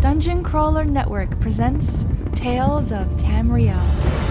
Dungeon 0.00 0.42
Crawler 0.42 0.84
Network 0.84 1.40
presents 1.40 2.04
Tales 2.34 2.92
of 2.92 3.08
Tamriel. 3.16 4.25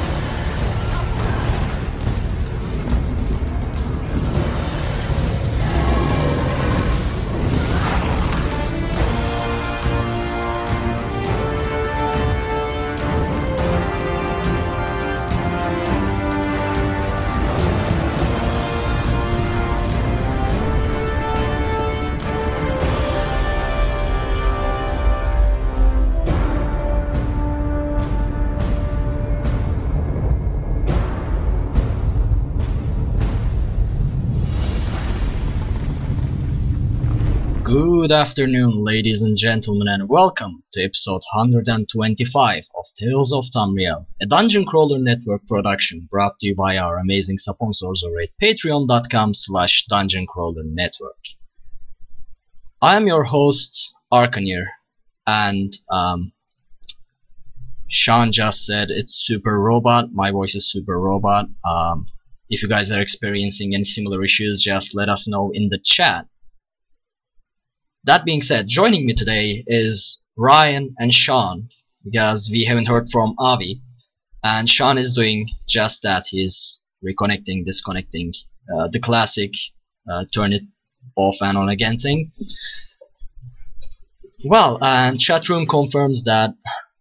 Good 37.77 38.13
afternoon, 38.13 38.85
ladies 38.85 39.21
and 39.23 39.35
gentlemen, 39.35 39.89
and 39.89 40.07
welcome 40.07 40.63
to 40.71 40.81
episode 40.81 41.23
125 41.33 42.63
of 42.73 42.85
Tales 42.97 43.33
of 43.33 43.43
Tamriel, 43.53 44.05
a 44.21 44.25
Dungeon 44.25 44.65
Crawler 44.65 44.97
Network 44.97 45.45
production 45.45 46.07
brought 46.09 46.39
to 46.39 46.47
you 46.47 46.55
by 46.55 46.77
our 46.77 46.97
amazing 46.97 47.37
sponsors 47.37 48.01
over 48.07 48.21
at 48.21 48.29
patreon.com 48.41 49.33
slash 49.33 49.87
dungeoncrawlernetwork. 49.91 51.35
I 52.81 52.95
am 52.95 53.07
your 53.07 53.25
host, 53.25 53.93
Arkanir, 54.09 54.67
and 55.27 55.77
um, 55.91 56.31
Sean 57.89 58.31
just 58.31 58.65
said 58.65 58.89
it's 58.89 59.15
super 59.15 59.59
robot. 59.59 60.13
My 60.13 60.31
voice 60.31 60.55
is 60.55 60.71
super 60.71 60.97
robot. 60.97 61.47
Um, 61.69 62.05
if 62.49 62.63
you 62.63 62.69
guys 62.69 62.89
are 62.89 63.01
experiencing 63.01 63.73
any 63.73 63.83
similar 63.83 64.23
issues, 64.23 64.63
just 64.63 64.95
let 64.95 65.09
us 65.09 65.27
know 65.27 65.51
in 65.53 65.67
the 65.67 65.77
chat. 65.77 66.27
That 68.05 68.23
being 68.23 68.43
said, 68.43 68.67
joining 68.67 69.07
me 69.07 69.15
today 69.15 69.63
is 69.65 70.21
Ryan 70.37 70.93
and 70.99 71.11
Sean 71.11 71.69
because 72.03 72.49
we 72.51 72.63
haven't 72.63 72.87
heard 72.87 73.09
from 73.09 73.33
Avi, 73.39 73.81
and 74.43 74.69
Sean 74.69 74.99
is 74.99 75.13
doing 75.13 75.49
just 75.67 76.03
that. 76.03 76.25
He's 76.29 76.81
reconnecting, 77.03 77.65
disconnecting, 77.65 78.33
uh, 78.71 78.89
the 78.91 78.99
classic 78.99 79.53
uh, 80.07 80.25
turn 80.31 80.53
it 80.53 80.61
off 81.15 81.37
and 81.41 81.57
on 81.57 81.69
again 81.69 81.97
thing. 81.99 82.31
Well, 84.43 84.77
and 84.83 85.19
chat 85.19 85.49
room 85.49 85.65
confirms 85.65 86.25
that 86.25 86.53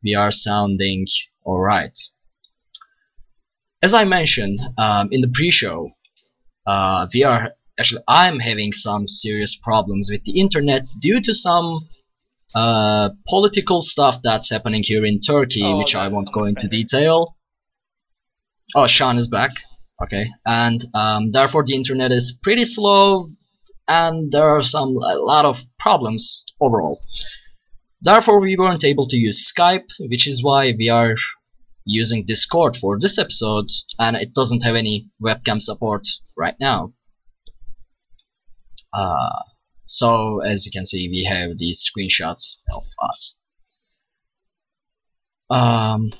we 0.03 0.15
are 0.15 0.31
sounding 0.31 1.07
alright. 1.45 1.99
As 3.83 3.93
I 3.93 4.05
mentioned 4.05 4.59
um, 4.79 5.11
in 5.13 5.21
the 5.21 5.29
pre-show, 5.29 5.91
uh, 6.67 7.07
we 7.13 7.25
are 7.25 7.51
actually 7.79 8.03
I'm 8.09 8.39
having 8.41 8.73
some 8.73 9.07
serious 9.09 9.57
problems 9.57 10.09
with 10.11 10.25
the 10.25 10.39
internet 10.41 10.83
due 11.01 11.21
to 11.21 11.35
some 11.35 11.89
uh, 12.55 13.11
political 13.29 13.83
stuff 13.83 14.21
that's 14.23 14.51
happening 14.51 14.83
here 14.85 15.05
in 15.05 15.21
Turkey, 15.21 15.62
Oh, 15.65 15.79
which 15.79 15.95
I 15.95 16.09
won't 16.09 16.33
go 16.33 16.45
into 16.45 16.69
detail. 16.69 17.37
Oh, 18.75 18.87
Sean 18.87 19.17
is 19.19 19.29
back. 19.29 19.51
Okay, 20.03 20.27
and 20.45 20.85
um, 20.95 21.31
therefore 21.31 21.65
the 21.65 21.75
internet 21.75 22.11
is 22.11 22.39
pretty 22.43 22.65
slow, 22.65 23.29
and 23.87 24.31
there 24.33 24.49
are 24.49 24.61
some 24.62 24.89
a 24.89 25.17
lot 25.19 25.45
of 25.45 25.62
problems 25.79 26.45
overall. 26.61 26.99
Therefore, 28.03 28.39
we 28.41 28.56
weren't 28.56 28.85
able 28.85 29.06
to 29.06 29.17
use 29.17 29.51
Skype, 29.51 29.89
which 30.01 30.27
is 30.27 30.43
why 30.43 30.75
we 30.79 30.91
are 30.91 31.15
using 31.87 32.25
Discord 32.27 32.77
for 32.77 32.99
this 32.99 33.19
episode, 33.19 33.67
and 33.99 34.17
it 34.17 34.35
doesn't 34.35 34.62
have 34.62 34.75
any 34.75 35.06
webcam 35.23 35.61
support 35.61 36.03
right 36.37 36.56
now. 36.61 36.93
Uh, 38.94 39.43
so 39.87 40.41
as 40.41 40.65
you 40.65 40.72
can 40.72 40.87
see, 40.87 41.09
we 41.09 41.25
have 41.25 41.59
these 41.59 41.88
screenshots 41.88 42.59
of 42.72 42.84
us. 43.03 43.41
Um, 45.50 46.12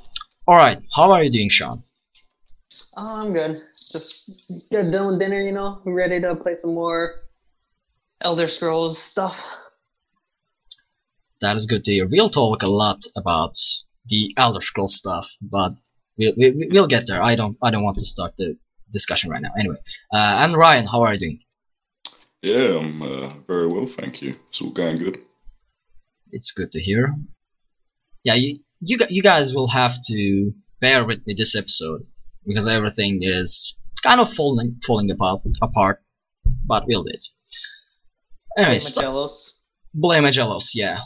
all 0.47 0.57
right, 0.57 0.79
how 0.95 1.11
are 1.13 1.23
you 1.23 1.31
doing, 1.31 1.49
Sean? 1.51 1.83
Oh, 2.97 3.23
I'm 3.23 3.33
good. 3.33 3.57
Just 3.93 4.69
get 4.71 4.91
done 4.91 5.07
with 5.07 5.21
dinner, 5.21 5.41
you 5.41 5.53
know. 5.53 5.81
Ready 5.85 6.21
to 6.21 6.35
play 6.35 6.57
some 6.61 6.75
more 6.75 7.15
Elder 8.21 8.49
Scrolls 8.49 8.99
stuff. 8.99 9.43
That 11.41 11.57
is 11.57 11.67
good 11.67 11.85
to 11.85 11.93
hear. 11.93 12.09
We'll 12.11 12.31
talk 12.31 12.63
a 12.63 12.69
lot 12.69 13.05
about 13.17 13.57
the 14.07 14.35
Elder 14.37 14.61
Scrolls 14.61 14.95
stuff, 14.95 15.31
but 15.41 15.73
we'll, 16.19 16.33
we, 16.37 16.69
we'll 16.71 16.87
get 16.87 17.05
there. 17.07 17.23
I 17.23 17.37
don't 17.37 17.57
I 17.63 17.71
don't 17.71 17.85
want 17.85 17.99
to 17.99 18.05
start 18.05 18.37
the 18.37 18.57
discussion 18.93 19.31
right 19.31 19.43
now. 19.43 19.53
Anyway, 19.59 19.77
uh, 20.13 20.43
and 20.43 20.57
Ryan, 20.57 20.87
how 20.87 21.03
are 21.03 21.13
you 21.15 21.19
doing? 21.19 21.41
Yeah, 22.45 22.77
I'm 22.79 23.01
uh, 23.01 23.33
very 23.47 23.67
well, 23.67 23.87
thank 23.87 24.21
you. 24.21 24.37
It's 24.51 24.61
all 24.61 24.71
going 24.71 24.99
good. 24.99 25.19
It's 26.31 26.53
good 26.53 26.71
to 26.73 26.79
hear. 26.79 27.15
Yeah, 28.23 28.35
you 28.35 28.59
you 28.81 28.99
you 29.09 29.23
guys 29.23 29.55
will 29.55 29.69
have 29.69 29.95
to 30.09 30.53
bear 30.79 31.07
with 31.07 31.27
me 31.27 31.33
this 31.35 31.57
episode 31.57 32.03
because 32.47 32.67
everything 32.67 33.21
is 33.23 33.75
kind 34.03 34.21
of 34.21 34.31
falling 34.31 34.79
falling 34.87 35.11
apart 35.11 35.41
apart, 35.63 36.03
but 36.67 36.85
we'll 36.87 37.05
do 37.05 37.13
it. 37.15 37.25
Anyway, 38.59 38.79
st- 38.79 39.07
Magellos. 39.07 39.37
Blame 39.95 40.25
Magellos, 40.25 40.73
yeah. 40.75 40.99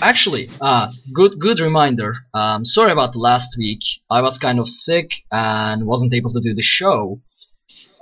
Actually, 0.00 0.48
uh, 0.62 0.90
good 1.12 1.38
good 1.38 1.60
reminder. 1.60 2.14
Um, 2.32 2.64
sorry 2.64 2.92
about 2.92 3.12
the 3.12 3.18
last 3.18 3.54
week. 3.58 3.82
I 4.08 4.22
was 4.22 4.38
kind 4.38 4.58
of 4.58 4.66
sick 4.66 5.10
and 5.30 5.84
wasn't 5.84 6.14
able 6.14 6.30
to 6.30 6.40
do 6.40 6.54
the 6.54 6.62
show. 6.62 7.20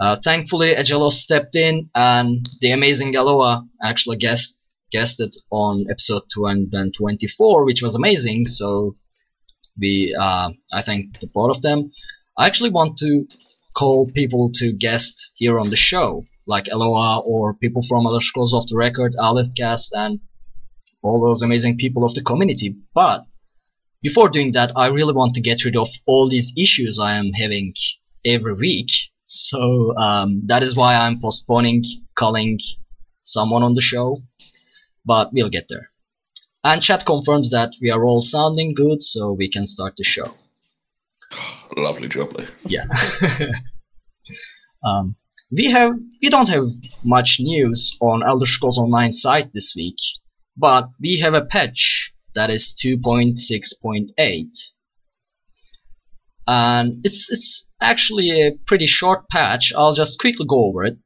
Uh, 0.01 0.17
thankfully, 0.23 0.75
Agelos 0.75 1.13
stepped 1.13 1.57
in, 1.57 1.91
and 1.95 2.49
the 2.61 2.73
amazing 2.73 3.17
Aloha 3.17 3.63
actually 3.83 4.17
guest 4.17 4.65
guested 4.93 5.35
on 5.51 5.87
episode 5.91 6.23
224, 6.33 7.65
which 7.65 7.83
was 7.83 7.97
amazing. 7.97 8.47
So 8.47 8.97
we, 9.79 10.15
uh, 10.19 10.51
I 10.73 10.83
thank 10.83 11.19
the 11.21 11.27
both 11.27 11.57
of 11.57 11.63
them. 11.63 11.91
I 12.39 12.47
actually 12.47 12.71
want 12.71 12.99
to 12.99 13.27
call 13.75 14.11
people 14.15 14.51
to 14.55 14.73
guest 14.73 15.33
here 15.35 15.59
on 15.59 15.71
the 15.71 15.77
show, 15.77 16.25
like 16.47 16.69
Aloha 16.71 17.21
or 17.21 17.55
people 17.55 17.83
from 17.83 18.07
Other 18.07 18.21
Scrolls 18.21 18.55
of 18.55 18.67
the 18.69 18.77
Record, 18.77 19.15
Aleph 19.19 19.49
and 19.93 20.21
all 21.03 21.23
those 21.23 21.43
amazing 21.43 21.79
people 21.79 22.05
of 22.05 22.15
the 22.15 22.23
community. 22.23 22.77
But 22.95 23.25
before 24.03 24.29
doing 24.29 24.53
that, 24.53 24.73
I 24.77 24.87
really 24.89 25.15
want 25.15 25.35
to 25.35 25.41
get 25.41 25.65
rid 25.65 25.77
of 25.77 25.89
all 26.07 26.29
these 26.29 26.53
issues 26.57 26.99
I 26.99 27.17
am 27.19 27.33
having 27.33 27.75
every 28.25 28.55
week. 28.55 28.91
So 29.27 29.97
um, 29.97 30.43
that 30.47 30.63
is 30.63 30.77
why 30.77 30.95
I'm 30.97 31.21
postponing 31.21 31.85
calling 32.15 32.59
someone 33.23 33.63
on 33.63 33.75
the 33.75 33.81
show. 33.81 34.23
But 35.05 35.33
we'll 35.33 35.51
get 35.51 35.67
there. 35.69 35.91
And 36.65 36.83
chat 36.83 37.05
confirms 37.07 37.51
that 37.51 37.75
we 37.81 37.91
are 37.91 38.05
all 38.05 38.21
sounding 38.23 38.75
good, 38.75 39.03
so 39.03 39.33
we 39.33 39.49
can 39.49 39.67
start 39.67 39.95
the 39.97 40.05
show. 40.05 40.35
Lovely 41.77 42.09
jubbly. 42.09 42.49
Yeah. 42.65 42.87
um, 44.85 45.17
we 45.51 45.67
have 45.71 45.93
we 46.21 46.29
don't 46.29 46.49
have 46.49 46.65
much 47.05 47.39
news 47.39 47.97
on 48.01 48.23
Elder 48.25 48.47
Scrolls 48.47 48.79
Online 48.79 49.13
site 49.13 49.53
this 49.53 49.75
week. 49.77 49.99
but 50.57 50.89
we 51.01 51.19
have 51.19 51.35
a 51.35 51.45
patch 51.45 52.13
that 52.35 52.51
is 52.51 52.75
2.6.8 52.83 54.73
and 56.47 57.01
it's 57.05 57.31
it's 57.31 57.69
actually 57.81 58.31
a 58.31 58.53
pretty 58.67 58.87
short 58.87 59.29
patch 59.29 59.73
I'll 59.77 59.95
just 59.95 60.19
quickly 60.19 60.47
go 60.47 60.65
over 60.67 60.85
it 60.85 60.99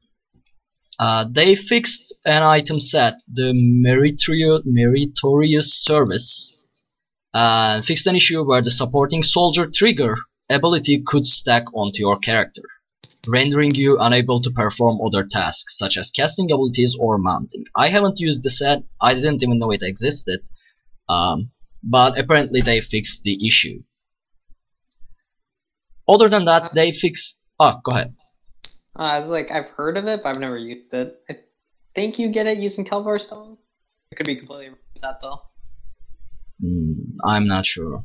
uh, 0.99 1.25
they 1.31 1.55
fixed 1.55 2.15
an 2.27 2.43
item 2.43 2.79
set 2.79 3.15
the 3.27 3.53
meritorious, 4.65 5.73
service 5.83 6.55
and 7.33 7.85
fixed 7.85 8.07
an 8.07 8.17
issue 8.17 8.45
where 8.45 8.63
the 8.63 8.71
supporting 8.71 9.23
soldier 9.23 9.69
trigger 9.73 10.17
ability 10.51 11.03
could 11.07 11.27
stack 11.27 11.65
onto 11.75 12.01
your 12.01 12.19
character 12.19 12.63
rendering 13.27 13.75
you 13.75 13.99
unable 13.99 14.41
to 14.41 14.51
perform 14.51 15.01
other 15.01 15.25
tasks 15.25 15.79
such 15.79 15.97
as 15.97 16.11
casting 16.11 16.51
abilities 16.51 16.97
or 16.99 17.19
mounting. 17.19 17.65
I 17.77 17.89
haven't 17.89 18.21
used 18.21 18.43
the 18.43 18.51
set, 18.51 18.83
I 19.01 19.15
didn't 19.15 19.43
even 19.43 19.59
know 19.59 19.71
it 19.71 19.83
existed, 19.83 20.41
um, 21.09 21.51
but 21.83 22.19
apparently 22.19 22.61
they 22.61 22.81
fixed 22.81 23.23
the 23.23 23.47
issue. 23.47 23.83
Other 26.11 26.29
than 26.29 26.47
that, 26.47 26.75
they 26.75 26.91
fix. 26.91 27.39
Oh, 27.61 27.81
go 27.85 27.93
ahead. 27.93 28.17
Uh, 28.99 29.03
I 29.03 29.21
was 29.21 29.31
like, 29.31 29.51
I've 29.53 29.69
heard 29.69 29.97
of 29.97 30.07
it, 30.09 30.23
but 30.23 30.31
I've 30.31 30.41
never 30.41 30.59
used 30.59 30.93
it. 30.93 31.21
I 31.31 31.39
think 31.95 32.19
you 32.19 32.29
get 32.31 32.49
it 32.49 32.59
using 32.59 32.85
Kelvar 32.85 33.21
Stone. 33.21 33.59
It 34.11 34.17
could 34.17 34.27
be 34.27 34.35
completely 34.35 34.69
wrong 34.69 34.79
with 34.93 35.03
that 35.03 35.21
though. 35.21 35.43
Mm, 36.63 37.17
I'm 37.25 37.47
not 37.47 37.65
sure. 37.65 38.05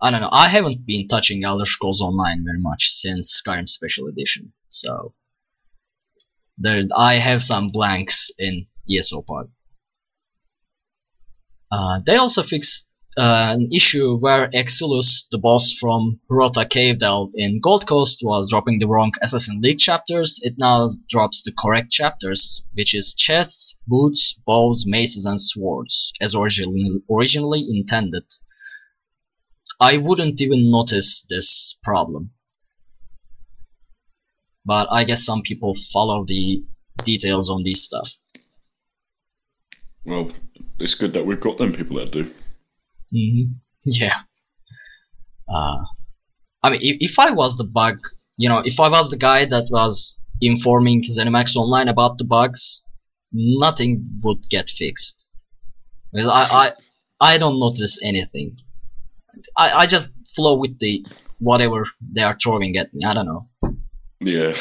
I 0.00 0.10
don't 0.10 0.20
know. 0.20 0.28
I 0.30 0.48
haven't 0.48 0.86
been 0.86 1.08
touching 1.08 1.42
Elder 1.44 1.64
Scrolls 1.64 2.00
Online 2.00 2.44
very 2.44 2.60
much 2.60 2.90
since 2.90 3.42
Skyrim 3.44 3.68
Special 3.68 4.06
Edition, 4.06 4.52
so 4.68 5.14
there 6.56 6.84
I 6.96 7.14
have 7.14 7.42
some 7.42 7.68
blanks 7.68 8.30
in 8.38 8.66
ESO 8.88 9.24
Uh, 11.72 12.00
they 12.06 12.16
also 12.16 12.42
fixed 12.42 12.90
an 13.16 13.68
issue 13.72 14.16
where 14.16 14.48
Exilus, 14.50 15.26
the 15.30 15.38
boss 15.38 15.72
from 15.72 16.20
Hrota 16.30 16.68
Cave 16.68 16.98
Delve 16.98 17.30
in 17.34 17.60
Gold 17.60 17.86
Coast, 17.86 18.20
was 18.22 18.48
dropping 18.50 18.78
the 18.78 18.86
wrong 18.86 19.12
Assassin 19.22 19.60
League 19.60 19.78
chapters. 19.78 20.40
It 20.42 20.54
now 20.58 20.88
drops 21.08 21.42
the 21.42 21.52
correct 21.56 21.90
chapters, 21.90 22.62
which 22.74 22.94
is 22.94 23.14
chests, 23.14 23.78
boots, 23.86 24.34
bows, 24.46 24.84
maces, 24.86 25.26
and 25.26 25.40
swords, 25.40 26.12
as 26.20 26.34
originally 26.34 27.66
intended. 27.68 28.24
I 29.80 29.96
wouldn't 29.96 30.40
even 30.40 30.70
notice 30.70 31.26
this 31.28 31.78
problem. 31.82 32.30
But 34.64 34.88
I 34.90 35.04
guess 35.04 35.24
some 35.24 35.42
people 35.42 35.74
follow 35.74 36.24
the 36.24 36.64
details 37.04 37.50
on 37.50 37.62
this 37.64 37.84
stuff. 37.84 38.12
Well, 40.04 40.32
it's 40.78 40.94
good 40.94 41.12
that 41.12 41.26
we've 41.26 41.40
got 41.40 41.58
them 41.58 41.72
people 41.72 41.96
that 41.96 42.12
do. 42.12 42.30
Mm-hmm. 43.14 43.52
Yeah. 43.84 44.18
Uh, 45.48 45.82
I 46.62 46.70
mean, 46.70 46.80
if, 46.82 46.96
if 47.12 47.18
I 47.18 47.30
was 47.32 47.56
the 47.56 47.64
bug, 47.64 47.98
you 48.36 48.48
know, 48.48 48.58
if 48.64 48.80
I 48.80 48.88
was 48.88 49.10
the 49.10 49.16
guy 49.18 49.44
that 49.44 49.68
was 49.70 50.18
informing 50.40 51.02
ZeniMax 51.04 51.56
Online 51.56 51.88
about 51.88 52.18
the 52.18 52.24
bugs, 52.24 52.84
nothing 53.32 54.04
would 54.22 54.48
get 54.48 54.70
fixed. 54.70 55.26
Because 56.12 56.28
I, 56.30 56.42
I, 56.42 56.70
I 57.20 57.38
don't 57.38 57.60
notice 57.60 58.02
anything. 58.02 58.56
I, 59.56 59.70
I 59.80 59.86
just 59.86 60.08
flow 60.34 60.58
with 60.58 60.78
the 60.78 61.04
whatever 61.38 61.84
they 62.00 62.22
are 62.22 62.36
throwing 62.42 62.76
at 62.76 62.92
me. 62.94 63.04
I 63.04 63.14
don't 63.14 63.26
know. 63.26 63.48
Yeah. 64.20 64.54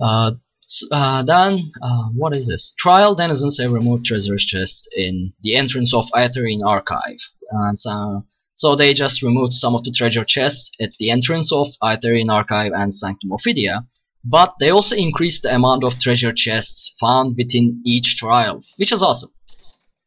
uh, 0.00 0.30
s- 0.30 0.53
uh, 0.90 1.22
then, 1.22 1.70
uh, 1.82 2.04
what 2.14 2.34
is 2.34 2.48
this? 2.48 2.74
Trial 2.78 3.14
denizens 3.14 3.58
have 3.60 3.72
removed 3.72 4.06
treasure 4.06 4.36
chest 4.36 4.88
in 4.96 5.32
the 5.42 5.56
entrance 5.56 5.92
of 5.92 6.06
Aetherian 6.14 6.64
Archive. 6.64 7.18
And 7.50 7.78
so, 7.78 8.24
so 8.54 8.74
they 8.74 8.94
just 8.94 9.22
removed 9.22 9.52
some 9.52 9.74
of 9.74 9.84
the 9.84 9.90
treasure 9.90 10.24
chests 10.24 10.70
at 10.80 10.90
the 10.98 11.10
entrance 11.10 11.52
of 11.52 11.68
Aetherian 11.82 12.30
Archive 12.30 12.72
and 12.74 12.92
Sanctum 12.92 13.30
Ophidia. 13.30 13.86
But 14.24 14.54
they 14.58 14.70
also 14.70 14.96
increased 14.96 15.42
the 15.42 15.54
amount 15.54 15.84
of 15.84 15.98
treasure 15.98 16.32
chests 16.32 16.96
found 16.98 17.36
within 17.36 17.82
each 17.84 18.16
trial, 18.16 18.62
which 18.76 18.92
is 18.92 19.02
awesome. 19.02 19.30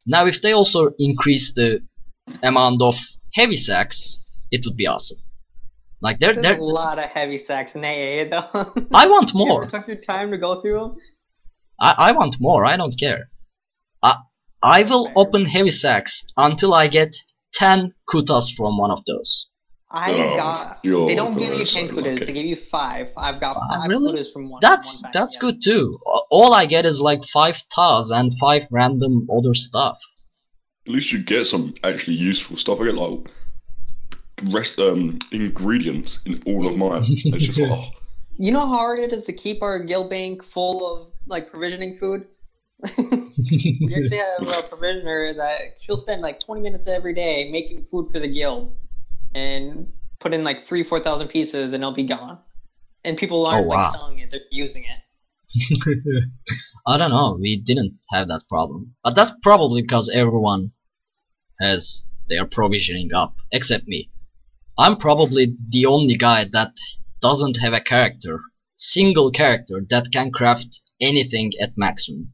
Now, 0.06 0.26
if 0.26 0.42
they 0.42 0.52
also 0.52 0.90
increase 0.98 1.52
the 1.52 1.82
amount 2.42 2.82
of 2.82 2.96
heavy 3.34 3.56
sacks, 3.56 4.18
it 4.50 4.64
would 4.64 4.76
be 4.76 4.86
awesome. 4.86 5.18
Like 6.00 6.18
they're, 6.20 6.32
There's 6.34 6.44
they're 6.44 6.58
a 6.58 6.62
lot 6.64 6.98
of 6.98 7.06
heavy 7.10 7.38
sacks 7.38 7.74
in 7.74 7.84
AA 7.84 8.28
though. 8.30 8.72
I 8.94 9.08
want 9.08 9.32
You 9.34 9.38
more. 9.46 9.62
ever 9.64 9.70
took 9.70 9.88
your 9.88 9.96
time 9.96 10.30
to 10.30 10.38
go 10.38 10.60
through 10.60 10.78
them? 10.80 10.96
I, 11.80 11.94
I 11.98 12.12
want 12.12 12.36
more. 12.40 12.64
I 12.64 12.76
don't 12.76 12.96
care. 12.98 13.30
I 14.02 14.16
I 14.62 14.82
will 14.84 15.06
Fair. 15.06 15.14
open 15.16 15.44
heavy 15.46 15.70
sacks 15.70 16.24
until 16.36 16.74
I 16.74 16.88
get 16.88 17.16
ten 17.52 17.94
kutas 18.08 18.54
from 18.56 18.78
one 18.78 18.90
of 18.90 19.04
those. 19.06 19.48
I 19.90 20.12
Oh, 20.12 20.36
got. 20.36 20.82
They 20.82 21.14
don't 21.14 21.36
give 21.38 21.54
you 21.54 21.64
ten 21.64 21.86
I 21.88 21.92
kutas. 21.92 22.20
They 22.26 22.32
give 22.32 22.46
you 22.46 22.56
five. 22.56 23.08
I've 23.16 23.40
got 23.40 23.56
Ah, 23.56 23.80
five 23.80 23.88
really? 23.90 24.12
kutas 24.12 24.32
from 24.32 24.50
one. 24.50 24.58
That's 24.62 25.02
one 25.02 25.10
that's 25.14 25.36
yeah. 25.36 25.40
good 25.40 25.62
too. 25.62 25.98
All 26.30 26.52
I 26.54 26.66
get 26.66 26.84
is 26.86 27.00
like 27.00 27.24
five 27.24 27.60
tas 27.74 28.10
and 28.10 28.30
five 28.38 28.64
random 28.70 29.26
other 29.36 29.54
stuff. 29.54 29.98
At 30.86 30.92
least 30.92 31.12
you 31.12 31.22
get 31.22 31.46
some 31.46 31.74
actually 31.82 32.16
useful 32.16 32.56
stuff. 32.56 32.78
I 32.80 32.84
get 32.86 32.94
like 32.94 33.30
rest 34.52 34.78
um 34.78 35.18
ingredients 35.32 36.20
in 36.26 36.40
all 36.46 36.66
of 36.66 36.76
mine. 36.76 37.04
It's 37.08 37.46
just 37.46 37.58
like, 37.58 37.70
oh, 37.70 37.90
You 38.36 38.52
know 38.52 38.60
how 38.60 38.76
hard 38.78 38.98
it 38.98 39.12
is 39.12 39.24
to 39.24 39.32
keep 39.32 39.62
our 39.62 39.78
guild 39.78 40.10
bank 40.10 40.44
full 40.44 40.86
of 40.86 41.12
like 41.26 41.50
provisioning 41.50 41.96
food. 41.98 42.26
we 42.96 43.92
actually 43.96 44.18
have 44.18 44.64
a 44.64 44.68
provisioner 44.68 45.34
that 45.34 45.60
she'll 45.80 45.96
spend 45.96 46.22
like 46.22 46.38
20 46.40 46.60
minutes 46.60 46.86
every 46.86 47.12
day 47.14 47.50
making 47.50 47.84
food 47.90 48.08
for 48.12 48.20
the 48.20 48.28
guild, 48.28 48.76
and 49.34 49.92
put 50.20 50.32
in 50.32 50.44
like 50.44 50.66
three, 50.66 50.84
four 50.84 51.00
thousand 51.00 51.28
pieces, 51.28 51.72
and 51.72 51.82
it'll 51.82 51.92
be 51.92 52.06
gone. 52.06 52.38
And 53.04 53.16
people 53.18 53.46
aren't 53.46 53.66
Oh, 53.66 53.68
wow. 53.68 53.82
like 53.82 53.92
selling 53.92 54.18
it; 54.20 54.30
they're 54.30 54.40
using 54.50 54.84
it. 54.84 55.00
I 56.86 56.98
don't 56.98 57.10
know. 57.10 57.36
We 57.40 57.56
didn't 57.58 57.98
have 58.12 58.28
that 58.28 58.42
problem, 58.48 58.94
but 59.02 59.14
that's 59.14 59.32
probably 59.42 59.82
because 59.82 60.08
everyone 60.14 60.70
has 61.60 62.04
their 62.28 62.44
provisioning 62.46 63.12
up, 63.14 63.34
except 63.50 63.88
me. 63.88 64.10
I'm 64.78 64.96
probably 64.96 65.56
the 65.68 65.86
only 65.86 66.14
guy 66.14 66.46
that 66.52 66.72
doesn't 67.20 67.56
have 67.56 67.72
a 67.72 67.80
character, 67.80 68.40
single 68.76 69.30
character 69.32 69.84
that 69.90 70.12
can 70.12 70.30
craft 70.30 70.80
anything 71.00 71.52
at 71.60 71.76
maximum. 71.76 72.32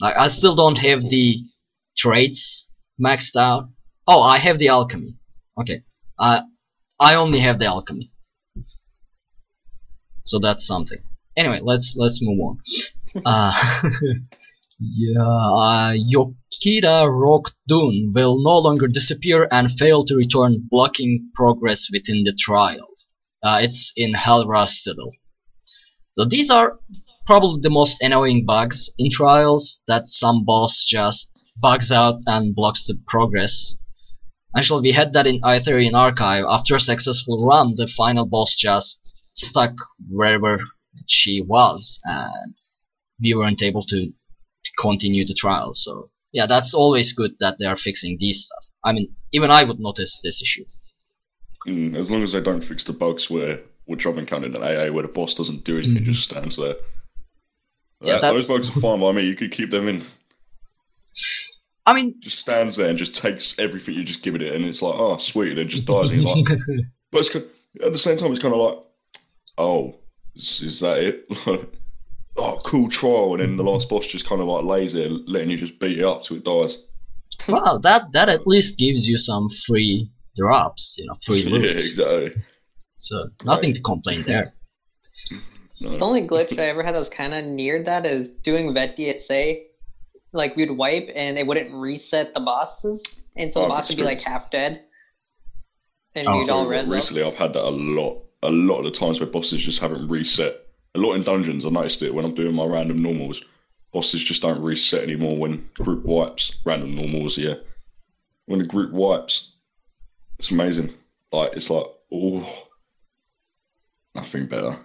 Like 0.00 0.16
I 0.16 0.28
still 0.28 0.54
don't 0.54 0.78
have 0.78 1.02
the 1.02 1.44
traits 1.96 2.68
maxed 2.98 3.36
out. 3.36 3.68
Oh, 4.06 4.22
I 4.22 4.38
have 4.38 4.58
the 4.58 4.68
alchemy. 4.68 5.16
Okay, 5.60 5.82
I 6.18 6.42
I 6.98 7.16
only 7.16 7.40
have 7.40 7.58
the 7.58 7.66
alchemy. 7.66 8.12
So 10.24 10.38
that's 10.38 10.64
something. 10.64 11.02
Anyway, 11.36 11.60
let's 11.62 11.96
let's 11.96 12.22
move 12.22 12.40
on. 12.40 12.58
Uh, 13.26 13.82
yeah, 14.80 15.20
uh, 15.20 15.92
Dune 17.68 18.12
will 18.14 18.42
no 18.42 18.58
longer 18.58 18.88
disappear 18.88 19.46
and 19.50 19.70
fail 19.70 20.02
to 20.04 20.16
return, 20.16 20.66
blocking 20.70 21.30
progress 21.34 21.88
within 21.92 22.24
the 22.24 22.32
trial. 22.32 22.86
Uh, 23.42 23.58
it's 23.60 23.92
in 23.94 24.14
Hel 24.14 24.46
Ra 24.46 24.64
Citadel. 24.64 25.10
So 26.12 26.24
these 26.24 26.50
are 26.50 26.78
probably 27.26 27.60
the 27.62 27.68
most 27.68 28.02
annoying 28.02 28.46
bugs 28.46 28.90
in 28.98 29.10
trials 29.10 29.82
that 29.86 30.08
some 30.08 30.44
boss 30.46 30.82
just 30.84 31.30
bugs 31.58 31.92
out 31.92 32.20
and 32.26 32.54
blocks 32.54 32.84
the 32.84 32.98
progress. 33.06 33.76
Actually, 34.56 34.80
we 34.80 34.92
had 34.92 35.12
that 35.12 35.26
in 35.26 35.40
Aetherian 35.42 35.94
Archive. 35.94 36.44
After 36.48 36.74
a 36.74 36.80
successful 36.80 37.46
run, 37.46 37.74
the 37.76 37.86
final 37.86 38.24
boss 38.24 38.54
just 38.54 39.14
stuck 39.34 39.74
wherever 40.08 40.58
she 41.06 41.42
was, 41.42 42.00
and 42.04 42.54
we 43.22 43.34
weren't 43.34 43.62
able 43.62 43.82
to 43.82 44.12
continue 44.78 45.26
the 45.26 45.34
trial. 45.34 45.74
So 45.74 46.10
yeah, 46.32 46.46
that's 46.46 46.74
always 46.74 47.12
good 47.12 47.32
that 47.40 47.56
they 47.58 47.66
are 47.66 47.76
fixing 47.76 48.16
these 48.18 48.44
stuff. 48.46 48.64
I 48.84 48.92
mean, 48.92 49.14
even 49.32 49.50
I 49.50 49.64
would 49.64 49.80
notice 49.80 50.20
this 50.22 50.40
issue. 50.42 50.64
mm, 51.68 51.94
as 51.96 52.10
long 52.10 52.22
as 52.22 52.32
they 52.32 52.40
don't 52.40 52.64
fix 52.64 52.84
the 52.84 52.92
bugs 52.92 53.28
where 53.28 53.60
which 53.86 54.06
I've 54.06 54.18
encountered 54.18 54.54
in 54.54 54.62
AA 54.62 54.90
where 54.92 55.02
the 55.02 55.12
boss 55.12 55.34
doesn't 55.34 55.64
do 55.64 55.76
anything, 55.78 56.04
Mhm. 56.04 56.12
just 56.12 56.24
stands 56.24 56.56
there. 56.56 56.76
Yeah, 58.02 58.18
That- 58.18 58.32
those 58.32 58.46
that's- 58.48 58.68
bugs 58.68 58.68
are 58.76 58.80
fine 58.80 59.00
by 59.00 59.12
me. 59.12 59.26
You 59.26 59.34
could 59.36 59.50
keep 59.52 59.70
them 59.70 59.88
in. 59.88 60.04
I 61.86 61.92
mean, 61.94 62.14
Just 62.20 62.38
stands 62.38 62.76
there 62.76 62.88
and 62.88 62.98
just 62.98 63.14
takes 63.14 63.54
everything 63.58 63.94
you 63.94 64.04
just 64.04 64.22
give 64.22 64.36
it, 64.36 64.42
and 64.42 64.64
it's 64.64 64.80
like, 64.80 64.94
oh 64.94 65.18
sweet, 65.18 65.50
and 65.50 65.58
it 65.58 65.64
just 65.68 65.86
dies. 65.86 66.10
And 66.10 66.22
like, 66.24 66.44
but 67.10 67.26
it's, 67.26 67.34
at 67.34 67.92
the 67.92 67.98
same 67.98 68.16
time, 68.16 68.30
it's 68.32 68.40
kind 68.40 68.54
of 68.54 68.60
like, 68.60 68.78
oh, 69.58 69.96
is, 70.36 70.60
is 70.62 70.80
that 70.80 70.98
it? 70.98 71.26
oh, 72.40 72.58
cool 72.64 72.88
trial, 72.88 73.34
and 73.34 73.42
then 73.42 73.56
the 73.56 73.62
last 73.62 73.88
boss 73.88 74.06
just 74.06 74.26
kind 74.28 74.40
of 74.40 74.48
like 74.48 74.64
lays 74.64 74.92
there, 74.94 75.08
letting 75.08 75.50
you 75.50 75.56
just 75.56 75.78
beat 75.78 75.98
it 75.98 76.04
up 76.04 76.22
till 76.22 76.36
it 76.38 76.44
dies. 76.44 76.76
well, 77.48 77.78
that 77.80 78.02
that 78.12 78.28
at 78.28 78.46
least 78.46 78.78
gives 78.78 79.06
you 79.08 79.16
some 79.18 79.48
free 79.66 80.10
drops, 80.36 80.96
you 80.98 81.06
know, 81.06 81.14
free 81.24 81.44
loot. 81.44 81.62
Yeah, 81.62 81.70
loot. 81.70 81.76
exactly. 81.82 82.42
So 82.98 83.28
nothing 83.44 83.72
to 83.72 83.80
complain 83.82 84.24
there. 84.26 84.52
No. 85.82 85.96
The 85.96 86.04
only 86.04 86.28
glitch 86.28 86.58
I 86.58 86.64
ever 86.64 86.82
had 86.82 86.94
that 86.94 86.98
was 86.98 87.08
kind 87.08 87.32
of 87.32 87.42
near 87.42 87.82
that 87.84 88.04
is 88.04 88.28
doing 88.28 88.74
vet 88.74 88.98
DSA. 88.98 89.62
Like 90.34 90.54
we'd 90.54 90.70
wipe 90.72 91.08
and 91.14 91.38
it 91.38 91.46
wouldn't 91.46 91.72
reset 91.72 92.34
the 92.34 92.40
bosses, 92.40 93.02
and 93.34 93.50
so 93.50 93.60
the 93.60 93.64
oh, 93.66 93.68
boss 93.70 93.88
would 93.88 93.96
be 93.96 94.02
like 94.02 94.20
half 94.20 94.50
dead, 94.50 94.82
and 96.14 96.28
Oh, 96.28 96.38
you'd 96.38 96.50
all 96.50 96.64
So, 96.64 96.68
res 96.68 96.84
up. 96.86 96.92
recently, 96.92 97.22
I've 97.22 97.34
had 97.34 97.54
that 97.54 97.64
a 97.64 97.70
lot. 97.70 98.22
A 98.42 98.50
lot 98.50 98.80
of 98.80 98.84
the 98.84 98.90
times 98.90 99.20
where 99.20 99.28
bosses 99.30 99.62
just 99.64 99.80
haven't 99.80 100.06
reset. 100.08 100.66
A 100.94 100.98
lot 100.98 101.14
in 101.14 101.22
dungeons, 101.22 101.64
I 101.64 101.68
noticed 101.68 102.02
it 102.02 102.14
when 102.14 102.24
I'm 102.24 102.34
doing 102.34 102.54
my 102.54 102.64
random 102.64 102.98
normals. 102.98 103.42
Bosses 103.92 104.22
just 104.22 104.42
don't 104.42 104.62
reset 104.62 105.02
anymore 105.02 105.36
when 105.36 105.68
group 105.74 106.04
wipes. 106.04 106.52
Random 106.64 106.94
normals, 106.94 107.38
yeah. 107.38 107.54
When 108.46 108.60
the 108.60 108.66
group 108.66 108.92
wipes, 108.92 109.52
it's 110.38 110.50
amazing. 110.50 110.92
Like 111.32 111.52
it's 111.54 111.70
like, 111.70 111.86
oh, 112.12 112.66
nothing 114.14 114.46
better. 114.46 114.78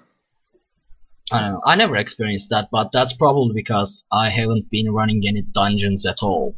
I 1.31 1.41
don't 1.41 1.53
know. 1.53 1.61
I 1.65 1.75
never 1.75 1.95
experienced 1.95 2.51
that, 2.51 2.69
but 2.71 2.91
that's 2.91 3.13
probably 3.13 3.53
because 3.55 4.05
I 4.11 4.29
haven't 4.29 4.69
been 4.69 4.91
running 4.91 5.23
any 5.25 5.41
dungeons 5.41 6.05
at 6.05 6.21
all 6.21 6.53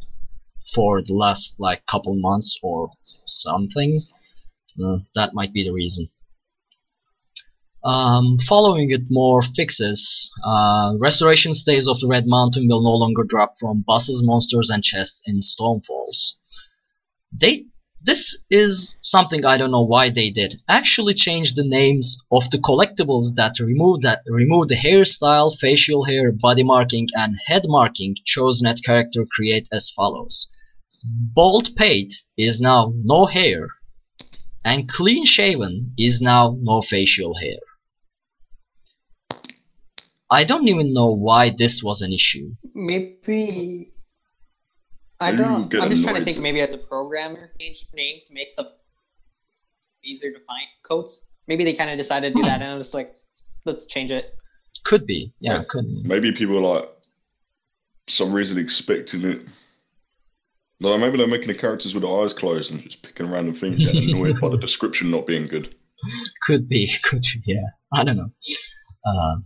for 0.74 1.02
the 1.02 1.14
last 1.14 1.58
like 1.58 1.86
couple 1.86 2.14
months 2.14 2.58
or 2.62 2.90
something. 3.24 4.00
Uh, 4.82 4.98
that 5.14 5.32
might 5.32 5.54
be 5.54 5.64
the 5.64 5.72
reason. 5.72 6.08
Um, 7.84 8.38
following 8.38 8.90
it 8.90 9.02
more 9.08 9.40
fixes. 9.40 10.32
Uh, 10.44 10.94
restoration 10.98 11.54
stays 11.54 11.86
of 11.86 12.00
the 12.00 12.08
Red 12.08 12.26
Mountain 12.26 12.66
will 12.68 12.82
no 12.82 12.94
longer 12.94 13.22
drop 13.22 13.52
from 13.58 13.84
bosses, 13.86 14.22
monsters, 14.22 14.68
and 14.70 14.82
chests 14.82 15.22
in 15.26 15.38
Stonefalls. 15.40 16.36
They 17.40 17.66
this 18.00 18.38
is 18.48 18.96
something 19.02 19.44
I 19.44 19.56
don't 19.56 19.70
know 19.70 19.84
why 19.84 20.10
they 20.10 20.30
did. 20.30 20.60
Actually 20.68 21.14
changed 21.14 21.56
the 21.56 21.64
names 21.64 22.18
of 22.30 22.48
the 22.50 22.58
collectibles 22.58 23.34
that 23.34 23.58
remove 23.60 24.02
that 24.02 24.22
remove 24.28 24.68
the 24.68 24.76
hairstyle, 24.76 25.56
facial 25.56 26.04
hair, 26.04 26.32
body 26.32 26.62
marking, 26.62 27.08
and 27.14 27.36
head 27.46 27.62
marking 27.66 28.16
chosen 28.24 28.66
at 28.66 28.82
character 28.84 29.26
create 29.30 29.68
as 29.72 29.90
follows. 29.90 30.48
Bald 31.04 31.76
Pate 31.76 32.22
is 32.36 32.60
now 32.60 32.92
no 33.04 33.26
hair, 33.26 33.68
and 34.64 34.88
clean 34.88 35.24
shaven 35.24 35.92
is 35.98 36.20
now 36.20 36.56
no 36.60 36.80
facial 36.80 37.34
hair. 37.34 37.58
I 40.30 40.44
don't 40.44 40.68
even 40.68 40.92
know 40.92 41.10
why 41.12 41.52
this 41.56 41.82
was 41.82 42.02
an 42.02 42.12
issue. 42.12 42.50
Maybe 42.74 43.92
I 45.20 45.32
don't. 45.32 45.74
I'm 45.74 45.90
just 45.90 46.02
trying 46.04 46.16
to 46.16 46.24
think. 46.24 46.38
Maybe 46.38 46.60
as 46.60 46.72
a 46.72 46.78
programmer, 46.78 47.50
change 47.60 47.86
names 47.94 48.24
to 48.26 48.34
make 48.34 48.52
stuff 48.52 48.66
easier 50.04 50.30
to 50.32 50.38
find 50.46 50.66
codes. 50.84 51.26
Maybe 51.46 51.64
they 51.64 51.72
kind 51.72 51.90
of 51.90 51.96
decided 51.96 52.34
to 52.34 52.38
do 52.40 52.42
that, 52.44 52.60
and 52.60 52.70
I 52.70 52.76
was 52.76 52.92
like, 52.94 53.14
let's 53.64 53.86
change 53.86 54.10
it. 54.10 54.34
Could 54.84 55.06
be, 55.06 55.32
yeah, 55.40 55.58
Yeah. 55.58 55.64
could 55.68 55.84
be. 55.86 56.02
Maybe 56.04 56.32
people 56.32 56.58
are 56.58 56.80
like, 56.80 56.88
some 58.08 58.32
reason 58.32 58.58
expecting 58.58 59.24
it. 59.24 59.42
Like 60.80 61.00
maybe 61.00 61.16
they're 61.18 61.26
making 61.26 61.48
the 61.48 61.54
characters 61.54 61.94
with 61.94 62.02
their 62.04 62.22
eyes 62.22 62.32
closed 62.32 62.70
and 62.70 62.82
just 62.82 63.02
picking 63.02 63.28
random 63.30 63.54
things, 63.54 63.78
getting 63.78 64.10
annoyed 64.16 64.40
by 64.40 64.50
the 64.50 64.56
description 64.58 65.10
not 65.10 65.26
being 65.26 65.46
good. 65.48 65.74
Could 66.46 66.68
be, 66.68 66.88
could 67.02 67.22
be, 67.22 67.42
yeah. 67.46 67.66
I 67.92 68.04
don't 68.04 68.16
know. 68.16 68.30
Uh, 69.04 69.36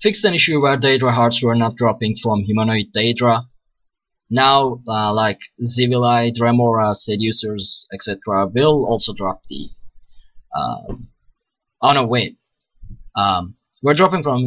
fixed 0.00 0.24
an 0.24 0.34
issue 0.34 0.60
where 0.60 0.78
Daedra 0.78 1.12
hearts 1.12 1.42
were 1.42 1.54
not 1.54 1.76
dropping 1.76 2.16
from 2.16 2.42
humanoid 2.42 2.86
Daedra. 2.94 3.46
Now, 4.30 4.80
uh, 4.88 5.12
like 5.14 5.38
Xivilai, 5.62 6.32
Dremora, 6.32 6.94
Seducers, 6.94 7.86
etc., 7.92 8.48
will 8.48 8.86
also 8.86 9.12
drop 9.12 9.42
the. 9.48 9.68
Uh, 10.54 10.94
oh 11.82 11.92
no, 11.92 12.06
wait. 12.06 12.38
Um, 13.14 13.56
we're 13.84 13.92
dropping 13.92 14.22
from 14.22 14.44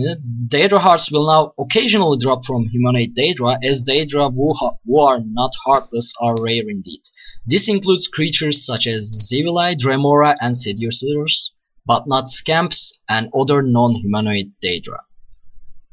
Daedra 0.48 0.80
hearts 0.80 1.12
will 1.12 1.27
now 1.27 1.54
occasionally 1.63 2.18
drop 2.18 2.44
from 2.44 2.68
humanoid 2.70 3.13
Daedra, 3.16 3.60
as 3.63 3.84
Daedra 3.84 4.34
who, 4.34 5.00
are 5.00 5.20
not 5.24 5.51
heartless 5.63 6.12
are 6.20 6.36
rare 6.42 6.68
indeed. 6.68 7.01
This 7.46 7.70
includes 7.70 8.08
creatures 8.08 8.66
such 8.66 8.88
as 8.88 9.30
Xivilai, 9.32 9.77
Dremora, 9.77 10.36
and 10.42 10.58
Seducers, 10.58 11.54
but 11.86 12.08
not 12.08 12.30
Scamps 12.30 13.00
and 13.08 13.30
other 13.34 13.62
non-humanoid 13.62 14.54
Daedra. 14.60 15.01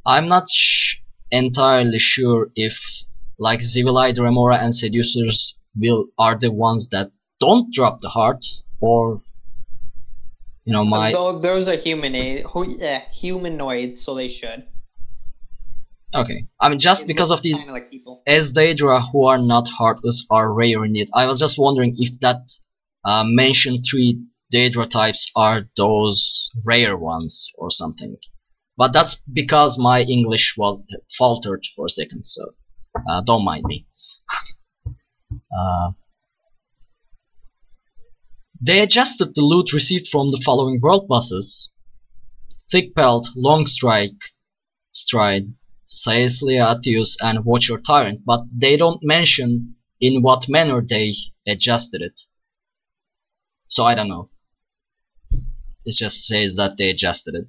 I'm 0.06 0.28
not 0.28 0.50
sh- 0.50 0.96
entirely 1.30 1.98
sure 1.98 2.50
if, 2.54 3.04
like 3.38 3.60
Xivilai, 3.60 4.14
Dremora, 4.14 4.62
and 4.62 4.74
Seducers, 4.74 5.56
will 5.76 6.06
are 6.18 6.38
the 6.38 6.52
ones 6.52 6.88
that 6.90 7.10
don't 7.40 7.72
drop 7.74 7.98
the 8.00 8.08
heart, 8.08 8.44
or 8.80 9.22
you 10.64 10.72
know 10.72 10.84
my 10.84 11.12
Though 11.12 11.38
those 11.38 11.68
are 11.68 11.76
humanoid, 11.76 12.46
hu- 12.46 12.76
yeah, 12.78 13.02
humanoids, 13.12 14.00
so 14.00 14.14
they 14.14 14.28
should. 14.28 14.64
okay. 16.14 16.46
I 16.60 16.68
mean, 16.68 16.78
just 16.78 17.06
because 17.06 17.30
of 17.30 17.42
these 17.42 17.66
like 17.66 17.90
people. 17.90 18.22
as 18.26 18.52
Daedra 18.52 19.10
who 19.10 19.24
are 19.24 19.38
not 19.38 19.68
heartless 19.68 20.26
are 20.30 20.52
rare 20.52 20.84
indeed. 20.84 21.08
I 21.14 21.26
was 21.26 21.38
just 21.38 21.58
wondering 21.58 21.94
if 21.98 22.20
that 22.20 22.42
uh, 23.04 23.24
mentioned 23.26 23.84
three 23.90 24.22
Daedra 24.52 24.88
types 24.88 25.30
are 25.34 25.68
those 25.76 26.50
rare 26.64 26.96
ones 26.96 27.50
or 27.56 27.70
something. 27.70 28.16
But 28.76 28.92
that's 28.92 29.22
because 29.32 29.78
my 29.78 30.02
English 30.02 30.54
was 30.56 30.80
faltered 31.16 31.64
for 31.74 31.86
a 31.86 31.90
second, 31.90 32.26
so 32.26 32.54
uh, 33.08 33.20
don't 33.22 33.44
mind 33.44 33.64
me. 33.66 33.86
uh, 35.56 35.92
they 38.60 38.80
adjusted 38.80 39.34
the 39.34 39.42
loot 39.42 39.72
received 39.72 40.08
from 40.08 40.28
the 40.28 40.42
following 40.44 40.80
world 40.80 41.06
bosses: 41.06 41.72
Thick 42.70 42.94
Pelt, 42.94 43.28
Long 43.36 43.66
Strike, 43.66 44.22
Stride, 44.90 45.54
Caeslia 45.86 46.74
Atius 46.74 47.16
and 47.20 47.44
Watcher 47.44 47.78
Tyrant, 47.78 48.24
but 48.24 48.42
they 48.54 48.76
don't 48.76 49.04
mention 49.04 49.76
in 50.00 50.22
what 50.22 50.48
manner 50.48 50.80
they 50.82 51.14
adjusted 51.46 52.02
it. 52.02 52.22
So 53.68 53.84
I 53.84 53.94
don't 53.94 54.08
know. 54.08 54.30
It 55.84 55.94
just 55.96 56.26
says 56.26 56.56
that 56.56 56.76
they 56.76 56.90
adjusted 56.90 57.34
it. 57.34 57.48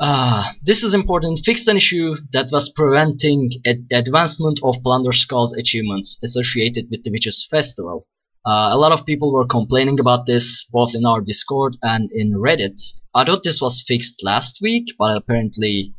Ah, 0.00 0.54
this 0.62 0.84
is 0.84 0.94
important. 0.94 1.40
Fixed 1.44 1.66
an 1.66 1.76
issue 1.76 2.14
that 2.32 2.50
was 2.52 2.68
preventing 2.70 3.50
ad- 3.66 3.86
advancement 3.90 4.60
of 4.62 4.80
Plunder 4.84 5.10
Skull's 5.12 5.56
achievements 5.56 6.20
associated 6.22 6.86
with 6.90 7.02
the 7.02 7.10
Witches' 7.10 7.46
Festival. 7.50 8.06
Uh, 8.46 8.70
a 8.72 8.78
lot 8.78 8.92
of 8.92 9.04
people 9.04 9.32
were 9.32 9.46
complaining 9.46 9.98
about 9.98 10.24
this 10.26 10.64
both 10.72 10.94
in 10.94 11.04
our 11.04 11.20
Discord 11.20 11.76
and 11.82 12.10
in 12.12 12.32
Reddit. 12.34 12.80
I 13.12 13.24
thought 13.24 13.42
this 13.42 13.60
was 13.60 13.82
fixed 13.86 14.22
last 14.22 14.60
week, 14.62 14.86
but 14.98 15.16
apparently 15.16 15.94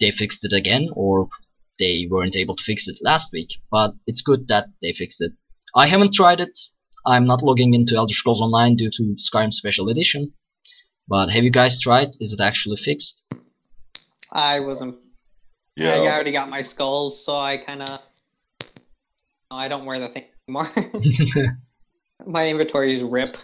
they 0.00 0.10
fixed 0.10 0.44
it 0.44 0.52
again, 0.52 0.90
or 0.94 1.28
they 1.78 2.08
weren't 2.10 2.34
able 2.36 2.56
to 2.56 2.64
fix 2.64 2.88
it 2.88 2.98
last 3.02 3.32
week. 3.32 3.50
But 3.70 3.94
it's 4.06 4.22
good 4.22 4.48
that 4.48 4.66
they 4.82 4.92
fixed 4.92 5.20
it. 5.20 5.32
I 5.76 5.86
haven't 5.86 6.12
tried 6.12 6.40
it. 6.40 6.58
I'm 7.06 7.26
not 7.26 7.42
logging 7.42 7.72
into 7.72 7.94
Elder 7.94 8.14
Scrolls 8.14 8.40
Online 8.40 8.74
due 8.74 8.90
to 8.90 9.14
Skyrim 9.16 9.52
Special 9.52 9.88
Edition. 9.88 10.32
But 11.08 11.30
have 11.30 11.44
you 11.44 11.50
guys 11.50 11.78
tried? 11.78 12.08
Is 12.20 12.32
it 12.32 12.40
actually 12.42 12.76
fixed? 12.76 13.24
I 14.30 14.60
wasn't. 14.60 14.96
Yeah, 15.76 15.90
I 15.90 15.96
I've- 15.98 16.06
already 16.08 16.32
got 16.32 16.48
my 16.48 16.62
skulls, 16.62 17.24
so 17.24 17.36
I 17.38 17.58
kind 17.58 17.82
of. 17.82 18.00
No, 19.50 19.56
I 19.58 19.68
don't 19.68 19.84
wear 19.84 19.98
the 20.00 20.08
thing 20.08 20.24
anymore. 20.48 20.70
my 22.26 22.48
inventory 22.48 22.94
is 22.96 23.02
rip. 23.02 23.36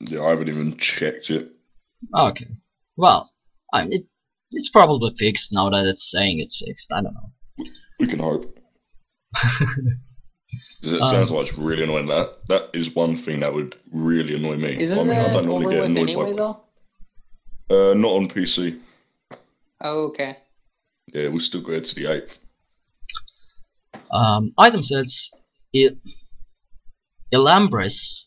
yeah, 0.00 0.22
I 0.22 0.30
haven't 0.30 0.48
even 0.48 0.76
checked 0.76 1.30
it. 1.30 1.50
okay. 2.14 2.46
Well, 2.96 3.30
I 3.72 3.82
mean, 3.84 3.92
it, 3.92 4.06
it's 4.52 4.68
probably 4.70 5.12
fixed 5.18 5.52
now 5.52 5.70
that 5.70 5.84
it's 5.86 6.10
saying 6.10 6.38
it's 6.40 6.62
fixed. 6.64 6.92
I 6.92 7.02
don't 7.02 7.14
know. 7.14 7.32
We 7.98 8.06
can 8.06 8.18
hope. 8.20 8.56
'Cause 10.82 10.92
it 10.92 11.00
Um, 11.02 11.10
sounds 11.14 11.30
like 11.30 11.48
it's 11.48 11.58
really 11.58 11.82
annoying. 11.84 12.06
That 12.06 12.46
that 12.48 12.70
is 12.72 12.94
one 12.94 13.16
thing 13.16 13.40
that 13.40 13.52
would 13.52 13.74
really 13.92 14.36
annoy 14.36 14.56
me. 14.56 14.76
Isn't 14.80 14.98
I 14.98 15.02
mean, 15.02 15.18
I 15.18 15.32
don't 15.32 15.46
normally 15.46 15.74
get 15.74 15.84
annoyed 15.84 16.02
anyway, 16.02 16.30
by. 16.32 16.36
though? 16.36 17.90
Uh, 17.90 17.94
not 17.94 18.12
on 18.12 18.28
PC. 18.28 18.78
Oh, 19.80 20.04
okay. 20.08 20.36
Yeah, 21.12 21.28
we 21.28 21.40
still 21.40 21.60
go 21.62 21.72
ahead 21.72 21.84
to 21.86 21.94
the 21.94 22.06
eighth. 22.06 22.38
Um, 24.10 24.52
item 24.58 24.82
sets. 24.82 25.32
Il- 25.72 25.96
Ilambris 27.32 28.24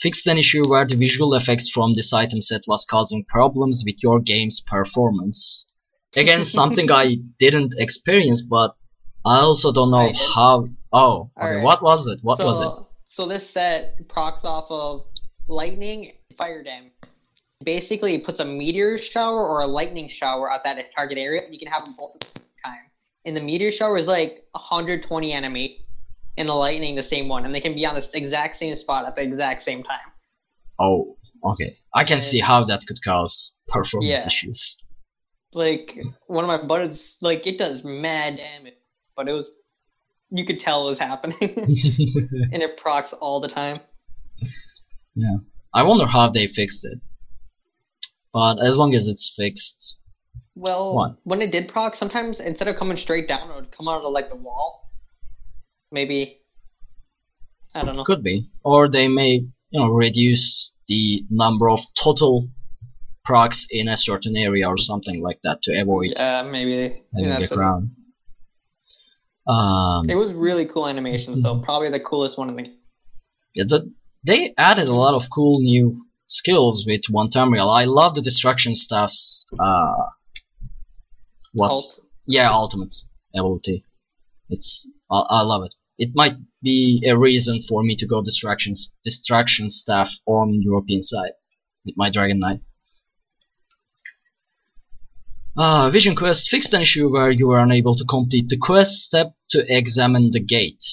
fixed 0.00 0.26
an 0.26 0.38
issue 0.38 0.68
where 0.68 0.86
the 0.86 0.96
visual 0.96 1.34
effects 1.34 1.68
from 1.70 1.94
this 1.94 2.12
item 2.12 2.40
set 2.40 2.62
was 2.66 2.84
causing 2.84 3.24
problems 3.28 3.82
with 3.86 3.96
your 4.02 4.20
game's 4.20 4.60
performance. 4.60 5.66
Again, 6.16 6.44
something 6.58 6.90
I 6.90 7.16
didn't 7.38 7.74
experience, 7.78 8.42
but 8.42 8.74
I 9.24 9.38
also 9.40 9.72
don't 9.72 9.90
know 9.90 10.08
I 10.08 10.12
did. 10.12 10.16
how. 10.34 10.66
Oh, 10.94 11.30
okay. 11.36 11.46
Alright. 11.46 11.64
What 11.64 11.82
was 11.82 12.06
it? 12.06 12.20
What 12.22 12.38
so, 12.38 12.46
was 12.46 12.60
it? 12.60 12.70
So 13.04 13.26
this 13.26 13.48
set 13.48 14.08
procs 14.08 14.44
off 14.44 14.66
of 14.70 15.06
lightning, 15.48 16.12
fire 16.36 16.62
damage. 16.62 16.92
Basically, 17.62 18.14
it 18.14 18.24
puts 18.24 18.40
a 18.40 18.44
meteor 18.44 18.98
shower 18.98 19.46
or 19.46 19.60
a 19.60 19.66
lightning 19.66 20.08
shower 20.08 20.50
at 20.50 20.62
that 20.64 20.78
target 20.94 21.18
area, 21.18 21.42
and 21.44 21.52
you 21.52 21.58
can 21.58 21.68
have 21.68 21.84
them 21.84 21.94
both 21.98 22.14
at 22.16 22.20
the 22.20 22.40
same 22.40 22.48
time. 22.64 22.90
And 23.24 23.36
the 23.36 23.40
meteor 23.40 23.70
shower 23.70 23.96
is 23.96 24.06
like 24.06 24.44
120 24.52 25.32
enemy, 25.32 25.84
and 26.36 26.48
the 26.48 26.54
lightning 26.54 26.94
the 26.94 27.02
same 27.02 27.28
one, 27.28 27.44
and 27.44 27.54
they 27.54 27.60
can 27.60 27.74
be 27.74 27.86
on 27.86 27.94
the 27.94 28.10
exact 28.14 28.56
same 28.56 28.74
spot 28.74 29.06
at 29.06 29.14
the 29.14 29.22
exact 29.22 29.62
same 29.62 29.82
time. 29.82 30.10
Oh, 30.78 31.16
Okay, 31.44 31.76
I 31.92 32.04
can 32.04 32.20
see 32.22 32.40
how 32.40 32.64
that 32.64 32.86
could 32.86 33.02
cause 33.04 33.54
performance 33.68 34.22
Yeah. 34.22 34.26
issues. 34.26 34.82
Like 35.52 35.98
one 36.26 36.42
of 36.42 36.48
my 36.48 36.66
buddies, 36.66 37.18
like 37.20 37.46
it 37.46 37.58
does 37.58 37.84
mad 37.84 38.38
damage, 38.38 38.74
but 39.14 39.28
it 39.28 39.32
was 39.32 39.50
you 40.30 40.44
could 40.44 40.60
tell 40.60 40.86
it 40.86 40.90
was 40.90 40.98
happening, 40.98 41.36
and 42.52 42.62
it 42.62 42.76
procs 42.76 43.12
all 43.12 43.40
the 43.40 43.48
time. 43.48 43.80
Yeah, 45.14 45.36
I 45.72 45.82
wonder 45.84 46.06
how 46.06 46.28
they 46.30 46.46
fixed 46.46 46.84
it. 46.84 46.98
But 48.32 48.58
as 48.60 48.78
long 48.78 48.94
as 48.94 49.06
it's 49.08 49.32
fixed, 49.36 49.98
Well, 50.56 50.94
What? 50.96 51.16
when 51.24 51.40
it 51.42 51.52
did 51.52 51.68
proc, 51.68 51.94
sometimes 51.94 52.40
instead 52.40 52.66
of 52.68 52.76
coming 52.76 52.96
straight 52.96 53.28
down, 53.28 53.50
it 53.50 53.54
would 53.54 53.70
come 53.70 53.86
out 53.88 54.02
of 54.04 54.12
like 54.12 54.28
the 54.28 54.36
wall. 54.36 54.90
Maybe 55.92 56.38
I 57.74 57.84
don't 57.84 57.94
know. 57.96 58.04
could 58.04 58.22
be. 58.24 58.48
Or 58.64 58.88
they 58.88 59.06
may, 59.08 59.30
you 59.70 59.80
know, 59.80 59.88
reduce 59.88 60.72
the 60.88 61.22
number 61.30 61.70
of 61.70 61.78
total 62.02 62.48
procs 63.24 63.66
in 63.70 63.88
a 63.88 63.96
certain 63.96 64.36
area 64.36 64.68
or 64.68 64.76
something 64.78 65.22
like 65.22 65.38
that 65.44 65.62
to 65.62 65.80
avoid 65.80 66.12
Yeah, 66.16 66.42
maybe. 66.42 67.02
having 67.14 67.30
Yeah, 67.30 67.38
that's 67.38 67.52
a- 67.52 67.54
ground. 67.54 67.90
Um, 69.46 70.08
It 70.08 70.14
was 70.14 70.32
really 70.32 70.66
cool 70.66 70.88
animation, 70.88 71.40
though. 71.40 71.60
Probably 71.60 71.90
the 71.90 72.00
coolest 72.00 72.38
one 72.38 72.48
in 72.48 72.56
the. 72.56 72.72
yeah, 73.54 73.64
the, 73.66 73.92
they 74.26 74.54
added 74.56 74.88
a 74.88 74.94
lot 74.94 75.14
of 75.14 75.28
cool 75.30 75.60
new 75.60 76.06
skills 76.26 76.84
with 76.86 77.02
One 77.10 77.28
Tamriel. 77.28 77.68
I 77.68 77.84
love 77.84 78.14
the 78.14 78.22
destruction 78.22 78.74
stuff's 78.74 79.46
uh, 79.58 80.06
what's 81.52 81.98
Ult. 81.98 82.08
yeah 82.26 82.50
ultimate 82.50 82.94
ability. 83.34 83.84
It's 84.48 84.88
I, 85.10 85.20
I 85.28 85.42
love 85.42 85.62
it. 85.64 85.74
It 85.98 86.10
might 86.14 86.34
be 86.62 87.04
a 87.06 87.16
reason 87.16 87.60
for 87.68 87.82
me 87.82 87.96
to 87.96 88.06
go 88.06 88.22
distractions 88.22 88.96
distraction 89.04 89.68
staff 89.68 90.10
on 90.26 90.60
European 90.62 91.02
side 91.02 91.32
with 91.84 91.94
my 91.96 92.10
Dragon 92.10 92.38
Knight. 92.38 92.60
Ah, 95.56 95.88
Vision 95.88 96.16
Quest 96.16 96.48
fixed 96.48 96.74
an 96.74 96.82
issue 96.82 97.08
where 97.08 97.30
you 97.30 97.46
were 97.46 97.60
unable 97.60 97.94
to 97.94 98.04
complete 98.04 98.48
the 98.48 98.56
quest 98.56 99.04
step 99.04 99.34
to 99.50 99.64
examine 99.68 100.30
the 100.32 100.40
gate. 100.40 100.84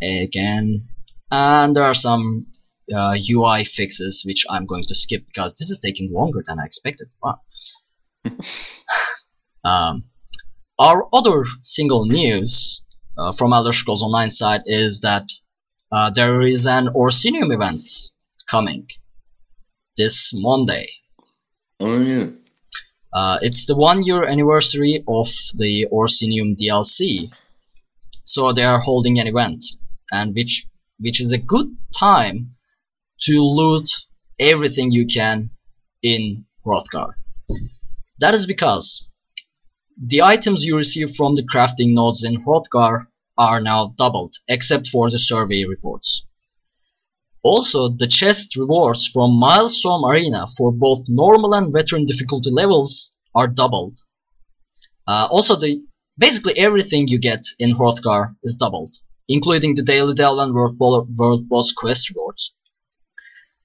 Again, 0.00 0.88
and 1.30 1.74
there 1.74 1.82
are 1.82 1.94
some 1.94 2.46
uh, 2.94 3.16
UI 3.28 3.64
fixes 3.64 4.22
which 4.24 4.44
I'm 4.48 4.66
going 4.66 4.84
to 4.84 4.94
skip 4.94 5.26
because 5.26 5.56
this 5.56 5.70
is 5.70 5.80
taking 5.80 6.12
longer 6.12 6.42
than 6.46 6.60
I 6.60 6.64
expected. 6.64 7.08
Wow. 7.20 7.40
um, 9.64 10.04
our 10.78 11.08
other 11.12 11.44
single 11.62 12.06
news 12.06 12.84
uh, 13.18 13.32
from 13.32 13.52
Elder 13.52 13.72
Scrolls 13.72 14.04
Online 14.04 14.30
side 14.30 14.62
is 14.66 15.00
that 15.00 15.28
uh, 15.90 16.10
there 16.10 16.42
is 16.42 16.64
an 16.64 16.88
Orsinium 16.94 17.52
event 17.52 17.90
coming 18.48 18.86
this 19.96 20.32
Monday. 20.32 20.88
Oh 21.80 22.00
yeah. 22.00 22.26
Uh, 23.12 23.38
it's 23.42 23.66
the 23.66 23.76
one 23.76 24.02
year 24.02 24.24
anniversary 24.24 25.04
of 25.06 25.26
the 25.54 25.86
Orsinium 25.92 26.56
DLC, 26.56 27.30
so 28.24 28.52
they 28.52 28.64
are 28.64 28.80
holding 28.80 29.18
an 29.18 29.26
event, 29.26 29.64
and 30.10 30.34
which 30.34 30.66
which 30.98 31.20
is 31.20 31.32
a 31.32 31.38
good 31.38 31.76
time 31.98 32.54
to 33.20 33.42
loot 33.42 33.90
everything 34.38 34.90
you 34.92 35.06
can 35.06 35.50
in 36.02 36.46
Wrothgar. 36.64 37.16
That 38.18 38.34
is 38.34 38.46
because 38.46 39.08
the 40.00 40.22
items 40.22 40.64
you 40.64 40.76
receive 40.76 41.14
from 41.14 41.34
the 41.34 41.42
crafting 41.42 41.92
nodes 41.92 42.24
in 42.24 42.44
Wrothgar 42.44 43.08
are 43.36 43.60
now 43.60 43.94
doubled, 43.98 44.36
except 44.48 44.88
for 44.88 45.10
the 45.10 45.18
survey 45.18 45.64
reports. 45.64 46.24
Also, 47.44 47.88
the 47.88 48.06
chest 48.06 48.56
rewards 48.56 49.06
from 49.08 49.40
Maelstrom 49.40 50.04
Arena 50.04 50.46
for 50.56 50.70
both 50.70 51.00
normal 51.08 51.54
and 51.54 51.72
veteran 51.72 52.04
difficulty 52.04 52.50
levels 52.50 53.16
are 53.34 53.48
doubled. 53.48 53.98
Uh, 55.08 55.26
also, 55.30 55.56
the 55.56 55.82
basically 56.16 56.56
everything 56.56 57.08
you 57.08 57.18
get 57.18 57.42
in 57.58 57.74
Wrothgar 57.76 58.36
is 58.44 58.54
doubled, 58.54 58.94
including 59.28 59.74
the 59.74 59.82
Daily 59.82 60.14
Delve 60.14 60.38
and 60.38 60.54
World, 60.54 60.78
Bo- 60.78 61.08
World 61.16 61.48
Boss 61.48 61.72
quest 61.72 62.10
rewards. 62.10 62.54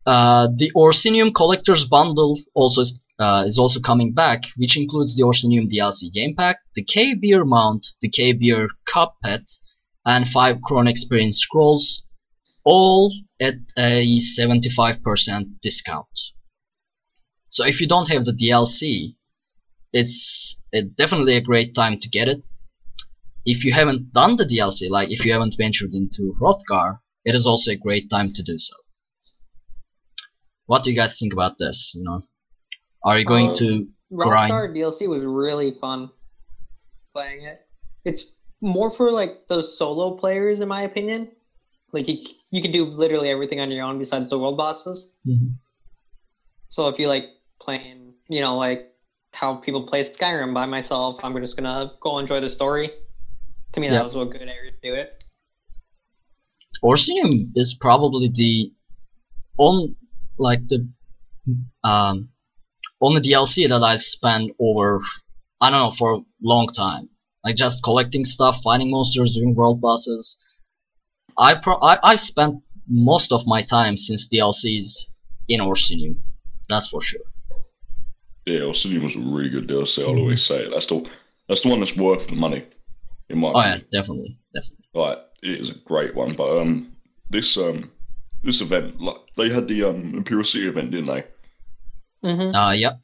Uh, 0.08 0.48
the 0.56 0.72
Orsinium 0.76 1.34
Collector's 1.34 1.86
Bundle 1.86 2.40
also 2.56 2.82
is, 2.82 3.00
uh, 3.20 3.44
is 3.46 3.60
also 3.60 3.80
coming 3.80 4.14
back, 4.14 4.46
which 4.56 4.78
includes 4.78 5.16
the 5.16 5.24
Orsinium 5.24 5.68
DLC 5.70 6.12
game 6.12 6.34
pack, 6.36 6.58
the 6.74 6.84
K-Beer 6.84 7.44
mount, 7.46 7.86
the 8.02 8.10
K-Beer 8.10 8.70
cup 8.86 9.18
pet, 9.24 9.46
and 10.06 10.28
5 10.28 10.62
Crown 10.62 10.88
Experience 10.88 11.38
scrolls, 11.40 12.04
all 12.64 13.12
at 13.42 13.54
a 13.78 14.18
75% 14.18 15.60
discount. 15.62 16.08
So 17.50 17.66
if 17.66 17.80
you 17.82 17.88
don't 17.88 18.10
have 18.10 18.26
the 18.26 18.34
DLC, 18.34 19.16
it's 19.94 20.62
uh, 20.76 20.82
definitely 20.96 21.38
a 21.38 21.42
great 21.42 21.74
time 21.76 21.98
to 22.00 22.10
get 22.10 22.28
it. 22.28 22.44
If 23.46 23.64
you 23.64 23.72
haven't 23.72 24.12
done 24.12 24.36
the 24.36 24.44
DLC, 24.46 24.90
like 24.90 25.10
if 25.10 25.26
you 25.26 25.32
haven't 25.32 25.56
ventured 25.58 25.92
into 25.94 26.36
Wrothgar, 26.42 27.00
it 27.24 27.36
is 27.36 27.48
also 27.48 27.72
a 27.72 27.78
great 27.78 28.10
time 28.10 28.34
to 28.34 28.44
do 28.44 28.58
so. 28.58 28.76
What 30.66 30.84
do 30.84 30.92
you 30.92 30.98
guys 30.98 31.18
think 31.18 31.32
about 31.34 31.58
this? 31.58 31.94
You 31.96 32.04
know, 32.04 32.24
are 33.04 33.18
you 33.18 33.26
going 33.26 33.50
Um, 33.50 33.56
to 33.56 33.88
grind? 34.14 34.52
DLC 34.52 35.08
was 35.08 35.24
really 35.24 35.72
fun 35.80 36.10
playing 37.16 37.44
it. 37.44 37.62
It's 38.04 38.26
more 38.62 38.90
for 38.90 39.12
like 39.12 39.48
those 39.48 39.78
solo 39.78 40.18
players, 40.18 40.60
in 40.60 40.68
my 40.68 40.82
opinion. 40.82 41.32
Like 41.94 42.08
you, 42.08 42.18
you 42.52 42.62
can 42.62 42.72
do 42.72 42.86
literally 42.86 43.30
everything 43.30 43.60
on 43.60 43.72
your 43.72 43.86
own 43.86 43.98
besides 44.00 44.30
the 44.30 44.38
world 44.38 44.58
bosses. 44.58 45.14
Mhm. 45.26 45.56
So 46.68 46.88
if 46.90 47.00
you 47.00 47.08
like 47.08 47.30
playing, 47.62 48.14
you 48.28 48.42
know, 48.42 48.58
like 48.58 48.94
how 49.32 49.56
people 49.56 49.88
play 49.88 50.04
Skyrim 50.04 50.54
by 50.54 50.66
myself, 50.66 51.20
I'm 51.24 51.36
just 51.38 51.56
gonna 51.56 51.94
go 52.02 52.20
enjoy 52.20 52.42
the 52.42 52.50
story. 52.50 52.92
To 53.74 53.80
me, 53.80 53.88
Yeah. 53.88 53.94
that 53.94 54.04
was 54.06 54.16
a 54.16 54.26
good 54.26 54.42
area 54.42 54.72
to 54.72 54.78
do 54.84 54.94
it. 54.96 55.24
Orsinium 56.84 57.52
is 57.56 57.74
probably 57.74 58.30
the 58.34 58.72
on 59.58 59.96
like 60.38 60.68
the 60.68 60.88
um 61.84 62.30
only 63.02 63.22
DLC 63.22 63.68
that 63.68 63.82
I've 63.82 64.02
spent 64.02 64.52
over 64.60 65.00
I 65.62 65.70
don't 65.70 65.80
know 65.80 65.92
for 65.92 66.16
a 66.16 66.20
long 66.42 66.68
time. 66.68 67.10
Like 67.44 67.56
just 67.56 67.84
collecting 67.84 68.26
stuff, 68.26 68.62
finding 68.62 68.92
monsters, 68.92 69.36
doing 69.36 69.56
world 69.56 69.80
bosses. 69.82 70.40
I 71.38 71.56
pro 71.56 71.76
I 71.82 71.98
I've 72.04 72.22
spent 72.22 72.62
most 72.88 73.32
of 73.32 73.46
my 73.48 73.62
time 73.62 73.98
since 73.98 74.28
DLCs 74.28 75.10
in 75.48 75.60
Orsinium. 75.62 76.18
That's 76.70 76.88
for 76.88 77.02
sure. 77.02 77.22
Yeah, 78.46 78.62
Obsidian 78.70 79.04
was 79.04 79.16
a 79.16 79.20
really 79.20 79.50
good 79.50 79.68
DLC. 79.68 80.02
I'll 80.04 80.18
always 80.18 80.44
say 80.46 80.64
it. 80.64 80.72
That's 80.72 80.86
the 80.88 81.06
that's 81.50 81.62
the 81.62 81.70
one 81.70 81.80
that's 81.82 81.96
worth 81.96 82.28
the 82.28 82.36
money, 82.36 82.66
in 83.30 83.40
my 83.40 83.50
Oh 83.50 83.60
yeah, 83.60 83.68
opinion. 83.76 83.88
definitely, 83.92 84.40
definitely. 84.56 84.86
Like 84.94 85.18
it 85.44 85.60
is 85.62 85.70
a 85.70 85.76
great 85.86 86.16
one. 86.16 86.36
But 86.36 86.58
um, 86.60 86.96
this 87.30 87.58
um, 87.58 87.92
this 88.44 88.62
event, 88.62 89.02
like 89.02 89.18
they 89.36 89.50
had 89.50 89.68
the 89.68 89.84
um 89.84 90.14
Imperial 90.16 90.46
City 90.46 90.68
event, 90.68 90.92
didn't 90.92 91.08
they? 91.08 91.24
Mm-hmm. 92.24 92.56
Uh 92.56 92.72
yep. 92.74 93.00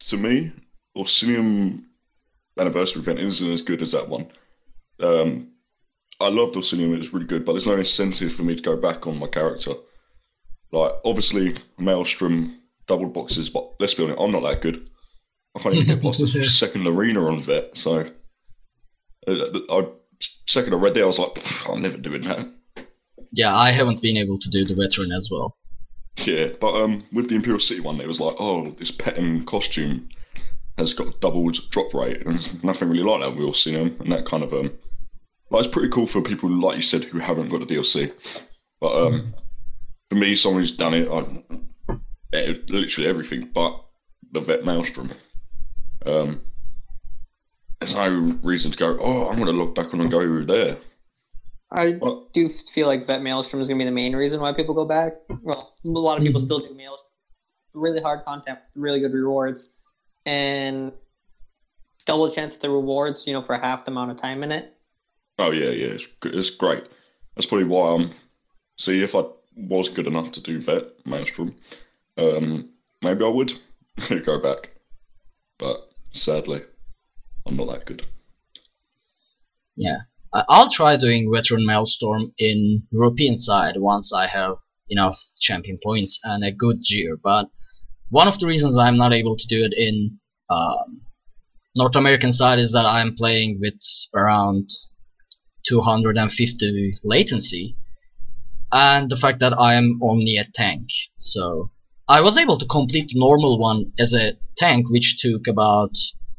To 0.00 0.16
me, 0.16 0.52
Orsinium 0.96 1.84
anniversary 2.58 3.02
event 3.02 3.20
isn't 3.20 3.52
as 3.52 3.62
good 3.62 3.82
as 3.82 3.92
that 3.92 4.08
one. 4.08 4.26
Um, 5.00 5.48
I 6.24 6.28
loved 6.28 6.56
Orsinium; 6.56 6.94
it 6.94 6.98
was 6.98 7.12
really 7.12 7.26
good, 7.26 7.44
but 7.44 7.52
there's 7.52 7.66
no 7.66 7.76
incentive 7.76 8.34
for 8.34 8.42
me 8.42 8.56
to 8.56 8.62
go 8.62 8.76
back 8.76 9.06
on 9.06 9.18
my 9.18 9.26
character. 9.26 9.72
Like 10.72 10.92
obviously, 11.04 11.56
Maelstrom 11.78 12.58
double 12.86 13.08
boxes, 13.08 13.50
but 13.50 13.70
let's 13.80 13.94
be 13.94 14.04
honest, 14.04 14.20
I'm 14.20 14.32
not 14.32 14.42
that 14.42 14.62
good. 14.62 14.88
I 15.56 15.60
can't 15.60 15.74
even 15.74 15.86
get 15.86 16.04
past 16.04 16.20
the 16.20 16.44
second 16.48 16.86
arena 16.86 17.24
on 17.26 17.42
vet. 17.42 17.76
So, 17.76 18.06
uh, 19.28 19.32
I 19.70 19.86
second 20.46 20.74
I 20.74 20.76
read 20.76 20.94
there, 20.94 21.04
I 21.04 21.06
was 21.06 21.18
like, 21.18 21.44
I'm 21.68 21.82
never 21.82 21.96
doing 21.96 22.22
that. 22.22 22.52
Yeah, 23.32 23.54
I 23.54 23.70
haven't 23.70 24.02
been 24.02 24.16
able 24.16 24.38
to 24.38 24.50
do 24.50 24.64
the 24.64 24.74
veteran 24.74 25.12
as 25.12 25.28
well. 25.30 25.56
Yeah, 26.18 26.48
but 26.60 26.74
um, 26.74 27.04
with 27.12 27.28
the 27.28 27.34
Imperial 27.34 27.60
City 27.60 27.80
one, 27.80 28.00
it 28.00 28.06
was 28.06 28.20
like, 28.20 28.36
oh, 28.38 28.70
this 28.72 28.90
Petten 28.90 29.44
costume 29.46 30.08
has 30.78 30.94
got 30.94 31.20
doubled 31.20 31.58
drop 31.70 31.92
rate, 31.94 32.24
and 32.26 32.62
nothing 32.64 32.88
really 32.88 33.02
like 33.02 33.20
that 33.20 33.36
with 33.36 33.46
Orsinium, 33.46 33.98
and 34.00 34.12
that 34.12 34.26
kind 34.26 34.42
of 34.42 34.52
um, 34.52 34.72
like 35.50 35.64
it's 35.64 35.72
pretty 35.72 35.90
cool 35.90 36.06
for 36.06 36.20
people 36.22 36.50
like 36.50 36.76
you 36.76 36.82
said 36.82 37.04
who 37.04 37.18
haven't 37.18 37.48
got 37.48 37.60
the 37.60 37.74
DLC. 37.74 38.12
But 38.80 38.94
um, 39.06 39.34
for 40.10 40.16
me, 40.16 40.36
someone 40.36 40.62
who's 40.62 40.76
done 40.76 40.94
it, 40.94 41.08
I 41.08 41.96
eh, 42.36 42.54
literally 42.68 43.08
everything, 43.08 43.50
but 43.54 43.84
the 44.32 44.40
Vet 44.40 44.64
Maelstrom. 44.64 45.10
Um, 46.04 46.40
there's 47.80 47.94
no 47.94 48.08
reason 48.42 48.72
to 48.72 48.78
go. 48.78 48.98
Oh, 49.00 49.28
I'm 49.28 49.36
going 49.36 49.46
to 49.46 49.52
log 49.52 49.74
back 49.74 49.92
on 49.94 50.00
and 50.00 50.10
go 50.10 50.44
there. 50.44 50.78
I 51.70 51.98
Well, 52.00 52.28
do 52.32 52.48
feel 52.48 52.86
like 52.86 53.06
Vet 53.06 53.22
Maelstrom 53.22 53.60
is 53.60 53.68
going 53.68 53.78
to 53.78 53.84
be 53.84 53.88
the 53.88 53.94
main 53.94 54.14
reason 54.14 54.40
why 54.40 54.52
people 54.52 54.74
go 54.74 54.84
back. 54.84 55.14
Well, 55.42 55.74
a 55.84 55.88
lot 55.88 56.18
of 56.18 56.24
people 56.24 56.40
Mhm. 56.40 56.44
still 56.44 56.60
do 56.60 56.74
Maelstrom. 56.74 57.10
Really 57.72 58.00
hard 58.00 58.24
content, 58.24 58.58
really 58.76 59.00
good 59.00 59.12
rewards, 59.12 59.70
and 60.24 60.92
double 62.06 62.30
chance 62.30 62.54
at 62.54 62.60
the 62.60 62.70
rewards. 62.70 63.26
You 63.26 63.32
know, 63.32 63.42
for 63.42 63.56
half 63.58 63.84
the 63.84 63.90
amount 63.90 64.12
of 64.12 64.18
time 64.18 64.42
in 64.44 64.52
it. 64.52 64.73
Oh 65.38 65.50
yeah, 65.50 65.70
yeah, 65.70 65.88
it's, 65.88 66.06
it's 66.24 66.50
great. 66.50 66.84
That's 67.34 67.46
probably 67.46 67.66
why 67.66 67.94
I'm. 67.94 68.12
See, 68.78 69.02
if 69.02 69.14
I 69.14 69.24
was 69.56 69.88
good 69.88 70.06
enough 70.06 70.32
to 70.32 70.40
do 70.40 70.60
vet 70.60 70.84
maelstrom, 71.06 71.54
um, 72.18 72.70
maybe 73.02 73.24
I 73.24 73.28
would 73.28 73.52
go 74.24 74.40
back. 74.40 74.70
But 75.58 75.76
sadly, 76.12 76.62
I'm 77.46 77.56
not 77.56 77.68
that 77.68 77.86
good. 77.86 78.06
Yeah, 79.76 79.98
I'll 80.32 80.70
try 80.70 80.96
doing 80.96 81.30
veteran 81.32 81.66
maelstrom 81.66 82.32
in 82.38 82.82
European 82.90 83.36
side 83.36 83.74
once 83.76 84.12
I 84.12 84.26
have 84.26 84.56
enough 84.88 85.20
champion 85.40 85.78
points 85.82 86.20
and 86.24 86.44
a 86.44 86.52
good 86.52 86.78
gear. 86.88 87.16
But 87.22 87.48
one 88.10 88.28
of 88.28 88.38
the 88.38 88.46
reasons 88.46 88.78
I'm 88.78 88.96
not 88.96 89.12
able 89.12 89.36
to 89.36 89.46
do 89.46 89.64
it 89.64 89.74
in 89.76 90.18
um, 90.50 91.02
North 91.76 91.96
American 91.96 92.32
side 92.32 92.58
is 92.58 92.72
that 92.72 92.84
I'm 92.84 93.16
playing 93.16 93.58
with 93.60 93.80
around 94.14 94.68
250 95.66 96.94
latency, 97.04 97.76
and 98.72 99.10
the 99.10 99.16
fact 99.16 99.40
that 99.40 99.52
I 99.58 99.74
am 99.74 100.00
only 100.02 100.36
a 100.36 100.46
tank. 100.54 100.88
So 101.18 101.70
I 102.08 102.20
was 102.20 102.36
able 102.38 102.58
to 102.58 102.66
complete 102.66 103.08
the 103.08 103.18
normal 103.20 103.58
one 103.58 103.92
as 103.98 104.12
a 104.14 104.32
tank, 104.56 104.90
which 104.90 105.18
took 105.18 105.46
about 105.46 105.90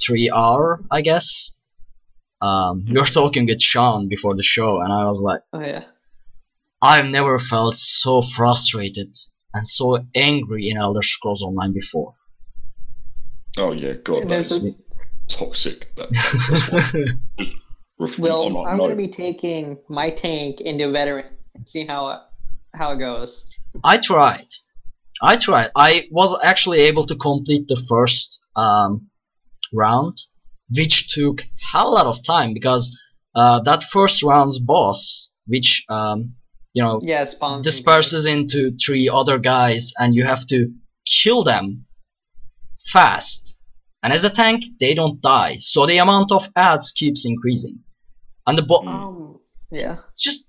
three 0.06 0.30
hour, 0.30 0.84
I 0.92 1.02
guess. 1.02 1.52
Um, 2.42 2.86
we 2.90 3.00
were 3.00 3.06
talking 3.06 3.46
with 3.48 3.62
Sean 3.62 4.08
before 4.10 4.36
the 4.36 4.44
show, 4.44 4.80
and 4.82 4.92
I 4.92 5.06
was 5.06 5.22
like, 5.22 5.42
Oh 5.54 5.62
yeah. 5.62 5.86
I've 6.82 7.06
never 7.06 7.40
felt 7.40 7.78
so 7.78 8.22
frustrated 8.22 9.16
and 9.54 9.66
so 9.68 10.06
angry 10.14 10.70
in 10.70 10.78
Elder 10.78 11.02
Scrolls 11.02 11.42
Online 11.42 11.74
before. 11.74 12.14
Oh 13.58 13.72
yeah, 13.72 13.94
God, 13.94 14.30
that's 14.30 14.52
a- 14.52 14.76
toxic. 15.30 15.96
That, 15.96 16.10
that's 16.52 16.94
what- 16.94 16.94
ref- 16.94 17.48
Well, 17.98 18.44
I'm 18.48 18.54
not- 18.54 18.68
I'm 18.68 18.78
no. 18.78 18.84
gonna 18.84 18.96
be 18.96 19.08
taking 19.08 19.78
my 19.90 20.10
tank 20.12 20.62
into 20.62 20.92
veteran 20.92 21.26
and 21.54 21.68
see 21.68 21.86
how 21.86 22.22
how 22.74 22.92
it 22.92 22.98
goes. 23.00 23.46
I 23.84 23.98
tried. 23.98 24.48
I 25.22 25.38
tried. 25.38 25.70
I 25.76 26.02
was 26.12 26.38
actually 26.44 26.82
able 26.82 27.06
to 27.06 27.16
complete 27.16 27.68
the 27.70 27.82
first 27.88 28.42
um, 28.58 29.10
round, 29.72 30.18
which 30.76 31.08
took 31.14 31.42
hell 31.72 31.94
lot 31.94 32.06
of 32.06 32.22
time 32.24 32.54
because 32.54 32.86
uh, 33.34 33.62
that 33.64 33.84
first 33.84 34.22
round's 34.24 34.60
boss, 34.60 35.32
which 35.48 35.86
um, 35.90 36.34
you 36.74 36.84
know 36.84 37.00
Yeah, 37.02 37.24
spawns. 37.26 37.66
disperses 37.66 38.26
into 38.26 38.72
three 38.86 39.08
other 39.08 39.38
guys, 39.40 39.94
and 40.00 40.14
you 40.14 40.26
have 40.26 40.46
to 40.48 40.70
kill 41.06 41.44
them 41.46 41.86
fast. 42.92 43.58
And 44.04 44.12
as 44.14 44.24
a 44.26 44.30
tank, 44.30 44.66
they 44.82 44.94
don't 44.94 45.22
die, 45.22 45.56
so 45.60 45.86
the 45.86 45.98
amount 45.98 46.32
of 46.34 46.50
ads 46.58 46.92
keeps 46.92 47.26
increasing. 47.26 47.80
And 48.48 48.58
the 48.58 48.64
bo- 48.64 48.86
Um. 48.86 49.40
Yeah. 49.72 49.98
just 50.18 50.48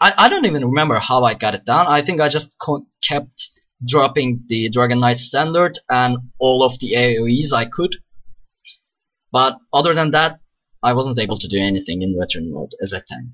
I, 0.00 0.12
I 0.16 0.28
don't 0.28 0.46
even 0.46 0.64
remember 0.64 0.98
how 0.98 1.24
I 1.24 1.34
got 1.34 1.54
it 1.54 1.64
down. 1.66 1.86
I 1.86 2.02
think 2.04 2.20
I 2.20 2.28
just 2.28 2.56
co- 2.58 2.86
kept 3.06 3.48
dropping 3.86 4.42
the 4.48 4.70
Dragon 4.70 5.00
Knight 5.00 5.18
standard 5.18 5.78
and 5.90 6.18
all 6.38 6.62
of 6.62 6.78
the 6.78 6.92
AoEs 6.94 7.52
I 7.52 7.66
could. 7.66 7.96
But 9.32 9.58
other 9.72 9.94
than 9.94 10.10
that, 10.12 10.40
I 10.82 10.94
wasn't 10.94 11.18
able 11.18 11.38
to 11.38 11.48
do 11.48 11.58
anything 11.58 12.02
in 12.02 12.18
veteran 12.18 12.50
mode 12.52 12.70
as 12.82 12.92
a 12.94 13.00
tank. 13.06 13.32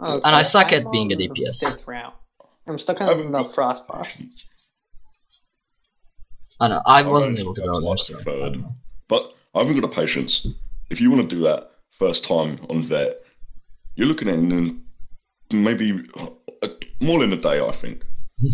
Okay, 0.00 0.20
And 0.24 0.34
I 0.36 0.42
suck 0.42 0.72
at 0.72 0.90
being 0.92 1.12
a 1.12 1.16
DPS. 1.16 1.60
fifth. 1.76 1.88
I'm 2.68 2.78
stuck 2.78 3.00
on 3.00 3.32
the 3.32 3.44
frost 3.52 3.86
boss. 3.88 4.22
I 6.60 6.68
know 6.68 6.82
I 6.86 7.00
I 7.00 7.06
wasn't 7.06 7.32
only 7.32 7.42
able 7.42 7.54
to 7.54 7.60
got 7.62 7.66
go 7.72 7.80
there. 7.80 7.90
like 7.90 7.98
So. 7.98 8.22
third. 8.22 8.64
But 9.08 9.32
I 9.54 9.58
haven't 9.60 9.80
got 9.80 9.88
the 9.88 9.94
patience. 9.94 10.46
If 10.90 11.00
you 11.00 11.10
want 11.10 11.28
to 11.28 11.36
do 11.36 11.42
that 11.42 11.70
first 11.98 12.24
time 12.24 12.60
on 12.68 12.82
vet, 12.82 13.20
you're 13.96 14.06
looking 14.06 14.28
at 14.28 14.34
in 14.34 14.82
maybe 15.50 16.02
uh, 16.16 16.68
more 17.00 17.20
than 17.20 17.32
a 17.32 17.36
day, 17.36 17.60
I 17.60 17.72
think. 17.72 18.04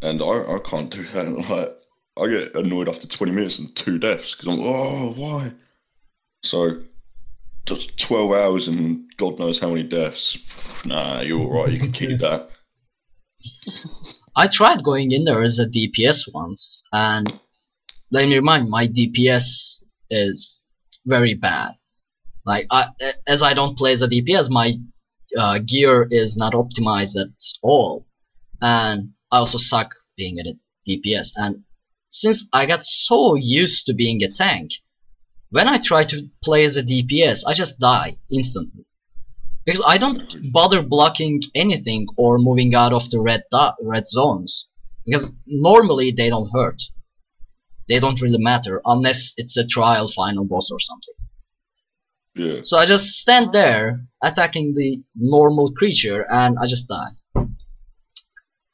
And 0.00 0.22
I, 0.22 0.54
I 0.54 0.58
can't 0.64 0.90
do 0.90 1.02
that. 1.12 1.26
Like, 1.48 1.74
I 2.16 2.28
get 2.28 2.54
annoyed 2.56 2.88
after 2.88 3.06
20 3.06 3.32
minutes 3.32 3.58
and 3.58 3.74
two 3.76 3.98
deaths 3.98 4.34
because 4.34 4.48
I'm 4.48 4.58
like, 4.58 4.66
oh 4.66 5.12
why? 5.16 5.52
So 6.42 6.82
just 7.64 7.96
12 7.98 8.32
hours 8.32 8.66
and 8.66 9.04
God 9.18 9.38
knows 9.38 9.60
how 9.60 9.70
many 9.70 9.84
deaths. 9.84 10.38
Nah, 10.84 11.20
you're 11.22 11.40
alright. 11.40 11.72
You 11.72 11.80
can 11.80 11.92
keep 11.92 12.18
that. 12.20 12.50
I 14.36 14.46
tried 14.46 14.84
going 14.84 15.10
in 15.10 15.24
there 15.24 15.42
as 15.42 15.58
a 15.58 15.66
DPS 15.66 16.32
once, 16.32 16.84
and 16.92 17.26
let 18.12 18.28
me 18.28 18.36
remind 18.36 18.70
my 18.70 18.86
DPS 18.86 19.82
is 20.08 20.64
very 21.04 21.34
bad. 21.34 21.72
Like, 22.48 22.66
I, 22.70 22.86
as 23.26 23.42
I 23.42 23.52
don't 23.52 23.76
play 23.76 23.92
as 23.92 24.00
a 24.00 24.08
DPS, 24.08 24.48
my 24.48 24.72
uh, 25.36 25.58
gear 25.58 26.08
is 26.10 26.38
not 26.38 26.54
optimized 26.54 27.20
at 27.20 27.28
all, 27.62 28.06
and 28.62 29.10
I 29.30 29.36
also 29.40 29.58
suck 29.58 29.90
being 30.16 30.38
a 30.38 30.44
DPS. 30.88 31.32
And 31.36 31.64
since 32.08 32.48
I 32.54 32.64
got 32.64 32.86
so 32.86 33.34
used 33.34 33.84
to 33.84 33.92
being 33.92 34.22
a 34.22 34.32
tank, 34.32 34.70
when 35.50 35.68
I 35.68 35.76
try 35.78 36.06
to 36.06 36.30
play 36.42 36.64
as 36.64 36.78
a 36.78 36.82
DPS, 36.82 37.42
I 37.46 37.52
just 37.52 37.78
die 37.78 38.16
instantly. 38.32 38.86
Because 39.66 39.82
I 39.86 39.98
don't 39.98 40.50
bother 40.50 40.80
blocking 40.80 41.42
anything 41.54 42.06
or 42.16 42.38
moving 42.38 42.74
out 42.74 42.94
of 42.94 43.10
the 43.10 43.20
red 43.20 43.42
red 43.82 44.08
zones. 44.08 44.68
Because 45.04 45.34
normally 45.46 46.12
they 46.12 46.30
don't 46.30 46.50
hurt. 46.50 46.82
They 47.90 48.00
don't 48.00 48.22
really 48.22 48.42
matter 48.42 48.80
unless 48.86 49.34
it's 49.36 49.58
a 49.58 49.66
trial 49.66 50.08
final 50.08 50.46
boss 50.46 50.70
or 50.70 50.80
something. 50.80 51.27
Yeah. 52.38 52.60
So 52.62 52.78
I 52.78 52.86
just 52.86 53.18
stand 53.18 53.52
there 53.52 54.00
attacking 54.22 54.74
the 54.74 55.02
normal 55.16 55.72
creature 55.72 56.24
and 56.28 56.56
I 56.62 56.66
just 56.66 56.88
die. 56.88 57.44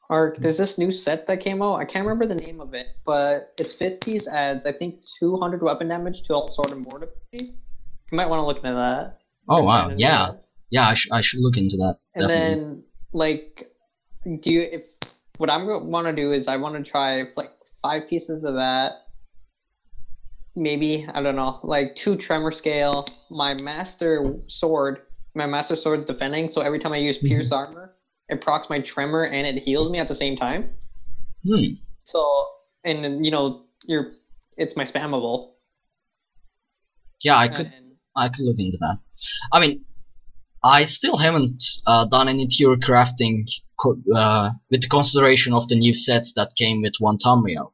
Ark, 0.09 0.37
there's 0.37 0.57
this 0.57 0.77
new 0.77 0.91
set 0.91 1.25
that 1.27 1.39
came 1.39 1.63
out. 1.63 1.77
I 1.77 1.85
can't 1.85 2.05
remember 2.05 2.27
the 2.27 2.39
name 2.39 2.61
of 2.61 2.75
it, 2.75 2.87
but 3.05 3.53
it's 3.57 3.73
50s 3.73 4.27
adds 4.27 4.65
I 4.65 4.71
think 4.71 5.03
200 5.19 5.63
weapon 5.63 5.87
damage 5.87 6.21
to 6.23 6.35
all 6.35 6.51
sword 6.51 6.71
and 6.71 6.85
board 6.85 7.03
abilities. 7.03 7.57
You 8.11 8.15
might 8.15 8.29
want 8.29 8.39
to 8.41 8.45
look 8.45 8.57
into 8.57 8.75
that. 8.75 9.17
Oh 9.49 9.63
wow, 9.63 9.85
try 9.85 9.89
to 9.91 9.95
do 9.95 10.03
yeah, 10.03 10.27
that. 10.27 10.43
yeah. 10.69 10.87
I, 10.89 10.93
sh- 10.93 11.09
I 11.11 11.21
should 11.21 11.39
look 11.39 11.57
into 11.57 11.77
that. 11.77 11.97
And 12.13 12.27
definitely. 12.27 12.55
then 12.55 12.83
like, 13.13 13.71
do 14.41 14.51
you 14.51 14.61
if 14.61 14.83
what 15.37 15.49
I'm 15.49 15.65
gonna 15.65 15.85
want 15.85 16.07
to 16.07 16.13
do 16.13 16.31
is 16.31 16.47
I 16.47 16.57
want 16.57 16.75
to 16.75 16.89
try 16.89 17.23
like 17.35 17.51
five 17.81 18.07
pieces 18.09 18.43
of 18.43 18.55
that. 18.55 18.91
Maybe 20.55 21.05
I 21.13 21.21
don't 21.21 21.35
know, 21.35 21.59
like 21.63 21.95
two 21.95 22.15
tremor 22.15 22.51
scale. 22.51 23.07
My 23.29 23.55
master 23.55 24.35
sword, 24.47 25.01
my 25.33 25.45
master 25.45 25.75
sword's 25.75 26.05
defending, 26.05 26.49
so 26.49 26.61
every 26.61 26.79
time 26.79 26.93
I 26.93 26.97
use 26.97 27.17
pierce 27.17 27.51
armor, 27.51 27.93
it 28.29 28.41
procs 28.41 28.69
my 28.69 28.79
tremor 28.79 29.25
and 29.25 29.45
it 29.45 29.61
heals 29.63 29.89
me 29.89 29.99
at 29.99 30.07
the 30.07 30.15
same 30.15 30.37
time. 30.37 30.69
Hmm. 31.45 31.75
So 32.03 32.47
and 32.83 33.03
then, 33.03 33.23
you 33.23 33.31
know 33.31 33.65
you're 33.83 34.11
it's 34.57 34.75
my 34.75 34.85
spammable. 34.85 35.51
Yeah, 37.23 37.35
I 37.35 37.47
could 37.49 37.65
And- 37.67 37.95
I 38.15 38.29
could 38.29 38.45
look 38.45 38.55
into 38.57 38.77
that. 38.77 38.99
I 39.51 39.59
mean, 39.59 39.83
I 40.63 40.85
still 40.85 41.17
haven't 41.17 41.61
uh, 41.85 42.05
done 42.05 42.29
any 42.29 42.47
tier 42.47 42.75
crafting 42.77 43.43
co- 43.77 44.01
uh, 44.15 44.51
with 44.71 44.81
the 44.81 44.87
consideration 44.87 45.53
of 45.53 45.67
the 45.67 45.75
new 45.75 45.93
sets 45.93 46.33
that 46.33 46.55
came 46.55 46.81
with 46.81 46.93
One 46.99 47.17
Tamriel. 47.17 47.73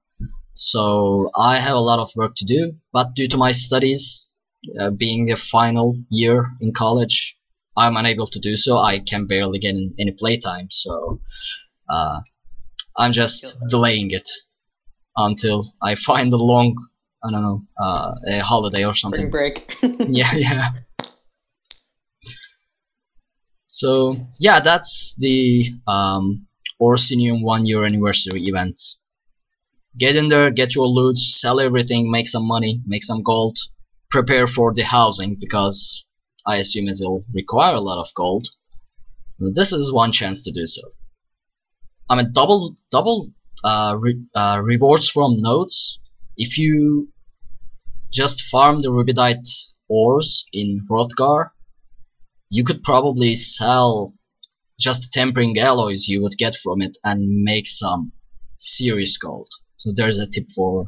So 0.53 1.29
I 1.35 1.59
have 1.59 1.75
a 1.75 1.79
lot 1.79 1.99
of 1.99 2.11
work 2.15 2.33
to 2.37 2.45
do, 2.45 2.73
but 2.91 3.15
due 3.15 3.27
to 3.29 3.37
my 3.37 3.51
studies 3.51 4.37
uh, 4.79 4.91
being 4.91 5.31
a 5.31 5.35
final 5.35 5.95
year 6.09 6.51
in 6.59 6.73
college, 6.73 7.37
I'm 7.77 7.95
unable 7.95 8.27
to 8.27 8.39
do 8.39 8.55
so. 8.55 8.77
I 8.77 8.99
can 8.99 9.27
barely 9.27 9.59
get 9.59 9.75
in 9.75 9.95
any 9.97 10.11
playtime, 10.11 10.67
so 10.71 11.21
uh, 11.89 12.19
I'm 12.97 13.11
just 13.13 13.57
delaying 13.69 14.11
it 14.11 14.29
until 15.15 15.65
I 15.81 15.95
find 15.95 16.33
a 16.33 16.37
long, 16.37 16.75
I 17.23 17.31
don't 17.31 17.41
know, 17.41 17.63
uh, 17.81 18.15
a 18.27 18.39
holiday 18.39 18.85
or 18.85 18.93
something 18.93 19.29
spring 19.29 19.31
break. 19.31 19.77
yeah, 20.09 20.33
yeah. 20.35 20.71
So 23.67 24.17
yeah, 24.39 24.59
that's 24.59 25.15
the 25.17 25.65
um, 25.87 26.47
Orsinium 26.79 27.41
one 27.41 27.65
year 27.65 27.85
anniversary 27.85 28.43
event. 28.43 28.79
Get 29.97 30.15
in 30.15 30.29
there, 30.29 30.51
get 30.51 30.73
your 30.73 30.87
loot, 30.87 31.19
sell 31.19 31.59
everything, 31.59 32.09
make 32.09 32.27
some 32.27 32.47
money, 32.47 32.81
make 32.85 33.03
some 33.03 33.23
gold, 33.23 33.57
prepare 34.09 34.47
for 34.47 34.73
the 34.73 34.83
housing 34.83 35.35
because 35.35 36.05
I 36.45 36.57
assume 36.57 36.87
it'll 36.87 37.25
require 37.33 37.75
a 37.75 37.81
lot 37.81 37.99
of 37.99 38.13
gold. 38.13 38.47
This 39.39 39.73
is 39.73 39.91
one 39.91 40.11
chance 40.11 40.43
to 40.43 40.51
do 40.51 40.65
so. 40.65 40.81
I 42.09 42.15
mean, 42.15 42.31
double 42.33 42.75
double 42.91 43.31
uh, 43.63 43.97
re- 43.99 44.25
uh, 44.35 44.59
rewards 44.63 45.09
from 45.09 45.37
nodes. 45.39 45.99
If 46.37 46.57
you 46.57 47.09
just 48.11 48.43
farm 48.43 48.81
the 48.81 48.89
rubedite 48.89 49.47
ores 49.87 50.45
in 50.53 50.85
Wrothgar, 50.89 51.51
you 52.49 52.63
could 52.63 52.83
probably 52.83 53.35
sell 53.35 54.13
just 54.79 55.01
the 55.01 55.09
tempering 55.11 55.57
alloys 55.59 56.07
you 56.07 56.21
would 56.21 56.37
get 56.37 56.55
from 56.55 56.81
it 56.81 56.97
and 57.03 57.43
make 57.43 57.67
some 57.67 58.11
serious 58.57 59.17
gold. 59.17 59.49
So 59.81 59.91
there's 59.95 60.19
a 60.19 60.29
tip 60.29 60.51
for 60.55 60.85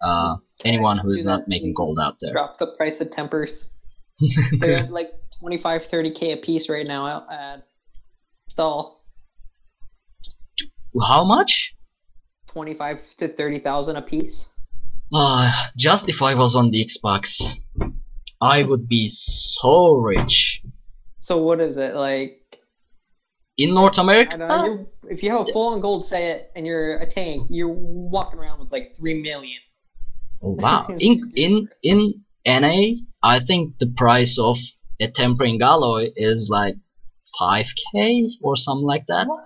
uh, 0.00 0.36
anyone 0.64 0.98
who 0.98 1.10
is 1.10 1.26
not 1.26 1.48
making 1.48 1.74
gold 1.74 1.98
out 2.00 2.14
there. 2.20 2.30
Drop 2.30 2.56
the 2.56 2.68
price 2.68 3.00
of 3.00 3.10
tempers. 3.10 3.74
They're 4.60 4.76
at 4.76 4.92
like 4.92 5.08
25, 5.40 5.88
30k 5.88 6.34
a 6.34 6.36
piece 6.36 6.68
right 6.68 6.86
now. 6.86 7.26
Add. 7.28 7.64
install. 8.46 8.96
How 11.04 11.24
much? 11.24 11.74
Twenty-five 12.46 13.00
to 13.16 13.26
thirty 13.26 13.58
thousand 13.58 13.96
a 13.96 14.02
piece. 14.02 14.46
Uh, 15.12 15.50
just 15.76 16.08
if 16.08 16.22
I 16.22 16.34
was 16.34 16.54
on 16.54 16.70
the 16.70 16.84
Xbox, 16.84 17.58
I 18.40 18.62
would 18.62 18.88
be 18.88 19.08
so 19.08 19.94
rich. 19.94 20.62
So 21.18 21.38
what 21.38 21.60
is 21.60 21.76
it 21.76 21.96
like? 21.96 22.41
In 23.58 23.74
North 23.74 23.98
America, 23.98 24.32
I 24.34 24.36
don't 24.36 24.48
know, 24.48 24.64
you're, 24.64 24.86
if 25.12 25.22
you 25.22 25.30
have 25.30 25.42
a 25.42 25.52
full-on 25.52 25.80
gold 25.80 26.04
set 26.06 26.50
and 26.56 26.66
you're 26.66 26.96
a 26.96 27.10
tank, 27.10 27.48
you're 27.50 27.68
walking 27.68 28.38
around 28.38 28.60
with 28.60 28.72
like 28.72 28.94
three 28.96 29.20
million. 29.22 29.60
Oh, 30.42 30.56
wow. 30.58 30.86
In 30.98 31.32
in 31.36 31.68
in 31.82 32.24
NA, 32.46 32.94
I 33.22 33.40
think 33.40 33.78
the 33.78 33.92
price 33.96 34.38
of 34.38 34.58
a 35.00 35.08
tempering 35.08 35.60
alloy 35.62 36.08
is 36.16 36.48
like 36.50 36.76
5k 37.40 38.28
or 38.42 38.56
something 38.56 38.86
like 38.86 39.06
that. 39.06 39.26
What? 39.28 39.44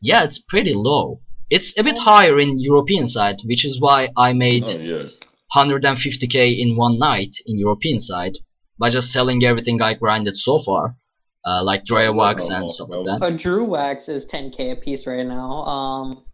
Yeah, 0.00 0.24
it's 0.24 0.38
pretty 0.38 0.74
low. 0.74 1.20
It's 1.50 1.78
a 1.78 1.82
bit 1.82 1.98
higher 1.98 2.38
in 2.38 2.60
European 2.60 3.06
side, 3.06 3.36
which 3.44 3.64
is 3.64 3.80
why 3.80 4.08
I 4.16 4.32
made 4.32 4.68
Oh 4.68 4.78
yeah. 4.78 5.08
150k 5.56 6.58
in 6.58 6.76
one 6.76 6.98
night 6.98 7.36
in 7.46 7.58
European 7.58 7.98
side 7.98 8.38
by 8.78 8.88
just 8.90 9.10
selling 9.10 9.44
everything 9.44 9.82
I 9.82 9.94
grinded 9.94 10.38
so 10.38 10.58
far, 10.58 10.96
uh, 11.44 11.62
like 11.64 11.84
Dreugh 11.84 12.14
Wax 12.14 12.48
Oh, 12.50 12.54
and 12.54 12.64
oh, 12.64 12.68
stuff 12.68 12.88
like 12.90 13.20
that. 13.20 13.26
A 13.26 13.30
Dreugh 13.30 13.66
Wax 13.66 14.08
is 14.08 14.26
10k 14.26 14.72
a 14.72 14.76
piece 14.76 15.06
right 15.06 15.26
now. 15.26 15.62
Um, 15.64 16.24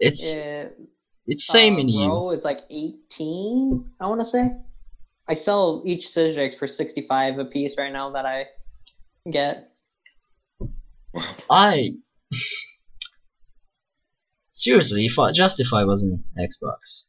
It's 0.00 0.34
it, 0.34 0.78
it's 1.26 1.46
same 1.46 1.76
uh, 1.76 1.78
in 1.80 1.88
EU. 1.88 2.08
Row 2.08 2.30
is 2.30 2.44
like 2.44 2.60
18, 2.70 3.90
I 4.00 4.08
want 4.08 4.20
to 4.20 4.26
say. 4.26 4.52
I 5.28 5.34
sell 5.34 5.82
each 5.84 6.06
Syzyx 6.08 6.58
for 6.58 6.66
65 6.66 7.38
a 7.38 7.44
piece 7.44 7.76
right 7.78 7.92
now 7.92 8.10
that 8.10 8.26
I 8.26 8.46
get. 9.30 9.70
I 11.50 11.90
seriously, 14.52 15.06
if 15.06 15.18
I 15.18 15.30
just 15.32 15.60
if 15.60 15.72
I 15.72 15.84
was 15.84 16.02
in 16.02 16.24
Xbox, 16.38 17.04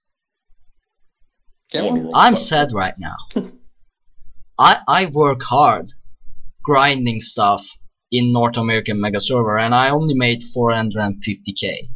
Get 1.71 1.83
On 1.85 1.85
the 1.85 1.93
one? 1.93 2.03
wrong 2.03 2.11
I'm 2.15 2.35
sad 2.35 2.73
right 2.73 2.93
now. 2.99 3.15
I 4.59 4.77
I 4.87 5.05
work 5.07 5.41
hard 5.41 5.91
grinding 6.63 7.19
stuff 7.19 7.67
in 8.11 8.31
North 8.31 8.57
American 8.57 9.01
Mega 9.01 9.19
Server 9.19 9.57
and 9.57 9.73
I 9.73 9.89
only 9.89 10.13
made 10.15 10.41
450k. 10.41 11.89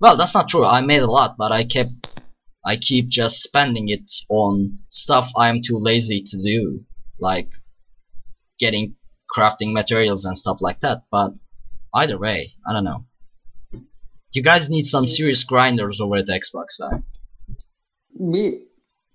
Well, 0.00 0.16
that's 0.16 0.34
not 0.34 0.48
true. 0.48 0.64
I 0.64 0.80
made 0.80 1.02
a 1.02 1.06
lot, 1.06 1.36
but 1.38 1.52
I 1.52 1.64
kept 1.64 2.10
I 2.64 2.76
keep 2.76 3.08
just 3.08 3.42
spending 3.42 3.88
it 3.88 4.10
on 4.28 4.78
stuff 4.90 5.30
I'm 5.36 5.62
too 5.62 5.78
lazy 5.78 6.22
to 6.26 6.42
do, 6.42 6.84
like 7.18 7.48
getting 8.58 8.96
crafting 9.34 9.72
materials 9.72 10.24
and 10.24 10.36
stuff 10.36 10.58
like 10.60 10.80
that. 10.80 11.04
But 11.10 11.32
either 11.94 12.18
way, 12.18 12.52
I 12.68 12.72
don't 12.72 12.84
know. 12.84 13.04
You 14.32 14.42
guys 14.42 14.70
need 14.70 14.86
some 14.86 15.06
serious 15.06 15.42
grinders 15.42 16.00
over 16.00 16.16
at 16.16 16.26
the 16.26 16.32
Xbox 16.32 16.70
side. 16.70 17.02
We, 18.16 18.66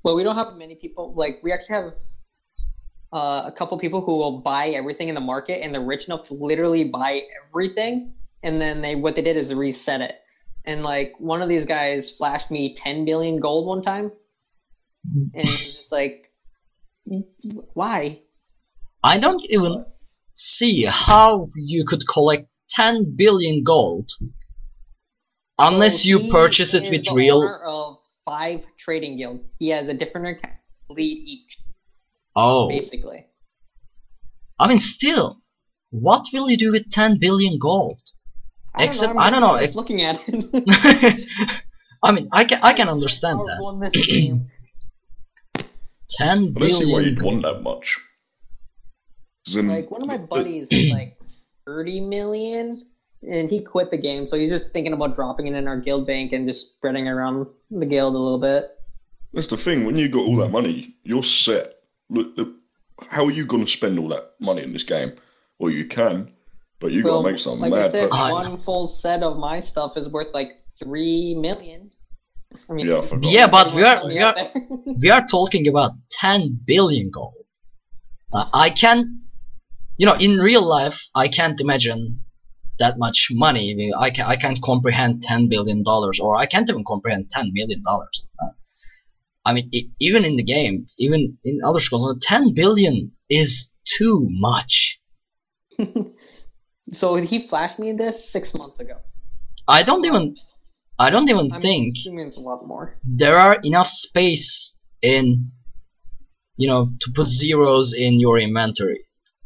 well, 0.04 0.16
we 0.16 0.24
don't 0.24 0.36
have 0.36 0.56
many 0.58 0.76
people. 0.76 1.14
Like, 1.16 1.40
we 1.44 1.54
actually 1.54 1.76
have 1.76 1.94
uh, 3.14 3.44
a 3.46 3.54
couple 3.56 3.78
people 3.78 4.02
who 4.02 4.18
will 4.18 4.42
buy 4.42 4.68
everything 4.70 5.10
in 5.10 5.16
the 5.16 5.22
market, 5.22 5.64
and 5.64 5.74
they're 5.74 5.82
rich 5.82 6.06
enough 6.06 6.28
to 6.28 6.34
literally 6.34 6.86
buy 6.86 7.22
everything. 7.48 8.14
And 8.44 8.62
then 8.62 8.82
they, 8.82 8.96
what 8.96 9.16
they 9.16 9.22
did 9.22 9.38
is 9.38 9.54
reset 9.54 10.02
it. 10.02 10.16
And 10.66 10.84
like, 10.84 11.14
one 11.20 11.42
of 11.42 11.50
these 11.50 11.66
guys 11.66 12.12
flashed 12.12 12.52
me 12.52 12.76
10 12.76 13.06
billion 13.06 13.40
gold 13.40 13.68
one 13.68 13.84
time, 13.84 14.12
and 15.14 15.30
it 15.34 15.46
was 15.46 15.76
just 15.76 15.92
like, 15.92 16.32
why? 17.74 18.20
I 19.04 19.20
don't 19.20 19.44
even 19.50 19.86
see 20.34 20.86
how 20.86 21.50
you 21.56 21.86
could 21.88 22.08
collect 22.08 22.48
10 22.70 23.16
billion 23.16 23.64
gold 23.64 24.10
unless 25.60 26.02
So 26.02 26.10
you 26.10 26.32
purchase 26.32 26.74
it 26.74 26.90
with 26.90 27.06
the 27.06 27.14
real. 27.14 27.38
owner 27.38 27.64
of 27.64 27.98
five 28.26 28.62
trading 28.78 29.18
guild. 29.18 29.42
He 29.60 29.70
has 29.70 29.88
a 29.88 29.94
different 29.94 30.38
account, 30.38 30.56
lead 30.90 31.18
each, 31.28 31.58
Oh, 32.36 32.68
basically. 32.68 33.26
I 34.60 34.68
mean, 34.68 34.80
still, 34.80 35.42
what 35.92 36.26
will 36.34 36.50
you 36.50 36.58
do 36.58 36.72
with 36.72 36.90
10 36.90 37.18
billion 37.20 37.58
gold? 37.60 38.00
Except- 38.78 39.12
I'm 39.12 39.18
I 39.20 39.30
don't 39.30 39.42
know, 39.42 39.54
just 39.54 39.64
ex- 39.64 39.76
looking 39.76 40.02
at 40.02 40.20
it. 40.28 41.30
I 42.04 42.12
mean, 42.12 42.28
I 42.32 42.44
can 42.44 42.60
I 42.62 42.74
can 42.74 42.90
understand 42.90 43.40
that. 43.40 43.58
Powerful 43.60 43.70
in 43.84 43.92
this 43.92 44.06
game. 44.08 44.48
10 46.10 46.54
I 46.56 46.60
don't 46.60 46.70
see 46.70 46.92
why 46.94 47.00
you'd 47.02 47.22
want 47.22 47.42
that 47.44 47.62
much. 47.64 47.98
then- 49.54 49.68
Like 49.68 49.90
one 49.92 50.02
of 50.02 50.08
my 50.08 50.18
buddies 50.18 50.68
has 50.72 50.92
like 50.92 51.18
30 51.66 52.02
million, 52.02 52.80
and 53.28 53.50
he 53.50 53.62
quit 53.64 53.92
the 53.92 53.98
game, 53.98 54.28
so 54.28 54.38
he's 54.38 54.52
just 54.52 54.72
thinking 54.72 54.94
about 54.94 55.16
dropping 55.16 55.48
it 55.48 55.56
in 55.56 55.68
our 55.68 55.80
guild 55.80 56.06
bank 56.06 56.32
and 56.34 56.48
just 56.48 56.76
spreading 56.76 57.08
around 57.08 57.48
the 57.72 57.86
guild 57.86 58.14
a 58.14 58.18
little 58.20 58.40
bit. 58.40 58.66
That's 59.34 59.48
the 59.48 59.58
thing. 59.58 59.86
When 59.86 59.98
you 59.98 60.08
got 60.10 60.20
all 60.20 60.36
that 60.38 60.50
money, 60.50 60.96
you're 61.04 61.24
set. 61.24 61.75
Look, 62.10 62.38
look, 62.38 62.50
how 63.10 63.26
are 63.26 63.32
you 63.32 63.46
going 63.46 63.66
to 63.66 63.72
spend 63.72 64.00
all 64.00 64.10
that 64.10 64.34
money 64.40 64.64
in 64.64 64.74
this 64.74 64.84
game? 64.84 65.14
Well, 65.60 65.72
you 65.72 65.88
can, 65.88 66.32
but 66.80 66.92
you 66.92 67.04
got 67.04 67.22
to 67.22 67.32
make 67.32 67.40
something 67.40 67.70
like 67.70 67.86
I 67.86 67.90
said, 67.90 68.10
purchase. 68.10 68.32
One 68.32 68.62
full 68.64 68.88
set 68.88 69.24
of 69.24 69.38
my 69.38 69.60
stuff 69.60 69.98
is 69.98 70.10
worth 70.10 70.34
like 70.34 70.50
three 70.78 71.36
million. 71.36 71.90
I 72.70 72.74
mean, 72.74 72.88
Yeah, 72.88 73.02
I. 73.02 73.18
Yeah, 73.22 73.48
but 73.48 73.74
we 73.74 73.84
are 73.84 74.06
we 74.06 74.20
are 74.20 74.36
we 74.86 75.10
are 75.10 75.26
talking 75.26 75.68
about 75.68 75.92
10 76.12 76.62
billion 76.66 77.10
gold. 77.10 77.34
Uh, 78.34 78.46
I 78.54 78.70
can, 78.70 79.22
you 79.98 80.06
know, 80.06 80.16
in 80.16 80.40
real 80.40 80.64
life, 80.64 81.08
I 81.16 81.28
can't 81.28 81.60
imagine 81.60 82.22
that 82.80 82.98
much 82.98 83.30
money. 83.32 83.92
I 83.98 84.10
can 84.10 84.26
I 84.26 84.36
can't 84.36 84.62
comprehend 84.62 85.22
10 85.22 85.50
billion 85.50 85.84
dollars, 85.84 86.20
or 86.20 86.36
I 86.36 86.46
can't 86.46 86.70
even 86.70 86.84
comprehend 86.86 87.30
10 87.30 87.52
million 87.54 87.82
dollars. 87.84 88.30
Uh, 88.42 88.52
I 89.46 89.54
mean, 89.54 89.70
even 90.00 90.26
in 90.26 90.36
the 90.38 90.44
game, 90.44 90.86
even 90.98 91.38
in 91.44 91.62
other 91.64 91.80
schools, 91.80 92.18
10 92.22 92.54
billion 92.54 93.12
is 93.30 93.72
too 93.86 94.28
much. 94.30 95.00
so 96.92 97.16
he 97.16 97.40
flashed 97.48 97.78
me 97.78 97.92
this 97.92 98.30
six 98.30 98.54
months 98.54 98.80
ago. 98.80 98.98
I 99.68 99.84
don't 99.84 100.06
even, 100.06 100.36
I 100.98 101.10
don't 101.10 101.30
even 101.30 101.52
I'm 101.52 101.62
think 101.62 101.96
it's 101.98 102.38
a 102.38 102.42
lot 102.42 102.66
more. 102.66 102.98
there 103.04 103.38
are 103.38 103.58
enough 103.64 103.88
space 103.88 104.76
in 105.02 105.52
you 106.58 106.68
know 106.68 106.88
to 107.02 107.12
put 107.14 107.28
zeros 107.28 107.94
in 107.94 108.20
your 108.20 108.40
inventory 108.40 109.02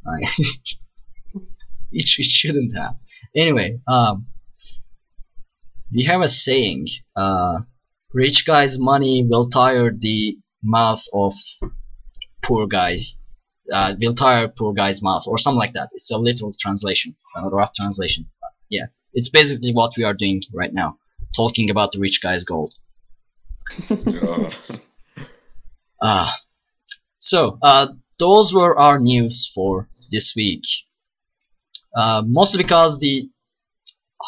it, 0.21 0.77
it 1.91 2.05
shouldn't 2.05 2.75
have 2.75 2.95
anyway 3.35 3.79
um 3.87 4.27
we 5.91 6.03
have 6.03 6.21
a 6.21 6.29
saying 6.29 6.87
uh 7.15 7.59
rich 8.13 8.45
guy's 8.45 8.79
money 8.79 9.25
will 9.29 9.49
tire 9.49 9.91
the 9.91 10.37
mouth 10.63 11.03
of 11.13 11.33
poor 12.41 12.67
guys 12.67 13.15
uh, 13.71 13.93
will 13.99 14.13
tire 14.13 14.47
poor 14.47 14.73
guy's 14.73 15.01
mouth 15.01 15.23
or 15.27 15.37
something 15.37 15.59
like 15.59 15.73
that 15.73 15.89
it's 15.93 16.11
a 16.11 16.17
literal 16.17 16.51
translation 16.59 17.15
a 17.35 17.49
rough 17.49 17.73
translation 17.73 18.25
But 18.41 18.51
yeah 18.69 18.87
it's 19.13 19.29
basically 19.29 19.73
what 19.73 19.93
we 19.97 20.03
are 20.03 20.13
doing 20.13 20.41
right 20.53 20.73
now 20.73 20.97
talking 21.35 21.69
about 21.69 21.91
the 21.91 21.99
rich 21.99 22.21
guy's 22.21 22.43
gold. 22.43 22.73
Ah, 26.01 26.33
so 27.17 27.57
uh, 27.61 27.87
those 28.19 28.53
were 28.53 28.79
our 28.79 28.99
news 28.99 29.51
for 29.53 29.89
this 30.11 30.33
week. 30.33 30.63
Uh, 31.93 32.23
mostly 32.25 32.63
because 32.63 32.99
the 32.99 33.29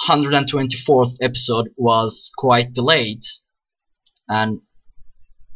124th 0.10 1.16
episode 1.22 1.70
was 1.78 2.30
quite 2.36 2.74
delayed, 2.74 3.24
and 4.32 4.62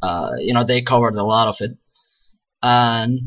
uh, 0.03 0.33
you 0.39 0.53
know 0.53 0.63
they 0.63 0.81
covered 0.81 1.15
a 1.15 1.23
lot 1.23 1.47
of 1.47 1.57
it, 1.61 1.77
and 2.61 3.19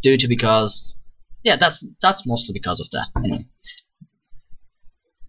due 0.00 0.16
to 0.16 0.28
because 0.28 0.96
yeah, 1.42 1.56
that's 1.56 1.84
that's 2.00 2.26
mostly 2.26 2.52
because 2.52 2.80
of 2.80 2.88
that. 2.90 3.08
Anyway, 3.16 3.46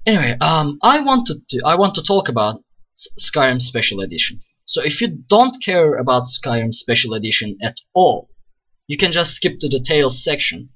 anyway, 0.06 0.38
um, 0.40 0.78
I 0.84 1.02
wanted 1.02 1.42
to 1.50 1.62
I 1.66 1.76
want 1.76 1.96
to 1.96 2.04
talk 2.04 2.30
about 2.30 2.64
Skyrim 3.20 3.60
Special 3.62 4.02
Edition. 4.02 4.42
So 4.66 4.82
if 4.84 5.02
you 5.02 5.08
don't 5.08 5.58
care 5.62 5.96
about 5.96 6.24
Skyrim 6.24 6.74
Special 6.74 7.16
Edition 7.16 7.58
at 7.62 7.78
all, 7.94 8.30
you 8.88 8.98
can 8.98 9.12
just 9.12 9.36
skip 9.36 9.60
to 9.60 9.68
the 9.68 9.80
Tales 9.80 10.24
section. 10.24 10.70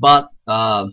But 0.00 0.28
uh, 0.46 0.88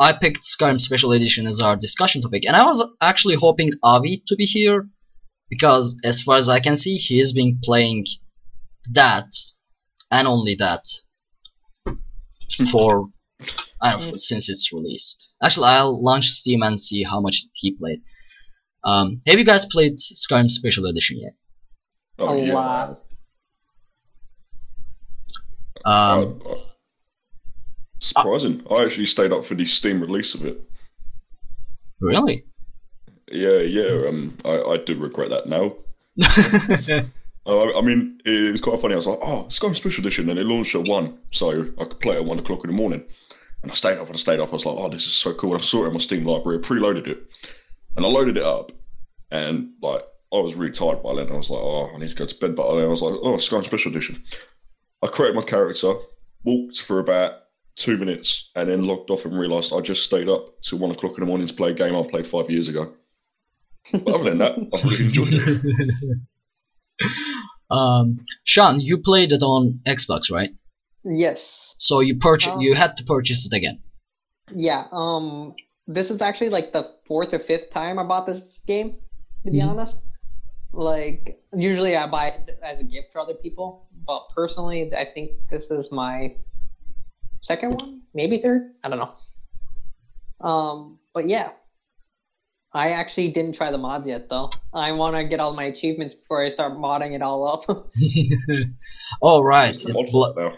I 0.00 0.12
picked 0.20 0.42
Skyrim 0.42 0.80
Special 0.80 1.12
Edition 1.12 1.46
as 1.46 1.60
our 1.60 1.76
discussion 1.76 2.22
topic, 2.22 2.44
and 2.44 2.56
I 2.56 2.64
was 2.64 2.84
actually 3.00 3.36
hoping 3.36 3.70
Avi 3.84 4.22
to 4.26 4.36
be 4.36 4.46
here 4.46 4.88
because, 5.54 5.96
as 6.04 6.22
far 6.22 6.36
as 6.36 6.48
I 6.48 6.60
can 6.60 6.76
see, 6.76 6.96
he 6.96 7.18
has 7.18 7.32
been 7.32 7.58
playing 7.62 8.04
that 8.92 9.30
and 10.10 10.26
only 10.28 10.54
that 10.56 10.84
for 12.70 13.08
I 13.80 13.90
don't 13.92 14.06
know, 14.08 14.16
since 14.16 14.48
its 14.48 14.72
release. 14.72 15.16
Actually, 15.42 15.68
I'll 15.68 16.02
launch 16.02 16.26
Steam 16.30 16.62
and 16.62 16.80
see 16.80 17.02
how 17.02 17.20
much 17.20 17.36
he 17.52 17.76
played. 17.76 18.00
Um, 18.82 19.20
have 19.26 19.38
you 19.38 19.44
guys 19.44 19.66
played 19.66 19.94
Skyrim 19.96 20.50
Special 20.50 20.86
Edition 20.86 21.18
yet? 21.20 21.34
Oh, 22.18 22.34
a 22.34 22.46
yeah. 22.46 22.54
lot. 22.54 22.88
Um, 25.84 26.40
Uh, 26.44 26.50
uh, 26.50 26.58
Surprising. 28.00 28.62
I 28.70 28.84
actually 28.84 29.06
stayed 29.06 29.32
up 29.32 29.44
for 29.46 29.54
the 29.54 29.66
Steam 29.66 30.00
release 30.00 30.34
of 30.34 30.44
it. 30.44 30.60
Really? 32.00 32.44
Yeah, 33.34 33.58
yeah. 33.58 34.08
Um, 34.08 34.38
I, 34.44 34.60
I 34.62 34.76
do 34.78 34.96
regret 34.96 35.30
that 35.30 35.48
now. 35.48 35.74
Uh, 37.46 37.76
I 37.76 37.82
mean, 37.82 38.22
it 38.24 38.52
was 38.52 38.62
quite 38.62 38.80
funny. 38.80 38.94
I 38.94 38.96
was 38.96 39.06
like, 39.06 39.18
"Oh, 39.20 39.44
Skyrim 39.50 39.76
Special 39.76 40.00
Edition," 40.00 40.30
and 40.30 40.38
it 40.38 40.46
launched 40.46 40.74
at 40.74 40.84
one, 40.84 41.18
so 41.32 41.50
I 41.78 41.84
could 41.84 42.00
play 42.00 42.14
it 42.14 42.20
at 42.20 42.24
one 42.24 42.38
o'clock 42.38 42.64
in 42.64 42.70
the 42.70 42.76
morning. 42.76 43.04
And 43.62 43.70
I 43.70 43.74
stayed 43.74 43.98
up 43.98 44.06
and 44.06 44.16
I 44.16 44.18
stayed 44.18 44.40
up. 44.40 44.48
I 44.48 44.52
was 44.52 44.64
like, 44.64 44.76
"Oh, 44.78 44.88
this 44.88 45.06
is 45.06 45.12
so 45.12 45.34
cool!" 45.34 45.52
And 45.52 45.60
I 45.60 45.64
saw 45.64 45.84
it 45.84 45.88
in 45.88 45.92
my 45.92 45.98
Steam 45.98 46.24
library. 46.24 46.58
I 46.58 46.66
preloaded 46.66 47.06
it, 47.06 47.18
and 47.96 48.06
I 48.06 48.08
loaded 48.08 48.38
it 48.38 48.42
up, 48.42 48.72
and 49.30 49.72
like 49.82 50.00
I 50.32 50.38
was 50.38 50.54
really 50.54 50.72
tired 50.72 51.02
by 51.02 51.16
then. 51.16 51.30
I 51.30 51.36
was 51.36 51.50
like, 51.50 51.60
"Oh, 51.60 51.90
I 51.94 51.98
need 51.98 52.08
to 52.08 52.16
go 52.16 52.24
to 52.24 52.34
bed." 52.40 52.56
But 52.56 52.76
then 52.76 52.84
I 52.86 52.88
was 52.88 53.02
like, 53.02 53.12
"Oh, 53.12 53.36
Skyrim 53.36 53.66
Special 53.66 53.90
Edition." 53.90 54.22
I 55.02 55.08
created 55.08 55.36
my 55.36 55.42
character, 55.42 55.96
walked 56.44 56.80
for 56.80 56.98
about 56.98 57.32
two 57.76 57.98
minutes, 57.98 58.50
and 58.56 58.70
then 58.70 58.86
logged 58.86 59.10
off 59.10 59.26
and 59.26 59.38
realised 59.38 59.70
I 59.74 59.80
just 59.82 60.04
stayed 60.04 60.30
up 60.30 60.62
till 60.62 60.78
one 60.78 60.92
o'clock 60.92 61.18
in 61.18 61.20
the 61.20 61.26
morning 61.26 61.46
to 61.46 61.52
play 61.52 61.72
a 61.72 61.74
game 61.74 61.94
I 61.94 62.08
played 62.08 62.26
five 62.26 62.48
years 62.48 62.68
ago. 62.68 62.94
But 63.92 64.08
other 64.08 64.24
than 64.30 64.38
that, 64.38 64.52
I 64.52 64.88
really 64.88 65.04
enjoyed 65.04 65.28
it. 65.32 66.18
um, 67.70 68.24
Sean, 68.44 68.80
you 68.80 68.98
played 68.98 69.32
it 69.32 69.42
on 69.42 69.80
Xbox, 69.86 70.30
right? 70.30 70.50
Yes. 71.04 71.74
So 71.78 72.00
you 72.00 72.16
purchase, 72.16 72.52
Um, 72.52 72.60
you 72.60 72.74
had 72.74 72.96
to 72.96 73.04
purchase 73.04 73.46
it 73.46 73.52
again. 73.56 73.82
Yeah. 74.54 74.86
Um. 74.92 75.54
This 75.86 76.10
is 76.10 76.22
actually 76.22 76.48
like 76.48 76.72
the 76.72 76.90
fourth 77.04 77.34
or 77.34 77.38
fifth 77.38 77.68
time 77.70 77.98
I 77.98 78.04
bought 78.04 78.26
this 78.26 78.62
game. 78.66 78.96
To 79.44 79.50
be 79.50 79.58
Mhm. 79.58 79.68
honest, 79.68 79.98
like 80.72 81.38
usually 81.54 81.94
I 81.94 82.06
buy 82.06 82.28
it 82.28 82.58
as 82.62 82.80
a 82.80 82.84
gift 82.84 83.12
for 83.12 83.20
other 83.20 83.34
people, 83.34 83.86
but 84.06 84.28
personally, 84.34 84.94
I 84.94 85.04
think 85.04 85.32
this 85.50 85.70
is 85.70 85.92
my 85.92 86.36
second 87.42 87.74
one, 87.74 88.00
maybe 88.14 88.38
third. 88.38 88.72
I 88.82 88.88
don't 88.88 88.98
know. 88.98 89.12
Um. 90.48 90.98
But 91.12 91.28
yeah. 91.28 91.50
I 92.74 92.90
actually 92.90 93.30
didn't 93.30 93.52
try 93.54 93.70
the 93.70 93.78
mods 93.78 94.06
yet, 94.06 94.28
though. 94.28 94.50
I 94.72 94.90
want 94.92 95.14
to 95.16 95.24
get 95.24 95.38
all 95.38 95.52
my 95.54 95.64
achievements 95.64 96.14
before 96.14 96.44
I 96.44 96.48
start 96.48 96.72
modding 96.74 97.12
it 97.14 97.22
all 97.22 97.46
up. 97.46 97.62
all 99.22 99.44
right. 99.44 99.60
right, 99.66 99.74
It's 99.74 99.84
it 99.84 99.90
a 99.90 99.94
mod 99.94 100.06
blo- 100.10 100.34
now. 100.36 100.56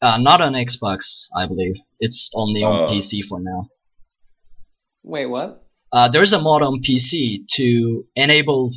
uh, 0.00 0.18
not 0.18 0.40
on 0.40 0.54
Xbox, 0.54 1.26
I 1.36 1.46
believe. 1.46 1.76
It's 2.00 2.30
only 2.34 2.62
on 2.62 2.84
Uh. 2.84 2.88
PC 2.88 3.22
for 3.22 3.38
now. 3.40 3.66
Wait, 5.02 5.26
what? 5.26 5.62
Uh, 5.92 6.08
there's 6.08 6.32
a 6.32 6.40
mod 6.40 6.62
on 6.62 6.80
PC 6.80 7.46
to 7.56 8.06
enable 8.16 8.70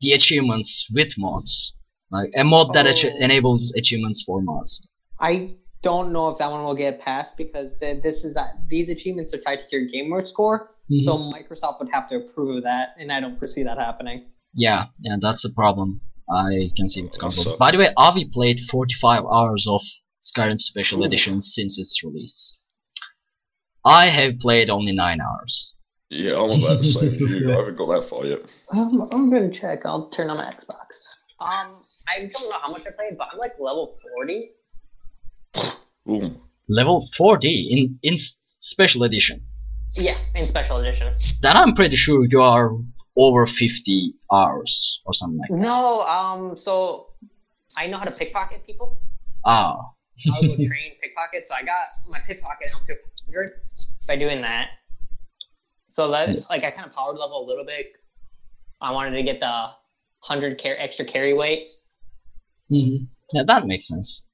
the 0.00 0.12
achievements 0.12 0.88
with 0.92 1.16
mods, 1.16 1.72
like 2.10 2.30
a 2.36 2.44
mod 2.44 2.72
that 2.74 2.86
achi- 2.86 3.10
Oh. 3.12 3.24
enables 3.24 3.72
achievements 3.76 4.22
for 4.22 4.42
mods. 4.42 4.86
I 5.20 5.54
don't 5.82 6.12
know 6.12 6.28
if 6.30 6.38
that 6.38 6.50
one 6.50 6.64
will 6.64 6.74
get 6.74 7.00
passed 7.00 7.36
because 7.36 7.72
uh, 7.82 7.94
this 8.02 8.24
is 8.24 8.36
uh, 8.36 8.48
these 8.68 8.88
achievements 8.88 9.32
are 9.32 9.38
tied 9.38 9.60
to 9.60 9.66
your 9.76 9.86
gamer 9.86 10.24
score, 10.24 10.70
so 10.90 11.16
Microsoft 11.18 11.78
would 11.80 11.90
have 11.92 12.08
to 12.10 12.16
approve 12.16 12.56
of 12.58 12.62
that, 12.64 12.94
and 12.98 13.10
I 13.12 13.20
don't 13.20 13.38
foresee 13.38 13.62
that 13.64 13.78
happening. 13.78 14.26
Yeah, 14.54 14.86
yeah, 15.00 15.16
that's 15.20 15.44
a 15.44 15.52
problem. 15.52 16.00
I 16.30 16.68
can 16.76 16.88
see 16.88 17.02
with 17.02 17.18
consoles. 17.18 17.48
so- 17.48 17.56
By 17.56 17.70
the 17.70 17.78
way, 17.78 17.88
Avi 17.96 18.28
played 18.32 18.60
45 18.60 19.24
hours 19.24 19.66
of 19.68 19.80
Skyrim 20.22 20.60
Special 20.60 21.00
Ooh. 21.02 21.04
Edition 21.04 21.40
since 21.40 21.78
its 21.78 22.02
release. 22.04 22.58
I 23.84 24.06
have 24.08 24.38
played 24.38 24.70
only 24.70 24.92
9 24.92 25.20
hours. 25.20 25.74
Yeah, 26.10 26.34
I'm 26.34 26.62
about 26.62 26.82
the 26.82 26.92
same 26.92 27.08
as 27.08 27.16
you. 27.18 27.50
I 27.52 27.56
haven't 27.56 27.76
got 27.76 27.88
that 28.00 28.08
far 28.08 28.26
yet. 28.26 28.40
Um, 28.70 29.08
I'm 29.12 29.30
gonna 29.30 29.50
check. 29.50 29.84
I'll 29.86 30.10
turn 30.10 30.30
on 30.30 30.36
my 30.36 30.44
Xbox. 30.44 31.16
Um, 31.40 31.82
I 32.06 32.20
don't 32.30 32.50
know 32.50 32.58
how 32.60 32.70
much 32.70 32.82
I 32.86 32.90
played, 32.90 33.16
but 33.18 33.28
I'm 33.32 33.38
like 33.38 33.54
level 33.58 33.96
forty. 34.14 34.50
Ooh. 36.08 36.40
Level 36.68 37.00
40 37.16 37.48
in, 37.70 37.98
in 38.02 38.16
Special 38.16 39.02
Edition. 39.02 39.42
Yeah, 39.94 40.16
in 40.34 40.44
special 40.44 40.78
edition. 40.78 41.12
Then 41.42 41.56
I'm 41.56 41.74
pretty 41.74 41.96
sure 41.96 42.24
you 42.28 42.40
are 42.40 42.72
over 43.16 43.46
50 43.46 44.14
hours 44.32 45.02
or 45.04 45.12
something 45.12 45.38
like 45.38 45.50
that. 45.50 45.56
No, 45.56 46.02
um, 46.02 46.56
so 46.56 47.08
I 47.76 47.86
know 47.86 47.98
how 47.98 48.04
to 48.04 48.10
pickpocket 48.10 48.66
people. 48.66 48.98
Ah, 49.44 49.76
I 50.26 50.40
was 50.46 50.54
a 50.58 50.64
trained 50.64 50.94
pickpocket, 51.02 51.46
so 51.46 51.54
I 51.54 51.62
got 51.62 51.86
my 52.08 52.18
pickpocket 52.26 52.68
up 52.74 52.80
to 52.86 52.94
100 53.34 53.52
by 54.06 54.16
doing 54.16 54.40
that. 54.42 54.68
So 55.88 56.10
that 56.10 56.34
like 56.48 56.64
I 56.64 56.70
kind 56.70 56.86
of 56.86 56.94
powered 56.94 57.18
level 57.18 57.44
a 57.44 57.46
little 57.46 57.66
bit. 57.66 57.92
I 58.80 58.92
wanted 58.92 59.10
to 59.16 59.22
get 59.22 59.40
the 59.40 59.46
100 60.26 60.60
car- 60.62 60.76
extra 60.78 61.04
carry 61.04 61.34
weight. 61.34 61.68
hmm 62.68 62.96
Yeah, 63.32 63.42
that 63.46 63.66
makes 63.66 63.88
sense. 63.88 64.24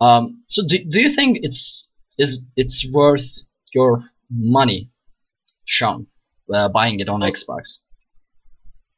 Um, 0.00 0.42
so 0.48 0.62
do, 0.66 0.82
do 0.84 1.00
you 1.00 1.10
think 1.10 1.40
it's 1.42 1.88
is 2.18 2.46
it's 2.56 2.90
worth 2.92 3.44
your 3.74 4.02
money, 4.30 4.90
Sean, 5.64 6.06
uh, 6.52 6.68
buying 6.68 7.00
it 7.00 7.08
on 7.08 7.20
Xbox? 7.20 7.80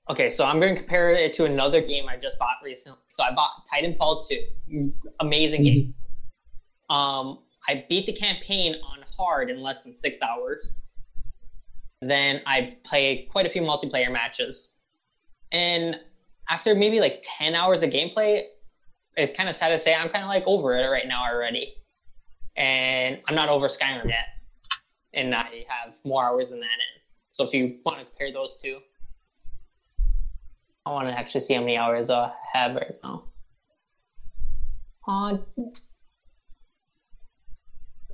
Okay, 0.09 0.31
so 0.31 0.45
I'm 0.45 0.61
going 0.61 0.75
to 0.75 0.81
compare 0.81 1.11
it 1.13 1.35
to 1.35 1.45
another 1.47 1.81
game 1.81 2.09
I 2.09 2.17
just 2.17 2.39
bought 2.39 2.57
recently. 2.63 2.99
So 3.09 3.25
I 3.25 3.35
bought 3.35 3.51
Titanfall 3.73 4.25
2. 4.29 4.93
Amazing 5.21 5.65
game. 5.65 5.95
Um, 6.91 7.41
I 7.69 7.85
beat 7.89 8.07
the 8.07 8.13
campaign 8.13 8.77
on 8.77 9.05
hard 9.17 9.51
in 9.51 9.61
less 9.61 9.83
than 9.83 9.95
six 9.95 10.23
hours. 10.23 10.77
Then 12.01 12.41
I 12.47 12.77
played 12.85 13.29
quite 13.31 13.47
a 13.47 13.51
few 13.51 13.63
multiplayer 13.63 14.13
matches. 14.13 14.75
And 15.51 15.97
after 16.49 16.75
maybe 16.75 17.01
like 17.01 17.25
10 17.39 17.57
hours 17.57 17.83
of 17.83 17.91
gameplay, 17.91 18.43
it's 19.17 19.37
kind 19.37 19.49
of 19.49 19.57
sad 19.57 19.71
to 19.71 19.79
say 19.79 19.95
I'm 19.95 20.09
kind 20.09 20.23
of 20.23 20.29
like 20.29 20.45
over 20.47 20.77
it 20.77 20.87
right 20.87 21.09
now 21.09 21.25
already. 21.25 21.73
And 22.57 23.21
I'm 23.29 23.35
not 23.35 23.49
over 23.49 23.67
Skyrim 23.67 24.09
yet. 24.09 24.36
And 25.17 25.35
I 25.35 25.65
have 25.69 25.95
more 26.05 26.23
hours 26.23 26.51
than 26.51 26.61
that 26.61 26.67
in. 26.67 27.01
So 27.33 27.45
if 27.45 27.53
you 27.53 27.79
want 27.85 27.99
to 27.99 28.05
compare 28.05 28.33
those 28.33 28.59
two, 28.63 28.79
I 30.85 30.91
want 30.91 31.09
to 31.09 31.19
actually 31.19 31.41
see 31.41 31.55
how 31.55 31.61
many 31.61 31.77
hours 31.77 32.11
I 32.11 32.33
have 32.53 32.77
right 32.77 32.95
now. 33.03 33.25
On. 35.09 35.45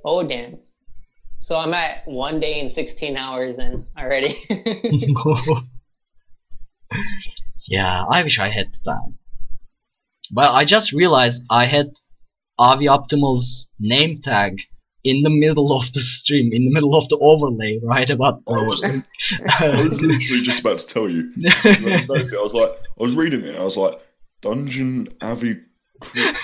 Oh 0.05 0.23
damn! 0.23 0.57
So 1.39 1.55
I'm 1.57 1.73
at 1.73 2.07
one 2.07 2.39
day 2.39 2.61
and 2.61 2.71
16 2.71 3.17
hours 3.17 3.57
in 3.57 3.81
already. 3.97 4.43
yeah, 7.67 8.05
I 8.09 8.23
wish 8.23 8.39
I 8.39 8.49
had 8.49 8.73
the 8.73 8.79
time. 8.83 9.17
Well, 10.31 10.53
I 10.53 10.65
just 10.65 10.93
realized 10.93 11.43
I 11.49 11.65
had 11.65 11.87
Avi 12.57 12.85
Optimal's 12.85 13.69
name 13.79 14.15
tag 14.15 14.61
in 15.03 15.21
the 15.21 15.29
middle 15.29 15.75
of 15.75 15.91
the 15.93 16.01
stream, 16.01 16.51
in 16.53 16.65
the 16.65 16.71
middle 16.71 16.95
of 16.95 17.07
the 17.09 17.17
overlay, 17.17 17.79
right 17.83 18.09
about 18.09 18.41
I 18.47 18.51
was, 18.51 18.81
the. 18.81 19.03
I 19.59 19.69
was 19.69 20.01
literally 20.01 20.43
just 20.43 20.61
about 20.61 20.79
to 20.79 20.87
tell 20.87 21.09
you. 21.09 21.31
I 21.63 22.05
noticed 22.07 22.33
it, 22.33 22.39
I 22.39 22.41
was 22.41 22.53
like, 22.53 22.69
I 22.69 23.03
was 23.03 23.13
reading 23.13 23.41
it, 23.41 23.49
and 23.49 23.57
I 23.57 23.63
was 23.63 23.77
like, 23.77 23.99
Dungeon 24.41 25.09
Avi, 25.21 25.59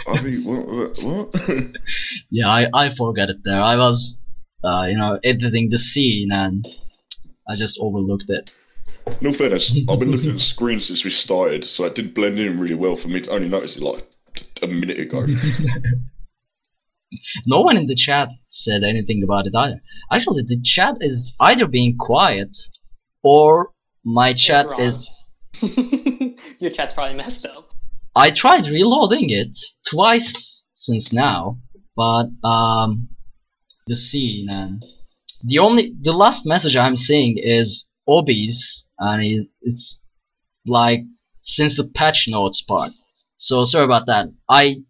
Avi, 0.08 0.43
what? 0.43 0.67
what? 0.67 1.00
what? 1.04 1.76
yeah, 2.32 2.50
I, 2.50 2.67
I 2.74 2.89
forgot 2.89 3.30
it 3.30 3.43
there. 3.43 3.60
I 3.60 3.76
was, 3.76 4.17
uh, 4.63 4.88
you 4.89 4.98
know, 4.98 5.19
editing 5.24 5.69
the 5.69 5.78
scene 5.78 6.32
and 6.32 6.67
I 7.48 7.56
just 7.56 7.80
overlooked 7.82 8.30
it. 8.30 8.52
In 9.22 9.28
all 9.28 9.34
fairness, 9.34 9.76
I've 9.89 10.00
been 10.00 10.12
looking 10.12 10.30
at 10.30 10.36
the 10.36 10.39
screen 10.56 10.80
since 10.80 11.04
we 11.04 11.10
started, 11.10 11.65
so 11.65 11.86
it 11.86 11.95
did 11.95 12.13
blend 12.13 12.39
in 12.39 12.60
really 12.60 12.76
well 12.76 12.95
for 12.95 13.08
me 13.08 13.22
to 13.22 13.32
only 13.32 13.50
notice 13.50 13.76
it 13.76 13.84
like 13.84 14.06
a 14.62 14.67
minute 14.67 15.00
ago. 15.00 15.26
No 17.48 17.62
one 17.62 17.78
in 17.78 17.88
the 17.88 17.95
chat 17.95 18.30
said 18.50 18.84
anything 18.84 19.24
about 19.24 19.48
it 19.48 19.56
either. 19.56 19.82
Actually, 20.12 20.43
the 20.43 20.62
chat 20.62 20.95
is 21.00 21.34
either 21.39 21.67
being 21.67 21.98
quiet 21.98 22.56
or 23.24 23.72
my 24.06 24.34
chat 24.34 24.67
is. 24.80 25.08
Your 25.62 26.72
chat's 26.72 26.93
probably 26.93 27.15
messed 27.15 27.45
up. 27.45 27.69
I 28.15 28.32
tried 28.32 28.67
reloading 28.67 29.30
it 29.30 29.58
twice 29.89 30.65
since 30.74 31.13
now, 31.13 31.60
but 31.95 32.28
um, 32.43 33.10
the 33.88 33.96
scene 33.96 34.50
and 34.50 34.83
the 35.44 35.60
only 35.60 35.94
the 36.02 36.13
last 36.13 36.46
message 36.46 36.75
I'm 36.75 36.96
seeing 36.96 37.38
is 37.38 37.90
Obi's, 38.08 38.90
and 38.98 39.48
it's 39.62 40.00
like 40.67 41.02
since 41.42 41.77
the 41.77 41.88
patch 41.88 42.27
notes 42.27 42.62
part. 42.62 42.92
So 43.38 43.63
sorry 43.63 43.86
about 43.86 44.08
that. 44.08 44.27
I 44.50 44.83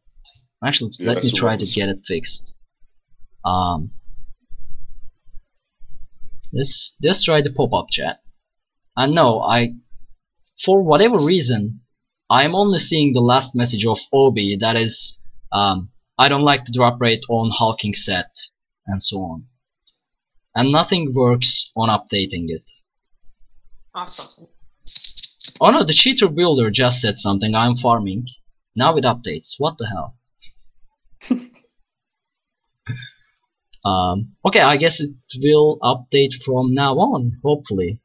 actually 0.64 0.92
Yeah, 1.00 1.14
let 1.14 1.24
me 1.24 1.32
try 1.32 1.58
to 1.58 1.66
get 1.66 1.90
it 1.90 2.00
fixed. 2.06 2.56
Um, 3.46 3.92
let's 6.52 6.98
let's 7.02 7.24
try 7.24 7.42
the 7.42 7.52
pop-up 7.52 7.88
chat. 7.90 8.22
And 8.96 9.14
no, 9.14 9.42
I 9.42 9.76
for 10.64 10.84
whatever 10.84 11.18
reason 11.18 11.82
I'm 12.30 12.54
only 12.56 12.80
seeing 12.80 13.14
the 13.14 13.22
last 13.22 13.56
message 13.56 13.86
of 13.86 14.00
Obi 14.14 14.58
that 14.60 14.76
is 14.76 15.20
um, 15.52 15.90
I 16.18 16.28
don't 16.28 16.44
like 16.44 16.66
the 16.66 16.74
drop 16.74 17.00
rate 17.00 17.24
on 17.30 17.50
hulking 17.52 17.94
set 17.94 18.36
and 18.86 19.02
so 19.02 19.22
on. 19.22 19.46
And 20.54 20.72
nothing 20.72 21.14
works 21.14 21.72
on 21.76 21.90
updating 21.90 22.50
it. 22.50 22.70
Awesome. 23.94 24.48
Oh 25.62 25.72
no, 25.72 25.84
the 25.84 25.94
cheater 25.94 26.28
builder 26.28 26.70
just 26.70 27.02
said 27.02 27.18
something, 27.18 27.56
I'm 27.56 27.76
farming. 27.76 28.28
Now 28.76 28.96
it 28.98 29.04
updates. 29.04 29.56
What 29.58 29.78
the 29.78 29.88
hell? 29.88 30.19
Um, 33.86 34.36
okay, 34.46 34.62
I 34.62 34.78
guess 34.78 35.00
it 35.00 35.12
will 35.42 35.80
update 35.82 36.34
from 36.44 36.74
now 36.74 36.96
on, 36.96 37.38
hopefully. 37.44 38.02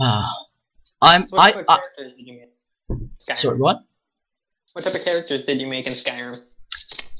Uh, 0.00 0.26
I'm 1.02 1.26
So 1.26 1.36
what 1.36 1.42
I, 1.42 1.52
type 1.52 1.66
of 1.68 1.78
I 1.98 2.02
did 2.02 2.12
you 2.16 2.32
make? 2.88 3.08
Sorry 3.18 3.58
what? 3.58 3.80
What 4.72 4.84
type 4.84 4.94
of 4.94 5.04
characters 5.04 5.44
did 5.44 5.60
you 5.60 5.66
make 5.66 5.86
in 5.86 5.92
Skyrim? 5.92 6.38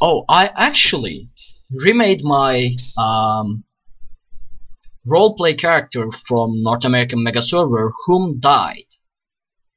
Oh, 0.00 0.24
I 0.28 0.50
actually 0.56 1.28
remade 1.70 2.24
my 2.24 2.74
um, 2.98 3.64
roleplay 5.06 5.58
character 5.58 6.10
from 6.10 6.62
North 6.62 6.84
American 6.84 7.22
Mega 7.22 7.42
Server, 7.42 7.92
whom 8.06 8.40
died 8.40 8.88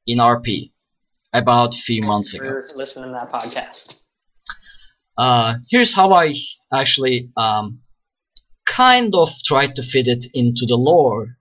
in 0.06 0.18
RP 0.18 0.72
about 1.32 1.74
a 1.74 1.78
few 1.78 2.02
months 2.02 2.34
ago. 2.34 2.46
For 2.46 2.78
listening 2.78 3.04
to 3.04 3.10
that 3.12 3.30
podcast. 3.30 3.97
Uh, 5.18 5.56
here's 5.68 5.92
how 5.92 6.12
I 6.12 6.34
actually 6.72 7.32
um, 7.36 7.80
kind 8.66 9.12
of 9.14 9.28
tried 9.44 9.74
to 9.74 9.82
fit 9.82 10.06
it 10.06 10.26
into 10.32 10.64
the 10.64 10.76
lore 10.76 11.36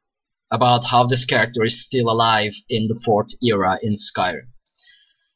about 0.51 0.83
how 0.83 1.05
this 1.05 1.25
character 1.25 1.63
is 1.63 1.85
still 1.85 2.09
alive 2.09 2.53
in 2.69 2.87
the 2.87 2.99
fourth 3.05 3.29
era 3.43 3.77
in 3.83 3.93
Skyrim. 3.93 4.47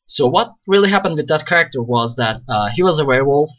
So 0.08 0.26
what 0.26 0.56
really 0.66 0.89
happened 0.89 1.18
with 1.18 1.28
that 1.28 1.46
character 1.46 1.84
was 1.84 2.16
that 2.16 2.42
uh, 2.50 2.70
he 2.74 2.82
was 2.82 3.00
a 3.00 3.06
werewolf. 3.06 3.52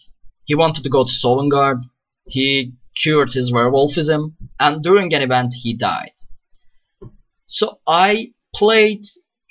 He 0.47 0.57
wanted 0.57 0.83
to 0.83 0.91
go 0.91 1.05
to 1.05 1.11
Sovngarde. 1.11 1.83
He 2.27 2.73
cured 3.01 3.33
his 3.33 3.53
werewolfism, 3.53 4.35
and 4.59 4.83
during 4.83 5.15
an 5.15 5.23
event 5.23 5.55
he 5.63 5.77
died. 5.77 6.17
So 7.45 7.79
I 7.87 8.33
played 8.55 9.05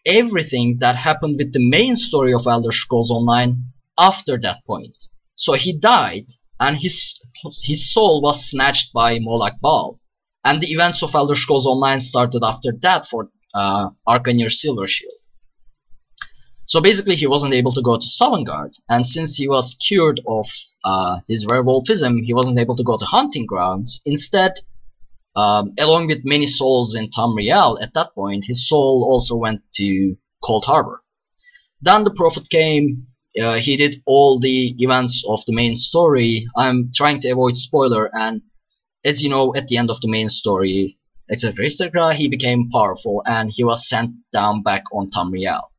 everything 0.06 0.78
that 0.80 0.96
happened 0.96 1.38
with 1.38 1.54
the 1.54 1.70
main 1.70 1.96
story 1.96 2.34
of 2.34 2.46
Elder 2.46 2.72
Scrolls 2.72 3.12
Online 3.12 3.64
after 3.98 4.38
that 4.42 4.66
point. 4.66 4.96
So 5.36 5.54
he 5.54 5.78
died, 5.78 6.28
and 6.60 6.78
his 6.78 7.20
his 7.64 7.92
soul 7.94 8.22
was 8.22 8.50
snatched 8.50 8.94
by 8.94 9.20
Molag 9.20 9.60
Bal, 9.62 10.00
and 10.44 10.62
the 10.62 10.72
events 10.72 11.04
of 11.04 11.16
Elder 11.16 11.36
Scrolls 11.36 11.68
Online 11.68 12.00
started 12.00 12.44
after 12.44 12.72
that 12.82 13.06
for 13.06 13.30
uh, 13.54 13.90
Arcanir 14.08 14.52
Silver 14.52 14.88
Shield. 14.88 15.14
So 16.66 16.80
basically, 16.80 17.16
he 17.16 17.28
wasn't 17.28 17.54
able 17.54 17.74
to 17.74 17.82
go 17.82 17.98
to 17.98 18.06
Sovngarde, 18.06 18.76
and 18.88 19.06
since 19.06 19.36
he 19.36 19.48
was 19.48 19.76
cured 19.76 20.22
of 20.26 20.46
uh, 20.86 21.20
his 21.28 21.46
werewolfism, 21.46 22.24
he 22.24 22.34
wasn't 22.34 22.60
able 22.60 22.76
to 22.78 22.84
go 22.84 22.98
to 22.98 23.06
hunting 23.06 23.46
grounds. 23.46 24.02
Instead, 24.06 24.54
um, 25.36 25.74
along 25.80 26.08
with 26.08 26.24
many 26.24 26.46
souls 26.46 26.96
in 26.96 27.10
Tamriel, 27.10 27.82
at 27.82 27.94
that 27.94 28.14
point, 28.14 28.46
his 28.46 28.68
soul 28.68 29.08
also 29.10 29.36
went 29.36 29.62
to 29.76 30.16
Coldharbour. 30.44 30.98
Then 31.82 32.04
the 32.04 32.12
prophet 32.12 32.48
came. 32.50 33.08
Uh, 33.40 33.60
he 33.60 33.78
did 33.78 33.96
all 34.06 34.40
the 34.40 34.76
events 34.78 35.24
of 35.28 35.40
the 35.46 35.56
main 35.56 35.76
story. 35.76 36.46
I'm 36.58 36.92
trying 36.94 37.22
to 37.22 37.32
avoid 37.32 37.58
spoiler, 37.58 38.10
and 38.14 38.42
as 39.06 39.24
you 39.24 39.30
know, 39.30 39.56
at 39.56 39.68
the 39.68 39.78
end 39.78 39.90
of 39.90 40.02
the 40.02 40.10
main 40.10 40.28
story, 40.28 40.98
etc., 41.32 41.66
etc., 41.66 42.14
he 42.14 42.28
became 42.28 42.70
powerful, 42.70 43.24
and 43.26 43.50
he 43.50 43.64
was 43.64 43.88
sent 43.88 44.12
down 44.34 44.64
back 44.64 44.84
on 44.92 45.08
Tamriel. 45.08 45.70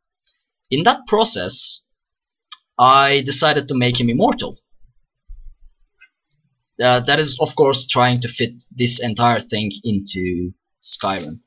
In 0.70 0.82
that 0.84 1.06
process, 1.06 1.82
I 2.78 3.20
decided 3.20 3.68
to 3.68 3.74
make 3.74 4.00
him 4.00 4.08
immortal. 4.08 4.58
Uh, 6.82 7.00
that 7.00 7.18
is, 7.18 7.38
of 7.38 7.54
course, 7.54 7.86
trying 7.86 8.20
to 8.22 8.28
fit 8.28 8.64
this 8.70 9.02
entire 9.02 9.40
thing 9.40 9.70
into 9.84 10.52
Skyrim. 10.82 11.40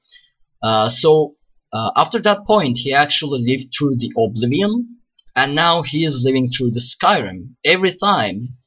Uh, 0.62 0.88
so, 0.88 1.36
uh, 1.74 1.92
after 1.96 2.22
that 2.22 2.46
point, 2.46 2.78
he 2.78 2.94
actually 2.94 3.40
lived 3.42 3.74
through 3.76 3.96
the 3.98 4.14
Oblivion, 4.16 4.95
and 5.36 5.56
now 5.56 5.84
he 5.84 6.06
is 6.06 6.24
living 6.24 6.50
through 6.50 6.72
the 6.72 6.80
Skyrim. 6.80 7.56
Every 7.64 7.94
time 7.94 8.58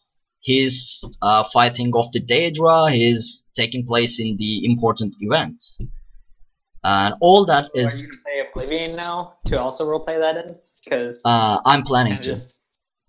he's 0.41 1.05
uh, 1.23 1.45
fighting 1.53 1.93
off 1.93 2.13
the 2.13 2.25
Daedra, 2.25 2.93
he's 2.93 3.47
taking 3.55 3.87
place 3.87 4.21
in 4.21 4.37
the 4.39 4.65
important 4.65 5.17
events. 5.21 5.79
And 6.85 7.15
all 7.21 7.45
that 7.47 7.71
is, 7.75 7.95
Are 7.95 7.99
you 7.99 8.09
play 8.23 8.47
Oblivion 8.49 8.97
now 8.97 9.35
to 9.47 9.61
also 9.61 9.85
roleplay 9.85 10.19
that 10.21 10.37
in? 10.37 10.55
Because 10.85 11.21
uh, 11.25 11.59
I'm 11.65 11.83
planning 11.83 12.17
to. 12.19 12.23
just 12.23 12.55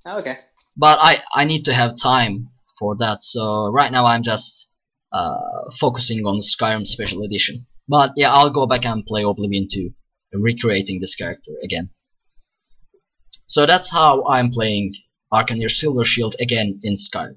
oh, 0.06 0.18
okay. 0.18 0.36
but 0.76 0.98
I, 1.00 1.18
I 1.34 1.46
need 1.46 1.66
to 1.66 1.74
have 1.74 1.96
time 1.96 2.50
for 2.80 2.96
that. 2.98 3.24
So 3.24 3.72
right 3.72 3.92
now 3.92 4.06
I'm 4.06 4.24
just 4.24 4.72
uh, 5.14 5.70
focusing 5.80 6.26
on 6.26 6.40
Skyrim 6.40 6.88
Special 6.88 7.24
Edition. 7.24 7.68
But 7.88 8.12
yeah, 8.16 8.32
I'll 8.32 8.54
go 8.54 8.68
back 8.68 8.86
and 8.86 9.06
play 9.06 9.24
Oblivion 9.24 9.68
2, 9.72 9.92
recreating 10.34 11.00
this 11.00 11.16
character 11.16 11.52
again. 11.64 11.92
So 13.50 13.66
that's 13.66 13.90
how 13.92 14.24
I'm 14.26 14.52
playing 14.52 14.94
Arcanir 15.34 15.70
Silver 15.72 16.04
Shield 16.04 16.36
again 16.40 16.80
in 16.84 16.94
Skyrim. 16.94 17.36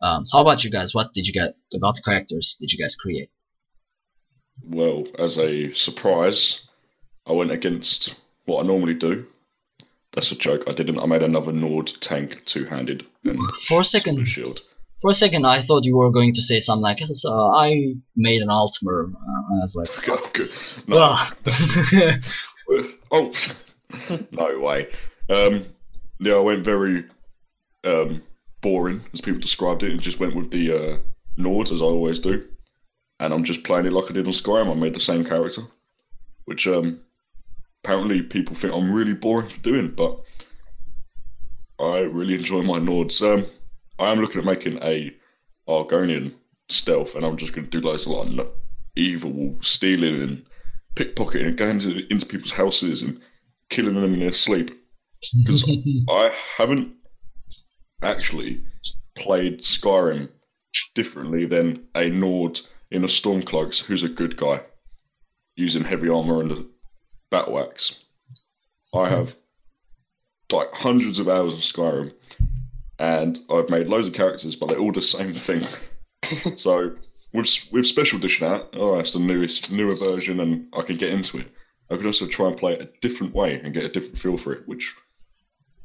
Um, 0.00 0.26
how 0.32 0.40
about 0.40 0.62
you 0.64 0.70
guys? 0.70 0.94
What 0.94 1.12
did 1.12 1.26
you 1.26 1.32
get 1.32 1.54
about 1.74 1.96
the 1.96 2.02
characters 2.02 2.56
did 2.60 2.72
you 2.72 2.78
guys 2.78 2.94
create? 2.94 3.30
Well, 4.64 5.06
as 5.18 5.38
a 5.38 5.72
surprise, 5.74 6.60
I 7.26 7.32
went 7.32 7.50
against 7.50 8.14
what 8.44 8.62
I 8.62 8.66
normally 8.66 8.94
do. 8.94 9.26
That's 10.12 10.30
a 10.30 10.36
joke. 10.36 10.64
I 10.68 10.72
didn't. 10.72 11.00
I 11.00 11.06
made 11.06 11.22
another 11.22 11.52
Nord 11.52 11.90
tank 12.00 12.42
two-handed 12.44 13.04
and 13.24 13.38
For 13.66 13.80
a 13.80 13.84
second, 13.84 14.24
shield. 14.26 14.60
for 15.00 15.10
a 15.10 15.14
second, 15.14 15.46
I 15.46 15.62
thought 15.62 15.84
you 15.84 15.96
were 15.96 16.10
going 16.12 16.32
to 16.34 16.42
say 16.42 16.60
something 16.60 16.82
like, 16.82 16.98
uh, 17.02 17.48
"I 17.56 17.94
made 18.14 18.42
an 18.42 18.48
Altmer." 18.48 19.10
Uh, 19.12 19.54
I 19.54 19.62
was 19.62 19.74
like, 19.74 19.90
Okay, 19.98 20.30
good. 20.34 20.50
No, 20.88 21.16
oh, 23.10 23.32
no 24.32 24.58
way. 24.58 24.88
Um, 25.28 25.64
yeah, 26.20 26.34
I 26.34 26.40
went 26.40 26.64
very 26.64 27.04
um, 27.84 28.22
boring, 28.60 29.02
as 29.12 29.20
people 29.20 29.40
described 29.40 29.82
it, 29.82 29.90
and 29.90 30.00
just 30.00 30.20
went 30.20 30.36
with 30.36 30.50
the 30.50 30.72
uh, 30.72 30.98
Nords, 31.38 31.72
as 31.72 31.82
I 31.82 31.84
always 31.84 32.18
do. 32.18 32.46
And 33.20 33.32
I'm 33.32 33.44
just 33.44 33.64
playing 33.64 33.86
it 33.86 33.92
like 33.92 34.10
I 34.10 34.14
did 34.14 34.26
on 34.26 34.32
Skyrim. 34.32 34.70
I 34.70 34.74
made 34.74 34.94
the 34.94 35.00
same 35.00 35.24
character, 35.24 35.62
which 36.44 36.66
um, 36.66 37.00
apparently 37.84 38.22
people 38.22 38.56
think 38.56 38.72
I'm 38.72 38.92
really 38.92 39.14
boring 39.14 39.48
for 39.48 39.60
doing, 39.60 39.92
but 39.96 40.20
I 41.78 41.98
really 42.00 42.34
enjoy 42.34 42.62
my 42.62 42.78
Nords. 42.78 43.20
Um, 43.22 43.46
I 43.98 44.10
am 44.10 44.20
looking 44.20 44.38
at 44.38 44.44
making 44.44 44.78
a 44.82 45.14
Argonian 45.68 46.34
stealth, 46.68 47.14
and 47.14 47.24
I'm 47.24 47.36
just 47.36 47.52
going 47.52 47.68
to 47.68 47.80
do 47.80 47.86
loads 47.86 48.06
of 48.06 48.28
like 48.30 48.48
evil 48.96 49.56
stealing 49.62 50.22
and 50.22 50.42
pickpocketing 50.96 51.48
and 51.48 51.56
going 51.56 51.80
into, 51.80 52.06
into 52.10 52.26
people's 52.26 52.52
houses 52.52 53.02
and 53.02 53.20
killing 53.72 53.94
them 53.94 54.14
in 54.14 54.20
their 54.20 54.32
sleep. 54.32 54.70
Because 55.36 55.68
I 56.08 56.30
haven't 56.56 56.94
actually 58.02 58.62
played 59.16 59.60
Skyrim 59.60 60.28
differently 60.94 61.46
than 61.46 61.84
a 61.94 62.08
Nord 62.08 62.60
in 62.90 63.04
a 63.04 63.08
Stormcloaks 63.08 63.78
who's 63.78 64.02
a 64.02 64.08
good 64.08 64.36
guy 64.36 64.60
using 65.56 65.84
heavy 65.84 66.08
armor 66.08 66.40
and 66.40 66.52
a 66.52 66.64
battle 67.30 67.58
axe. 67.58 67.96
I 68.94 69.08
have 69.08 69.34
like 70.50 70.72
hundreds 70.72 71.18
of 71.18 71.28
hours 71.28 71.54
of 71.54 71.60
Skyrim 71.60 72.12
and 72.98 73.40
I've 73.50 73.68
made 73.68 73.88
loads 73.88 74.06
of 74.06 74.12
characters, 74.12 74.54
but 74.54 74.68
they're 74.68 74.78
all 74.78 74.92
the 74.92 75.02
same 75.02 75.34
thing. 75.34 75.66
so 76.56 76.94
with 77.34 77.48
with 77.72 77.86
special 77.86 78.18
edition 78.18 78.46
out, 78.46 78.70
oh, 78.74 78.96
that's 78.96 79.14
the 79.14 79.18
newest 79.18 79.72
newer 79.72 79.96
version, 79.96 80.38
and 80.40 80.68
I 80.72 80.82
can 80.82 80.96
get 80.96 81.10
into 81.10 81.38
it. 81.38 81.48
I 81.92 81.96
could 81.96 82.06
also 82.06 82.26
try 82.26 82.48
and 82.48 82.56
play 82.56 82.72
it 82.72 82.80
a 82.80 83.06
different 83.06 83.34
way 83.34 83.60
and 83.62 83.74
get 83.74 83.84
a 83.84 83.88
different 83.90 84.18
feel 84.18 84.38
for 84.38 84.54
it, 84.54 84.66
which 84.66 84.94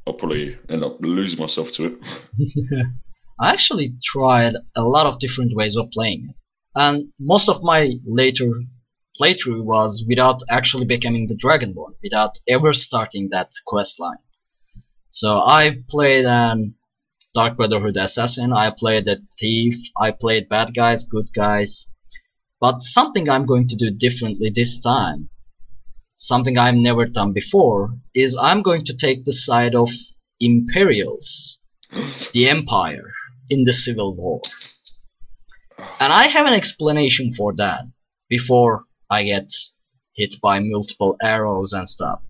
I'll 0.06 0.14
probably 0.14 0.58
end 0.70 0.84
up 0.84 1.02
losing 1.02 1.38
myself 1.38 1.72
to 1.74 1.86
it. 1.86 2.88
I 3.40 3.52
actually 3.52 3.94
tried 4.02 4.56
a 4.76 4.84
lot 4.84 5.06
of 5.06 5.20
different 5.20 5.54
ways 5.54 5.76
of 5.76 5.92
playing 5.92 6.30
it, 6.30 6.36
and 6.76 7.10
most 7.20 7.50
of 7.50 7.62
my 7.62 7.92
later 8.06 8.50
playthrough 9.20 9.64
was 9.64 10.06
without 10.08 10.40
actually 10.50 10.86
becoming 10.86 11.28
the 11.28 11.36
Dragonborn, 11.36 11.96
without 12.02 12.40
ever 12.48 12.72
starting 12.72 13.30
that 13.32 13.52
quest 13.66 14.00
line. 14.00 14.24
So 15.10 15.42
I 15.42 15.84
played 15.90 16.26
an 16.26 16.76
Dark 17.34 17.58
Brotherhood 17.58 17.98
assassin, 17.98 18.54
I 18.54 18.72
played 18.72 19.08
a 19.08 19.18
thief, 19.38 19.76
I 20.00 20.12
played 20.12 20.48
bad 20.48 20.74
guys, 20.74 21.04
good 21.04 21.34
guys. 21.34 21.90
But 22.62 22.82
something 22.82 23.30
I'm 23.30 23.46
going 23.46 23.68
to 23.68 23.76
do 23.76 23.92
differently 23.92 24.52
this 24.56 24.80
time, 24.80 25.30
something 26.18 26.58
I've 26.58 26.76
never 26.76 27.06
done 27.06 27.32
before, 27.34 27.94
is 28.14 28.38
I'm 28.40 28.62
going 28.62 28.86
to 28.86 28.98
take 28.98 29.24
the 29.24 29.34
side 29.34 29.76
of 29.76 29.90
Imperials, 30.40 31.62
the 32.34 32.50
Empire, 32.50 33.14
in 33.50 33.64
the 33.64 33.74
Civil 33.74 34.16
War. 34.16 34.42
And 36.00 36.12
I 36.12 36.28
have 36.28 36.48
an 36.48 36.54
explanation 36.54 37.34
for 37.34 37.54
that 37.58 37.86
before 38.30 38.86
I 39.10 39.24
get 39.24 39.52
hit 40.16 40.36
by 40.42 40.60
multiple 40.60 41.16
arrows 41.22 41.74
and 41.74 41.88
stuff. 41.88 42.28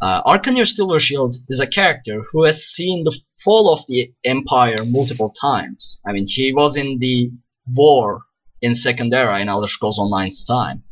Uh, 0.00 0.22
Arcanir 0.24 0.66
Silver 0.66 0.98
Shield 0.98 1.36
is 1.48 1.60
a 1.60 1.66
character 1.66 2.24
who 2.32 2.44
has 2.44 2.64
seen 2.64 3.04
the 3.04 3.16
fall 3.44 3.72
of 3.72 3.86
the 3.86 4.12
Empire 4.24 4.84
multiple 4.84 5.30
times. 5.30 6.00
I 6.04 6.12
mean, 6.12 6.26
he 6.26 6.52
was 6.52 6.76
in 6.76 6.98
the 6.98 7.30
war 7.76 8.22
in 8.60 8.74
Second 8.74 9.12
Era 9.14 9.40
in 9.40 9.48
Elder 9.48 9.68
Scrolls 9.68 9.98
Online's 9.98 10.44
time. 10.44 10.82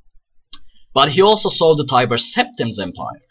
But 0.93 1.11
he 1.11 1.23
also 1.23 1.49
saw 1.49 1.77
the 1.77 1.87
Tiber 1.87 2.19
Septim's 2.19 2.79
Empire, 2.79 3.23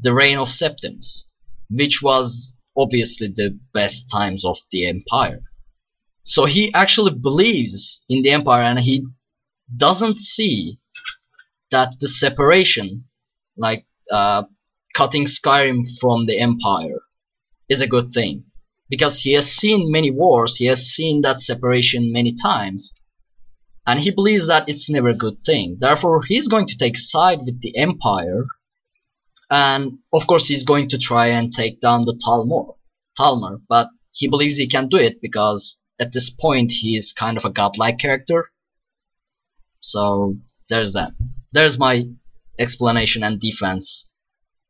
the 0.00 0.14
reign 0.14 0.38
of 0.38 0.48
Septims, 0.48 1.26
which 1.70 2.02
was 2.02 2.56
obviously 2.76 3.28
the 3.28 3.58
best 3.74 4.08
times 4.10 4.44
of 4.44 4.58
the 4.70 4.86
empire. 4.86 5.42
So 6.24 6.44
he 6.44 6.72
actually 6.72 7.14
believes 7.14 8.04
in 8.08 8.22
the 8.22 8.30
empire 8.30 8.62
and 8.62 8.78
he 8.78 9.06
doesn't 9.76 10.18
see 10.18 10.78
that 11.70 11.94
the 11.98 12.08
separation, 12.08 13.04
like 13.56 13.86
uh, 14.10 14.44
cutting 14.94 15.24
Skyrim 15.24 15.84
from 15.98 16.26
the 16.26 16.38
empire, 16.38 17.00
is 17.68 17.80
a 17.80 17.88
good 17.88 18.12
thing. 18.12 18.44
Because 18.88 19.20
he 19.20 19.32
has 19.32 19.50
seen 19.50 19.90
many 19.90 20.10
wars, 20.10 20.56
he 20.56 20.66
has 20.66 20.86
seen 20.86 21.22
that 21.22 21.40
separation 21.40 22.12
many 22.12 22.34
times, 22.34 22.94
and 23.86 24.00
he 24.00 24.10
believes 24.10 24.46
that 24.46 24.68
it's 24.68 24.88
never 24.88 25.08
a 25.08 25.16
good 25.16 25.38
thing. 25.44 25.76
Therefore, 25.80 26.22
he's 26.22 26.48
going 26.48 26.66
to 26.66 26.76
take 26.76 26.96
side 26.96 27.40
with 27.44 27.60
the 27.60 27.76
empire, 27.76 28.46
and 29.50 29.98
of 30.12 30.26
course, 30.26 30.46
he's 30.46 30.64
going 30.64 30.88
to 30.90 30.98
try 30.98 31.28
and 31.28 31.52
take 31.52 31.80
down 31.80 32.02
the 32.02 32.18
Thalmor, 32.24 32.76
Thalmor, 33.18 33.60
but 33.68 33.88
he 34.12 34.28
believes 34.28 34.56
he 34.56 34.68
can 34.68 34.88
do 34.88 34.96
it 34.96 35.20
because 35.20 35.78
at 36.00 36.12
this 36.12 36.30
point 36.30 36.72
he 36.72 36.96
is 36.96 37.12
kind 37.12 37.36
of 37.36 37.44
a 37.44 37.50
godlike 37.50 37.98
character. 37.98 38.50
So 39.80 40.36
there's 40.68 40.92
that. 40.92 41.12
There's 41.52 41.78
my 41.78 42.04
explanation 42.58 43.22
and 43.22 43.40
defense 43.40 44.12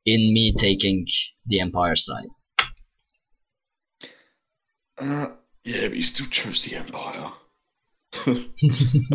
in 0.05 0.33
me 0.33 0.53
taking 0.57 1.07
the 1.47 1.61
Empire 1.61 1.97
side. 1.97 2.27
Uh, 4.99 5.29
yeah, 5.65 5.89
but 5.89 5.97
you 5.97 6.05
still 6.05 6.27
chose 6.27 6.65
the 6.65 6.77
Empire. 6.77 7.31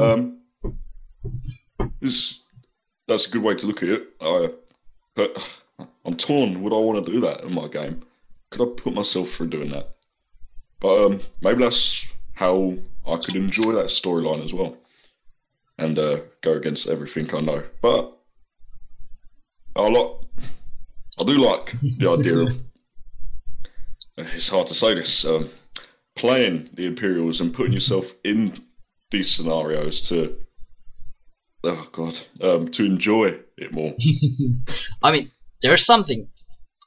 Um, 0.01 0.39
this, 2.01 2.39
that's 3.07 3.27
a 3.27 3.29
good 3.29 3.43
way 3.43 3.55
to 3.55 3.65
look 3.65 3.83
at 3.83 3.89
it. 3.89 4.03
I, 4.21 4.49
but 5.15 5.37
I'm 6.05 6.15
torn. 6.15 6.61
Would 6.61 6.73
I 6.73 6.77
want 6.77 7.05
to 7.05 7.11
do 7.11 7.21
that 7.21 7.41
in 7.43 7.53
my 7.53 7.67
game? 7.67 8.03
Could 8.49 8.61
I 8.61 8.81
put 8.81 8.93
myself 8.93 9.29
through 9.31 9.49
doing 9.49 9.71
that? 9.71 9.95
But 10.79 11.05
um, 11.05 11.21
maybe 11.41 11.63
that's 11.63 12.05
how 12.33 12.75
I 13.05 13.17
could 13.17 13.35
enjoy 13.35 13.73
that 13.73 13.87
storyline 13.87 14.45
as 14.45 14.53
well, 14.53 14.77
and 15.77 15.97
uh, 15.97 16.19
go 16.43 16.53
against 16.53 16.87
everything 16.87 17.33
I 17.33 17.41
know. 17.41 17.63
But 17.81 18.15
I 19.75 19.87
like, 19.87 20.11
I 21.19 21.23
do 21.23 21.33
like 21.33 21.73
the 21.81 22.09
idea 22.19 22.37
of. 22.37 22.49
It's 24.17 24.47
hard 24.47 24.67
to 24.67 24.73
say 24.73 24.95
this. 24.95 25.25
Um, 25.25 25.49
playing 26.15 26.69
the 26.73 26.85
Imperials 26.85 27.39
and 27.41 27.53
putting 27.53 27.73
yourself 27.73 28.05
in 28.23 28.63
these 29.11 29.33
scenarios 29.35 30.01
to 30.09 30.37
oh 31.63 31.87
god 31.91 32.19
um, 32.41 32.67
to 32.69 32.85
enjoy 32.85 33.35
it 33.57 33.73
more 33.73 33.93
I 35.03 35.11
mean, 35.11 35.31
there's 35.61 35.85
something 35.85 36.29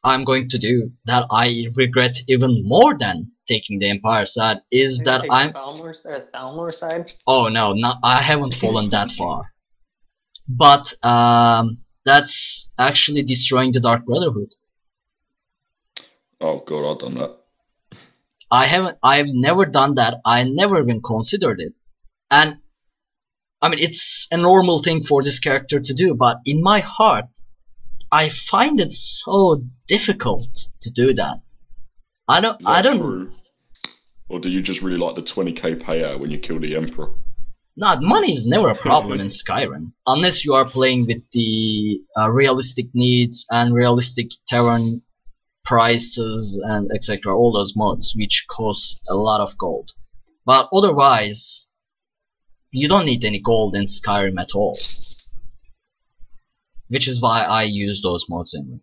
I'm 0.05 0.25
going 0.25 0.49
to 0.51 0.59
do 0.59 0.93
that 1.07 1.27
I 1.31 1.66
regret 1.77 2.18
even 2.29 2.62
more 2.66 2.97
than 2.97 3.33
taking 3.47 3.79
the 3.79 3.91
Empire 3.91 4.27
side 4.27 4.59
is 4.71 5.03
that 5.05 5.25
I'm 5.31 5.53
Thalmor, 5.53 5.95
uh, 6.07 6.21
Thalmor 6.33 6.73
side. 6.73 7.12
oh 7.27 7.49
no, 7.49 7.73
not 7.73 7.99
I 8.03 8.23
haven't 8.23 8.55
fallen 8.55 8.91
that 8.91 9.11
far. 9.11 9.53
But 10.49 10.95
um 11.05 11.79
that's 12.05 12.71
actually 12.79 13.23
destroying 13.23 13.73
the 13.73 13.81
Dark 13.81 14.05
Brotherhood. 14.05 14.51
oh 16.41 16.61
god 16.66 16.91
i've 16.91 17.01
done 17.01 17.14
that 17.14 17.37
I 18.51 18.66
haven't 18.66 18.99
I've 19.03 19.27
never 19.29 19.64
done 19.64 19.95
that. 19.95 20.14
I 20.25 20.43
never 20.45 20.81
even 20.83 21.01
considered 21.03 21.61
it. 21.61 21.73
And 22.31 22.59
I 23.62 23.68
mean 23.68 23.81
it's 23.81 24.28
a 24.31 24.37
normal 24.37 24.83
thing 24.83 25.03
for 25.03 25.22
this 25.22 25.39
character 25.39 25.81
to 25.81 25.95
do, 25.95 26.14
but 26.14 26.39
in 26.45 26.62
my 26.62 26.81
heart 26.81 27.26
I 28.12 28.28
find 28.28 28.81
it 28.81 28.93
so 28.93 29.62
difficult 29.87 30.68
to 30.83 30.91
do 30.91 31.14
that. 31.14 31.41
I 32.28 32.41
don't 32.41 32.61
I 32.66 32.83
don't 32.83 33.01
true? 33.01 33.33
or 34.28 34.41
do 34.41 34.49
you 34.49 34.62
just 34.62 34.83
really 34.83 34.99
like 34.99 35.16
the 35.16 35.22
20k 35.22 35.83
payout 35.83 36.20
when 36.20 36.31
you 36.31 36.39
kill 36.39 36.61
the 36.61 36.76
emperor 36.76 37.12
No, 37.76 37.97
money 38.01 38.33
is 38.33 38.47
never 38.47 38.68
a 38.70 38.76
problem 38.76 39.20
in 39.20 39.26
Skyrim, 39.26 39.93
unless 40.07 40.45
you 40.45 40.55
are 40.55 40.68
playing 40.68 41.07
with 41.07 41.22
the 41.33 42.03
uh, 42.16 42.31
realistic 42.31 42.87
needs 42.95 43.47
and 43.51 43.74
realistic 43.74 44.28
tavern 44.47 45.03
prices 45.64 46.61
and 46.64 46.91
etc. 46.95 47.37
All 47.37 47.53
those 47.53 47.76
mods, 47.76 48.14
which 48.16 48.47
cost 48.49 49.01
a 49.09 49.14
lot 49.14 49.41
of 49.41 49.57
gold. 49.57 49.91
But 50.45 50.68
otherwise, 50.72 51.70
you 52.73 52.89
don't 52.89 53.05
need 53.05 53.25
any 53.25 53.41
gold 53.41 53.75
in 53.75 53.85
Skyrim 53.85 54.41
at 54.41 54.51
all. 54.55 54.79
Which 56.89 57.09
is 57.09 57.23
why 57.23 57.43
I 57.43 57.62
use 57.62 58.03
those 58.03 58.29
mods 58.29 58.55
anyway. 58.55 58.81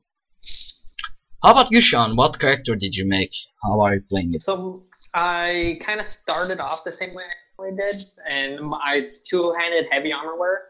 How 1.43 1.51
about 1.51 1.71
you, 1.71 1.81
Sean? 1.81 2.15
What 2.15 2.39
character 2.39 2.75
did 2.75 2.95
you 2.95 3.05
make? 3.07 3.31
How 3.63 3.79
are 3.81 3.95
you 3.95 4.01
playing 4.09 4.33
it? 4.33 4.41
So 4.41 4.83
I 5.13 5.79
kind 5.81 5.99
of 5.99 6.05
started 6.05 6.59
off 6.59 6.83
the 6.83 6.91
same 6.91 7.13
way 7.13 7.23
I 7.59 7.71
did, 7.71 8.03
and 8.27 8.61
my 8.61 8.95
it's 8.95 9.21
two-handed 9.23 9.88
heavy 9.91 10.13
armor 10.13 10.38
wear, 10.38 10.69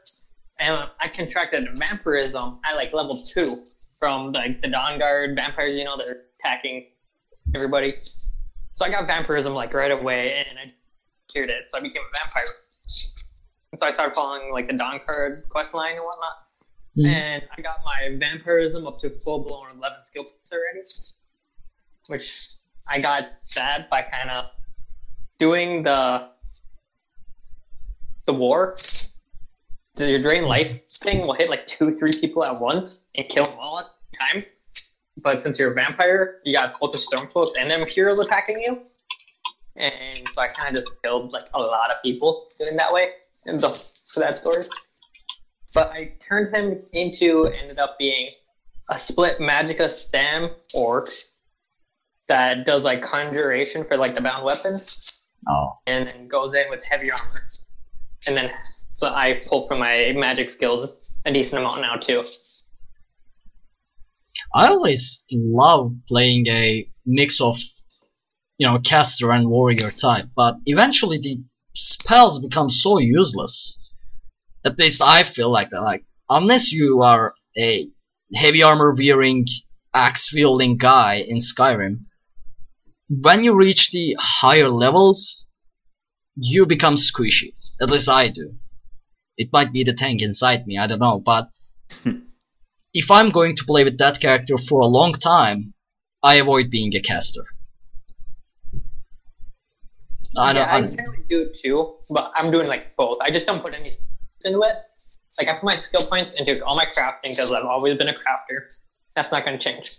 and 0.60 0.90
I 1.00 1.08
contracted 1.08 1.68
vampirism 1.78 2.54
at 2.66 2.76
like 2.76 2.94
level 2.94 3.18
two 3.18 3.56
from 4.00 4.32
like 4.32 4.62
the 4.62 4.68
Dawnguard 4.68 5.36
vampires. 5.36 5.74
You 5.74 5.84
know, 5.84 5.96
they're 5.98 6.24
attacking 6.40 6.88
everybody. 7.56 7.96
So 8.72 8.86
I 8.86 8.90
got 8.90 9.08
vampirism 9.08 9.54
like 9.54 9.74
right 9.74 9.92
away, 9.92 10.46
and 10.50 10.58
I 10.60 10.74
cured 11.32 11.50
it. 11.50 11.66
So 11.70 11.78
I 11.78 11.82
became 11.82 12.02
a 12.02 12.18
vampire. 12.18 12.44
So 12.88 13.86
I 13.86 13.92
started 13.92 14.16
following 14.16 14.52
like 14.52 14.68
the 14.68 14.74
Dawnguard 14.74 15.48
quest 15.50 15.74
line 15.74 15.96
and 15.96 16.04
whatnot. 16.04 16.38
Mhm. 16.98 17.08
And 17.08 17.44
I 17.56 17.62
got 17.62 17.78
my 17.86 18.16
vampirism 18.18 18.88
up 18.88 19.00
to 19.02 19.10
full 19.20 19.44
blown 19.44 19.68
11 19.78 20.00
skill 20.08 20.24
points 20.24 20.52
already, 20.52 20.82
which 22.08 22.50
I 22.90 23.00
got 23.02 23.30
that 23.56 23.90
by 23.90 24.02
kind 24.04 24.32
of 24.32 24.46
doing 25.38 25.84
the 25.84 26.30
the 28.26 28.34
war. 28.34 28.78
The 29.96 30.10
your 30.10 30.20
drain 30.20 30.44
life 30.44 30.88
thing 30.90 31.22
will 31.26 31.34
hit 31.34 31.50
like 31.50 31.68
two, 31.68 31.98
three 31.98 32.20
people 32.20 32.44
at 32.44 32.60
once 32.60 33.06
and 33.16 33.28
kill 33.30 33.46
them 33.46 33.58
all 33.60 33.80
at 33.80 33.86
a 33.86 34.18
time. 34.18 34.44
But 35.24 35.42
since 35.42 35.58
you're 35.58 35.72
a 35.72 35.74
vampire, 35.74 36.40
you 36.46 36.54
got 36.54 36.80
both 36.80 36.92
the 36.92 37.00
Stormcloaks 37.00 37.54
and 37.60 37.70
the 37.70 37.80
Imperials 37.82 38.20
attacking 38.20 38.60
you. 38.60 38.84
And 39.78 40.28
so 40.34 40.42
I 40.42 40.48
kind 40.48 40.76
of 40.78 40.84
just 40.84 41.02
killed 41.04 41.32
like 41.32 41.46
a 41.54 41.60
lot 41.60 41.90
of 41.92 42.02
people 42.04 42.48
doing 42.60 42.76
that 42.78 42.92
way 42.92 43.10
in 43.46 43.60
the, 43.60 43.70
for 44.14 44.20
that 44.20 44.38
story. 44.38 44.64
But 45.74 45.90
I 45.92 46.14
turned 46.28 46.54
him 46.56 46.80
into 46.94 47.46
ended 47.46 47.78
up 47.78 47.98
being 48.00 48.30
a 48.90 48.98
split 48.98 49.40
magicka 49.40 49.92
stem 49.92 50.50
orc 50.74 51.10
that 52.28 52.66
does 52.66 52.84
like 52.84 53.02
conjuration 53.02 53.84
for 53.84 53.98
like 53.98 54.16
the 54.16 54.22
bound 54.22 54.44
weapons, 54.44 55.22
Oh. 55.48 55.74
and 55.86 56.08
then 56.08 56.28
goes 56.28 56.54
in 56.54 56.66
with 56.70 56.84
heavy 56.84 57.12
armor. 57.12 57.24
And 58.28 58.36
then 58.36 58.52
so 58.98 59.08
I 59.08 59.40
pull 59.48 59.66
from 59.68 59.80
my 59.80 60.14
magic 60.16 60.50
skills 60.50 61.00
a 61.26 61.32
decent 61.32 61.60
amount 61.62 61.82
now 61.82 61.96
too. 61.98 62.24
I 64.54 64.68
always 64.68 65.26
love 65.32 65.94
playing 66.08 66.48
a 66.48 66.90
mix 67.06 67.40
of, 67.42 67.58
you 68.58 68.68
know, 68.68 68.80
caster 68.80 69.32
and 69.32 69.50
warrior 69.50 69.92
type, 69.92 70.26
but 70.36 70.58
eventually 70.66 71.20
the 71.20 71.42
spells 71.74 72.40
become 72.40 72.70
so 72.70 72.98
useless. 72.98 73.80
At 74.66 74.80
least 74.80 75.02
I 75.04 75.24
feel 75.24 75.52
like 75.52 75.70
that. 75.70 75.82
Like, 75.82 76.06
unless 76.30 76.72
you 76.72 77.02
are 77.02 77.36
a 77.58 77.88
heavy 78.34 78.64
armor 78.64 78.94
wearing, 78.98 79.46
axe 79.94 80.34
wielding 80.34 80.78
guy 80.78 81.24
in 81.28 81.38
Skyrim, 81.38 82.06
when 83.10 83.44
you 83.44 83.56
reach 83.56 83.92
the 83.92 84.18
higher 84.20 84.70
levels, 84.70 85.48
you 86.36 86.66
become 86.66 86.96
squishy. 86.96 87.54
At 87.82 87.90
least 87.90 88.10
I 88.10 88.30
do. 88.30 88.56
It 89.38 89.54
might 89.54 89.72
be 89.72 89.84
the 89.84 89.94
tank 89.94 90.22
inside 90.22 90.66
me, 90.66 90.78
I 90.78 90.88
don't 90.88 91.00
know, 91.00 91.20
but 91.20 91.50
hmm. 92.04 92.20
if 92.94 93.12
I'm 93.12 93.30
going 93.30 93.56
to 93.56 93.66
play 93.66 93.84
with 93.84 94.00
that 94.00 94.20
character 94.20 94.58
for 94.58 94.82
a 94.82 94.88
long 94.88 95.14
time, 95.14 95.74
I 96.24 96.36
avoid 96.36 96.72
being 96.72 96.96
a 96.96 97.00
caster. 97.00 97.46
I 100.36 100.54
don't, 100.54 100.62
yeah, 100.62 100.76
I 100.76 100.82
generally 100.82 101.24
do 101.30 101.52
too, 101.54 101.98
but 102.10 102.32
I'm 102.36 102.52
doing 102.52 102.68
like 102.68 102.96
both. 102.96 103.18
I 103.22 103.32
just 103.32 103.46
don't 103.46 103.62
put 103.62 103.74
any 103.74 103.92
into 104.44 104.62
it. 104.62 104.76
Like 105.40 105.48
I 105.48 105.54
put 105.54 105.64
my 105.64 105.76
skill 105.76 106.02
points 106.04 106.34
into 106.34 106.64
all 106.66 106.76
my 106.76 106.86
crafting 106.86 107.30
because 107.30 107.52
I've 107.52 107.66
always 107.66 107.98
been 107.98 108.10
a 108.10 108.14
crafter. 108.14 108.66
That's 109.16 109.32
not 109.32 109.46
going 109.46 109.58
to 109.58 109.64
change. 109.64 109.98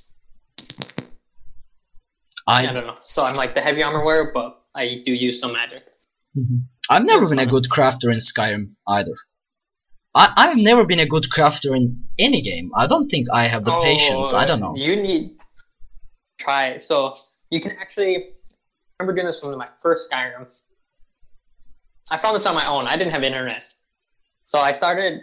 I 2.46 2.66
I, 2.66 2.72
don't 2.72 2.86
know. 2.86 2.96
So 3.00 3.22
I'm 3.22 3.36
like 3.36 3.54
the 3.54 3.60
heavy 3.60 3.82
armor 3.82 4.04
wearer, 4.04 4.30
but 4.32 4.62
I 4.74 5.02
do 5.04 5.12
use 5.12 5.40
some 5.40 5.52
magic. 5.52 5.84
Mm-hmm. 6.36 6.58
I've 6.90 7.04
never 7.04 7.20
That's 7.20 7.30
been 7.30 7.38
a 7.40 7.46
good 7.46 7.64
crafter 7.64 8.10
in 8.12 8.18
Skyrim 8.18 8.70
either. 8.86 9.14
I, 10.14 10.32
I've 10.36 10.56
never 10.56 10.84
been 10.84 11.00
a 11.00 11.06
good 11.06 11.26
crafter 11.34 11.76
in 11.76 12.02
any 12.18 12.40
game. 12.40 12.70
I 12.74 12.86
don't 12.86 13.08
think 13.08 13.26
I 13.32 13.46
have 13.46 13.64
the 13.64 13.74
Oh, 13.74 13.82
patience. 13.82 14.32
I 14.32 14.46
don't 14.46 14.60
know. 14.60 14.74
You 14.76 14.96
need 14.96 15.36
try. 16.40 16.78
So 16.78 17.14
you 17.50 17.60
can 17.60 17.72
actually 17.80 18.28
I 18.98 19.04
remember 19.04 19.20
doing 19.20 19.26
this 19.26 19.38
from 19.38 19.56
my 19.56 19.68
first 19.80 20.10
Skyrim. 20.10 20.50
I 22.10 22.18
found 22.18 22.34
this 22.34 22.46
on 22.46 22.54
my 22.56 22.66
own. 22.66 22.86
I 22.86 22.96
didn't 22.96 23.12
have 23.12 23.22
internet, 23.22 23.64
so 24.44 24.58
I 24.58 24.72
started 24.72 25.22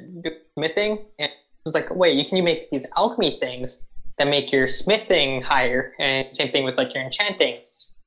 smithing, 0.54 1.06
and 1.20 1.30
it 1.30 1.66
was 1.66 1.74
like, 1.74 1.94
wait, 1.94 2.16
you 2.16 2.24
can 2.26 2.38
you 2.38 2.44
make 2.44 2.70
these 2.70 2.86
alchemy 2.98 3.32
things 3.32 3.84
that 4.18 4.28
make 4.28 4.54
your 4.54 4.70
smithing 4.70 5.42
higher, 5.42 5.94
and 6.00 6.34
same 6.34 6.52
thing 6.52 6.64
with 6.64 6.78
like 6.78 6.94
your 6.94 7.04
enchanting. 7.04 7.62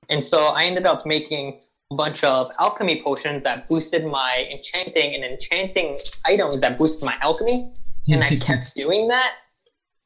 And 0.08 0.24
so 0.24 0.46
I 0.46 0.62
ended 0.64 0.86
up 0.86 1.04
making 1.04 1.60
a 1.92 1.96
bunch 1.96 2.24
of 2.24 2.50
alchemy 2.58 3.02
potions 3.02 3.42
that 3.44 3.68
boosted 3.68 4.06
my 4.06 4.48
enchanting 4.50 5.14
and 5.14 5.24
enchanting 5.24 5.98
items 6.24 6.60
that 6.60 6.78
boosted 6.78 7.04
my 7.04 7.16
alchemy. 7.20 7.74
And 8.08 8.24
I 8.24 8.36
kept 8.36 8.74
doing 8.76 9.08
that. 9.08 9.32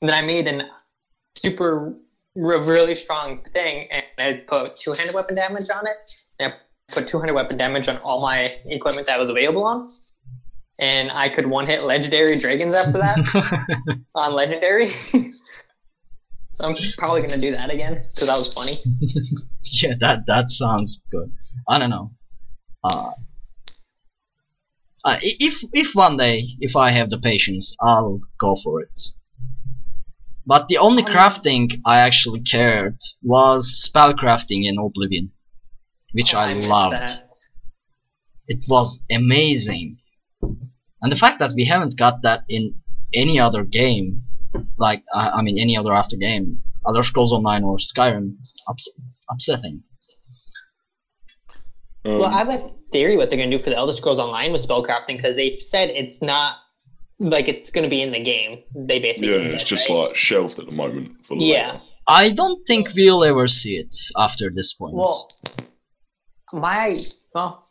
And 0.01 0.11
then 0.11 0.25
I 0.25 0.27
made 0.27 0.49
an 0.49 0.65
super 1.37 1.95
really 2.35 2.95
strong 2.95 3.39
thing, 3.53 3.89
and 3.91 4.05
I 4.18 4.43
put 4.47 4.76
two-handed 4.76 5.14
weapon 5.14 5.35
damage 5.35 5.68
on 5.70 5.87
it. 5.87 6.12
And 6.39 6.53
I 6.53 6.57
put 6.93 7.09
two-handed 7.09 7.35
weapon 7.35 7.59
damage 7.59 7.89
on 7.89 7.97
all 7.99 8.20
my 8.20 8.55
equipment 8.66 9.07
that 9.07 9.18
was 9.18 9.28
available 9.28 9.64
on, 9.64 9.91
and 10.78 11.11
I 11.11 11.28
could 11.28 11.47
one-hit 11.47 11.85
legendary 11.85 12.39
dragons 12.39 12.74
after 12.74 12.99
that 12.99 13.99
on 14.14 14.35
legendary. 14.35 14.95
so 16.53 16.64
I'm 16.64 16.74
probably 16.97 17.22
gonna 17.22 17.39
do 17.39 17.53
that 17.53 17.70
again 17.70 17.95
because 17.95 18.28
that 18.28 18.39
was 18.39 18.53
funny. 18.53 18.78
yeah, 19.83 19.95
that 20.01 20.26
that 20.26 20.51
sounds 20.51 21.05
good. 21.11 21.33
I 21.68 21.78
don't 21.78 21.91
know. 21.91 22.12
Uh, 22.85 23.12
uh, 25.05 25.18
if 25.20 25.62
if 25.72 25.95
one 25.95 26.16
day 26.16 26.49
if 26.61 26.76
I 26.76 26.91
have 26.93 27.11
the 27.11 27.18
patience, 27.18 27.76
I'll 27.80 28.20
go 28.39 28.57
for 28.57 28.80
it. 28.83 29.01
But 30.47 30.68
the 30.68 30.78
only 30.78 31.05
Um, 31.05 31.12
crafting 31.12 31.80
I 31.86 32.01
actually 32.01 32.40
cared 32.40 32.99
was 33.22 33.88
spellcrafting 33.88 34.64
in 34.64 34.78
Oblivion, 34.78 35.30
which 36.12 36.34
Oh, 36.34 36.38
I, 36.38 36.55
missed 36.55 36.68
loved. 36.68 36.95
that. 36.97 37.28
It 38.49 38.64
was 38.68 39.05
amazing, 39.11 39.99
and 41.01 41.12
the 41.12 41.16
fact 41.16 41.38
that 41.38 41.53
we 41.55 41.64
haven't 41.64 41.97
got 41.97 42.22
that 42.22 42.45
in 42.49 42.74
any 43.14 43.38
other 43.38 43.62
game, 43.64 44.24
like 44.78 45.03
I, 45.14 45.30
I 45.38 45.43
mean 45.43 45.59
any 45.59 45.76
other 45.76 45.93
after 45.95 46.16
game, 46.16 46.62
Elder 46.86 47.05
Scrolls 47.05 47.32
Online 47.32 47.62
or 47.62 47.76
Skyrim, 47.78 48.36
ups- 48.68 49.24
upsetting. 49.30 49.84
Um, 52.05 52.18
Well, 52.18 52.24
I 52.34 52.38
have 52.38 52.49
a 52.49 52.70
theory 52.90 53.16
what 53.16 53.30
they're 53.30 53.38
gonna 53.38 53.57
do 53.57 53.62
for 53.62 53.70
the 53.70 53.76
Elder 53.76 53.93
Scrolls 53.93 54.18
Online 54.18 54.51
with 54.53 54.66
spellcrafting 54.66 55.16
because 55.18 55.36
they've 55.36 55.61
said 55.61 55.90
it's 55.90 56.20
not 56.20 56.57
like 57.23 57.49
it's 57.49 57.70
gonna 57.70 57.89
be 57.89 58.03
in 58.03 58.11
the 58.12 58.20
game. 58.23 58.62
They 58.75 58.99
basically 58.99 59.31
yeah, 59.31 59.45
said, 59.45 59.55
it's 59.55 59.64
just 59.64 59.89
right? 59.89 59.95
like 60.09 60.16
shelved 60.16 60.59
at 60.59 60.66
the 60.66 60.73
moment. 60.73 61.12
For 61.27 61.37
Yeah. 61.37 61.73
later. 61.73 61.81
I 62.09 62.31
don't 62.31 62.66
think 62.66 62.89
we'll 62.97 63.23
ever 63.25 63.47
see 63.47 63.77
it 63.77 63.95
after 64.18 64.51
this 64.51 64.73
point. 64.73 64.95
Well, 64.95 65.31
my 66.53 66.97
well, 67.35 67.64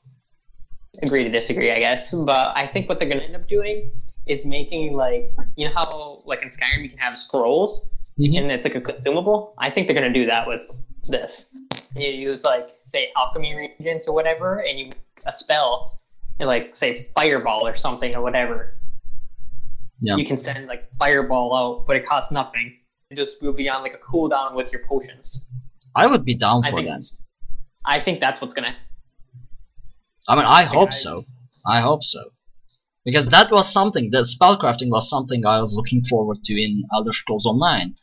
agree 1.03 1.23
to 1.23 1.29
disagree, 1.29 1.71
I 1.71 1.79
guess. 1.79 2.11
But 2.11 2.55
I 2.55 2.65
think 2.67 2.87
what 2.89 2.99
they're 2.99 3.09
gonna 3.09 3.21
end 3.21 3.35
up 3.35 3.47
doing 3.47 3.91
is 4.27 4.45
making 4.45 4.93
like 4.93 5.29
you 5.55 5.67
know 5.67 5.73
how 5.73 6.19
like 6.25 6.41
in 6.41 6.49
Skyrim 6.49 6.83
you 6.83 6.89
can 6.89 6.97
have 6.97 7.17
scrolls 7.17 7.89
Mhm. 8.19 8.37
and 8.37 8.51
it's 8.51 8.63
like 8.63 8.75
a 8.75 8.81
consumable. 8.81 9.53
I 9.57 9.69
think 9.69 9.87
they're 9.87 9.95
gonna 9.95 10.13
do 10.13 10.25
that 10.25 10.47
with 10.47 10.63
this. 11.05 11.47
You 11.95 12.07
use 12.09 12.43
like 12.45 12.69
say 12.85 13.09
alchemy 13.17 13.55
reagents 13.55 14.07
or 14.07 14.13
whatever, 14.15 14.59
and 14.67 14.79
you 14.79 14.85
make 14.85 14.97
a 15.25 15.33
spell, 15.33 15.85
and 16.39 16.47
like 16.47 16.73
say 16.75 17.01
fireball 17.15 17.67
or 17.67 17.75
something 17.75 18.15
or 18.15 18.21
whatever. 18.21 18.69
Yeah. 20.01 20.15
You 20.15 20.25
can 20.25 20.37
send 20.37 20.67
like 20.67 20.89
fireball 20.97 21.55
out, 21.55 21.85
but 21.87 21.95
it 21.95 22.05
costs 22.05 22.31
nothing. 22.31 22.77
It 23.09 23.15
just 23.15 23.41
will 23.41 23.53
be 23.53 23.69
on 23.69 23.81
like 23.83 23.93
a 23.93 23.97
cooldown 23.97 24.55
with 24.55 24.71
your 24.73 24.81
potions. 24.87 25.49
I 25.95 26.07
would 26.07 26.25
be 26.25 26.35
down 26.35 26.61
I 26.65 26.69
for 26.69 26.75
think 26.77 26.87
that. 26.87 27.03
I 27.85 27.99
think 27.99 28.19
that's 28.19 28.41
what's 28.41 28.53
gonna 28.53 28.75
I 30.27 30.35
mean, 30.35 30.45
I 30.45 30.63
hope 30.63 30.89
I- 30.89 30.91
so. 30.91 31.23
I 31.65 31.81
hope 31.81 32.03
so. 32.03 32.31
Because 33.05 33.27
that 33.29 33.51
was 33.51 33.71
something, 33.71 34.09
the 34.11 34.19
spellcrafting 34.19 34.89
was 34.89 35.09
something 35.09 35.43
I 35.45 35.59
was 35.59 35.75
looking 35.75 36.03
forward 36.03 36.43
to 36.45 36.53
in 36.53 36.83
Elder 36.93 37.11
Scrolls 37.11 37.47
Online. 37.47 37.95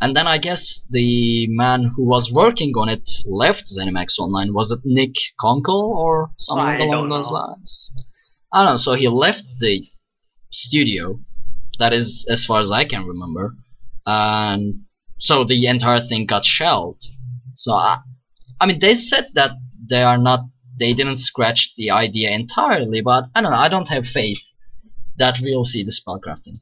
And 0.00 0.16
then 0.16 0.26
I 0.26 0.38
guess 0.38 0.86
the 0.90 1.46
man 1.48 1.84
who 1.94 2.04
was 2.06 2.32
working 2.32 2.72
on 2.76 2.88
it 2.88 3.08
left 3.26 3.66
ZeniMax 3.66 4.18
Online. 4.18 4.54
Was 4.54 4.70
it 4.70 4.80
Nick 4.84 5.14
Konkle 5.40 5.90
or 5.96 6.30
something 6.38 6.66
I 6.66 6.78
along 6.78 7.08
those 7.08 7.30
know. 7.30 7.36
lines? 7.38 7.92
I 8.52 8.62
don't 8.62 8.72
know, 8.72 8.76
so 8.76 8.94
he 8.94 9.08
left 9.08 9.44
the 9.60 9.82
studio. 10.50 11.20
That 11.78 11.92
is 11.92 12.26
as 12.30 12.44
far 12.44 12.60
as 12.60 12.72
I 12.72 12.84
can 12.84 13.06
remember. 13.06 13.54
And 14.06 14.82
so 15.18 15.44
the 15.44 15.66
entire 15.66 16.00
thing 16.00 16.26
got 16.26 16.44
shelved. 16.44 17.06
So 17.54 17.72
I, 17.72 17.98
I 18.60 18.66
mean, 18.66 18.78
they 18.78 18.94
said 18.94 19.28
that 19.34 19.52
they 19.88 20.02
are 20.02 20.18
not, 20.18 20.40
they 20.78 20.92
didn't 20.92 21.16
scratch 21.16 21.74
the 21.76 21.90
idea 21.90 22.30
entirely, 22.30 23.00
but 23.02 23.24
I 23.34 23.40
don't 23.40 23.50
know. 23.52 23.58
I 23.58 23.68
don't 23.68 23.88
have 23.88 24.06
faith 24.06 24.42
that 25.16 25.38
we'll 25.42 25.64
see 25.64 25.82
the 25.82 25.90
spellcrafting. 25.90 26.60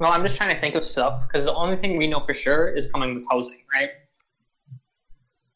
Well, 0.00 0.12
I'm 0.12 0.22
just 0.22 0.36
trying 0.36 0.54
to 0.54 0.60
think 0.60 0.74
of 0.74 0.84
stuff 0.84 1.22
because 1.26 1.44
the 1.44 1.54
only 1.54 1.76
thing 1.76 1.98
we 1.98 2.06
know 2.06 2.20
for 2.20 2.34
sure 2.34 2.68
is 2.68 2.90
coming 2.90 3.14
with 3.14 3.26
housing, 3.30 3.60
right? 3.74 3.90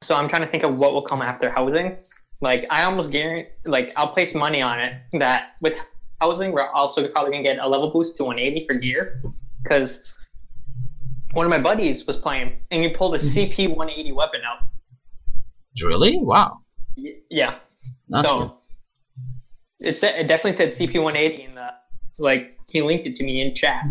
So 0.03 0.15
I'm 0.15 0.29
trying 0.29 0.43
to 0.43 0.49
think 0.49 0.65
of 0.65 0.79
what 0.79 0.93
will 0.93 1.03
come 1.03 1.23
after 1.23 1.51
housing. 1.51 1.99
Like 2.41 2.71
I 2.71 2.85
almost 2.85 3.11
guarantee, 3.11 3.49
like 3.65 3.93
I'll 3.97 4.13
place 4.13 4.35
money 4.35 4.61
on 4.61 4.79
it 4.79 5.01
that 5.15 5.57
with 5.63 5.79
housing 6.25 6.53
we're 6.53 6.69
also 6.81 7.07
probably 7.09 7.31
gonna 7.33 7.43
get 7.43 7.59
a 7.59 7.69
level 7.75 7.91
boost 7.91 8.17
to 8.19 8.25
180 8.25 8.67
for 8.67 8.75
gear 8.81 9.03
because 9.63 10.15
one 11.33 11.45
of 11.47 11.51
my 11.51 11.59
buddies 11.59 12.07
was 12.07 12.17
playing 12.17 12.49
and 12.71 12.83
he 12.85 12.89
pulled 12.91 13.15
a 13.15 13.19
CP 13.19 13.69
180 13.69 14.13
weapon 14.13 14.41
out. 14.51 14.61
Really? 15.83 16.19
Wow. 16.19 16.61
Y- 16.97 17.17
yeah, 17.31 17.57
That's 18.09 18.29
so 18.29 18.39
good. 18.39 19.89
it, 19.89 19.93
said, 20.01 20.13
it 20.21 20.29
definitely 20.29 20.57
said 20.61 20.69
CP 20.73 20.95
180 21.03 21.43
in 21.43 21.55
the 21.55 21.69
like 22.21 22.53
he 22.69 22.81
linked 22.81 23.07
it 23.09 23.17
to 23.17 23.25
me 23.25 23.41
in 23.43 23.55
chat. 23.55 23.85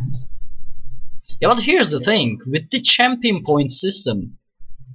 Yeah, 1.41 1.49
but 1.49 1.59
here's 1.59 1.91
the 1.91 1.99
thing: 1.99 2.39
with 2.47 2.69
the 2.71 2.79
champion 2.81 3.43
point 3.43 3.69
system, 3.71 4.37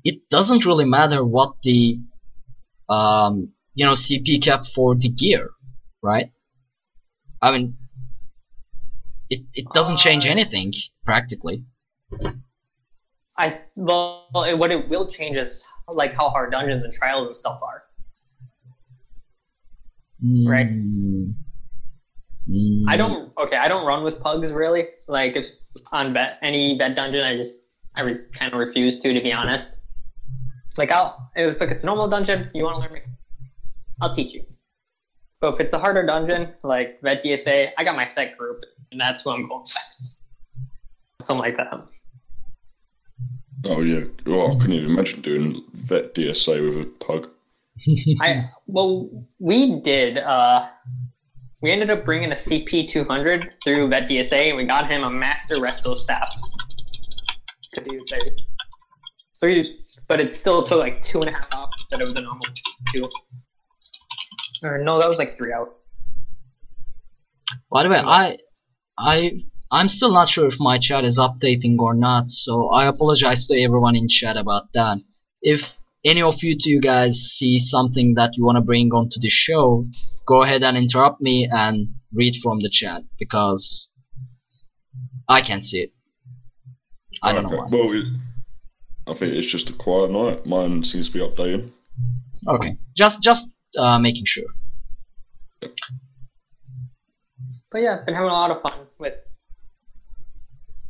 it 0.04 0.30
doesn't 0.30 0.64
really 0.64 0.86
matter 0.86 1.22
what 1.22 1.50
the, 1.62 2.00
um, 2.88 3.52
you 3.74 3.84
know, 3.84 3.92
CP 3.92 4.42
cap 4.42 4.64
for 4.66 4.94
the 4.94 5.10
gear, 5.10 5.50
right? 6.02 6.30
I 7.42 7.52
mean, 7.52 7.76
it 9.30 9.40
it 9.54 9.66
doesn't 9.72 9.98
change 9.98 10.26
Uh, 10.26 10.30
anything 10.30 10.72
practically. 11.04 11.64
I 13.36 13.60
well, 13.76 14.26
it, 14.46 14.58
what 14.58 14.70
it 14.70 14.88
will 14.88 15.06
change 15.08 15.36
is 15.36 15.64
like 15.88 16.14
how 16.14 16.28
hard 16.30 16.50
dungeons 16.50 16.82
and 16.82 16.92
trials 16.92 17.26
and 17.26 17.34
stuff 17.34 17.60
are. 17.62 17.84
Right. 20.46 20.66
Mm. 22.48 22.84
I 22.88 22.96
don't 22.96 23.32
okay. 23.38 23.56
I 23.56 23.68
don't 23.68 23.86
run 23.86 24.02
with 24.02 24.20
pugs 24.20 24.52
really. 24.52 24.88
Like 25.06 25.36
if 25.36 25.46
on 25.92 26.12
vet 26.12 26.38
any 26.42 26.76
vet 26.76 26.96
dungeon, 26.96 27.22
I 27.22 27.36
just 27.36 27.58
I 27.96 28.02
re- 28.02 28.18
kind 28.32 28.52
of 28.52 28.58
refuse 28.58 29.00
to 29.02 29.12
to 29.12 29.20
be 29.20 29.32
honest. 29.32 29.76
Like 30.76 30.90
I'll 30.90 31.30
if 31.36 31.60
it's 31.60 31.82
a 31.84 31.86
normal 31.86 32.08
dungeon, 32.08 32.50
you 32.54 32.64
want 32.64 32.76
to 32.76 32.80
learn 32.80 32.92
me, 32.92 33.00
I'll 34.00 34.14
teach 34.14 34.34
you. 34.34 34.44
But 35.40 35.54
if 35.54 35.60
it's 35.60 35.72
a 35.74 35.78
harder 35.78 36.04
dungeon 36.04 36.52
like 36.64 37.00
vet 37.02 37.22
DSA, 37.22 37.70
I 37.78 37.84
got 37.84 37.94
my 37.96 38.06
set 38.06 38.36
group, 38.36 38.56
and 38.90 39.00
that's 39.00 39.22
who 39.22 39.30
I'm 39.30 39.48
going 39.48 39.60
with. 39.62 40.18
Something 41.22 41.42
like 41.42 41.56
that. 41.56 41.74
Oh 43.64 43.80
yeah. 43.82 44.04
Oh, 44.26 44.48
I 44.48 44.54
couldn't 44.56 44.72
even 44.74 44.90
imagine 44.90 45.20
doing 45.20 45.62
vet 45.74 46.14
DSA 46.14 46.62
with 46.68 46.86
a 46.86 47.04
pug. 47.04 47.28
I 48.20 48.42
well, 48.66 49.08
we 49.40 49.80
did. 49.80 50.18
uh 50.18 50.66
We 51.62 51.70
ended 51.70 51.90
up 51.90 52.04
bringing 52.04 52.32
a 52.32 52.36
CP 52.36 52.88
two 52.88 53.04
hundred 53.04 53.52
through 53.64 53.88
Vet 53.88 54.08
DSA, 54.08 54.48
and 54.48 54.56
we 54.56 54.64
got 54.64 54.90
him 54.90 55.04
a 55.04 55.10
Master 55.10 55.56
Resto 55.56 55.96
staff. 55.96 56.32
'Cause 57.74 57.84
he 57.88 57.96
was 57.96 58.10
like 58.10 58.22
three, 59.40 59.78
but 60.08 60.20
it 60.20 60.34
still 60.34 60.62
took 60.64 60.80
like 60.80 61.02
two 61.02 61.20
and 61.20 61.30
a 61.30 61.36
half 61.36 61.68
instead 61.78 62.00
of 62.02 62.14
the 62.14 62.20
normal 62.22 62.46
two. 62.92 63.06
Or 64.62 64.78
no, 64.78 65.00
that 65.00 65.08
was 65.08 65.18
like 65.18 65.36
three 65.36 65.52
out. 65.52 65.74
By 67.70 67.82
the 67.82 67.88
way, 67.88 67.98
I, 67.98 68.38
I, 68.98 69.40
I'm 69.70 69.88
still 69.88 70.12
not 70.12 70.28
sure 70.28 70.46
if 70.46 70.58
my 70.58 70.78
chat 70.78 71.04
is 71.04 71.18
updating 71.18 71.78
or 71.78 71.94
not, 71.94 72.30
so 72.30 72.68
I 72.68 72.86
apologize 72.86 73.46
to 73.46 73.60
everyone 73.60 73.96
in 73.96 74.08
chat 74.08 74.36
about 74.36 74.72
that. 74.74 74.98
If 75.42 75.72
any 76.04 76.22
of 76.22 76.42
you 76.42 76.56
two 76.58 76.80
guys 76.80 77.16
see 77.16 77.58
something 77.58 78.14
that 78.14 78.36
you 78.36 78.44
want 78.44 78.56
to 78.56 78.62
bring 78.62 78.90
onto 78.92 79.20
the 79.20 79.28
show, 79.28 79.86
go 80.26 80.42
ahead 80.42 80.62
and 80.62 80.76
interrupt 80.76 81.20
me 81.20 81.48
and 81.50 81.88
read 82.12 82.36
from 82.42 82.60
the 82.60 82.70
chat 82.70 83.02
because 83.18 83.90
I 85.28 85.40
can't 85.40 85.64
see 85.64 85.82
it. 85.82 85.92
I 87.22 87.32
don't 87.32 87.44
know 87.44 87.56
why. 87.56 87.66
Okay. 87.66 87.76
Well, 87.76 87.92
it, 87.92 88.04
I 89.06 89.14
think 89.14 89.34
it's 89.34 89.50
just 89.50 89.70
a 89.70 89.72
quiet 89.72 90.10
night. 90.10 90.46
Mine 90.46 90.84
seems 90.84 91.08
to 91.10 91.14
be 91.14 91.20
updating. 91.20 91.70
Okay, 92.46 92.76
just 92.96 93.22
just 93.22 93.50
uh, 93.76 93.98
making 93.98 94.24
sure. 94.24 94.46
But 97.70 97.82
yeah, 97.82 97.98
been 98.04 98.14
having 98.14 98.30
a 98.30 98.32
lot 98.32 98.50
of 98.50 98.62
fun 98.62 98.86
with 98.98 99.14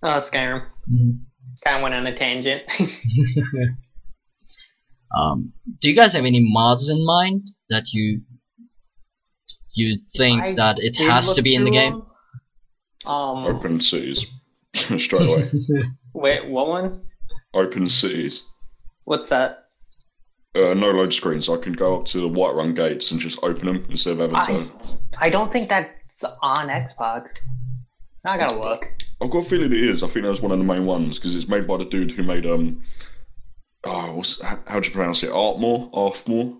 uh, 0.02 0.20
Skyrim. 0.20 0.64
Mhm. 0.90 1.20
Kind 1.64 1.76
of 1.78 1.82
went 1.82 1.94
on 1.94 2.06
a 2.06 2.14
tangent. 2.14 2.64
Um, 5.16 5.52
do 5.80 5.88
you 5.88 5.96
guys 5.96 6.12
have 6.14 6.24
any 6.24 6.40
mods 6.42 6.88
in 6.88 7.04
mind 7.04 7.50
that 7.70 7.92
you 7.92 8.20
you 9.72 9.98
think 10.16 10.42
I 10.42 10.54
that 10.54 10.78
it 10.78 10.96
has 10.98 11.32
to 11.34 11.42
be 11.42 11.54
in 11.54 11.64
the 11.64 11.70
game? 11.70 12.02
Um, 13.06 13.46
Open 13.46 13.80
cities. 13.80 14.26
straight 14.74 15.28
away. 15.28 15.50
Wait, 16.14 16.46
what 16.48 16.68
one? 16.68 17.02
Open 17.54 17.86
cities. 17.86 18.44
What's 19.04 19.28
that? 19.30 19.67
Uh, 20.59 20.74
no 20.74 20.90
load 20.90 21.14
screens. 21.14 21.48
I 21.48 21.56
can 21.56 21.72
go 21.72 21.98
up 22.00 22.06
to 22.06 22.20
the 22.20 22.28
Whiterun 22.28 22.74
gates 22.74 23.11
and 23.11 23.20
just 23.20 23.38
open 23.42 23.66
them 23.66 23.86
instead 23.90 24.18
of 24.18 24.32
having 24.32 24.36
I, 24.36 24.46
to. 24.46 24.98
I 25.20 25.30
don't 25.30 25.52
think 25.52 25.68
that's 25.68 26.24
on 26.42 26.68
Xbox. 26.68 27.34
I 28.24 28.36
gotta 28.36 28.59
look. 28.59 28.90
I've 29.20 29.30
got 29.30 29.46
a 29.46 29.48
feeling 29.48 29.72
it 29.72 29.84
is. 29.84 30.02
I 30.02 30.09
think 30.09 30.24
that 30.24 30.30
was 30.30 30.40
one 30.40 30.52
of 30.52 30.59
the 30.59 30.64
main 30.64 30.84
ones 30.86 31.16
because 31.18 31.34
it's 31.34 31.48
made 31.48 31.66
by 31.66 31.76
the 31.76 31.84
dude 31.84 32.11
who 32.11 32.22
made 32.22 32.44
um. 32.46 32.82
Oh, 33.84 34.12
what's 34.16 34.40
how, 34.42 34.59
how 34.66 34.80
do 34.80 34.88
you 34.88 34.94
pronounce 34.94 35.22
it? 35.22 35.30
Arthmoor, 35.30 35.90
Arthmoor. 35.92 36.56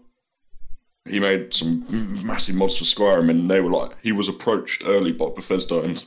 He 1.09 1.19
made 1.19 1.53
some 1.55 1.85
massive 2.25 2.55
mods 2.55 2.77
for 2.77 2.85
Skyrim, 2.85 3.31
and 3.31 3.51
they 3.51 3.61
were 3.61 3.71
like 3.71 3.97
he 4.03 4.13
was 4.13 4.29
approached 4.29 4.83
early 4.87 5.13
by 5.13 5.27
Bethesda, 5.35 5.81
and 5.81 6.05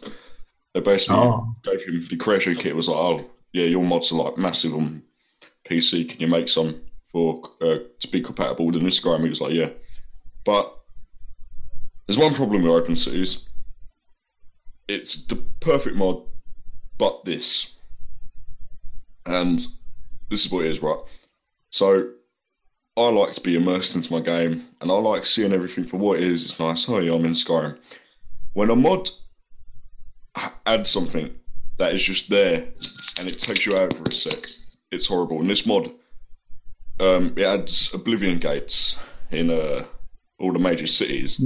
they 0.74 0.80
basically 0.80 1.18
Oh. 1.18 1.54
gave 1.64 1.82
him 1.82 2.08
the 2.10 2.16
creation 2.18 2.56
kit. 2.56 2.76
Was 2.76 2.88
like, 2.88 2.98
oh 2.98 3.26
yeah, 3.52 3.66
your 3.66 3.84
mods 3.84 4.12
are 4.12 4.16
like 4.24 4.38
massive 4.38 4.74
on 4.74 5.04
PC. 5.70 6.10
Can 6.10 6.22
you 6.22 6.28
make 6.28 6.48
some 6.48 6.82
for 7.12 7.42
uh, 7.62 7.78
to 8.00 8.08
be 8.08 8.22
compatible 8.22 8.66
with 8.66 8.76
new 8.76 8.90
Skyrim? 8.90 9.24
He 9.24 9.30
was 9.30 9.42
like, 9.42 9.54
yeah, 9.54 9.70
but 10.46 10.78
there's 12.08 12.18
one 12.18 12.34
problem 12.34 12.64
with 12.64 12.72
Open 12.72 12.96
Cities. 12.96 13.46
It's 14.88 15.26
the 15.28 15.44
perfect 15.62 15.96
mod, 15.96 16.24
but 16.98 17.24
this. 17.26 17.68
And 19.26 19.60
this 20.30 20.46
is 20.46 20.52
what 20.52 20.66
it 20.66 20.72
is, 20.72 20.82
right? 20.82 21.00
So 21.70 22.10
I 22.98 23.10
like 23.10 23.34
to 23.34 23.42
be 23.42 23.56
immersed 23.56 23.96
into 23.96 24.12
my 24.12 24.20
game, 24.20 24.66
and 24.82 24.92
I 24.92 24.96
like 24.96 25.26
seeing 25.26 25.54
everything 25.54 25.86
for 25.88 25.98
what 25.98 26.20
it 26.20 26.30
is. 26.30 26.44
It's 26.44 26.60
nice. 26.60 26.90
Oh 26.90 27.00
yeah, 27.00 27.14
I'm 27.14 27.26
in 27.26 27.32
Skyrim. 27.32 27.78
When 28.54 28.70
a 28.70 28.76
mod 28.76 29.10
adds 30.66 30.90
something 30.90 31.34
that 31.78 31.94
is 31.94 32.04
just 32.04 32.30
there, 32.30 32.68
and 33.18 33.30
it 33.30 33.40
takes 33.40 33.66
you 33.66 33.78
out 33.78 33.94
for 33.94 34.04
a 34.04 34.12
sec, 34.12 34.50
it's 34.92 35.08
horrible. 35.08 35.40
And 35.40 35.50
this 35.50 35.66
mod, 35.66 35.92
um, 37.02 37.34
it 37.36 37.44
adds 37.44 37.92
Oblivion 37.94 38.38
gates 38.40 38.98
in 39.32 39.50
uh, 39.50 39.86
all 40.40 40.54
the 40.54 40.60
major 40.60 40.88
cities 40.88 41.42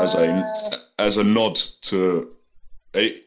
as 0.00 0.14
a 0.14 0.52
as 0.98 1.16
a 1.16 1.24
nod 1.24 1.60
to 1.82 2.30
it, 2.94 3.26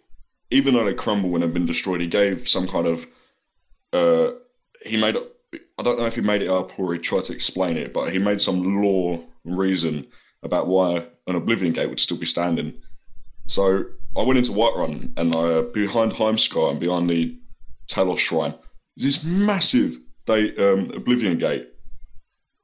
even 0.51 0.73
though 0.73 0.85
they 0.85 0.93
crumble 0.93 1.33
and 1.35 1.43
have 1.43 1.53
been 1.53 1.65
destroyed, 1.65 2.01
he 2.01 2.07
gave 2.07 2.47
some 2.47 2.67
kind 2.67 2.87
of 2.87 3.05
uh, 3.93 4.33
he 4.83 4.97
made 4.97 5.15
I 5.77 5.83
don't 5.83 5.97
know 5.97 6.05
if 6.05 6.15
he 6.15 6.21
made 6.21 6.41
it 6.41 6.49
up 6.49 6.77
or 6.77 6.93
he 6.93 6.99
tried 6.99 7.23
to 7.25 7.33
explain 7.33 7.77
it, 7.77 7.93
but 7.93 8.11
he 8.11 8.19
made 8.19 8.41
some 8.41 8.83
law 8.83 9.19
reason 9.45 10.05
about 10.43 10.67
why 10.67 11.05
an 11.27 11.35
Oblivion 11.35 11.73
Gate 11.73 11.89
would 11.89 11.99
still 11.99 12.17
be 12.17 12.25
standing. 12.25 12.73
So 13.47 13.85
I 14.15 14.23
went 14.23 14.37
into 14.39 14.51
Whiterun 14.51 15.13
and 15.17 15.35
uh, 15.35 15.63
behind 15.73 16.11
Heimskr 16.11 16.69
and 16.69 16.79
behind 16.79 17.09
the 17.09 17.35
Talos 17.87 18.19
Shrine, 18.19 18.53
there's 18.95 19.15
this 19.15 19.23
massive 19.23 19.97
day, 20.30 20.55
um, 20.65 20.91
Oblivion 20.95 21.38
Gate 21.38 21.67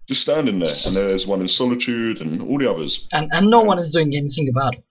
just 0.07 0.21
standing 0.21 0.59
there, 0.59 0.73
and 0.85 0.95
there's 0.95 1.25
one 1.25 1.41
in 1.41 1.47
Solitude 1.47 2.21
and 2.21 2.41
all 2.41 2.57
the 2.59 2.69
others. 2.71 3.05
And 3.11 3.29
and 3.33 3.49
no 3.49 3.61
one 3.61 3.79
is 3.79 3.91
doing 3.91 4.15
anything 4.15 4.47
about 4.49 4.75
it. 4.75 4.83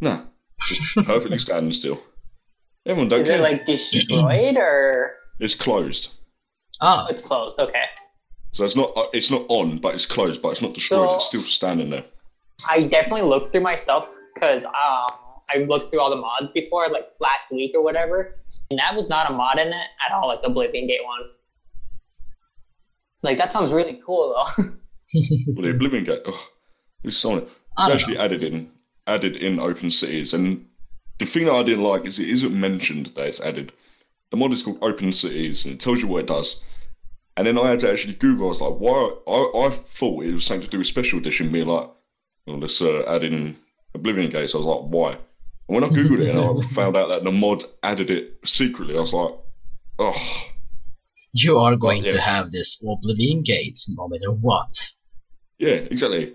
Nah, 0.00 0.20
just 0.68 0.82
perfectly 1.06 1.38
standing 1.38 1.72
still. 1.72 1.98
Everyone 2.86 3.08
don't 3.08 3.20
Is 3.22 3.26
care. 3.26 3.38
it 3.38 3.42
like 3.42 3.66
destroyed 3.66 4.56
or 4.56 5.14
it's 5.40 5.54
closed, 5.54 6.10
Ah, 6.80 7.06
it's 7.10 7.24
closed? 7.24 7.58
Okay. 7.58 7.84
so 8.52 8.64
it's 8.64 8.76
not 8.76 8.92
uh, 8.96 9.06
it's 9.12 9.30
not 9.30 9.44
on, 9.48 9.78
but 9.78 9.94
it's 9.94 10.06
closed, 10.06 10.40
but 10.42 10.50
it's 10.50 10.62
not 10.62 10.74
destroyed. 10.74 11.08
So- 11.08 11.14
it's 11.16 11.28
still 11.28 11.40
standing 11.40 11.90
there. 11.90 12.04
I 12.68 12.84
definitely 12.84 13.22
looked 13.28 13.52
through 13.52 13.60
my 13.62 13.76
stuff 13.76 14.08
because 14.34 14.64
um, 14.64 15.10
I 15.54 15.58
looked 15.68 15.90
through 15.90 16.00
all 16.00 16.08
the 16.10 16.16
mods 16.16 16.50
before, 16.52 16.88
like 16.88 17.06
last 17.20 17.50
week 17.52 17.72
or 17.74 17.82
whatever, 17.82 18.36
and 18.70 18.78
that 18.78 18.94
was 18.94 19.08
not 19.10 19.30
a 19.30 19.32
mod 19.34 19.58
in 19.58 19.68
it 19.68 19.86
at 20.04 20.10
all, 20.12 20.28
like 20.28 20.40
the 20.42 20.48
Oblivion 20.48 20.86
Gate 20.86 21.04
one. 21.04 21.20
Like 23.26 23.38
that 23.38 23.52
sounds 23.52 23.72
really 23.72 24.00
cool 24.06 24.34
though. 24.34 24.64
Well, 25.14 25.62
the 25.62 25.70
Oblivion 25.70 26.04
Gate, 26.04 26.20
oh, 26.26 26.46
it's. 27.04 27.24
I 27.24 27.36
It's 27.38 27.48
actually 27.78 28.18
added 28.18 28.42
in 28.42 28.70
added 29.06 29.36
in 29.36 29.58
Open 29.58 29.90
Cities, 29.90 30.34
and 30.34 30.66
the 31.18 31.26
thing 31.26 31.46
that 31.46 31.54
I 31.54 31.62
didn't 31.62 31.84
like 31.84 32.04
is 32.04 32.18
it 32.18 32.28
isn't 32.28 32.52
mentioned 32.52 33.12
that 33.14 33.26
it's 33.26 33.40
added. 33.40 33.72
The 34.30 34.36
mod 34.36 34.52
is 34.52 34.62
called 34.62 34.78
Open 34.82 35.12
Cities, 35.12 35.64
and 35.64 35.74
it 35.74 35.80
tells 35.80 36.00
you 36.00 36.06
what 36.06 36.24
it 36.24 36.26
does. 36.26 36.60
And 37.36 37.46
then 37.46 37.58
I 37.58 37.70
had 37.70 37.80
to 37.80 37.90
actually 37.90 38.14
Google. 38.14 38.46
I 38.46 38.48
was 38.48 38.60
like, 38.60 38.74
why? 38.74 39.10
I, 39.26 39.66
I 39.66 39.78
thought 39.98 40.24
it 40.24 40.34
was 40.34 40.44
something 40.44 40.66
to 40.66 40.70
do 40.70 40.78
with 40.78 40.86
Special 40.86 41.18
Edition, 41.18 41.50
being 41.50 41.66
like, 41.66 41.88
well, 42.46 42.58
let's 42.58 42.80
uh, 42.80 43.04
add 43.08 43.24
in 43.24 43.56
Oblivion 43.94 44.30
Gates. 44.30 44.54
I 44.54 44.58
was 44.58 44.66
like, 44.66 44.90
why? 44.90 45.12
And 45.12 45.74
when 45.74 45.84
I 45.84 45.88
googled 45.88 46.20
it, 46.20 46.34
and 46.34 46.40
I 46.40 46.68
found 46.74 46.96
out 46.96 47.08
that 47.08 47.24
the 47.24 47.32
mod 47.32 47.64
added 47.82 48.10
it 48.10 48.38
secretly, 48.44 48.96
I 48.96 49.00
was 49.00 49.12
like, 49.12 49.34
oh, 49.98 50.16
you 51.42 51.58
are 51.58 51.76
going 51.76 52.02
to 52.04 52.16
yeah. 52.16 52.22
have 52.22 52.50
this 52.50 52.82
Oblivion 52.86 53.42
Gates 53.42 53.88
no 53.88 54.08
matter 54.08 54.30
what. 54.30 54.92
yeah, 55.58 55.78
exactly. 55.90 56.32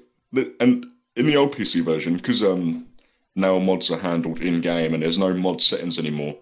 And 0.59 0.85
in 1.15 1.25
the 1.25 1.35
old 1.35 1.55
PC 1.55 1.83
version, 1.83 2.15
because 2.15 2.41
um, 2.43 2.87
now 3.35 3.59
mods 3.59 3.91
are 3.91 3.99
handled 3.99 4.39
in 4.41 4.61
game 4.61 4.93
and 4.93 5.03
there's 5.03 5.17
no 5.17 5.33
mod 5.33 5.61
settings 5.61 5.99
anymore, 5.99 6.35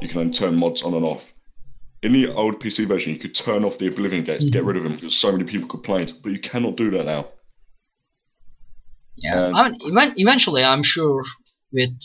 you 0.00 0.08
can 0.08 0.18
only 0.18 0.32
turn 0.32 0.56
mods 0.56 0.82
on 0.82 0.94
and 0.94 1.04
off. 1.04 1.22
In 2.02 2.12
the 2.12 2.28
old 2.32 2.60
PC 2.60 2.86
version, 2.86 3.14
you 3.14 3.18
could 3.18 3.34
turn 3.34 3.64
off 3.64 3.78
the 3.78 3.88
Oblivion 3.88 4.24
Gates, 4.24 4.44
to 4.44 4.50
get 4.50 4.64
rid 4.64 4.76
of 4.76 4.82
them 4.82 4.96
because 4.96 5.16
so 5.16 5.32
many 5.32 5.44
people 5.44 5.66
complained, 5.66 6.12
but 6.22 6.30
you 6.30 6.38
cannot 6.38 6.76
do 6.76 6.90
that 6.90 7.06
now. 7.06 7.28
Yeah, 9.16 9.46
And- 9.46 9.56
I 9.56 9.70
mean, 9.90 10.14
eventually, 10.16 10.62
I'm 10.62 10.82
sure 10.82 11.22
with 11.72 11.98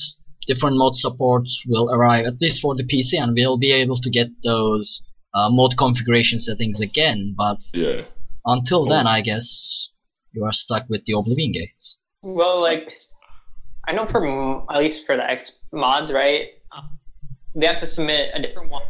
different 0.47 0.77
mod 0.77 0.95
supports 0.95 1.63
will 1.67 1.91
arrive 1.91 2.25
at 2.25 2.41
least 2.41 2.61
for 2.61 2.75
the 2.75 2.83
PC, 2.83 3.21
and 3.21 3.33
we'll 3.35 3.57
be 3.57 3.71
able 3.73 3.97
to 3.97 4.09
get 4.09 4.29
those 4.43 5.03
uh, 5.33 5.49
mod 5.49 5.77
configuration 5.77 6.39
settings 6.39 6.81
again. 6.81 7.33
But 7.37 7.57
Yeah. 7.73 8.03
until 8.45 8.85
then, 8.85 9.07
I 9.07 9.21
guess 9.21 9.91
you 10.33 10.43
are 10.45 10.53
stuck 10.53 10.89
with 10.89 11.05
the 11.05 11.13
Oblivion 11.13 11.51
Gates. 11.51 11.99
well, 12.23 12.61
like 12.61 12.87
I 13.87 13.93
know 13.93 14.05
for 14.05 14.21
at 14.71 14.79
least 14.79 15.05
for 15.05 15.15
the 15.17 15.23
X 15.29 15.51
mods, 15.73 16.11
right? 16.11 16.49
They 17.55 17.65
have 17.65 17.79
to 17.81 17.87
submit 17.87 18.31
a 18.33 18.41
different 18.41 18.69
one, 18.71 18.83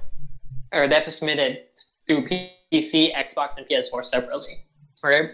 or 0.71 0.87
they 0.87 0.93
have 0.95 1.05
to 1.05 1.11
submit 1.11 1.39
it 1.39 1.79
through 2.05 2.27
PC, 2.27 3.11
Xbox, 3.15 3.57
and 3.57 3.65
PS4 3.67 4.05
separately, 4.05 4.53
right? 5.03 5.27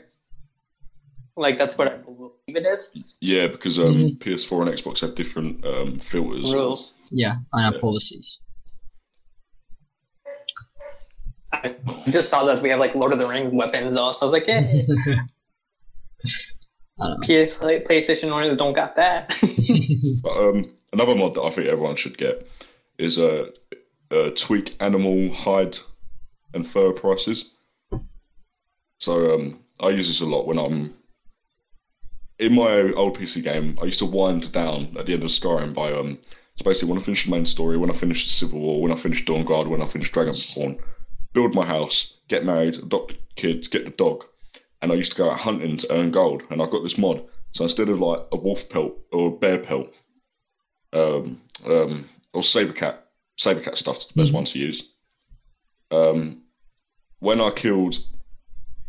Like 1.36 1.58
that's 1.58 1.78
what 1.78 1.92
I 1.92 1.98
believe 1.98 2.32
it 2.48 2.66
is. 2.66 3.18
Yeah, 3.20 3.48
because 3.48 3.78
um, 3.80 4.18
PS4 4.22 4.62
and 4.68 4.78
Xbox 4.80 5.02
have 5.02 5.16
different 5.16 5.66
um, 5.66 6.00
filters. 6.00 6.52
Rules. 6.52 7.10
Yeah, 7.12 7.36
and 7.54 7.66
have 7.66 7.74
Yeah. 7.76 7.82
policies. 7.82 8.42
I 11.52 11.76
just 12.08 12.30
saw 12.30 12.46
that 12.46 12.62
we 12.62 12.70
have 12.70 12.80
like 12.80 12.96
Lord 12.96 13.12
of 13.12 13.20
the 13.20 13.28
Rings 13.28 13.54
weapons 13.54 13.96
though, 13.96 14.12
so 14.12 14.26
I 14.26 14.30
was 14.30 14.34
like, 14.34 14.48
yeah, 14.48 14.60
I 17.00 17.08
don't 17.08 17.20
know. 17.20 17.46
PS 17.46 17.58
PlayStation 17.58 18.32
owners 18.32 18.58
don't 18.58 18.74
got 18.74 18.96
that. 18.96 19.36
But 20.24 20.30
um, 20.38 20.62
another 20.94 21.16
mod 21.16 21.36
that 21.36 21.42
I 21.42 21.52
think 21.52 21.68
everyone 21.68 21.96
should 21.96 22.18
get 22.18 22.48
is 22.98 23.20
uh, 23.20 23.46
uh, 24.12 24.30
tweak 24.36 24.76
animal 24.80 25.34
hide 25.34 25.78
and 26.54 26.70
fur 26.70 26.92
prices. 26.92 27.52
So 29.00 29.36
um, 29.36 29.60
I 29.80 29.90
use 29.90 30.08
this 30.08 30.22
a 30.22 30.26
lot 30.26 30.48
when 30.48 30.58
I'm 30.58 30.94
in 32.40 32.56
my 32.56 32.92
old 32.94 33.18
PC 33.18 33.44
game. 33.44 33.78
I 33.82 33.86
used 33.86 34.00
to 34.00 34.06
wind 34.06 34.52
down 34.52 34.96
at 34.98 35.06
the 35.06 35.14
end 35.14 35.24
of 35.24 35.30
Skyrim 35.30 35.74
by 35.74 35.92
um, 35.94 36.18
it's 36.54 36.64
basically 36.64 36.90
when 36.90 37.00
I 37.00 37.06
finish 37.06 37.26
the 37.26 37.32
main 37.32 37.46
story, 37.46 37.78
when 37.78 37.92
I 37.92 37.94
finish 37.94 38.26
the 38.26 38.34
Civil 38.34 38.60
War, 38.60 38.82
when 38.82 38.92
I 38.92 39.00
finish 39.00 39.24
Dawnguard, 39.26 39.68
when 39.68 39.82
I 39.82 39.86
finish 39.86 40.12
Dragonspawn, 40.12 40.80
build 41.38 41.54
my 41.54 41.68
house, 41.68 42.16
get 42.30 42.44
married, 42.44 42.74
adopt 42.78 43.10
the 43.10 43.18
kids, 43.36 43.68
get 43.68 43.86
the 43.86 43.92
dog, 43.92 44.24
and 44.82 44.92
I 44.92 44.96
used 44.96 45.12
to 45.12 45.18
go 45.20 45.30
out 45.30 45.38
hunting 45.38 45.78
to 45.78 45.94
earn 45.94 46.10
gold. 46.10 46.42
And 46.50 46.64
I 46.64 46.66
got 46.66 46.82
this 46.82 46.98
mod, 46.98 47.24
so 47.52 47.64
instead 47.64 47.90
of 47.90 48.00
like 48.00 48.22
a 48.32 48.38
wolf 48.38 48.68
pelt 48.70 48.94
or 49.12 49.28
a 49.28 49.38
bear 49.38 49.60
pelt, 49.60 49.94
um, 50.94 51.40
um, 51.64 52.10
or 52.34 52.42
saber 52.42 52.74
cat, 52.74 53.06
saber 53.36 53.62
cat 53.62 53.78
stuff's 53.78 54.08
the 54.08 54.20
best 54.20 54.34
one 54.34 54.46
to 54.46 54.58
use. 54.58 54.90
Um, 55.92 56.42
when 57.20 57.40
I 57.40 57.52
killed 57.52 58.00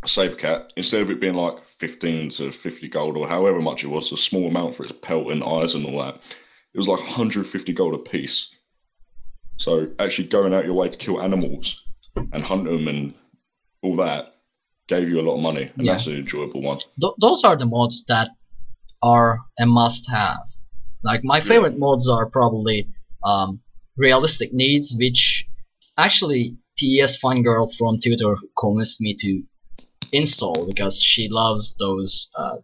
a 0.02 0.08
saber 0.08 0.36
cat, 0.36 0.72
instead 0.74 1.02
of 1.02 1.10
it 1.10 1.20
being 1.20 1.34
like 1.34 1.58
15 1.80 2.30
to 2.30 2.50
50 2.50 2.88
gold 2.88 3.18
or 3.18 3.28
however 3.28 3.60
much 3.60 3.84
it 3.84 3.88
was, 3.88 4.10
a 4.10 4.16
small 4.16 4.48
amount 4.48 4.74
for 4.74 4.84
its 4.84 4.94
pelt 5.02 5.30
and 5.30 5.44
eyes 5.44 5.74
and 5.74 5.84
all 5.84 6.02
that, 6.02 6.14
it 6.72 6.78
was 6.78 6.88
like 6.88 7.00
150 7.00 7.74
gold 7.74 7.92
a 7.92 7.98
piece. 7.98 8.48
So 9.58 9.90
actually 9.98 10.28
going 10.28 10.54
out 10.54 10.64
your 10.64 10.72
way 10.72 10.88
to 10.88 10.96
kill 10.96 11.20
animals 11.20 11.84
and 12.16 12.42
hunt 12.42 12.64
them 12.64 12.88
and 12.88 13.14
all 13.82 13.96
that 13.96 14.34
gave 14.88 15.10
you 15.10 15.20
a 15.20 15.22
lot 15.22 15.36
of 15.36 15.42
money, 15.42 15.70
and 15.76 15.84
Yeah. 15.84 15.92
that's 15.92 16.06
an 16.06 16.14
enjoyable 16.14 16.62
one. 16.62 16.78
Th- 17.00 17.12
those 17.20 17.44
are 17.44 17.56
the 17.56 17.66
mods 17.66 18.04
that 18.06 18.30
are 19.02 19.40
a 19.58 19.66
must-have. 19.66 20.40
Like 21.04 21.22
my 21.22 21.40
favorite 21.40 21.78
mods 21.78 22.08
are 22.08 22.28
probably 22.28 22.88
um, 23.22 23.60
realistic 23.96 24.52
needs, 24.52 24.96
which 24.98 25.46
actually 25.96 26.56
TES 26.76 27.16
Fun 27.18 27.42
Girl 27.42 27.68
from 27.68 27.96
Twitter 27.98 28.36
convinced 28.58 29.00
me 29.00 29.14
to 29.20 29.42
install 30.12 30.66
because 30.66 31.02
she 31.02 31.28
loves 31.28 31.76
those 31.76 32.30
uh, 32.34 32.56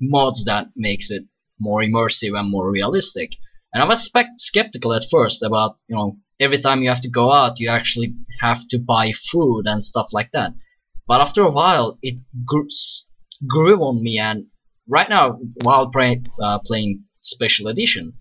mods 0.00 0.44
that 0.44 0.68
makes 0.76 1.10
it 1.10 1.24
more 1.58 1.80
immersive 1.80 2.38
and 2.38 2.50
more 2.50 2.70
realistic. 2.70 3.32
And 3.72 3.82
I 3.82 3.86
was 3.86 4.10
skeptical 4.36 4.94
at 4.94 5.04
first 5.10 5.42
about, 5.42 5.76
you 5.88 5.96
know, 5.96 6.18
every 6.38 6.58
time 6.58 6.82
you 6.82 6.88
have 6.88 7.00
to 7.02 7.10
go 7.10 7.32
out, 7.32 7.58
you 7.60 7.68
actually 7.68 8.14
have 8.40 8.66
to 8.68 8.78
buy 8.78 9.12
food 9.12 9.62
and 9.66 9.82
stuff 9.82 10.12
like 10.12 10.30
that. 10.32 10.52
But 11.06 11.20
after 11.20 11.42
a 11.42 11.50
while, 11.50 11.98
it 12.02 12.20
grew, 12.44 12.66
grew 13.46 13.82
on 13.84 14.02
me, 14.02 14.18
and 14.18 14.46
right 14.88 15.08
now, 15.08 15.38
while 15.62 15.90
play, 15.90 16.22
uh, 16.42 16.58
playing 16.64 17.04
Special 17.14 17.68
Edition, 17.68 18.14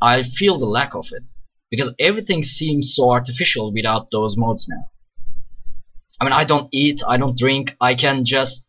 I 0.00 0.22
feel 0.22 0.58
the 0.58 0.66
lack 0.66 0.94
of 0.94 1.06
it 1.12 1.22
because 1.70 1.94
everything 1.98 2.42
seems 2.42 2.94
so 2.94 3.10
artificial 3.10 3.72
without 3.72 4.10
those 4.10 4.36
modes 4.36 4.68
now. 4.68 4.90
I 6.20 6.24
mean, 6.24 6.32
I 6.32 6.44
don't 6.44 6.68
eat, 6.72 7.02
I 7.06 7.16
don't 7.16 7.36
drink, 7.36 7.76
I 7.80 7.94
can 7.94 8.24
just 8.24 8.66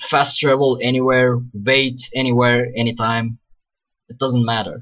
fast 0.00 0.40
travel 0.40 0.78
anywhere, 0.82 1.40
wait 1.52 2.10
anywhere, 2.14 2.70
anytime. 2.76 3.38
It 4.08 4.18
doesn't 4.18 4.44
matter. 4.44 4.80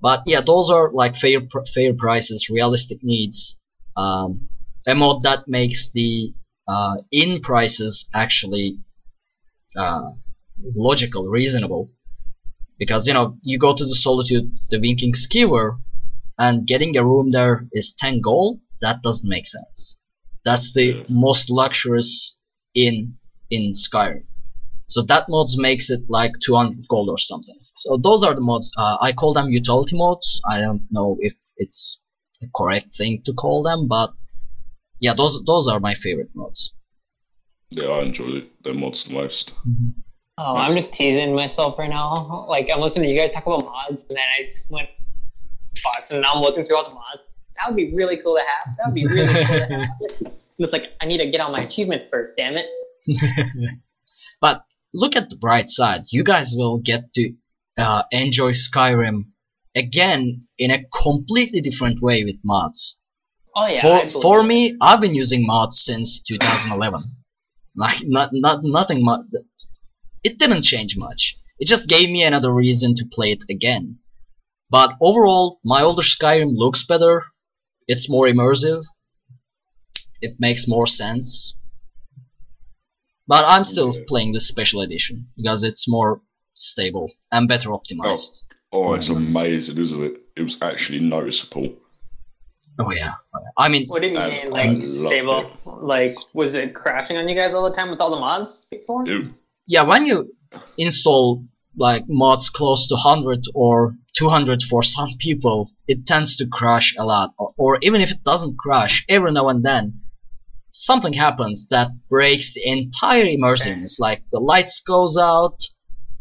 But 0.00 0.22
yeah, 0.26 0.42
those 0.42 0.70
are 0.70 0.92
like 0.92 1.16
fair 1.16 1.40
pr- 1.40 1.66
fair 1.74 1.94
prices, 1.94 2.50
realistic 2.50 3.02
needs. 3.02 3.58
Um, 3.96 4.48
a 4.86 4.94
mod 4.94 5.22
that 5.22 5.48
makes 5.48 5.90
the 5.90 6.34
uh, 6.68 6.96
in 7.10 7.40
prices 7.40 8.08
actually 8.14 8.78
uh, 9.76 10.12
logical, 10.74 11.28
reasonable. 11.28 11.90
Because 12.78 13.06
you 13.08 13.14
know 13.14 13.38
you 13.42 13.58
go 13.58 13.74
to 13.74 13.84
the 13.84 13.94
Solitude, 13.94 14.56
the 14.70 14.78
Winking 14.80 15.14
Skewer, 15.14 15.78
and 16.38 16.66
getting 16.66 16.96
a 16.96 17.04
room 17.04 17.30
there 17.30 17.66
is 17.72 17.94
10 17.98 18.20
gold. 18.20 18.60
That 18.80 19.02
doesn't 19.02 19.28
make 19.28 19.46
sense. 19.46 19.98
That's 20.44 20.72
the 20.72 21.04
most 21.08 21.50
luxurious 21.50 22.36
inn 22.74 23.18
in 23.50 23.72
Skyrim. 23.72 24.24
So 24.86 25.02
that 25.02 25.28
mod 25.28 25.48
makes 25.56 25.90
it 25.90 26.08
like 26.08 26.32
200 26.40 26.86
gold 26.88 27.10
or 27.10 27.18
something. 27.18 27.57
So 27.78 27.96
those 27.96 28.24
are 28.24 28.34
the 28.34 28.40
mods. 28.40 28.72
Uh, 28.76 28.96
I 29.00 29.12
call 29.12 29.32
them 29.32 29.48
utility 29.48 29.96
mods. 29.96 30.40
I 30.50 30.60
don't 30.60 30.82
know 30.90 31.16
if 31.20 31.32
it's 31.56 32.00
the 32.40 32.48
correct 32.54 32.96
thing 32.96 33.22
to 33.24 33.32
call 33.32 33.62
them, 33.62 33.86
but 33.88 34.10
yeah, 35.00 35.14
those 35.14 35.42
those 35.44 35.68
are 35.68 35.78
my 35.80 35.94
favorite 35.94 36.30
mods. 36.34 36.74
Yeah, 37.70 37.88
I 37.88 38.02
enjoy 38.02 38.44
the 38.64 38.74
mods 38.74 39.04
the 39.04 39.12
most. 39.12 39.52
Oh, 40.38 40.56
I'm 40.56 40.74
just 40.74 40.92
teasing 40.92 41.34
myself 41.34 41.78
right 41.78 41.90
now. 41.90 42.46
Like 42.48 42.68
I'm 42.72 42.80
listening 42.80 43.08
to 43.08 43.14
you 43.14 43.18
guys 43.20 43.32
talk 43.32 43.46
about 43.46 43.64
mods, 43.64 44.06
and 44.08 44.16
then 44.16 44.24
I 44.38 44.46
just 44.46 44.70
went 44.70 44.88
Fox, 45.78 46.10
and 46.10 46.22
now 46.22 46.32
I'm 46.34 46.42
looking 46.42 46.64
through 46.64 46.76
all 46.76 46.84
the 46.84 46.94
mods. 46.94 47.22
That 47.56 47.68
would 47.68 47.76
be 47.76 47.94
really 47.94 48.16
cool 48.16 48.36
to 48.36 48.42
have. 48.42 48.76
That 48.76 48.86
would 48.86 48.94
be 48.94 49.06
really 49.06 49.32
cool 49.44 49.58
to 49.58 49.66
have. 49.66 50.32
It's 50.60 50.72
like 50.72 50.90
I 51.00 51.06
need 51.06 51.18
to 51.18 51.30
get 51.30 51.40
on 51.40 51.52
my 51.52 51.60
achievement 51.60 52.10
first. 52.10 52.32
Damn 52.36 52.56
it. 52.56 52.66
but 54.40 54.64
look 54.92 55.14
at 55.14 55.30
the 55.30 55.36
bright 55.36 55.70
side. 55.70 56.02
You 56.10 56.24
guys 56.24 56.52
will 56.56 56.80
get 56.80 57.12
to 57.14 57.32
uh, 57.78 58.02
enjoy 58.10 58.52
Skyrim 58.52 59.26
again 59.74 60.48
in 60.58 60.70
a 60.70 60.84
completely 61.02 61.60
different 61.60 62.02
way 62.02 62.24
with 62.24 62.36
mods. 62.44 62.98
Oh 63.54 63.66
yeah. 63.66 63.80
For 63.80 64.20
for 64.20 64.42
me, 64.42 64.76
I've 64.80 65.00
been 65.00 65.14
using 65.14 65.46
mods 65.46 65.82
since 65.82 66.22
2011. 66.22 67.00
Like 67.76 68.02
not 68.04 68.30
not 68.32 68.60
nothing 68.64 69.04
much. 69.04 69.26
It 70.24 70.38
didn't 70.38 70.62
change 70.62 70.96
much. 70.96 71.36
It 71.60 71.68
just 71.68 71.88
gave 71.88 72.10
me 72.10 72.24
another 72.24 72.52
reason 72.52 72.94
to 72.96 73.08
play 73.12 73.30
it 73.32 73.44
again. 73.48 73.98
But 74.70 74.90
overall, 75.00 75.60
my 75.64 75.82
older 75.82 76.02
Skyrim 76.02 76.56
looks 76.56 76.84
better. 76.84 77.24
It's 77.86 78.10
more 78.10 78.26
immersive. 78.26 78.84
It 80.20 80.36
makes 80.38 80.68
more 80.68 80.86
sense. 80.86 81.54
But 83.26 83.44
I'm 83.46 83.64
still 83.64 83.92
playing 84.06 84.32
the 84.32 84.40
special 84.40 84.80
edition 84.80 85.28
because 85.36 85.62
it's 85.62 85.88
more 85.88 86.20
stable 86.58 87.10
and 87.32 87.48
better 87.48 87.70
optimized. 87.70 88.44
Oh, 88.72 88.88
oh 88.90 88.94
it's 88.94 89.08
amazing, 89.08 89.78
isn't 89.78 90.02
it? 90.02 90.20
It 90.36 90.42
was 90.42 90.58
actually 90.60 91.00
noticeable. 91.00 91.74
Oh 92.78 92.92
yeah. 92.92 93.14
I 93.56 93.68
mean, 93.68 93.86
What 93.88 94.02
do 94.02 94.08
you 94.08 94.18
mean, 94.18 94.50
like 94.50 94.84
stable? 94.84 95.50
it. 95.52 95.66
Like, 95.66 96.16
was 96.32 96.54
it 96.54 96.74
crashing 96.74 97.16
on 97.16 97.28
you 97.28 97.34
guys 97.34 97.52
all 97.52 97.68
the 97.68 97.74
time 97.74 97.90
with 97.90 98.00
all 98.00 98.10
the 98.10 98.20
mods 98.20 98.66
before? 98.70 99.02
It, 99.06 99.32
yeah, 99.66 99.82
when 99.82 100.06
you 100.06 100.32
install 100.76 101.44
like 101.76 102.04
mods 102.08 102.50
close 102.50 102.86
to 102.88 102.94
100 102.94 103.44
or 103.54 103.94
200 104.16 104.62
for 104.62 104.82
some 104.82 105.14
people, 105.18 105.68
it 105.86 106.06
tends 106.06 106.36
to 106.36 106.46
crash 106.46 106.94
a 106.98 107.04
lot. 107.04 107.34
Or, 107.38 107.52
or 107.56 107.78
even 107.82 108.00
if 108.00 108.10
it 108.10 108.22
doesn't 108.24 108.58
crash, 108.58 109.04
every 109.08 109.32
now 109.32 109.48
and 109.48 109.64
then 109.64 110.00
something 110.70 111.12
happens 111.12 111.66
that 111.70 111.88
breaks 112.08 112.54
the 112.54 112.68
entire 112.68 113.24
immersiveness. 113.24 113.98
Like 113.98 114.22
the 114.30 114.40
lights 114.40 114.80
goes 114.80 115.16
out, 115.16 115.58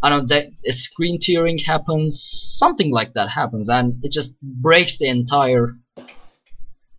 I 0.02 0.10
don't 0.10 0.30
know, 0.30 0.36
that 0.36 0.74
screen 0.74 1.18
tearing 1.20 1.58
happens, 1.58 2.22
something 2.22 2.92
like 2.92 3.14
that 3.14 3.30
happens, 3.30 3.70
and 3.70 3.96
it 4.04 4.12
just 4.12 4.40
breaks 4.42 4.98
the 4.98 5.08
entire 5.08 5.76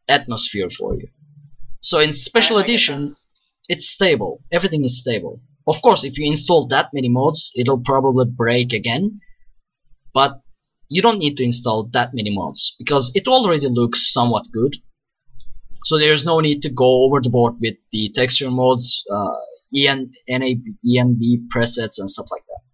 atmosphere 0.09 0.69
for 0.69 0.95
you. 0.95 1.09
So 1.81 2.01
in 2.01 2.13
special 2.13 2.59
edition, 2.59 3.15
it's 3.69 3.89
stable. 3.89 4.43
Everything 4.51 4.85
is 4.85 4.99
stable. 4.99 5.41
Of 5.67 5.81
course, 5.83 6.05
if 6.05 6.19
you 6.19 6.27
install 6.27 6.67
that 6.69 6.89
many 6.93 7.09
mods, 7.09 7.53
it'll 7.55 7.81
probably 7.81 8.25
break 8.27 8.73
again. 8.73 9.21
But 10.15 10.41
you 10.89 11.03
don't 11.03 11.19
need 11.19 11.37
to 11.37 11.45
install 11.45 11.89
that 11.93 12.15
many 12.15 12.35
mods 12.35 12.75
because 12.79 13.13
it 13.15 13.29
already 13.29 13.69
looks 13.69 14.13
somewhat 14.13 14.47
good. 14.53 14.75
So 15.85 15.99
there's 15.99 16.25
no 16.25 16.41
need 16.41 16.63
to 16.63 16.71
go 16.71 17.05
over 17.05 17.21
the 17.21 17.31
board 17.31 17.57
with 17.61 17.77
the 17.93 18.11
texture 18.15 18.51
mods, 18.51 19.05
uh, 19.13 19.35
EN, 19.77 20.13
NAB, 20.29 20.65
ENB 20.85 21.49
presets 21.55 21.99
and 21.99 22.11
stuff 22.11 22.27
like 22.31 22.43
that. 22.49 22.68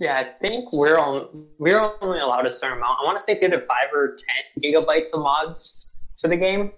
Yeah, 0.00 0.18
I 0.18 0.24
think 0.38 0.72
we're 0.72 0.98
on. 0.98 1.28
We're 1.58 1.78
only 2.00 2.20
allowed 2.20 2.46
a 2.46 2.50
certain 2.50 2.78
amount. 2.78 2.98
I 3.02 3.04
want 3.04 3.18
to 3.18 3.24
say 3.24 3.38
either 3.40 3.60
five 3.60 3.92
or 3.92 4.16
ten 4.16 4.62
gigabytes 4.62 5.12
of 5.12 5.20
mods 5.22 5.94
for 6.20 6.28
the 6.28 6.36
game, 6.36 6.72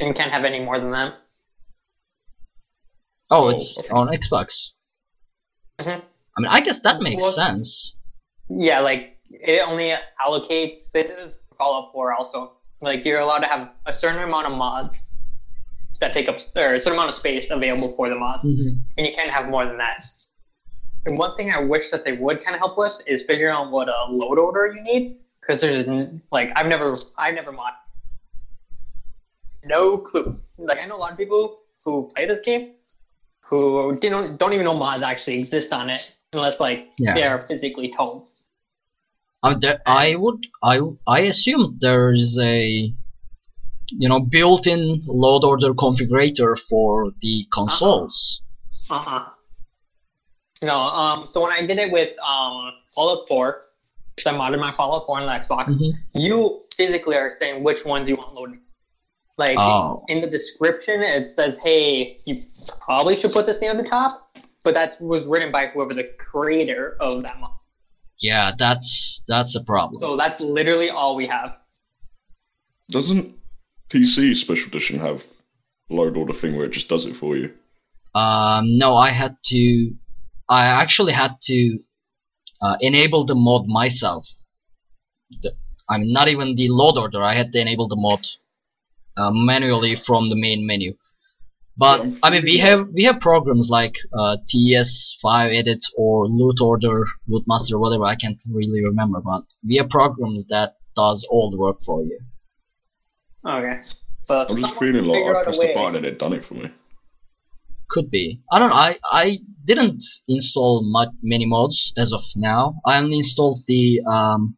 and 0.00 0.08
you 0.08 0.14
can't 0.14 0.32
have 0.32 0.44
any 0.44 0.60
more 0.64 0.78
than 0.78 0.90
that. 0.90 1.14
Oh, 3.30 3.48
it's 3.48 3.80
on 3.90 4.08
Xbox. 4.08 4.74
Mhm. 5.80 6.02
I 6.36 6.40
mean, 6.40 6.48
I 6.50 6.60
guess 6.60 6.80
that 6.80 7.00
makes 7.00 7.22
Well- 7.22 7.32
sense. 7.32 7.96
Yeah, 8.48 8.80
like 8.80 9.18
it 9.30 9.60
only 9.64 9.94
allocates. 10.20 10.90
This 10.92 11.06
is 11.06 11.38
Fallout 11.56 11.92
4 11.92 12.12
also. 12.14 12.56
Like 12.80 13.04
you're 13.04 13.20
allowed 13.20 13.40
to 13.40 13.46
have 13.46 13.70
a 13.86 13.92
certain 13.92 14.20
amount 14.22 14.46
of 14.48 14.52
mods 14.54 15.14
that 16.00 16.12
take 16.12 16.28
up, 16.28 16.38
or 16.56 16.74
a 16.74 16.80
certain 16.80 16.94
amount 16.94 17.10
of 17.10 17.14
space 17.14 17.50
available 17.50 17.94
for 17.94 18.08
the 18.08 18.14
mods, 18.16 18.42
Mhm. 18.44 18.82
and 18.96 19.06
you 19.06 19.12
can't 19.12 19.28
have 19.30 19.48
more 19.48 19.66
than 19.66 19.76
that. 19.78 20.02
And 21.06 21.18
one 21.18 21.34
thing 21.36 21.50
I 21.50 21.60
wish 21.60 21.90
that 21.90 22.04
they 22.04 22.12
would 22.12 22.42
kind 22.44 22.54
of 22.54 22.60
help 22.60 22.76
with 22.76 23.00
is 23.06 23.22
figuring 23.22 23.54
out 23.54 23.70
what 23.70 23.88
a 23.88 24.06
load 24.10 24.38
order 24.38 24.72
you 24.74 24.82
need, 24.82 25.16
because 25.40 25.60
there's 25.60 26.12
like 26.30 26.52
I've 26.56 26.66
never, 26.66 26.94
I've 27.16 27.34
never 27.34 27.52
mod. 27.52 27.72
No 29.64 29.98
clue. 29.98 30.32
Like 30.58 30.78
I 30.78 30.86
know 30.86 30.96
a 30.96 30.98
lot 30.98 31.12
of 31.12 31.18
people 31.18 31.60
who 31.84 32.10
play 32.14 32.26
this 32.26 32.40
game 32.40 32.72
who 33.40 33.96
don't 34.00 34.38
don't 34.38 34.52
even 34.52 34.64
know 34.64 34.76
mods 34.76 35.02
actually 35.02 35.38
exist 35.40 35.72
on 35.72 35.90
it 35.90 36.14
unless 36.32 36.60
like 36.60 36.92
Yeah. 36.98 37.14
they 37.14 37.24
are 37.24 37.40
physically 37.42 37.92
told. 37.92 38.30
I, 39.42 39.50
mean, 39.50 39.58
there, 39.60 39.80
I 39.86 40.14
would 40.16 40.46
I 40.62 40.80
I 41.06 41.20
assume 41.20 41.78
there 41.80 42.12
is 42.12 42.38
a 42.40 42.92
you 43.88 44.08
know 44.08 44.20
built-in 44.20 45.00
load 45.06 45.44
order 45.44 45.72
configurator 45.74 46.58
for 46.68 47.10
the 47.20 47.44
consoles. 47.52 48.42
Uh-huh. 48.88 49.24
No, 50.62 50.76
um, 50.78 51.26
so 51.30 51.42
when 51.42 51.52
I 51.52 51.64
did 51.66 51.78
it 51.78 51.90
with 51.90 52.10
um, 52.20 52.72
Fallout 52.94 53.26
4, 53.28 53.62
because 54.14 54.32
I 54.32 54.36
modded 54.36 54.60
my 54.60 54.70
Fallout 54.70 55.06
4 55.06 55.20
on 55.20 55.26
the 55.26 55.32
Xbox, 55.32 55.68
Mhm. 55.70 55.92
you 56.14 56.58
physically 56.76 57.16
are 57.16 57.32
saying 57.38 57.62
which 57.64 57.84
ones 57.84 58.08
you 58.08 58.16
want 58.16 58.34
loaded. 58.34 58.58
Like 59.38 59.56
Oh. 59.58 60.04
in 60.08 60.20
the 60.20 60.26
description, 60.26 61.00
it 61.00 61.24
says, 61.26 61.62
"Hey, 61.64 62.18
you 62.26 62.42
probably 62.82 63.18
should 63.18 63.32
put 63.32 63.46
this 63.46 63.58
near 63.62 63.74
the 63.74 63.88
top," 63.88 64.36
but 64.64 64.74
that 64.74 65.00
was 65.00 65.24
written 65.24 65.50
by 65.50 65.68
whoever 65.68 65.94
the 65.94 66.04
creator 66.18 66.98
of 67.00 67.22
that 67.22 67.38
mod. 67.40 67.48
Yeah, 68.18 68.52
that's 68.58 69.24
that's 69.28 69.54
a 69.56 69.64
problem. 69.64 69.98
So 69.98 70.14
that's 70.18 70.40
literally 70.40 70.90
all 70.90 71.14
we 71.16 71.26
have. 71.26 71.56
doesn't 72.90 73.32
PC 73.88 74.34
Special 74.34 74.66
Edition 74.66 74.98
have 74.98 75.22
load 75.90 76.16
order 76.16 76.34
thing 76.34 76.56
where 76.56 76.66
it 76.66 76.72
just 76.72 76.88
does 76.88 77.06
it 77.06 77.14
for 77.14 77.36
you? 77.36 77.54
Um, 78.16 78.76
no, 78.78 78.96
I 78.96 79.10
had 79.10 79.36
to. 79.44 79.92
I 80.50 80.66
actually 80.82 81.12
had 81.12 81.32
to 81.50 81.78
uh, 82.60 82.76
enable 82.80 83.24
the 83.24 83.34
mod 83.36 83.62
myself. 83.68 84.28
The, 85.42 85.52
I 85.88 85.98
mean, 85.98 86.12
not 86.12 86.28
even 86.28 86.56
the 86.56 86.68
load 86.70 86.98
order. 86.98 87.22
I 87.22 87.34
had 87.34 87.52
to 87.52 87.60
enable 87.60 87.88
the 87.88 87.96
mod 87.96 88.20
uh, 89.16 89.30
manually 89.32 89.94
from 89.96 90.28
the 90.28 90.36
main 90.36 90.66
menu. 90.66 90.94
But 91.76 92.04
Yeah. 92.04 92.14
I 92.24 92.30
mean, 92.30 92.42
we 92.44 92.56
have 92.58 92.88
we 92.92 93.04
have 93.04 93.20
programs 93.20 93.70
like 93.70 93.96
uh, 94.12 94.36
TES5Edit 94.48 95.82
or 95.96 96.26
Loot 96.26 96.60
Order, 96.60 97.06
Loot 97.28 97.44
Master, 97.46 97.78
whatever. 97.78 98.04
I 98.04 98.16
can't 98.16 98.42
really 98.52 98.82
remember, 98.84 99.20
but 99.20 99.42
we 99.66 99.76
have 99.76 99.88
programs 99.88 100.46
that 100.48 100.74
does 100.96 101.26
all 101.30 101.50
the 101.50 101.56
work 101.58 101.78
for 101.86 102.02
you. 102.02 102.18
Okay, 103.46 103.80
but 104.28 104.50
I'm 104.50 104.56
just 104.56 104.60
someone 104.60 104.78
feeling 104.78 105.04
like 105.06 105.24
I 105.24 105.28
out 105.28 105.40
a 105.40 105.44
pressed 105.44 105.60
the 105.60 105.66
way- 105.68 105.74
button 105.74 105.96
and 105.96 106.04
it 106.04 106.18
done 106.18 106.34
it 106.34 106.44
for 106.44 106.54
me. 106.54 106.70
Could 107.90 108.10
be. 108.10 108.42
I 108.52 108.58
don't 108.58 108.70
know. 108.70 108.76
I 108.76 108.96
I 109.04 109.38
didn't 109.64 110.02
install 110.28 110.82
much 110.84 111.10
many 111.22 111.46
mods 111.46 111.92
as 111.96 112.12
of 112.12 112.22
now. 112.36 112.80
I 112.86 112.98
only 112.98 113.18
installed 113.18 113.60
the 113.66 114.00
um, 114.06 114.56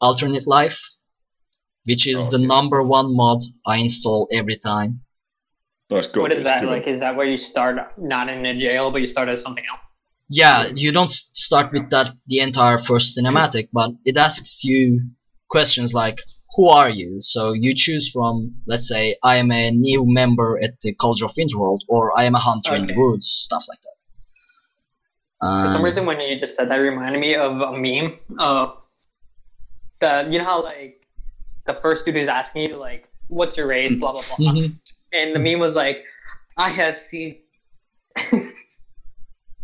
alternate 0.00 0.46
life, 0.46 0.80
which 1.84 2.06
is 2.06 2.26
Oh, 2.26 2.30
the 2.30 2.38
number 2.38 2.82
one 2.82 3.14
mod 3.16 3.40
I 3.66 3.78
install 3.78 4.28
every 4.32 4.56
time. 4.56 5.00
That's 5.90 6.06
good. 6.08 6.22
What 6.22 6.32
is 6.32 6.44
that 6.44 6.62
good. 6.62 6.70
like? 6.70 6.86
Is 6.86 7.00
that 7.00 7.14
where 7.16 7.26
you 7.26 7.38
start 7.38 7.76
not 7.98 8.28
in 8.28 8.44
a 8.46 8.54
jail, 8.54 8.90
but 8.90 9.00
you 9.02 9.08
start 9.08 9.28
as 9.28 9.42
something 9.42 9.64
else? 9.70 9.80
Yeah, 10.28 10.68
you 10.74 10.90
don't 10.90 11.10
start 11.10 11.72
with 11.72 11.90
that 11.90 12.10
the 12.26 12.40
entire 12.40 12.78
first 12.78 13.16
cinematic, 13.16 13.68
but 13.72 13.90
it 14.04 14.16
asks 14.16 14.64
you 14.64 15.02
questions 15.50 15.92
like 15.92 16.18
who 16.54 16.68
are 16.68 16.88
you? 16.88 17.20
So 17.20 17.52
you 17.52 17.74
choose 17.74 18.10
from, 18.10 18.54
let's 18.66 18.88
say, 18.88 19.16
I 19.22 19.36
am 19.36 19.50
a 19.50 19.70
new 19.70 20.04
member 20.06 20.58
at 20.62 20.80
the 20.80 20.94
College 20.94 21.22
of 21.22 21.32
Winterhold, 21.32 21.80
or 21.88 22.18
I 22.18 22.24
am 22.24 22.34
a 22.34 22.38
hunter 22.38 22.74
in 22.74 22.86
the 22.86 22.94
woods, 22.94 23.28
stuff 23.28 23.64
like 23.68 23.80
that. 23.82 23.94
For 25.40 25.68
some 25.68 25.84
reason, 25.84 26.06
when 26.06 26.20
you 26.20 26.40
just 26.40 26.56
said 26.56 26.70
that, 26.70 26.78
it 26.78 26.82
reminded 26.82 27.20
me 27.20 27.34
of 27.34 27.60
a 27.60 27.76
meme 27.76 28.12
of 28.38 28.86
the 30.00 30.26
you 30.30 30.38
know 30.38 30.44
how 30.44 30.62
like 30.62 31.06
the 31.66 31.74
first 31.74 32.06
dude 32.06 32.16
is 32.16 32.28
asking 32.28 32.70
you 32.70 32.76
like, 32.76 33.08
"What's 33.28 33.56
your 33.56 33.66
race?" 33.66 33.94
Blah 33.94 34.12
blah 34.12 34.22
blah, 34.22 34.52
mhm. 34.52 34.80
and 35.12 35.34
the 35.34 35.38
meme 35.38 35.60
was 35.60 35.74
like, 35.74 36.02
"I 36.56 36.70
have 36.70 36.96
seen." 36.96 37.40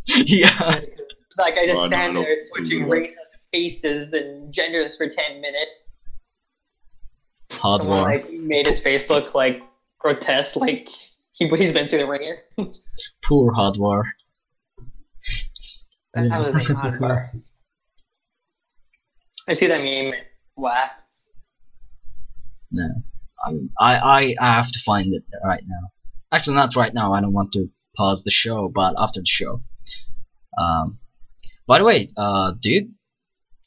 yeah, 0.06 0.80
Like 1.38 1.56
I 1.56 1.66
just 1.66 1.80
I 1.80 1.82
know, 1.82 1.86
stand 1.86 1.94
I 1.94 2.12
know. 2.12 2.22
there 2.22 2.36
switching 2.52 2.86
races, 2.86 3.16
faces, 3.50 4.12
and 4.12 4.52
genders 4.52 4.96
for 4.96 5.08
ten 5.08 5.40
minutes. 5.40 5.70
Hard 7.52 7.82
Someone 7.82 8.00
war. 8.00 8.08
like 8.10 8.30
made 8.32 8.66
his 8.66 8.80
face 8.80 9.10
look 9.10 9.34
like 9.34 9.62
grotesque, 9.98 10.56
like 10.56 10.88
he, 11.32 11.48
he's 11.56 11.72
been 11.72 11.88
through 11.88 12.00
the 12.00 12.06
ringer. 12.06 12.36
Poor 13.24 13.52
Hadvar. 13.52 14.02
That 16.14 16.98
was. 17.00 17.42
I 19.48 19.54
see 19.54 19.66
that 19.66 19.82
meme. 19.82 20.14
Wow. 20.56 20.84
No, 22.70 22.88
I, 23.44 23.50
mean, 23.50 23.70
I, 23.80 23.96
I, 23.96 24.34
I 24.40 24.54
have 24.54 24.70
to 24.70 24.78
find 24.78 25.12
it 25.12 25.24
right 25.44 25.62
now. 25.66 25.88
Actually, 26.32 26.54
not 26.54 26.76
right 26.76 26.94
now. 26.94 27.14
I 27.14 27.20
don't 27.20 27.32
want 27.32 27.52
to 27.52 27.68
pause 27.96 28.22
the 28.22 28.30
show, 28.30 28.68
but 28.68 28.94
after 28.96 29.20
the 29.20 29.26
show. 29.26 29.62
Um, 30.56 30.98
by 31.66 31.78
the 31.78 31.84
way, 31.84 32.08
uh, 32.16 32.52
do 32.60 32.70
you, 32.70 32.90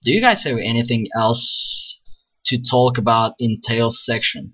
do 0.03 0.13
you 0.13 0.21
guys 0.21 0.43
have 0.43 0.57
anything 0.57 1.07
else 1.15 1.99
to 2.45 2.61
talk 2.61 2.97
about 2.97 3.33
in 3.39 3.59
Tales 3.61 4.03
section 4.05 4.53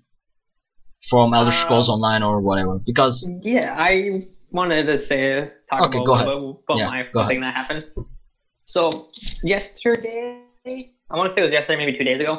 from 1.08 1.32
Elder 1.34 1.50
Scrolls 1.50 1.88
Um, 1.88 1.94
Online 1.96 2.22
or 2.22 2.40
whatever? 2.40 2.78
Because 2.78 3.28
Yeah, 3.42 3.74
I 3.78 4.22
wanted 4.50 4.84
to 4.86 5.06
say 5.06 5.50
talk 5.70 5.82
Okay, 5.82 5.98
about, 5.98 6.06
go 6.06 6.12
a 6.12 6.14
ahead. 6.16 6.26
little 6.28 6.52
bit 6.54 6.62
about 6.68 6.78
Yeah, 6.78 6.86
my 7.14 7.28
thing 7.28 7.40
that 7.40 7.54
happened. 7.54 7.86
So 8.64 9.10
yesterday, 9.42 10.42
I 10.66 11.16
want 11.16 11.30
to 11.30 11.34
say 11.34 11.40
it 11.42 11.44
was 11.44 11.52
yesterday, 11.52 11.84
maybe 11.84 11.98
two 11.98 12.04
days 12.04 12.20
ago. 12.22 12.38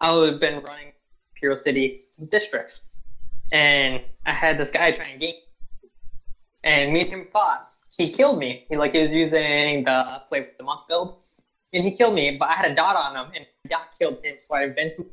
I've 0.00 0.40
been 0.40 0.62
running 0.62 0.92
Imperial 1.34 1.58
City 1.58 2.02
districts, 2.30 2.88
and 3.52 4.00
I 4.24 4.32
had 4.32 4.56
this 4.58 4.70
guy 4.70 4.92
trying 4.92 5.18
to 5.18 5.26
game, 5.26 5.34
and 6.64 6.92
me 6.92 7.02
and 7.02 7.10
him 7.10 7.26
fought. 7.32 7.64
He 7.96 8.10
killed 8.10 8.38
me. 8.38 8.64
He 8.68 8.76
like 8.76 8.92
he 8.92 9.00
was 9.02 9.12
using 9.12 9.84
the 9.84 10.22
play 10.28 10.40
with 10.40 10.56
the 10.58 10.64
monk 10.64 10.82
build, 10.88 11.16
and 11.72 11.82
he 11.82 11.90
killed 11.90 12.14
me. 12.14 12.36
But 12.38 12.48
I 12.48 12.54
had 12.54 12.70
a 12.72 12.74
dot 12.74 12.96
on 12.96 13.16
him, 13.16 13.32
and 13.34 13.46
dot 13.68 13.88
killed 13.98 14.18
him. 14.24 14.36
So 14.40 14.54
I 14.54 14.64
invented 14.64 15.06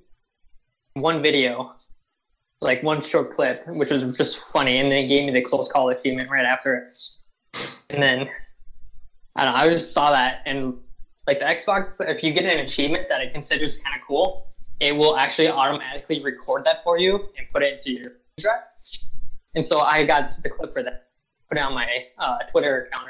one 0.93 1.21
video 1.21 1.75
like 2.61 2.81
one 2.81 3.01
short 3.01 3.31
clip, 3.31 3.61
which 3.67 3.89
was 3.89 4.17
just 4.17 4.37
funny, 4.51 4.79
and 4.79 4.91
then 4.91 4.99
it 4.99 5.07
gave 5.07 5.25
me 5.25 5.33
the 5.33 5.41
close 5.41 5.69
call 5.69 5.89
achievement 5.89 6.29
right 6.29 6.45
after 6.45 6.75
it. 6.75 7.01
And 7.89 8.01
then 8.01 8.29
I 9.35 9.45
don't 9.45 9.53
know, 9.53 9.59
I 9.59 9.69
just 9.69 9.93
saw 9.93 10.11
that, 10.11 10.41
and 10.45 10.75
like 11.27 11.39
the 11.39 11.45
Xbox, 11.45 11.97
if 11.99 12.23
you 12.23 12.33
get 12.33 12.45
an 12.45 12.59
achievement 12.59 13.07
that 13.09 13.21
it 13.21 13.33
considers 13.33 13.81
kind 13.81 13.95
of 13.99 14.07
cool, 14.07 14.47
it 14.79 14.93
will 14.93 15.17
actually 15.17 15.49
automatically 15.49 16.21
record 16.23 16.63
that 16.65 16.83
for 16.83 16.97
you 16.97 17.15
and 17.37 17.47
put 17.51 17.63
it 17.63 17.73
into 17.73 17.91
your 17.91 18.11
drive. 18.39 18.61
And 19.55 19.65
so 19.65 19.81
I 19.81 20.05
got 20.05 20.33
the 20.41 20.49
clip 20.49 20.73
for 20.73 20.83
that, 20.83 21.07
put 21.49 21.57
it 21.57 21.61
on 21.61 21.73
my 21.73 21.87
uh, 22.17 22.39
Twitter 22.51 22.85
account 22.85 23.09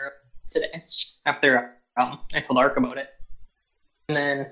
today 0.52 0.84
after 1.26 1.78
um, 2.00 2.20
I 2.34 2.42
told 2.42 2.58
Ark 2.58 2.78
about 2.78 2.98
it. 2.98 3.10
And 4.10 4.16
then 4.18 4.48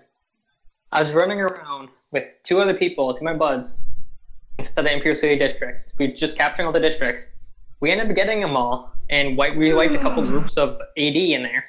I 0.93 1.01
was 1.01 1.13
running 1.13 1.39
around 1.39 1.89
with 2.11 2.25
two 2.43 2.59
other 2.59 2.73
people, 2.73 3.13
two 3.13 3.19
of 3.19 3.23
my 3.23 3.33
buds, 3.33 3.81
instead 4.59 4.79
of 4.79 4.85
the 4.85 4.93
Imperial 4.93 5.19
City 5.19 5.37
districts. 5.37 5.93
We 5.97 6.11
just 6.11 6.37
capturing 6.37 6.67
all 6.67 6.73
the 6.73 6.81
districts. 6.81 7.27
We 7.79 7.91
ended 7.91 8.09
up 8.09 8.15
getting 8.15 8.41
them 8.41 8.57
all, 8.57 8.93
and 9.09 9.37
wipe, 9.37 9.55
we 9.55 9.73
wiped 9.73 9.95
a 9.95 9.99
couple 9.99 10.23
hmm. 10.23 10.31
groups 10.31 10.57
of 10.57 10.79
AD 10.97 11.15
in 11.15 11.43
there. 11.43 11.65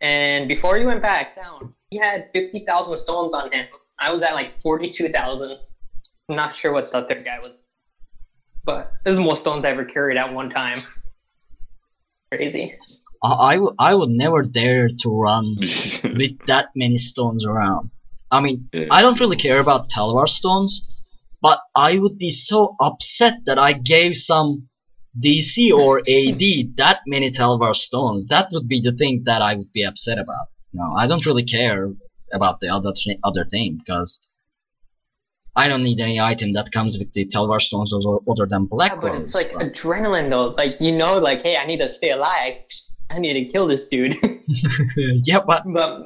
And 0.00 0.48
before 0.48 0.76
he 0.76 0.84
went 0.84 1.02
back 1.02 1.36
down, 1.36 1.72
he 1.90 1.98
had 1.98 2.30
50,000 2.32 2.96
stones 2.96 3.32
on 3.32 3.50
him. 3.52 3.66
I 3.98 4.10
was 4.10 4.22
at 4.22 4.34
like 4.34 4.60
42,000. 4.60 5.56
I'm 6.28 6.36
not 6.36 6.54
sure 6.54 6.72
what 6.72 6.90
the 6.90 7.02
third 7.02 7.24
guy 7.24 7.38
was. 7.38 7.56
But 8.64 8.92
this 9.04 9.12
is 9.12 9.18
the 9.18 9.24
most 9.24 9.40
stones 9.40 9.64
I 9.64 9.70
ever 9.70 9.84
carried 9.84 10.18
at 10.18 10.32
one 10.32 10.50
time. 10.50 10.78
Crazy. 12.30 12.74
I, 13.22 13.32
I, 13.32 13.54
w- 13.54 13.74
I 13.78 13.94
would 13.94 14.10
never 14.10 14.42
dare 14.42 14.88
to 14.88 15.08
run 15.10 15.56
with 15.58 16.38
that 16.46 16.68
many 16.74 16.98
stones 16.98 17.46
around. 17.46 17.90
I 18.30 18.40
mean, 18.40 18.68
Yeah. 18.72 18.86
I 18.90 19.02
don't 19.02 19.20
really 19.20 19.36
care 19.36 19.58
about 19.60 19.88
Tel 19.88 20.12
Var 20.12 20.26
stones, 20.26 20.86
but 21.40 21.60
I 21.74 21.98
would 21.98 22.18
be 22.18 22.30
so 22.30 22.76
upset 22.80 23.34
that 23.46 23.58
I 23.58 23.72
gave 23.72 24.16
some 24.16 24.68
DC 25.18 25.72
or 25.72 25.98
AD 26.16 26.42
that 26.76 27.00
many 27.06 27.30
Tel 27.30 27.58
Var 27.58 27.74
stones. 27.74 28.26
That 28.26 28.48
would 28.52 28.68
be 28.68 28.80
the 28.80 28.92
thing 28.92 29.22
that 29.24 29.40
I 29.42 29.54
would 29.56 29.72
be 29.72 29.84
upset 29.84 30.18
about. 30.18 30.46
You 30.72 30.80
know, 30.80 30.92
I 30.96 31.06
don't 31.06 31.24
really 31.26 31.44
care 31.44 31.90
about 32.32 32.60
the 32.60 32.68
other 32.68 32.92
th- 32.94 33.18
other 33.24 33.44
thing 33.46 33.78
because 33.78 34.20
I 35.56 35.66
don't 35.66 35.82
need 35.82 35.98
any 35.98 36.20
item 36.20 36.52
that 36.52 36.70
comes 36.70 36.98
with 36.98 37.10
the 37.14 37.24
Tel 37.26 37.46
Var 37.48 37.58
stones 37.58 37.92
other, 37.94 38.18
other 38.30 38.46
than 38.46 38.66
black 38.66 38.92
Yeah, 38.92 39.00
but 39.00 39.10
ones. 39.12 39.24
it's 39.24 39.34
like 39.34 39.52
but- 39.54 39.72
adrenaline 39.72 40.28
though. 40.28 40.48
Like 40.62 40.80
you 40.80 40.92
know, 40.92 41.18
like 41.18 41.42
hey, 41.42 41.56
I 41.56 41.64
need 41.66 41.78
to 41.78 41.88
stay 41.88 42.10
alive. 42.10 42.56
I 43.10 43.18
need 43.18 43.32
to 43.34 43.44
kill 43.46 43.66
this 43.66 43.88
dude. 43.88 44.16
yeah, 45.24 45.40
but 45.46 45.62
But 45.72 46.02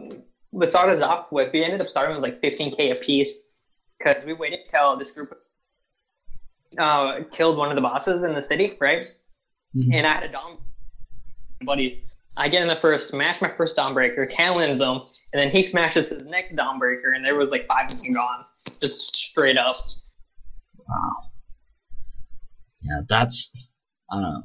we 0.52 0.66
started 0.66 1.02
off 1.02 1.32
with 1.32 1.52
we 1.52 1.64
ended 1.64 1.80
up 1.80 1.86
starting 1.86 2.20
with 2.20 2.22
like 2.22 2.40
15k 2.42 2.92
a 2.92 2.94
piece 2.94 3.34
because 3.98 4.22
we 4.24 4.34
waited 4.34 4.60
till 4.70 4.96
this 4.96 5.10
group 5.10 5.28
uh, 6.78 7.20
killed 7.30 7.56
one 7.56 7.70
of 7.70 7.74
the 7.74 7.80
bosses 7.80 8.22
in 8.22 8.34
the 8.34 8.42
city, 8.42 8.76
right? 8.80 9.04
Mhm. 9.76 9.94
And 9.94 10.06
I 10.06 10.12
had 10.12 10.22
a 10.24 10.28
dom 10.28 10.58
buddies. 11.64 12.02
I 12.36 12.48
get 12.48 12.62
in 12.62 12.68
the 12.68 12.76
first, 12.76 13.08
smash 13.08 13.42
my 13.42 13.48
first 13.48 13.76
Dawnbreaker, 13.76 14.26
talons 14.30 14.80
him, 14.80 15.00
and 15.32 15.42
then 15.42 15.50
he 15.50 15.62
smashes 15.62 16.08
his 16.08 16.24
next 16.24 16.56
Dawnbreaker, 16.56 17.14
and 17.14 17.22
there 17.24 17.34
was 17.34 17.50
like 17.50 17.66
five 17.66 17.92
of 17.92 18.02
them 18.02 18.14
gone, 18.14 18.44
just 18.80 19.14
straight 19.14 19.58
up. 19.58 19.76
Wow. 20.88 21.10
Yeah, 22.82 23.00
that's 23.08 23.52
I 24.10 24.14
don't 24.14 24.22
know. 24.22 24.42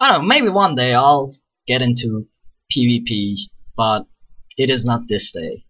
I 0.00 0.12
don't 0.12 0.22
know, 0.22 0.28
maybe 0.28 0.48
one 0.50 0.74
day 0.76 0.94
I'll 0.94 1.32
get 1.66 1.82
into 1.82 2.26
PvP, 2.72 3.36
but 3.76 4.06
it 4.56 4.70
is 4.70 4.84
not 4.84 5.08
this 5.08 5.32
day. 5.32 5.64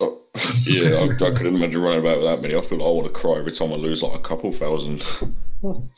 Oh, 0.00 0.22
yeah, 0.62 0.96
I, 0.96 1.04
I 1.04 1.08
couldn't 1.08 1.56
imagine 1.56 1.80
running 1.80 2.00
about 2.00 2.18
with 2.18 2.26
that 2.26 2.42
many. 2.42 2.54
I 2.54 2.60
feel 2.60 2.78
like 2.78 2.86
I 2.86 2.90
want 2.90 3.06
to 3.12 3.20
cry 3.20 3.38
every 3.38 3.52
time 3.52 3.72
I 3.72 3.76
lose 3.76 4.02
like 4.02 4.18
a 4.18 4.22
couple 4.22 4.52
thousand. 4.52 5.04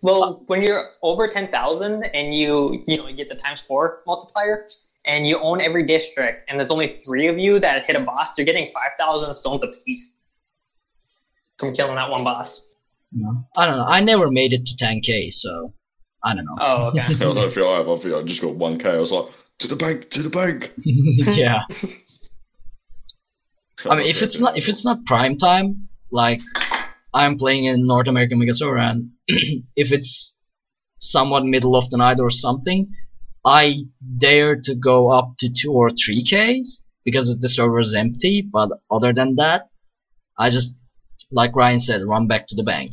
Well, 0.00 0.44
when 0.46 0.62
you're 0.62 0.90
over 1.02 1.26
ten 1.26 1.50
thousand 1.50 2.04
and 2.14 2.32
you 2.32 2.84
you 2.86 2.98
know 2.98 3.08
you 3.08 3.16
get 3.16 3.28
the 3.28 3.34
times 3.34 3.60
four 3.60 4.02
multiplier, 4.06 4.66
and 5.04 5.26
you 5.26 5.38
own 5.40 5.60
every 5.60 5.86
district, 5.86 6.48
and 6.48 6.58
there's 6.58 6.70
only 6.70 7.00
three 7.04 7.26
of 7.26 7.36
you 7.38 7.58
that 7.58 7.84
hit 7.84 7.96
a 7.96 8.00
boss, 8.00 8.38
you're 8.38 8.44
getting 8.44 8.66
five 8.66 8.92
thousand 8.96 9.34
stones 9.34 9.62
apiece 9.62 10.18
from 11.58 11.74
killing 11.74 11.96
that 11.96 12.10
one 12.10 12.22
boss. 12.22 12.64
You 13.12 13.22
know? 13.22 13.44
I 13.56 13.66
don't 13.66 13.76
know. 13.76 13.86
I 13.86 14.00
never 14.00 14.30
made 14.30 14.52
it 14.52 14.66
to 14.66 14.84
10k, 14.84 15.32
so 15.32 15.72
I 16.22 16.34
don't 16.34 16.44
know. 16.44 16.56
Oh, 16.60 16.84
okay. 16.88 17.00
I 17.00 17.08
don't 17.08 17.52
feel 17.52 17.68
I 17.68 17.78
have. 17.78 17.88
I 17.88 17.98
feel 17.98 18.18
I 18.18 18.22
just 18.22 18.40
got 18.40 18.54
one 18.54 18.78
K. 18.78 18.90
I 18.90 18.96
was 18.96 19.12
like, 19.12 19.26
to 19.58 19.68
the 19.68 19.76
bank, 19.76 20.10
to 20.10 20.22
the 20.22 20.30
bank. 20.30 20.72
yeah. 20.82 21.62
I 23.88 23.96
mean, 23.96 24.06
if 24.06 24.22
it's 24.22 24.40
not 24.40 24.56
if 24.56 24.68
it's 24.68 24.84
not 24.84 25.04
prime 25.06 25.36
time, 25.36 25.88
like 26.10 26.40
I'm 27.14 27.38
playing 27.38 27.64
in 27.64 27.86
North 27.86 28.08
American 28.08 28.38
megaserver, 28.40 28.80
and 28.80 29.10
if 29.76 29.92
it's 29.92 30.36
somewhat 31.00 31.44
middle 31.44 31.76
of 31.76 31.88
the 31.90 31.96
night 31.96 32.18
or 32.20 32.30
something, 32.30 32.88
I 33.44 33.84
dare 34.16 34.60
to 34.62 34.74
go 34.74 35.10
up 35.10 35.34
to 35.38 35.52
two 35.52 35.72
or 35.72 35.90
three 35.90 36.22
k 36.22 36.64
because 37.04 37.38
the 37.38 37.48
server 37.48 37.78
is 37.78 37.94
empty. 37.94 38.42
But 38.42 38.70
other 38.90 39.12
than 39.12 39.36
that, 39.36 39.68
I 40.38 40.50
just 40.50 40.74
like 41.30 41.54
Ryan 41.54 41.80
said, 41.80 42.02
run 42.06 42.26
back 42.26 42.46
to 42.48 42.56
the 42.56 42.64
bank. 42.64 42.92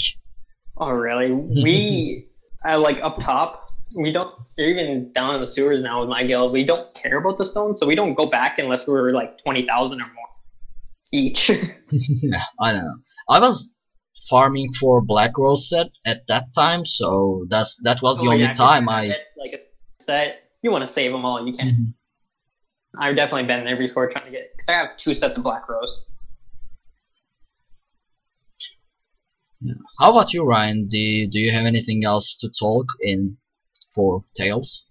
Oh, 0.77 0.91
really? 0.91 1.31
We, 1.63 2.27
uh, 2.67 2.79
like 2.79 2.99
up 3.01 3.19
top, 3.19 3.64
we 3.97 4.11
don't, 4.11 4.33
even 4.57 5.11
down 5.13 5.35
in 5.35 5.41
the 5.41 5.47
sewers 5.47 5.81
now 5.81 6.01
with 6.01 6.09
my 6.09 6.23
guild, 6.25 6.53
we 6.53 6.65
don't 6.65 6.83
care 7.01 7.17
about 7.17 7.37
the 7.37 7.45
stones, 7.45 7.79
so 7.79 7.85
we 7.85 7.95
don't 7.95 8.13
go 8.13 8.27
back 8.27 8.59
unless 8.59 8.87
we're 8.87 9.11
like 9.11 9.37
20,000 9.43 10.01
or 10.01 10.05
more 10.05 10.11
each. 11.13 11.49
yeah, 11.91 12.41
I 12.59 12.71
don't 12.73 12.83
know. 12.83 12.95
I 13.29 13.39
was 13.39 13.73
farming 14.29 14.73
for 14.73 15.01
Black 15.01 15.37
Rose 15.37 15.69
set 15.69 15.87
at 16.05 16.21
that 16.27 16.45
time, 16.55 16.85
so 16.85 17.45
that's 17.49 17.75
that 17.83 17.99
was 18.01 18.17
the 18.17 18.23
Oh, 18.25 18.31
only 18.31 18.41
yeah, 18.41 18.47
'cause 18.49 18.57
time 18.57 18.89
I. 18.89 19.03
it, 19.05 19.17
like 19.37 19.53
a 19.53 20.03
set. 20.03 20.41
You 20.63 20.71
want 20.71 20.85
to 20.87 20.91
save 20.91 21.11
them 21.11 21.23
all. 21.25 21.45
You 21.45 21.53
can. 21.53 21.67
Mhm. 21.67 21.93
I've 22.97 23.15
definitely 23.15 23.43
been 23.47 23.65
there 23.65 23.77
before 23.77 24.09
trying 24.09 24.25
to 24.25 24.31
get. 24.31 24.51
I 24.67 24.71
have 24.71 24.97
two 24.97 25.13
sets 25.13 25.37
of 25.37 25.43
Black 25.43 25.67
Rose. 25.69 26.05
How 29.99 30.11
about 30.11 30.33
you, 30.33 30.43
Ryan? 30.43 30.87
Do 30.87 30.97
you, 30.97 31.27
do 31.29 31.39
you 31.39 31.51
have 31.51 31.65
anything 31.65 32.03
else 32.05 32.37
to 32.41 32.49
talk 32.49 32.85
in 33.01 33.37
for 33.95 34.23
Tales? 34.35 34.85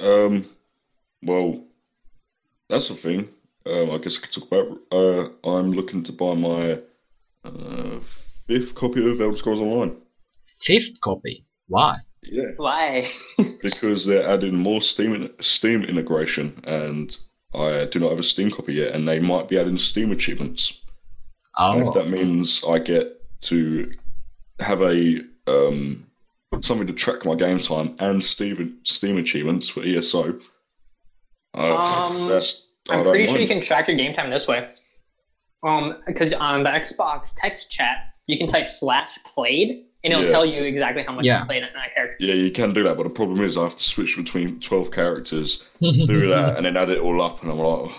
Um, 0.00 0.46
well, 1.22 1.62
that's 2.68 2.88
the 2.88 2.94
thing. 2.94 3.28
Um, 3.66 3.90
I 3.90 3.98
guess 3.98 4.16
I 4.16 4.26
could 4.26 4.32
talk 4.32 4.50
about. 4.50 4.78
Uh, 4.90 5.48
I'm 5.48 5.72
looking 5.72 6.02
to 6.04 6.12
buy 6.12 6.34
my 6.34 6.78
uh, 7.44 8.00
fifth 8.46 8.74
copy 8.74 9.08
of 9.08 9.20
Elder 9.20 9.36
Scrolls 9.36 9.60
Online. 9.60 9.96
Fifth 10.60 11.00
copy. 11.02 11.44
Why? 11.68 11.96
Yeah, 12.22 12.50
Why? 12.56 13.08
because 13.62 14.04
they're 14.04 14.28
adding 14.28 14.56
more 14.56 14.82
Steam 14.82 15.30
Steam 15.40 15.84
integration, 15.84 16.60
and 16.64 17.16
I 17.54 17.86
do 17.86 17.98
not 17.98 18.10
have 18.10 18.18
a 18.18 18.22
Steam 18.24 18.50
copy 18.50 18.74
yet, 18.74 18.94
and 18.94 19.06
they 19.06 19.18
might 19.20 19.48
be 19.48 19.58
adding 19.58 19.78
Steam 19.78 20.12
achievements. 20.12 20.80
And 21.56 21.82
if 21.82 21.88
Oh, 21.88 21.92
that 21.94 22.08
means 22.08 22.62
I 22.66 22.78
get 22.78 23.22
to 23.42 23.90
have 24.58 24.82
a 24.82 25.20
um, 25.46 26.06
something 26.62 26.86
to 26.86 26.92
track 26.92 27.24
my 27.24 27.34
game 27.34 27.58
time 27.58 27.94
and 28.00 28.22
Steam 28.22 28.78
Steam 28.84 29.18
achievements 29.18 29.68
for 29.68 29.82
ESO, 29.84 30.38
uh, 31.56 31.58
Um, 31.58 32.28
that's 32.28 32.62
I 32.88 32.94
I'm 32.94 33.04
don't 33.04 33.12
pretty 33.12 33.26
sure 33.26 33.34
mind. 33.38 33.42
you 33.42 33.48
can 33.48 33.62
track 33.62 33.88
your 33.88 33.96
game 33.96 34.14
time 34.14 34.30
this 34.30 34.48
way. 34.48 34.68
Um, 35.62 35.96
because 36.06 36.32
on 36.32 36.62
the 36.62 36.70
Xbox 36.70 37.28
text 37.36 37.70
chat, 37.70 37.98
you 38.26 38.38
can 38.38 38.48
type 38.48 38.70
slash 38.70 39.18
played, 39.34 39.84
and 40.02 40.12
it'll 40.12 40.24
Yeah. 40.24 40.30
tell 40.32 40.44
you 40.46 40.62
exactly 40.62 41.02
how 41.04 41.12
much 41.12 41.24
Yeah. 41.24 41.40
you 41.40 41.46
played 41.46 41.62
in 41.62 41.68
that 41.74 41.94
character. 41.94 42.16
Yeah, 42.24 42.34
you 42.34 42.50
can 42.50 42.72
do 42.72 42.82
that, 42.84 42.96
but 42.96 43.02
the 43.04 43.10
problem 43.10 43.42
is 43.44 43.56
I 43.56 43.64
have 43.64 43.76
to 43.76 43.82
switch 43.82 44.16
between 44.16 44.58
twelve 44.60 44.90
characters, 44.90 45.62
do 45.80 46.28
that, 46.28 46.56
and 46.56 46.64
then 46.66 46.76
add 46.76 46.90
it 46.90 46.98
all 47.00 47.22
up, 47.22 47.42
and 47.42 47.50
I'm 47.52 47.58
like, 47.58 47.66
oh, 47.66 47.94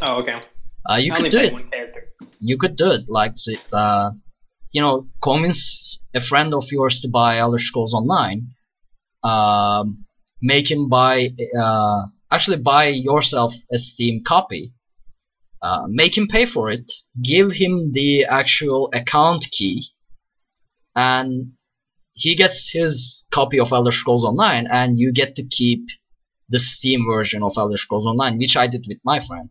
Oh, 0.00 0.16
okay. 0.16 0.40
Uh, 0.88 0.96
you 0.96 1.12
I 1.12 1.16
only 1.16 1.30
could 1.30 1.38
do 1.38 1.44
it. 1.46 1.52
one 1.52 1.68
character. 1.70 2.08
You 2.40 2.58
could 2.58 2.74
do 2.76 2.90
it 2.90 3.02
like 3.08 3.34
the, 3.36 3.56
uh, 3.76 4.10
you 4.72 4.80
know, 4.80 5.06
convince 5.22 6.02
a 6.14 6.20
friend 6.20 6.54
of 6.54 6.64
yours 6.72 7.00
to 7.00 7.08
buy 7.08 7.38
Elder 7.38 7.58
Scrolls 7.58 7.94
Online. 7.94 8.48
Um, 9.22 10.06
make 10.40 10.70
him 10.70 10.88
buy, 10.88 11.28
uh, 11.58 12.06
actually 12.30 12.58
buy 12.58 12.86
yourself 12.88 13.54
a 13.70 13.78
Steam 13.78 14.24
copy. 14.24 14.72
Uh, 15.60 15.86
make 15.88 16.16
him 16.16 16.26
pay 16.26 16.44
for 16.44 16.70
it. 16.70 16.90
Give 17.22 17.52
him 17.52 17.92
the 17.92 18.24
actual 18.24 18.90
account 18.92 19.46
key, 19.52 19.84
and 20.96 21.52
he 22.14 22.34
gets 22.34 22.70
his 22.70 23.26
copy 23.30 23.60
of 23.60 23.72
Elder 23.72 23.92
Scrolls 23.92 24.24
Online, 24.24 24.66
and 24.68 24.98
you 24.98 25.12
get 25.12 25.36
to 25.36 25.44
keep 25.44 25.86
the 26.48 26.58
Steam 26.58 27.06
version 27.08 27.44
of 27.44 27.52
Elder 27.56 27.76
Scrolls 27.76 28.06
Online, 28.06 28.38
which 28.38 28.56
I 28.56 28.66
did 28.66 28.86
with 28.88 28.98
my 29.04 29.20
friend. 29.20 29.50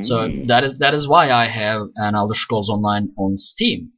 So 0.00 0.16
mm, 0.28 0.46
that 0.48 0.64
is 0.64 0.78
that 0.78 0.94
is 0.94 1.06
why 1.06 1.30
I 1.30 1.46
have 1.46 1.82
an 1.96 2.14
Elder 2.14 2.34
Scrolls 2.34 2.70
Online 2.70 3.10
on 3.18 3.36
Steam. 3.36 3.90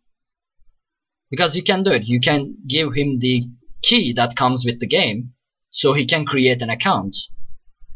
Because 1.31 1.55
you 1.57 1.63
can 1.63 1.83
do 1.83 1.91
it. 1.93 2.03
You 2.05 2.21
can 2.21 2.57
give 2.67 2.93
him 2.95 3.17
the 3.19 3.43
key 3.83 4.13
that 4.15 4.35
comes 4.37 4.65
with 4.65 4.81
the 4.81 4.87
game, 4.87 5.33
so 5.71 5.93
he 5.93 6.05
can 6.07 6.27
create 6.27 6.63
an 6.63 6.71
account, 6.71 7.17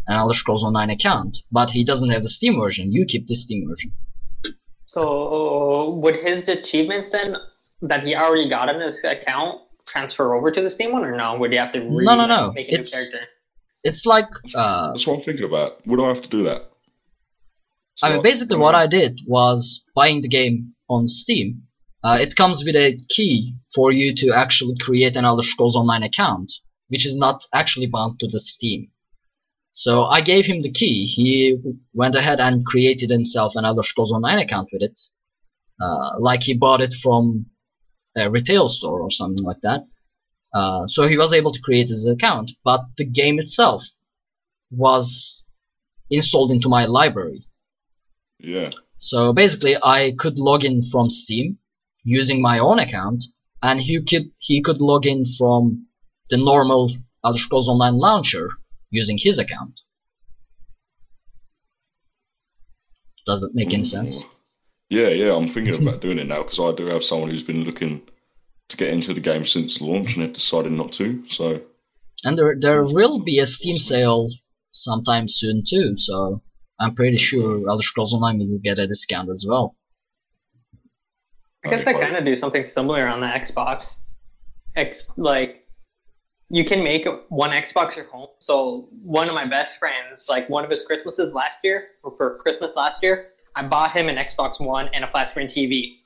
an 0.06 0.16
Elder 0.16 0.34
Scrolls 0.34 0.64
Online 0.64 0.90
account. 0.90 1.38
But 1.50 1.70
he 1.70 1.84
doesn't 1.84 2.10
have 2.10 2.22
the 2.22 2.28
Steam 2.28 2.58
version. 2.60 2.92
You 2.92 3.04
keep 3.06 3.26
the 3.26 3.34
Steam 3.36 3.66
version. 3.68 3.92
So 4.86 5.94
would 6.00 6.16
his 6.16 6.48
achievements 6.48 7.10
then 7.10 7.34
that 7.82 8.04
he 8.04 8.14
already 8.14 8.48
got 8.48 8.68
in 8.68 8.80
his 8.80 9.02
account 9.04 9.60
transfer 9.86 10.34
over 10.34 10.50
to 10.50 10.60
the 10.60 10.70
Steam 10.70 10.92
one, 10.92 11.04
or 11.04 11.16
no? 11.16 11.36
Would 11.38 11.50
he 11.52 11.58
have 11.58 11.72
to 11.72 11.80
re- 11.80 12.04
No, 12.04 12.14
no, 12.16 12.26
no. 12.26 12.52
make 12.52 12.68
a 12.68 12.74
It's- 12.74 12.92
new 12.94 13.18
character? 13.18 13.30
It's 13.84 14.06
like 14.06 14.24
uh, 14.56 14.90
that's 14.92 15.06
what 15.06 15.18
I'm 15.18 15.22
thinking 15.24 15.44
about. 15.44 15.86
Would 15.86 16.00
I 16.00 16.08
have 16.08 16.22
to 16.22 16.28
do 16.28 16.44
that? 16.44 16.67
I 18.02 18.12
mean, 18.12 18.22
basically, 18.22 18.56
what 18.56 18.74
I 18.74 18.86
did 18.86 19.20
was 19.26 19.84
buying 19.94 20.20
the 20.20 20.28
game 20.28 20.74
on 20.88 21.08
Steam. 21.08 21.62
Uh, 22.04 22.18
it 22.20 22.36
comes 22.36 22.64
with 22.64 22.76
a 22.76 22.96
key 23.08 23.54
for 23.74 23.90
you 23.90 24.14
to 24.14 24.32
actually 24.32 24.76
create 24.80 25.16
an 25.16 25.24
Elder 25.24 25.42
Scrolls 25.42 25.74
Online 25.74 26.04
account, 26.04 26.52
which 26.88 27.04
is 27.04 27.16
not 27.16 27.44
actually 27.52 27.86
bound 27.86 28.20
to 28.20 28.28
the 28.28 28.38
Steam. 28.38 28.90
So 29.72 30.04
I 30.04 30.20
gave 30.20 30.46
him 30.46 30.60
the 30.60 30.70
key. 30.70 31.06
He 31.06 31.56
went 31.92 32.14
ahead 32.14 32.38
and 32.40 32.64
created 32.64 33.10
himself 33.10 33.56
an 33.56 33.64
Elder 33.64 33.82
Scrolls 33.82 34.12
Online 34.12 34.38
account 34.38 34.68
with 34.72 34.82
it, 34.82 34.98
uh, 35.80 36.18
like 36.20 36.44
he 36.44 36.54
bought 36.54 36.80
it 36.80 36.94
from 36.94 37.46
a 38.16 38.30
retail 38.30 38.68
store 38.68 39.00
or 39.00 39.10
something 39.10 39.44
like 39.44 39.60
that. 39.62 39.86
Uh, 40.54 40.86
so 40.86 41.08
he 41.08 41.18
was 41.18 41.34
able 41.34 41.52
to 41.52 41.60
create 41.60 41.88
his 41.88 42.08
account, 42.08 42.52
but 42.64 42.80
the 42.96 43.04
game 43.04 43.38
itself 43.38 43.84
was 44.70 45.44
installed 46.10 46.50
into 46.50 46.68
my 46.68 46.86
library. 46.86 47.47
Yeah. 48.38 48.70
So 48.98 49.32
basically, 49.32 49.76
I 49.82 50.12
could 50.18 50.38
log 50.38 50.64
in 50.64 50.82
from 50.82 51.10
Steam 51.10 51.58
using 52.04 52.40
my 52.40 52.58
own 52.58 52.78
account, 52.78 53.24
and 53.62 53.80
he 53.80 54.02
could 54.02 54.30
he 54.38 54.60
could 54.60 54.80
log 54.80 55.06
in 55.06 55.24
from 55.24 55.86
the 56.30 56.36
normal 56.36 56.90
Elder 57.24 57.38
Scrolls 57.38 57.68
Online 57.68 57.94
launcher 57.94 58.50
using 58.90 59.18
his 59.18 59.38
account. 59.38 59.80
Does 63.26 63.42
it 63.42 63.54
make 63.54 63.72
any 63.72 63.82
hmm. 63.82 63.84
sense? 63.84 64.24
Yeah, 64.88 65.08
yeah. 65.08 65.34
I'm 65.34 65.52
thinking 65.52 65.82
about 65.86 66.00
doing 66.00 66.18
it 66.18 66.26
now 66.26 66.42
because 66.42 66.60
I 66.60 66.74
do 66.74 66.86
have 66.86 67.04
someone 67.04 67.30
who's 67.30 67.42
been 67.42 67.64
looking 67.64 68.02
to 68.68 68.76
get 68.76 68.88
into 68.88 69.14
the 69.14 69.20
game 69.20 69.44
since 69.44 69.80
launch 69.80 70.14
and 70.14 70.22
they've 70.24 70.32
decided 70.32 70.72
not 70.72 70.92
to. 70.92 71.24
So 71.28 71.60
And 72.24 72.38
there 72.38 72.56
there 72.58 72.84
will 72.84 73.22
be 73.22 73.38
a 73.38 73.46
Steam 73.46 73.78
sale 73.78 74.28
sometime 74.72 75.28
soon 75.28 75.62
too, 75.66 75.96
so 75.96 76.42
I'm 76.80 76.94
pretty 76.94 77.18
sure 77.18 77.68
Elder 77.68 77.82
Scrolls 77.82 78.14
Online 78.14 78.38
will 78.38 78.58
get 78.62 78.78
a 78.78 78.86
discount 78.86 79.30
as 79.30 79.44
well. 79.48 79.74
I 81.64 81.70
guess 81.70 81.86
I 81.86 81.92
kind 81.92 82.16
of 82.16 82.24
do 82.24 82.36
something 82.36 82.64
similar 82.64 83.08
on 83.08 83.20
the 83.20 83.26
Xbox. 83.26 84.00
X 84.76 85.10
like 85.16 85.66
you 86.50 86.64
can 86.64 86.82
make 86.82 87.06
one 87.28 87.50
Xbox 87.50 87.96
your 87.96 88.06
home. 88.06 88.28
So 88.38 88.88
one 89.04 89.28
of 89.28 89.34
my 89.34 89.46
best 89.46 89.78
friends, 89.78 90.28
like 90.30 90.48
one 90.48 90.64
of 90.64 90.70
his 90.70 90.86
Christmases 90.86 91.32
last 91.32 91.60
year, 91.64 91.80
or 92.02 92.16
for 92.16 92.38
Christmas 92.38 92.76
last 92.76 93.02
year, 93.02 93.26
I 93.54 93.66
bought 93.66 93.92
him 93.92 94.08
an 94.08 94.16
Xbox 94.16 94.64
One 94.64 94.88
and 94.94 95.04
a 95.04 95.08
flat 95.08 95.30
screen 95.30 95.48
TV. 95.48 95.96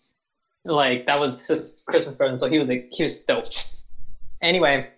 Like 0.65 1.07
that 1.07 1.21
was 1.21 1.47
his 1.47 1.83
Christmas 1.87 2.17
present, 2.17 2.41
so 2.41 2.49
he 2.49 2.59
was 2.59 2.69
like, 2.69 2.89
he 2.91 3.03
was 3.03 3.21
stoked. 3.21 3.71
Anyway, 4.41 4.89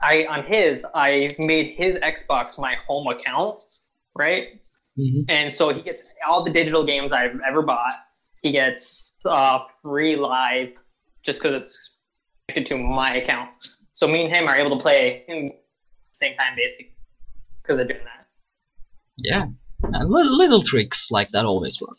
I 0.00 0.26
on 0.26 0.44
his 0.44 0.84
I 0.94 1.34
made 1.38 1.72
his 1.72 1.96
Xbox 1.96 2.58
my 2.58 2.74
home 2.86 3.06
account, 3.08 3.62
right? 4.14 4.60
Hmm 4.96 5.20
and 5.28 5.52
so 5.52 5.72
he 5.72 5.82
gets 5.82 6.12
all 6.28 6.44
the 6.44 6.50
digital 6.50 6.84
games 6.84 7.12
I've 7.12 7.38
ever 7.46 7.62
bought. 7.62 7.92
He 8.42 8.52
gets 8.52 9.18
uh, 9.24 9.60
free 9.82 10.16
live 10.16 10.70
just 11.22 11.42
because 11.42 11.62
it's 11.62 11.96
connected 12.48 12.74
to 12.74 12.82
my 12.82 13.16
account. 13.16 13.50
So 13.92 14.06
me 14.06 14.24
and 14.24 14.32
him 14.32 14.46
are 14.46 14.56
able 14.56 14.76
to 14.76 14.82
play 14.82 15.24
in 15.28 15.48
the 15.48 15.54
same 16.12 16.36
time, 16.36 16.54
basically, 16.56 16.94
because 17.62 17.80
of 17.80 17.88
doing 17.88 18.04
that. 18.04 18.26
Yeah, 19.18 19.46
and 19.82 20.10
little, 20.10 20.36
little 20.36 20.62
tricks 20.62 21.10
like 21.10 21.30
that 21.32 21.44
always 21.44 21.80
work. 21.80 21.98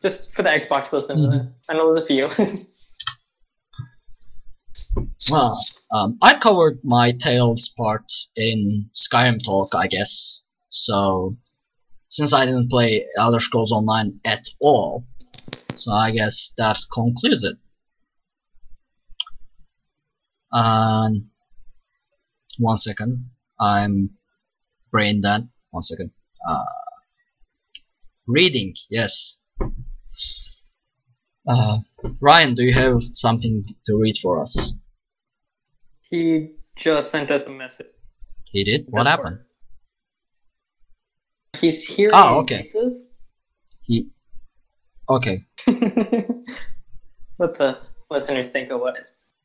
Just 0.00 0.34
for 0.34 0.42
the 0.42 0.50
Xbox 0.50 0.92
listeners, 0.92 1.24
I 1.68 1.74
know 1.74 1.92
there's 1.92 2.04
a 2.04 2.06
few. 2.06 2.56
Well, 5.30 5.62
um, 5.92 6.18
I 6.22 6.38
covered 6.38 6.80
my 6.84 7.12
Tales 7.12 7.72
part 7.76 8.12
in 8.36 8.88
Skyrim 8.94 9.42
Talk, 9.44 9.74
I 9.74 9.86
guess. 9.86 10.42
So, 10.70 11.36
since 12.08 12.32
I 12.32 12.44
didn't 12.44 12.68
play 12.70 13.06
Elder 13.16 13.40
Scrolls 13.40 13.72
Online 13.72 14.20
at 14.24 14.48
all, 14.60 15.04
so 15.74 15.92
I 15.92 16.10
guess 16.10 16.52
that 16.58 16.78
concludes 16.92 17.44
it. 17.44 17.56
And 20.50 21.26
one 22.58 22.78
second, 22.78 23.30
I'm 23.60 24.10
brain 24.90 25.20
dead. 25.20 25.48
One 25.70 25.82
second. 25.82 26.10
Uh, 26.48 26.64
reading, 28.26 28.74
yes. 28.88 29.40
Uh, 31.46 31.78
Ryan, 32.20 32.54
do 32.54 32.62
you 32.62 32.74
have 32.74 33.00
something 33.12 33.64
to 33.86 33.96
read 33.96 34.16
for 34.22 34.40
us? 34.40 34.74
he 36.10 36.52
just 36.76 37.10
sent 37.10 37.30
us 37.30 37.44
a 37.44 37.50
message. 37.50 37.86
He 38.44 38.64
did. 38.64 38.86
What 38.88 39.06
happened? 39.06 39.40
He's 41.60 41.84
hearing 41.84 42.12
Oh, 42.14 42.38
okay. 42.40 42.70
voices. 42.72 43.10
He. 43.82 44.08
Okay. 45.08 45.44
what 47.36 47.56
the 47.58 47.84
listeners 48.10 48.50
think 48.50 48.70
of 48.70 48.80
what 48.80 48.96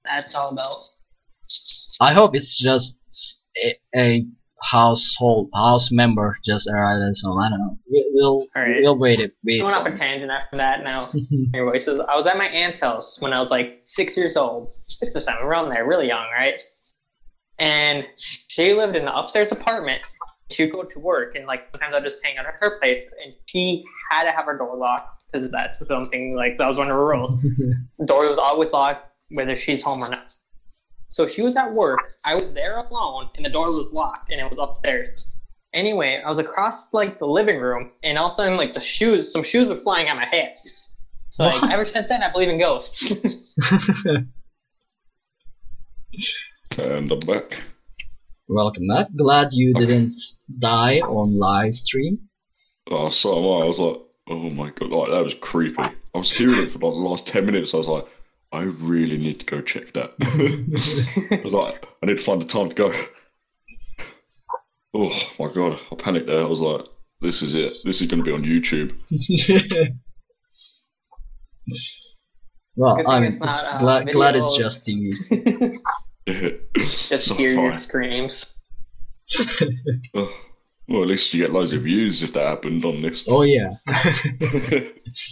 that's 0.03 0.35
all 0.35 0.51
about. 0.51 0.79
I 2.01 2.13
hope 2.13 2.35
it's 2.35 2.57
just 2.61 2.99
a, 3.63 3.75
a 3.95 4.25
household 4.61 5.49
house 5.53 5.91
member 5.91 6.37
just 6.45 6.69
arrived 6.69 7.01
at 7.01 7.13
home. 7.27 7.37
I 7.39 7.49
don't 7.49 7.59
know. 7.59 7.77
We- 7.89 8.09
We'll 8.15 8.47
Alright. 8.55 8.81
we'll 8.81 8.97
wait 8.97 9.19
it. 9.19 9.33
Wait. 9.43 9.61
Going 9.61 9.73
off 9.73 9.85
a 9.87 9.97
tangent 9.97 10.31
after 10.31 10.55
that 10.57 10.83
now. 10.83 11.07
Anyways, 11.53 11.83
so 11.83 12.03
I 12.05 12.15
was 12.15 12.25
at 12.27 12.37
my 12.37 12.45
aunt's 12.45 12.79
house 12.79 13.19
when 13.19 13.33
I 13.33 13.39
was 13.39 13.49
like 13.49 13.81
six 13.85 14.15
years 14.15 14.37
old, 14.37 14.75
six 14.75 15.15
or 15.15 15.21
seven, 15.21 15.41
around 15.43 15.69
there, 15.69 15.85
really 15.87 16.07
young, 16.07 16.25
right? 16.31 16.61
And 17.59 18.05
she 18.17 18.73
lived 18.73 18.95
in 18.95 19.03
the 19.05 19.15
upstairs 19.15 19.51
apartment. 19.51 20.03
She'd 20.51 20.71
go 20.71 20.83
to 20.83 20.99
work, 20.99 21.35
and 21.35 21.45
like 21.45 21.67
sometimes 21.71 21.95
I'd 21.95 22.03
just 22.03 22.23
hang 22.23 22.37
out 22.37 22.45
at 22.45 22.55
her 22.59 22.79
place, 22.79 23.03
and 23.23 23.33
she 23.45 23.83
had 24.11 24.23
to 24.23 24.31
have 24.31 24.45
her 24.45 24.57
door 24.57 24.75
locked 24.75 25.23
because 25.31 25.49
that's 25.49 25.79
something 25.87 26.35
like 26.35 26.57
that 26.57 26.67
was 26.67 26.77
one 26.77 26.89
of 26.89 26.95
her 26.95 27.05
rules. 27.05 27.33
Door 28.05 28.29
was 28.29 28.37
always 28.37 28.71
locked, 28.71 29.09
whether 29.29 29.55
she's 29.55 29.81
home 29.81 30.03
or 30.03 30.09
not. 30.09 30.35
So 31.09 31.25
she 31.25 31.41
was 31.41 31.55
at 31.55 31.71
work. 31.71 31.99
I 32.25 32.35
was 32.35 32.51
there 32.53 32.77
alone, 32.77 33.29
and 33.35 33.45
the 33.45 33.49
door 33.49 33.65
was 33.65 33.87
locked, 33.91 34.31
and 34.31 34.39
it 34.39 34.49
was 34.49 34.59
upstairs. 34.59 35.39
Anyway, 35.73 36.21
I 36.23 36.29
was 36.29 36.39
across 36.39 36.93
like 36.93 37.19
the 37.19 37.25
living 37.25 37.59
room, 37.59 37.91
and 38.03 38.17
all 38.17 38.27
of 38.27 38.33
a 38.33 38.35
sudden, 38.35 38.57
like 38.57 38.73
the 38.73 38.81
shoes, 38.81 39.31
some 39.31 39.43
shoes 39.43 39.69
were 39.69 39.75
flying 39.75 40.07
at 40.07 40.15
my 40.15 40.25
head. 40.25 40.55
So 41.29 41.45
like 41.45 41.71
ever 41.71 41.85
since 41.85 42.07
then, 42.07 42.21
I 42.21 42.31
believe 42.31 42.49
in 42.49 42.59
ghosts. 42.59 43.11
And 46.77 47.11
I'm 47.11 47.19
back. 47.19 47.61
Welcome 48.49 48.87
back. 48.87 49.07
Glad 49.15 49.53
you 49.53 49.73
didn't 49.73 50.19
die 50.59 50.99
on 50.99 51.39
live 51.39 51.73
stream. 51.73 52.19
Oh, 52.91 53.09
so 53.09 53.37
am 53.37 53.45
I. 53.45 53.65
I 53.65 53.67
was 53.67 53.79
like, 53.79 54.01
oh 54.27 54.49
my 54.49 54.69
god, 54.71 54.89
like 54.89 55.11
that 55.11 55.23
was 55.23 55.33
creepy. 55.39 55.81
I 55.81 56.17
was 56.17 56.29
hearing 56.29 56.55
it 56.55 56.73
for 56.73 56.79
like 56.79 56.99
the 56.99 57.07
last 57.07 57.25
ten 57.25 57.45
minutes. 57.45 57.73
I 57.73 57.77
was 57.77 57.87
like, 57.87 58.05
I 58.51 58.63
really 58.63 59.17
need 59.17 59.39
to 59.39 59.45
go 59.45 59.61
check 59.61 59.93
that. 59.93 60.11
I 61.31 61.41
was 61.41 61.53
like, 61.53 61.85
I 62.01 62.05
need 62.05 62.17
to 62.17 62.23
find 62.23 62.41
the 62.41 62.45
time 62.45 62.67
to 62.67 62.75
go. 62.75 63.05
Oh 64.93 65.09
my 65.39 65.51
god, 65.53 65.79
I 65.91 65.95
panicked 65.95 66.27
there. 66.27 66.41
I 66.43 66.47
was 66.47 66.59
like, 66.59 66.85
this 67.21 67.41
is 67.41 67.55
it. 67.55 67.73
This 67.85 68.01
is 68.01 68.07
going 68.07 68.23
to 68.23 68.25
be 68.25 68.33
on 68.33 68.43
YouTube. 68.43 68.93
well, 72.75 72.99
I 73.07 73.21
thing 73.21 73.23
mean, 73.23 73.41
it's 73.41 73.45
it's 73.45 73.63
not, 73.63 73.75
uh, 73.75 73.79
glad, 73.79 74.11
glad 74.11 74.35
it's 74.35 74.57
just 74.57 74.85
TV. 74.85 75.73
Just 76.75 77.27
So 77.27 77.35
hear 77.35 77.53
your 77.53 77.77
screams. 77.77 78.53
Oh, 80.15 80.29
well, 80.87 81.03
at 81.03 81.07
least 81.07 81.33
you 81.33 81.41
get 81.41 81.53
loads 81.53 81.71
of 81.71 81.83
views 81.83 82.21
if 82.21 82.33
that 82.33 82.45
happened 82.45 82.83
on 82.85 83.01
this. 83.01 83.25
Oh 83.27 83.41
yeah. 83.43 83.75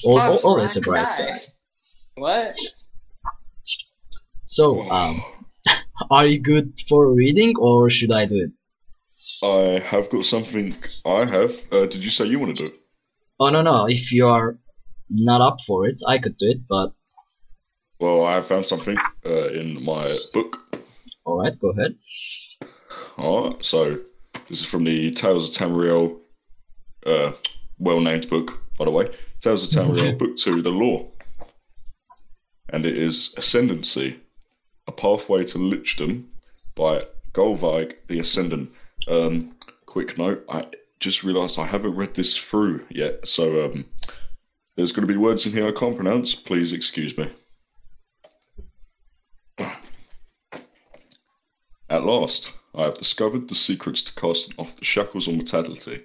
All, 0.05 0.19
all, 0.19 0.37
always 0.37 0.77
a 0.77 0.81
bright 0.81 1.11
side. 1.11 1.41
What? 2.15 2.53
So, 4.45 4.81
um, 4.89 5.23
are 6.11 6.25
you 6.25 6.39
good 6.39 6.73
for 6.87 7.13
reading, 7.13 7.53
or 7.59 7.89
should 7.89 8.11
I 8.11 8.25
do 8.25 8.47
it? 8.47 8.51
I 9.45 9.79
have 9.85 10.09
got 10.09 10.25
something. 10.25 10.75
I 11.05 11.25
have. 11.25 11.59
Uh, 11.71 11.85
did 11.85 12.03
you 12.03 12.09
say 12.09 12.25
you 12.25 12.39
want 12.39 12.55
to 12.55 12.63
do 12.63 12.71
it? 12.71 12.77
Oh 13.39 13.49
no 13.49 13.61
no, 13.61 13.87
if 13.87 14.11
you 14.11 14.27
are 14.27 14.57
not 15.09 15.41
up 15.41 15.61
for 15.61 15.85
it, 15.87 16.01
I 16.07 16.17
could 16.19 16.37
do 16.37 16.47
it. 16.47 16.67
But 16.67 16.93
Well, 17.99 18.25
I 18.25 18.35
have 18.35 18.47
found 18.47 18.65
something 18.65 18.97
uh, 19.25 19.49
in 19.49 19.83
my 19.83 20.15
book. 20.33 20.57
All 21.31 21.39
right, 21.39 21.57
go 21.61 21.69
ahead. 21.69 21.95
Alright, 23.17 23.63
so 23.63 23.99
this 24.49 24.59
is 24.59 24.65
from 24.65 24.83
the 24.83 25.11
Tales 25.11 25.47
of 25.47 25.55
Tamriel, 25.55 26.19
uh, 27.05 27.31
well 27.79 28.01
named 28.01 28.29
book, 28.29 28.59
by 28.77 28.83
the 28.83 28.91
way. 28.91 29.09
Tales 29.39 29.63
of 29.63 29.69
Tamriel, 29.69 30.19
Book 30.19 30.35
2, 30.35 30.61
The 30.61 30.69
Lore. 30.69 31.09
And 32.67 32.85
it 32.85 32.97
is 32.97 33.33
Ascendancy, 33.37 34.19
A 34.87 34.91
Pathway 34.91 35.45
to 35.45 35.57
Lichdom 35.57 36.25
by 36.75 37.05
Golvig 37.33 37.93
the 38.09 38.19
Ascendant. 38.19 38.69
Um, 39.07 39.55
quick 39.85 40.17
note, 40.17 40.43
I 40.49 40.65
just 40.99 41.23
realised 41.23 41.57
I 41.57 41.65
haven't 41.65 41.95
read 41.95 42.13
this 42.13 42.35
through 42.35 42.85
yet, 42.89 43.25
so 43.25 43.67
um, 43.67 43.85
there's 44.75 44.91
going 44.91 45.07
to 45.07 45.13
be 45.13 45.17
words 45.17 45.45
in 45.45 45.53
here 45.53 45.69
I 45.69 45.71
can't 45.71 45.95
pronounce. 45.95 46.35
Please 46.35 46.73
excuse 46.73 47.17
me. 47.17 47.29
At 51.91 52.05
last, 52.05 52.53
I 52.73 52.83
have 52.83 52.97
discovered 52.97 53.49
the 53.49 53.55
secrets 53.55 54.01
to 54.03 54.13
casting 54.13 54.53
off 54.57 54.77
the 54.77 54.85
shackles 54.85 55.27
of 55.27 55.33
mortality. 55.33 55.99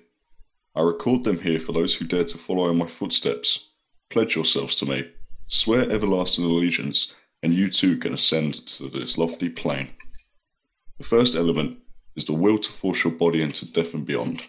I 0.75 0.81
record 0.81 1.23
them 1.23 1.39
here 1.39 1.61
for 1.61 1.71
those 1.71 1.95
who 1.95 2.05
dare 2.05 2.25
to 2.25 2.39
follow 2.39 2.69
in 2.69 2.79
my 2.79 2.89
footsteps. 2.89 3.69
Pledge 4.11 4.35
yourselves 4.35 4.75
to 4.77 4.85
me, 4.85 5.09
swear 5.47 5.89
everlasting 5.89 6.45
allegiance, 6.45 7.15
and 7.41 7.55
you 7.55 7.71
too 7.71 7.99
can 7.99 8.15
ascend 8.15 8.67
to 8.67 8.89
this 8.89 9.17
lofty 9.17 9.49
plane. 9.49 9.91
The 10.99 11.05
first 11.05 11.37
element 11.37 11.79
is 12.17 12.25
the 12.25 12.33
will 12.33 12.59
to 12.59 12.73
force 12.73 13.05
your 13.05 13.13
body 13.13 13.41
into 13.41 13.65
death 13.65 13.95
and 13.95 14.05
beyond. 14.05 14.43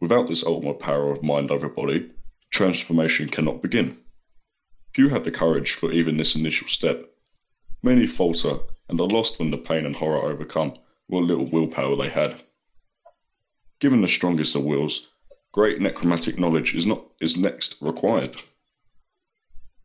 Without 0.00 0.30
this 0.30 0.44
ultimate 0.44 0.80
power 0.80 1.12
of 1.12 1.22
mind 1.22 1.50
over 1.50 1.68
body, 1.68 2.10
transformation 2.52 3.28
cannot 3.28 3.60
begin. 3.60 3.98
Few 4.94 5.10
have 5.10 5.24
the 5.24 5.30
courage 5.30 5.72
for 5.72 5.92
even 5.92 6.16
this 6.16 6.34
initial 6.34 6.68
step. 6.68 7.06
Many 7.82 8.06
falter 8.06 8.60
and 8.90 9.00
are 9.00 9.06
lost 9.06 9.38
when 9.38 9.50
the 9.50 9.56
pain 9.56 9.86
and 9.86 9.96
horror 9.96 10.30
overcome 10.30 10.74
what 11.06 11.22
little 11.22 11.48
willpower 11.48 11.96
they 11.96 12.08
had. 12.08 12.42
Given 13.80 14.02
the 14.02 14.08
strongest 14.08 14.56
of 14.56 14.64
wills, 14.64 15.06
great 15.52 15.80
necromantic 15.80 16.38
knowledge 16.38 16.74
is 16.74 16.84
not 16.84 17.04
is 17.20 17.36
next 17.36 17.76
required. 17.80 18.36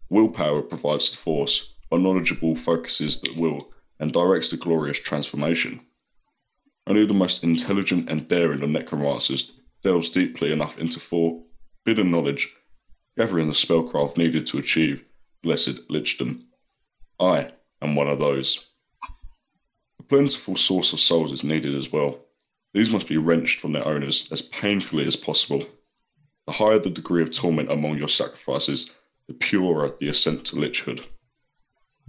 Willpower 0.10 0.64
provides 0.64 1.11
the 1.11 1.18
force, 1.18 1.69
while 1.90 2.02
knowledgeable 2.02 2.56
focuses 2.56 3.22
the 3.22 3.40
will 3.40 3.72
and 3.99 4.11
directs 4.11 4.49
the 4.49 4.57
glorious 4.57 4.99
transformation. 4.99 5.80
Only 6.88 7.06
the 7.06 7.14
most 7.14 7.44
intelligent 7.44 8.10
and 8.10 8.27
daring 8.27 8.61
of 8.61 8.69
necromancers 8.69 9.52
delves 9.84 10.10
deeply 10.10 10.52
enough 10.52 10.77
into 10.77 10.99
forbidden 10.99 12.11
knowledge, 12.11 12.49
gathering 13.18 13.48
the 13.48 13.53
spellcraft 13.53 14.18
needed 14.18 14.48
to 14.48 14.57
achieve 14.57 15.03
blessed 15.41 15.88
lichdom. 15.90 16.44
I 17.19 17.52
am 17.82 17.95
one 17.95 18.07
of 18.07 18.19
those. 18.19 18.65
Plentiful 20.07 20.56
source 20.56 20.94
of 20.94 20.99
souls 20.99 21.32
is 21.32 21.44
needed 21.44 21.73
as 21.73 21.91
well. 21.91 22.19
These 22.73 22.91
must 22.91 23.07
be 23.07 23.18
wrenched 23.18 23.60
from 23.60 23.72
their 23.72 23.88
owners 23.88 24.27
as 24.32 24.41
painfully 24.41 25.07
as 25.07 25.15
possible. 25.15 25.64
The 26.45 26.53
higher 26.53 26.77
the 26.77 26.91
degree 26.91 27.23
of 27.23 27.32
torment 27.32 27.72
among 27.72 27.98
your 27.98 28.10
sacrifices, 28.10 28.91
the 29.27 29.34
purer 29.34 29.95
the 29.99 30.10
ascent 30.10 30.45
to 30.45 30.57
lichhood. 30.57 31.03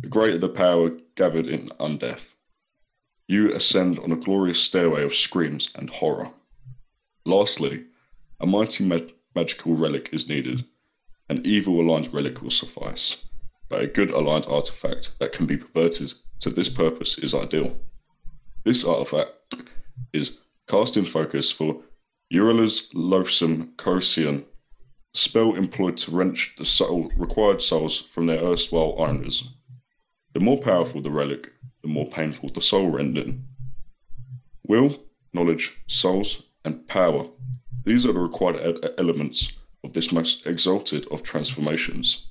The 0.01 0.09
greater 0.09 0.39
the 0.39 0.51
power 0.51 0.90
gathered 1.14 1.47
in 1.47 1.70
undeath. 1.81 2.35
You 3.28 3.55
ascend 3.55 3.98
on 3.98 4.12
a 4.12 4.16
glorious 4.16 4.60
stairway 4.60 5.02
of 5.02 5.14
screams 5.14 5.70
and 5.74 5.89
horror. 5.89 6.31
Lastly, 7.24 7.85
a 8.40 8.47
mighty 8.47 8.85
mag- 8.85 9.14
magical 9.35 9.74
relic 9.74 10.10
is 10.12 10.28
needed. 10.28 10.66
An 11.31 11.47
evil 11.47 11.81
aligned 11.81 12.12
relic 12.12 12.43
will 12.43 12.51
suffice, 12.51 13.16
but 13.70 13.82
a 13.82 13.86
good 13.86 14.10
aligned 14.10 14.47
artifact 14.47 15.18
that 15.18 15.32
can 15.32 15.47
be 15.47 15.56
perverted 15.56 16.12
to 16.40 16.51
this 16.51 16.68
purpose 16.68 17.18
is 17.18 17.35
ideal. 17.35 17.74
This 18.66 18.84
artifact 18.84 19.55
is 20.12 20.38
cast 20.68 20.97
in 20.97 21.06
focus 21.06 21.52
for 21.52 21.84
Eurela's 22.34 22.88
loathsome 22.94 23.74
Corsian, 23.76 24.44
spell 25.14 25.55
employed 25.55 25.97
to 25.98 26.10
wrench 26.10 26.52
the 26.59 26.64
soul, 26.64 27.12
required 27.16 27.62
souls 27.62 28.09
from 28.12 28.26
their 28.26 28.44
erstwhile 28.44 28.97
owners. 28.98 29.44
The 30.34 30.40
more 30.40 30.59
powerful 30.59 31.01
the 31.01 31.12
relic, 31.12 31.52
the 31.82 31.88
more 31.88 32.10
painful 32.10 32.51
the 32.52 32.60
soul 32.60 32.90
rending. 32.90 33.47
Will, 34.66 34.98
knowledge, 35.32 35.72
souls, 35.86 36.43
and 36.64 36.88
power. 36.88 37.28
These 37.84 38.05
are 38.05 38.12
the 38.12 38.18
required 38.18 38.84
elements 38.98 39.52
of 39.84 39.93
this 39.93 40.10
most 40.10 40.44
exalted 40.44 41.06
of 41.12 41.22
transformations. 41.22 42.26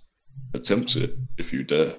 Attempt 0.54 0.98
it 0.98 1.16
if 1.38 1.54
you 1.54 1.64
dare. 1.64 1.96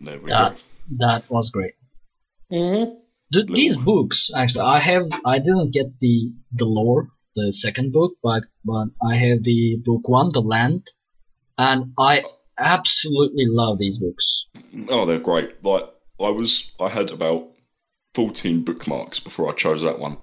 There 0.00 0.18
we 0.18 0.26
That 0.26 0.52
go. 0.56 0.58
that 0.98 1.30
was 1.30 1.50
great. 1.50 1.74
Mm-hmm. 2.52 2.94
Th- 3.32 3.46
these 3.54 3.76
books 3.76 4.30
actually, 4.34 4.64
I 4.64 4.78
have. 4.78 5.04
I 5.24 5.38
didn't 5.38 5.72
get 5.72 5.98
the 6.00 6.32
the 6.52 6.64
lore, 6.64 7.08
the 7.34 7.52
second 7.52 7.92
book, 7.92 8.12
but 8.22 8.44
but 8.64 8.88
I 9.02 9.16
have 9.16 9.42
the 9.42 9.76
book 9.84 10.08
one, 10.08 10.30
the 10.32 10.40
land, 10.40 10.86
and 11.58 11.92
I 11.98 12.22
absolutely 12.58 13.44
love 13.46 13.78
these 13.78 13.98
books. 13.98 14.46
Oh, 14.88 15.04
they're 15.06 15.18
great. 15.18 15.62
Like 15.62 15.84
I 16.20 16.30
was, 16.30 16.64
I 16.80 16.88
had 16.88 17.10
about 17.10 17.48
fourteen 18.14 18.64
bookmarks 18.64 19.20
before 19.20 19.50
I 19.50 19.54
chose 19.54 19.82
that 19.82 19.98
one 19.98 20.16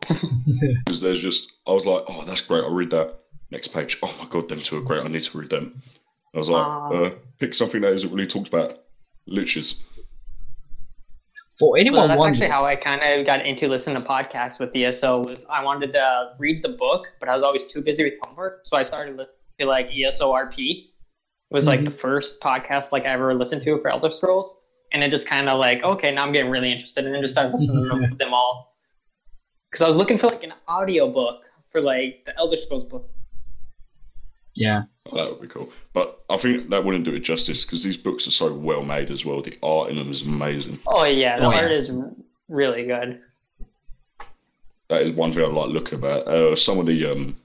because 0.08 1.00
there's 1.00 1.20
just, 1.20 1.46
I 1.66 1.72
was 1.72 1.86
like, 1.86 2.04
oh, 2.08 2.24
that's 2.24 2.40
great. 2.42 2.64
I'll 2.64 2.74
read 2.74 2.90
that. 2.90 3.14
Next 3.50 3.68
page. 3.68 3.98
Oh 4.02 4.12
my 4.18 4.26
god, 4.28 4.48
them 4.48 4.60
two 4.60 4.78
are 4.78 4.82
great. 4.82 5.04
I 5.04 5.08
need 5.08 5.22
to 5.22 5.38
read 5.38 5.50
them. 5.50 5.80
I 6.34 6.38
was 6.38 6.48
like, 6.48 6.66
Ah. 6.66 6.88
uh, 6.90 7.10
pick 7.38 7.54
something 7.54 7.80
that 7.82 7.92
isn't 7.94 8.12
really 8.12 8.26
talked 8.26 8.48
about. 8.48 8.78
Liches. 9.28 9.74
For 11.58 11.78
anyone 11.78 12.00
Well, 12.00 12.08
that's 12.08 12.18
wondering, 12.18 12.42
actually 12.42 12.52
how 12.52 12.64
I 12.66 12.76
kind 12.76 13.02
of 13.02 13.24
got 13.24 13.44
into 13.46 13.66
listening 13.68 13.96
to 14.00 14.06
podcasts 14.06 14.60
with 14.60 14.76
ESO. 14.76 15.24
Was 15.24 15.46
I 15.46 15.64
wanted 15.64 15.92
to 15.94 16.32
read 16.38 16.62
the 16.62 16.68
book, 16.70 17.06
but 17.18 17.28
I 17.30 17.34
was 17.34 17.42
always 17.42 17.66
too 17.66 17.82
busy 17.82 18.04
with 18.04 18.18
homework, 18.22 18.60
so 18.66 18.76
I 18.76 18.82
started 18.82 19.16
listening 19.16 19.34
to 19.60 19.66
like 19.66 19.88
ESORP. 19.90 20.58
It 20.58 20.84
was 21.54 21.66
like 21.66 21.80
Mhm. 21.80 21.86
the 21.86 21.90
first 21.92 22.40
podcast 22.42 22.92
like 22.92 23.04
I 23.04 23.08
ever 23.08 23.34
listened 23.34 23.62
to 23.62 23.78
for 23.80 23.88
Elder 23.88 24.10
Scrolls, 24.10 24.54
and 24.92 25.02
it 25.02 25.10
just 25.10 25.26
kind 25.26 25.48
of 25.48 25.58
like 25.58 25.82
okay, 25.82 26.12
now 26.12 26.24
I'm 26.24 26.32
getting 26.32 26.50
really 26.50 26.70
interested, 26.70 27.06
and 27.06 27.14
then 27.14 27.22
just 27.22 27.32
started 27.34 27.52
listening 27.52 27.82
to 27.84 27.88
them, 27.88 28.16
them 28.18 28.34
all. 28.34 28.76
Because 29.70 29.82
I 29.82 29.88
was 29.88 29.96
looking 29.96 30.18
for 30.18 30.26
like 30.26 30.44
an 30.44 30.52
audio 30.68 31.10
book 31.10 31.36
for 31.72 31.80
like 31.80 32.24
the 32.26 32.36
Elder 32.36 32.56
Scrolls 32.58 32.84
book. 32.84 33.08
Yeah. 34.54 34.82
That 35.12 35.30
would 35.30 35.40
be 35.40 35.48
cool. 35.48 35.70
But 35.92 36.22
I 36.30 36.36
think 36.36 36.70
that 36.70 36.84
wouldn't 36.84 37.04
do 37.04 37.14
it 37.14 37.20
justice 37.20 37.64
because 37.64 37.82
these 37.82 37.96
books 37.96 38.26
are 38.26 38.30
so 38.32 38.52
well 38.52 38.82
made 38.82 39.10
as 39.10 39.24
well. 39.24 39.42
The 39.42 39.58
art 39.62 39.90
in 39.90 39.96
them 39.96 40.10
is 40.10 40.22
amazing. 40.22 40.78
Oh 40.86 41.04
yeah, 41.04 41.38
the 41.38 41.46
Oh, 41.46 41.50
yeah. 41.50 41.62
art 41.62 41.72
is 41.72 41.90
really 42.48 42.84
good. 42.86 43.20
That 44.88 45.02
is 45.02 45.12
one 45.14 45.32
thing 45.32 45.42
I 45.42 45.48
like 45.48 45.70
looking 45.70 45.98
about. 45.98 46.28
Uh, 46.28 46.54
some 46.54 46.78
of 46.78 46.86
the 46.86 47.10
um, 47.10 47.36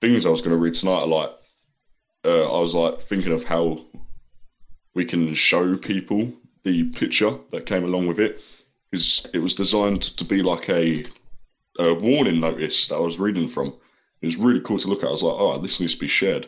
things 0.00 0.24
I 0.24 0.28
was 0.28 0.40
going 0.40 0.52
to 0.52 0.56
read 0.56 0.74
tonight 0.74 1.00
are 1.02 1.06
like, 1.06 1.30
uh, 2.24 2.56
I 2.56 2.60
was 2.60 2.74
like 2.74 3.00
thinking 3.08 3.32
of 3.32 3.44
how 3.44 3.84
we 4.94 5.04
can 5.04 5.34
show 5.34 5.76
people 5.76 6.32
the 6.64 6.84
picture 6.90 7.36
that 7.52 7.66
came 7.66 7.84
along 7.84 8.06
with 8.06 8.20
it 8.20 8.40
because 8.90 9.26
it 9.34 9.38
was 9.38 9.54
designed 9.54 10.02
to 10.02 10.24
be 10.24 10.42
like 10.42 10.68
a, 10.68 11.04
a 11.78 11.94
warning 11.94 12.40
notice 12.40 12.88
that 12.88 12.96
I 12.96 13.00
was 13.00 13.18
reading 13.18 13.48
from. 13.48 13.74
It 14.22 14.26
was 14.26 14.36
really 14.36 14.60
cool 14.60 14.78
to 14.78 14.88
look 14.88 15.02
at. 15.02 15.08
I 15.08 15.12
was 15.12 15.22
like, 15.22 15.36
oh, 15.38 15.60
this 15.62 15.78
needs 15.80 15.94
to 15.94 16.00
be 16.00 16.08
shared. 16.08 16.46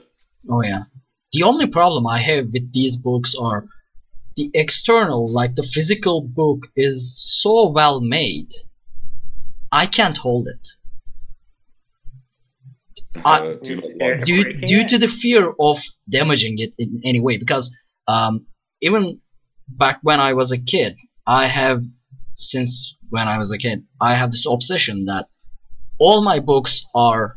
Oh 0.48 0.62
yeah. 0.62 0.84
The 1.32 1.44
only 1.44 1.66
problem 1.68 2.06
I 2.06 2.20
have 2.20 2.46
with 2.52 2.72
these 2.72 2.96
books 2.96 3.34
are 3.40 3.66
the 4.36 4.50
external, 4.54 5.32
like 5.32 5.54
the 5.54 5.62
physical 5.62 6.22
book, 6.22 6.60
is 6.76 7.14
so 7.42 7.68
well 7.70 8.00
made. 8.00 8.48
I 9.70 9.86
can't 9.86 10.16
hold 10.16 10.48
it. 10.48 10.68
I- 13.24 13.40
Uh, 13.40 13.54
do 13.62 13.70
you 13.74 13.80
like 14.00 14.24
due 14.24 14.44
due 14.70 14.84
to 14.88 14.98
the 14.98 15.08
fear 15.08 15.52
of 15.58 15.78
damaging 16.08 16.58
it 16.58 16.72
in 16.78 17.00
any 17.04 17.20
way 17.20 17.38
because 17.38 17.74
um, 18.06 18.46
even 18.80 19.20
back 19.68 19.98
when 20.02 20.20
I 20.20 20.32
was 20.34 20.52
a 20.52 20.58
kid 20.72 20.96
I 21.26 21.46
have 21.46 21.82
since 22.36 22.96
when 23.08 23.26
I 23.28 23.36
was 23.38 23.50
a 23.52 23.58
kid 23.58 23.84
I 24.00 24.14
have 24.14 24.30
this 24.30 24.46
obsession 24.48 25.06
that 25.06 25.26
all 25.98 26.22
my 26.24 26.38
books 26.40 26.86
are 26.94 27.36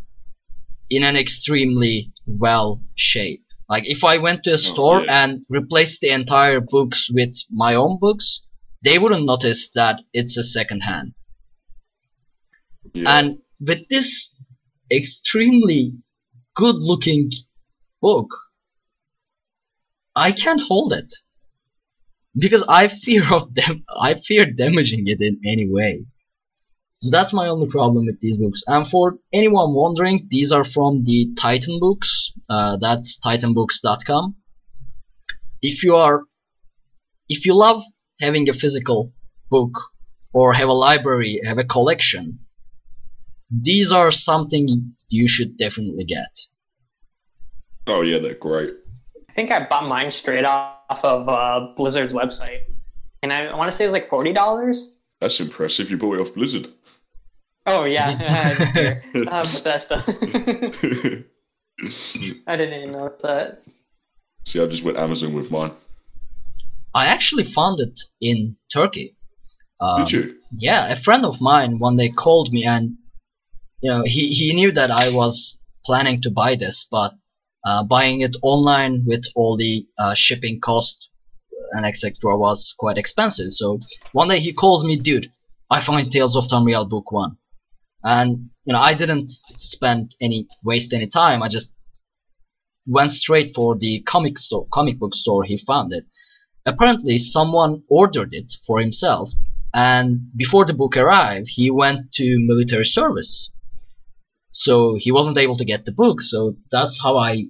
in 0.95 1.03
an 1.03 1.17
extremely 1.17 2.11
well 2.25 2.81
shape 2.95 3.41
like 3.69 3.85
if 3.87 4.03
I 4.03 4.17
went 4.17 4.43
to 4.43 4.51
a 4.51 4.53
oh, 4.53 4.67
store 4.71 5.01
yeah. 5.01 5.23
and 5.23 5.43
replaced 5.49 6.01
the 6.01 6.09
entire 6.09 6.61
books 6.61 7.09
with 7.11 7.33
my 7.51 7.75
own 7.75 7.97
books 7.99 8.45
they 8.83 8.99
wouldn't 8.99 9.25
notice 9.25 9.71
that 9.75 10.01
it's 10.13 10.37
a 10.37 10.43
second 10.43 10.81
hand 10.81 11.13
Yeah. 12.93 13.17
and 13.17 13.37
with 13.59 13.87
this 13.89 14.35
extremely 14.91 15.95
good 16.55 16.75
looking 16.79 17.31
book, 18.01 18.29
I 20.15 20.31
can't 20.31 20.61
hold 20.61 20.93
it. 20.93 21.13
Because 22.35 22.65
I 22.67 22.87
fear 23.05 23.33
of 23.33 23.53
them 23.55 23.83
I 23.89 24.15
fear 24.15 24.45
damaging 24.45 25.07
it 25.07 25.21
in 25.21 25.39
any 25.45 25.67
way. 25.69 26.05
So 27.03 27.09
that's 27.11 27.33
my 27.33 27.49
only 27.49 27.67
problem 27.67 28.05
with 28.05 28.21
these 28.21 28.37
books. 28.37 28.63
And 28.65 28.87
for 28.87 29.17
anyone 29.33 29.73
wondering, 29.75 30.25
these 30.29 30.53
are 30.53 30.63
from 30.63 31.03
the 31.03 31.33
Titan 31.37 31.77
books. 31.81 32.31
Uh, 32.49 32.77
that's 32.79 33.19
titanbooks.com. 33.19 34.35
If 35.61 35.83
you 35.83 35.95
are 35.95 36.21
if 37.27 37.45
you 37.45 37.55
love 37.55 37.83
having 38.21 38.47
a 38.47 38.53
physical 38.53 39.11
book 39.49 39.71
or 40.33 40.53
have 40.53 40.69
a 40.69 40.73
library, 40.73 41.41
have 41.45 41.57
a 41.57 41.65
collection, 41.65 42.39
these 43.51 43.91
are 43.91 44.09
something 44.09 44.93
you 45.09 45.27
should 45.27 45.57
definitely 45.57 46.05
get. 46.05 46.33
oh 47.87 48.01
yeah, 48.01 48.19
they're 48.19 48.35
great. 48.35 48.75
I 49.29 49.33
think 49.33 49.51
I 49.51 49.65
bought 49.65 49.89
mine 49.89 50.09
straight 50.09 50.45
off 50.45 51.03
of 51.03 51.27
uh, 51.27 51.73
Blizzard's 51.75 52.13
website, 52.13 52.61
and 53.21 53.33
I 53.33 53.53
want 53.55 53.69
to 53.69 53.75
say 53.75 53.83
it 53.83 53.87
was 53.87 53.93
like 53.93 54.07
forty 54.07 54.31
dollars. 54.31 54.95
That's 55.19 55.39
impressive. 55.39 55.89
You 55.89 55.97
bought 55.97 56.15
it 56.19 56.21
off 56.21 56.33
Blizzard. 56.33 56.67
Oh 57.65 57.85
yeah, 57.85 58.09
uh, 59.27 59.53
Bethesda. 59.53 60.03
I 62.47 62.55
didn't 62.55 62.81
even 62.81 62.91
know 62.91 63.11
that. 63.21 63.63
See, 64.45 64.61
I 64.61 64.67
just 64.67 64.83
went 64.83 64.97
Amazon 64.97 65.33
with 65.33 65.49
mine. 65.49 65.71
I 66.93 67.07
actually 67.07 67.45
found 67.45 67.79
it 67.79 67.99
in 68.21 68.57
Turkey. 68.71 69.15
Um, 69.79 70.05
Did 70.05 70.11
you? 70.11 70.35
Yeah, 70.51 70.91
a 70.91 70.95
friend 70.95 71.25
of 71.25 71.41
mine 71.41 71.77
one 71.79 71.95
day 71.95 72.09
called 72.09 72.51
me 72.51 72.65
and 72.65 72.97
you 73.81 73.89
know 73.89 74.03
he, 74.05 74.29
he 74.29 74.53
knew 74.53 74.71
that 74.71 74.91
I 74.91 75.09
was 75.09 75.59
planning 75.85 76.21
to 76.21 76.31
buy 76.31 76.55
this, 76.55 76.85
but 76.89 77.13
uh, 77.65 77.83
buying 77.83 78.21
it 78.21 78.35
online 78.41 79.03
with 79.05 79.23
all 79.35 79.57
the 79.57 79.87
uh, 79.97 80.13
shipping 80.13 80.59
cost 80.59 81.09
and 81.71 81.85
etc. 81.85 82.37
was 82.37 82.75
quite 82.77 82.97
expensive. 82.97 83.51
So 83.51 83.79
one 84.11 84.27
day 84.27 84.39
he 84.39 84.53
calls 84.53 84.85
me, 84.85 84.97
dude, 84.97 85.31
I 85.69 85.79
find 85.79 86.11
Tales 86.11 86.35
of 86.35 86.45
Tamriel 86.45 86.89
book 86.89 87.11
one, 87.11 87.37
and 88.03 88.49
you 88.65 88.73
know 88.73 88.79
I 88.79 88.93
didn't 88.93 89.31
spend 89.57 90.15
any 90.21 90.47
waste 90.63 90.93
any 90.93 91.07
time. 91.07 91.41
I 91.41 91.47
just 91.47 91.73
went 92.85 93.11
straight 93.11 93.55
for 93.55 93.77
the 93.77 94.01
comic 94.03 94.37
store, 94.37 94.67
comic 94.71 94.99
book 94.99 95.15
store. 95.15 95.43
He 95.43 95.57
found 95.57 95.93
it. 95.93 96.05
Apparently, 96.65 97.17
someone 97.17 97.83
ordered 97.89 98.33
it 98.33 98.53
for 98.65 98.79
himself, 98.79 99.31
and 99.73 100.29
before 100.35 100.65
the 100.65 100.73
book 100.73 100.95
arrived, 100.97 101.47
he 101.49 101.71
went 101.71 102.11
to 102.13 102.45
military 102.47 102.85
service. 102.85 103.51
So 104.51 104.95
he 104.99 105.11
wasn't 105.11 105.37
able 105.39 105.57
to 105.57 105.65
get 105.65 105.85
the 105.85 105.91
book. 105.91 106.21
So 106.21 106.55
that's 106.71 107.01
how 107.01 107.17
I 107.17 107.45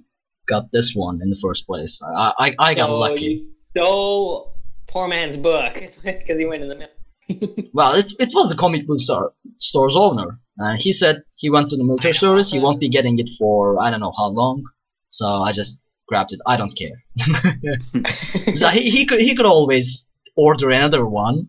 got 0.48 0.72
this 0.72 0.94
one 0.94 1.20
in 1.22 1.30
the 1.30 1.38
first 1.40 1.66
place. 1.66 2.00
I 2.02 2.32
I, 2.38 2.56
I 2.58 2.74
got 2.74 2.90
lucky. 2.90 3.24
You 3.24 3.46
stole 3.70 4.54
poor 4.88 5.08
man's 5.08 5.36
book 5.36 5.74
because 6.04 6.38
he 6.38 6.46
went 6.46 6.62
in 6.62 6.68
the. 6.68 6.88
Well, 7.72 7.94
it, 7.94 8.12
it 8.20 8.30
was 8.34 8.50
the 8.50 8.56
comic 8.56 8.86
book 8.86 9.00
store, 9.00 9.32
store's 9.56 9.96
owner, 9.96 10.38
and 10.58 10.80
he 10.80 10.92
said 10.92 11.22
he 11.36 11.50
went 11.50 11.70
to 11.70 11.76
the 11.76 11.84
military 11.84 12.14
service. 12.14 12.50
He 12.50 12.60
won't 12.60 12.80
be 12.80 12.88
getting 12.88 13.18
it 13.18 13.30
for 13.38 13.80
I 13.80 13.90
don't 13.90 14.00
know 14.00 14.12
how 14.16 14.26
long. 14.26 14.64
So 15.08 15.26
I 15.26 15.52
just 15.52 15.80
grabbed 16.06 16.32
it. 16.32 16.40
I 16.46 16.56
don't 16.56 16.76
care. 16.76 17.02
so 18.54 18.68
he, 18.68 18.90
he 18.90 19.06
could 19.06 19.20
he 19.20 19.34
could 19.34 19.46
always 19.46 20.06
order 20.36 20.70
another 20.70 21.06
one 21.06 21.48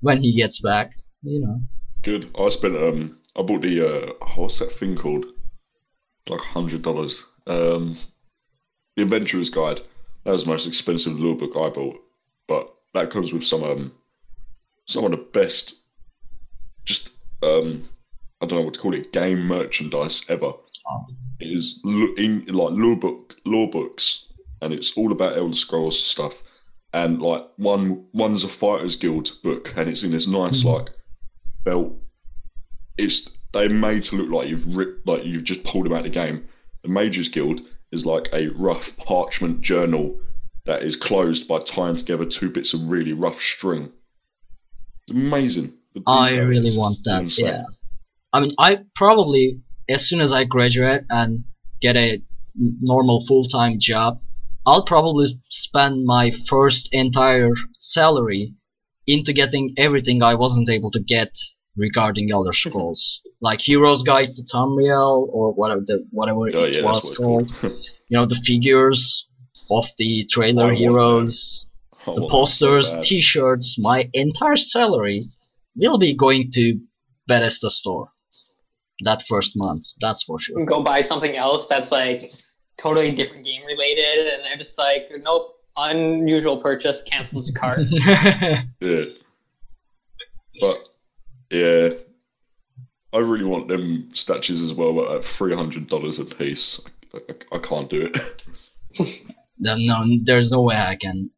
when 0.00 0.18
he 0.18 0.32
gets 0.34 0.60
back. 0.60 0.92
You 1.22 1.40
know. 1.40 1.60
Good. 2.02 2.30
I 2.38 2.48
spent 2.50 2.76
um 2.76 3.18
I 3.36 3.42
bought 3.42 3.62
the 3.62 3.86
uh 3.86 4.26
what's 4.36 4.58
that 4.58 4.78
thing 4.78 4.96
called? 4.96 5.26
Like 6.28 6.40
hundred 6.40 6.82
dollars. 6.82 7.24
Um 7.46 7.98
The 8.96 9.02
Adventurer's 9.02 9.50
Guide. 9.50 9.80
That 10.24 10.32
was 10.32 10.44
the 10.44 10.50
most 10.50 10.68
expensive 10.68 11.18
lure 11.18 11.34
book 11.34 11.52
I 11.56 11.70
bought. 11.70 12.00
But 12.46 12.72
that 12.94 13.10
comes 13.10 13.32
with 13.32 13.44
some 13.44 13.64
um 13.64 13.92
some 14.86 15.04
of 15.04 15.10
the 15.10 15.16
best 15.16 15.74
just 16.84 17.10
um 17.42 17.88
I 18.40 18.46
don't 18.46 18.58
know 18.58 18.64
what 18.64 18.74
to 18.74 18.80
call 18.80 18.94
it, 18.94 19.12
game 19.12 19.40
merchandise 19.46 20.24
ever. 20.28 20.46
Oh. 20.90 21.06
It 21.40 21.46
is 21.46 21.78
in 21.84 22.44
like 22.48 22.72
lure 22.72 22.96
book 22.96 23.34
law 23.44 23.66
books 23.70 24.26
and 24.60 24.72
it's 24.72 24.92
all 24.96 25.12
about 25.12 25.36
Elder 25.38 25.56
Scrolls 25.56 25.98
stuff. 26.02 26.34
And 26.92 27.20
like 27.22 27.42
one 27.56 28.04
one's 28.12 28.44
a 28.44 28.48
Fighters 28.48 28.96
Guild 28.96 29.30
book 29.42 29.72
and 29.76 29.88
it's 29.88 30.02
in 30.02 30.10
this 30.12 30.26
nice 30.26 30.62
Mhm. 30.62 30.72
like 30.74 30.90
belt. 31.64 31.92
It's 32.98 33.28
they're 33.52 33.68
made 33.68 34.02
to 34.04 34.16
look 34.16 34.30
like 34.30 34.48
you've 34.48 34.66
ripped 34.76 35.06
like 35.06 35.24
you've 35.24 35.44
just 35.44 35.62
pulled 35.64 35.86
them 35.86 35.92
out 35.92 35.98
of 35.98 36.04
the 36.04 36.10
game. 36.10 36.44
The 36.82 36.88
Mages 36.88 37.28
Guild 37.28 37.60
is 37.92 38.04
like 38.04 38.28
a 38.32 38.48
rough 38.48 38.96
parchment 38.96 39.60
journal 39.60 40.18
that 40.64 40.82
is 40.82 40.96
closed 40.96 41.46
by 41.48 41.60
tying 41.60 41.96
together 41.96 42.24
two 42.24 42.50
bits 42.50 42.72
of 42.74 42.82
really 42.88 43.12
rough 43.12 43.40
string. 43.40 43.92
It's 45.08 45.16
amazing. 45.16 45.74
The 45.94 46.02
I 46.06 46.36
really 46.38 46.76
want 46.76 46.98
that. 47.04 47.36
Yeah. 47.38 47.62
I 48.32 48.40
mean, 48.40 48.52
I 48.58 48.78
probably 48.94 49.60
as 49.88 50.08
soon 50.08 50.20
as 50.20 50.32
I 50.32 50.44
graduate 50.44 51.02
and 51.10 51.44
get 51.80 51.96
a 51.96 52.22
normal 52.56 53.24
full 53.26 53.44
time 53.44 53.78
job, 53.78 54.20
I'll 54.66 54.84
probably 54.84 55.26
spend 55.48 56.04
my 56.04 56.30
first 56.30 56.88
entire 56.92 57.50
salary 57.78 58.54
into 59.06 59.32
getting 59.32 59.74
everything 59.76 60.22
I 60.22 60.36
wasn't 60.36 60.68
able 60.70 60.90
to 60.92 61.00
get 61.00 61.36
regarding 61.76 62.30
Elder 62.30 62.52
Scrolls, 62.62 63.22
like 63.40 63.60
Heroes 63.60 64.02
Guide 64.02 64.34
to 64.34 64.42
Tamriel 64.44 65.28
or 65.32 65.52
whatever 65.52 65.82
the 65.84 66.06
whatever 66.10 66.38
Oh, 66.38 66.60
it 66.60 66.76
yeah, 66.76 66.82
was 66.82 67.14
called. 67.16 67.52
You 67.62 68.18
know, 68.18 68.26
the 68.26 68.36
figures 68.36 69.26
of 69.70 69.86
the 69.98 70.26
trailer 70.30 70.68
that. 70.68 70.78
heroes, 70.78 71.66
the 72.06 72.12
that 72.12 72.20
so 72.20 72.28
posters, 72.28 72.94
t-shirts, 73.02 73.78
my 73.78 74.08
entire 74.12 74.56
salary 74.56 75.24
will 75.76 75.98
be 75.98 76.14
going 76.14 76.50
to 76.52 76.78
Bethesda 77.26 77.70
store 77.70 78.08
that 79.04 79.22
first 79.22 79.52
month. 79.56 79.84
That's 80.00 80.22
for 80.22 80.38
sure. 80.38 80.64
Go 80.64 80.82
buy 80.82 81.02
something 81.02 81.36
else 81.36 81.66
that's 81.68 81.90
like 81.90 82.22
totally 82.78 83.12
different 83.12 83.44
game 83.44 83.64
related, 83.66 84.32
and 84.32 84.44
they're 84.44 84.56
just 84.56 84.78
like, 84.78 85.10
nope, 85.22 85.56
unusual 85.76 86.58
purchase, 86.58 87.02
cancels 87.02 87.46
the 87.46 87.58
cart. 87.58 87.80
Yeah. 88.80 89.04
But 90.60 90.88
yeah, 91.50 91.88
I 93.14 93.18
really 93.18 93.44
want 93.44 93.68
them 93.68 94.10
statues 94.12 94.60
as 94.60 94.74
well, 94.74 94.92
but 94.92 95.16
at 95.16 95.24
three 95.24 95.54
hundred 95.54 95.88
dollars 95.88 96.18
a 96.18 96.24
piece, 96.26 96.78
I, 97.14 97.18
I, 97.30 97.56
I 97.56 97.58
can't 97.58 97.88
do 97.88 98.10
it. 98.12 98.42
No, 99.64 99.76
no, 99.78 99.96
there's 100.24 100.50
no 100.50 100.60
way 100.62 100.76
I 100.76 100.96
can. 100.96 101.30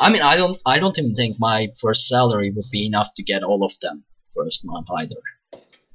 I 0.00 0.10
mean, 0.10 0.22
I 0.22 0.34
don't. 0.36 0.60
I 0.66 0.78
don't 0.80 0.98
even 0.98 1.14
think 1.14 1.36
my 1.38 1.68
first 1.80 2.08
salary 2.08 2.50
would 2.50 2.64
be 2.72 2.86
enough 2.86 3.10
to 3.16 3.22
get 3.22 3.42
all 3.44 3.62
of 3.64 3.72
them 3.80 4.02
first 4.34 4.64
month 4.64 4.88
either. 5.00 5.20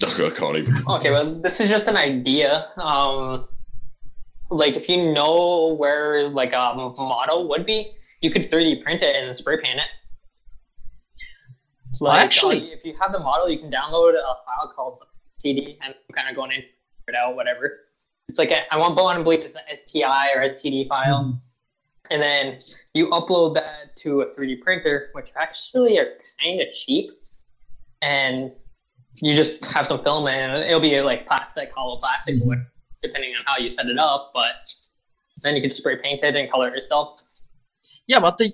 I 0.27 0.29
can't 0.29 0.57
even. 0.57 0.83
Okay, 0.87 1.09
well, 1.11 1.25
this 1.41 1.59
is 1.59 1.69
just 1.69 1.87
an 1.87 1.97
idea. 1.97 2.65
Um, 2.77 3.47
like 4.49 4.75
if 4.75 4.87
you 4.87 5.13
know 5.13 5.75
where 5.77 6.29
like 6.29 6.53
a 6.53 6.73
model 6.97 7.49
would 7.49 7.65
be, 7.65 7.91
you 8.21 8.31
could 8.31 8.49
3D 8.49 8.81
print 8.83 9.01
it 9.01 9.15
and 9.15 9.35
spray 9.35 9.57
paint 9.61 9.79
it. 9.79 9.95
Like, 12.01 12.23
actually- 12.23 12.71
uh, 12.71 12.75
if 12.75 12.85
you 12.85 12.95
have 13.01 13.11
the 13.11 13.19
model, 13.19 13.49
you 13.49 13.59
can 13.59 13.69
download 13.69 14.13
a 14.15 14.33
file 14.45 14.71
called 14.75 14.99
TD, 15.43 15.77
and 15.81 15.93
I'm 15.93 16.15
kind 16.15 16.29
of 16.29 16.35
going 16.35 16.51
in 16.51 16.59
it 17.07 17.15
out, 17.15 17.35
whatever. 17.35 17.71
It's 18.29 18.39
like 18.39 18.51
a, 18.51 18.61
I 18.73 18.77
want 18.77 18.95
want 18.95 19.17
to 19.19 19.23
believe 19.23 19.41
it's 19.41 19.55
an 19.55 19.77
STI 19.87 20.29
or 20.35 20.41
STD 20.49 20.87
file, 20.87 21.23
Mhm. 21.25 21.39
And 22.11 22.21
then 22.21 22.59
you 22.93 23.07
upload 23.09 23.53
that 23.55 23.95
to 23.97 24.21
a 24.21 24.25
3D 24.33 24.61
printer, 24.61 25.09
which 25.13 25.29
actually 25.35 25.97
are 25.97 26.07
kind 26.41 26.59
of 26.61 26.67
cheap, 26.73 27.11
and 28.01 28.39
you 29.21 29.35
just 29.35 29.63
have 29.71 29.87
some 29.87 30.01
film 30.03 30.27
and 30.27 30.63
it'll 30.63 30.79
be 30.79 30.99
like 31.01 31.27
plastic, 31.27 31.71
hollow 31.71 31.95
plastic, 31.95 32.35
Mhm. 32.35 32.65
depending 33.01 33.35
on 33.35 33.43
how 33.45 33.57
you 33.57 33.69
set 33.69 33.87
it 33.87 33.97
up. 33.97 34.31
But 34.33 34.67
then 35.43 35.55
you 35.55 35.61
can 35.61 35.73
spray 35.73 35.97
paint 35.97 36.23
it 36.23 36.35
and 36.35 36.49
color 36.51 36.67
it 36.69 36.75
yourself. 36.75 37.19
Yeah, 38.07 38.19
but 38.19 38.37
the 38.37 38.51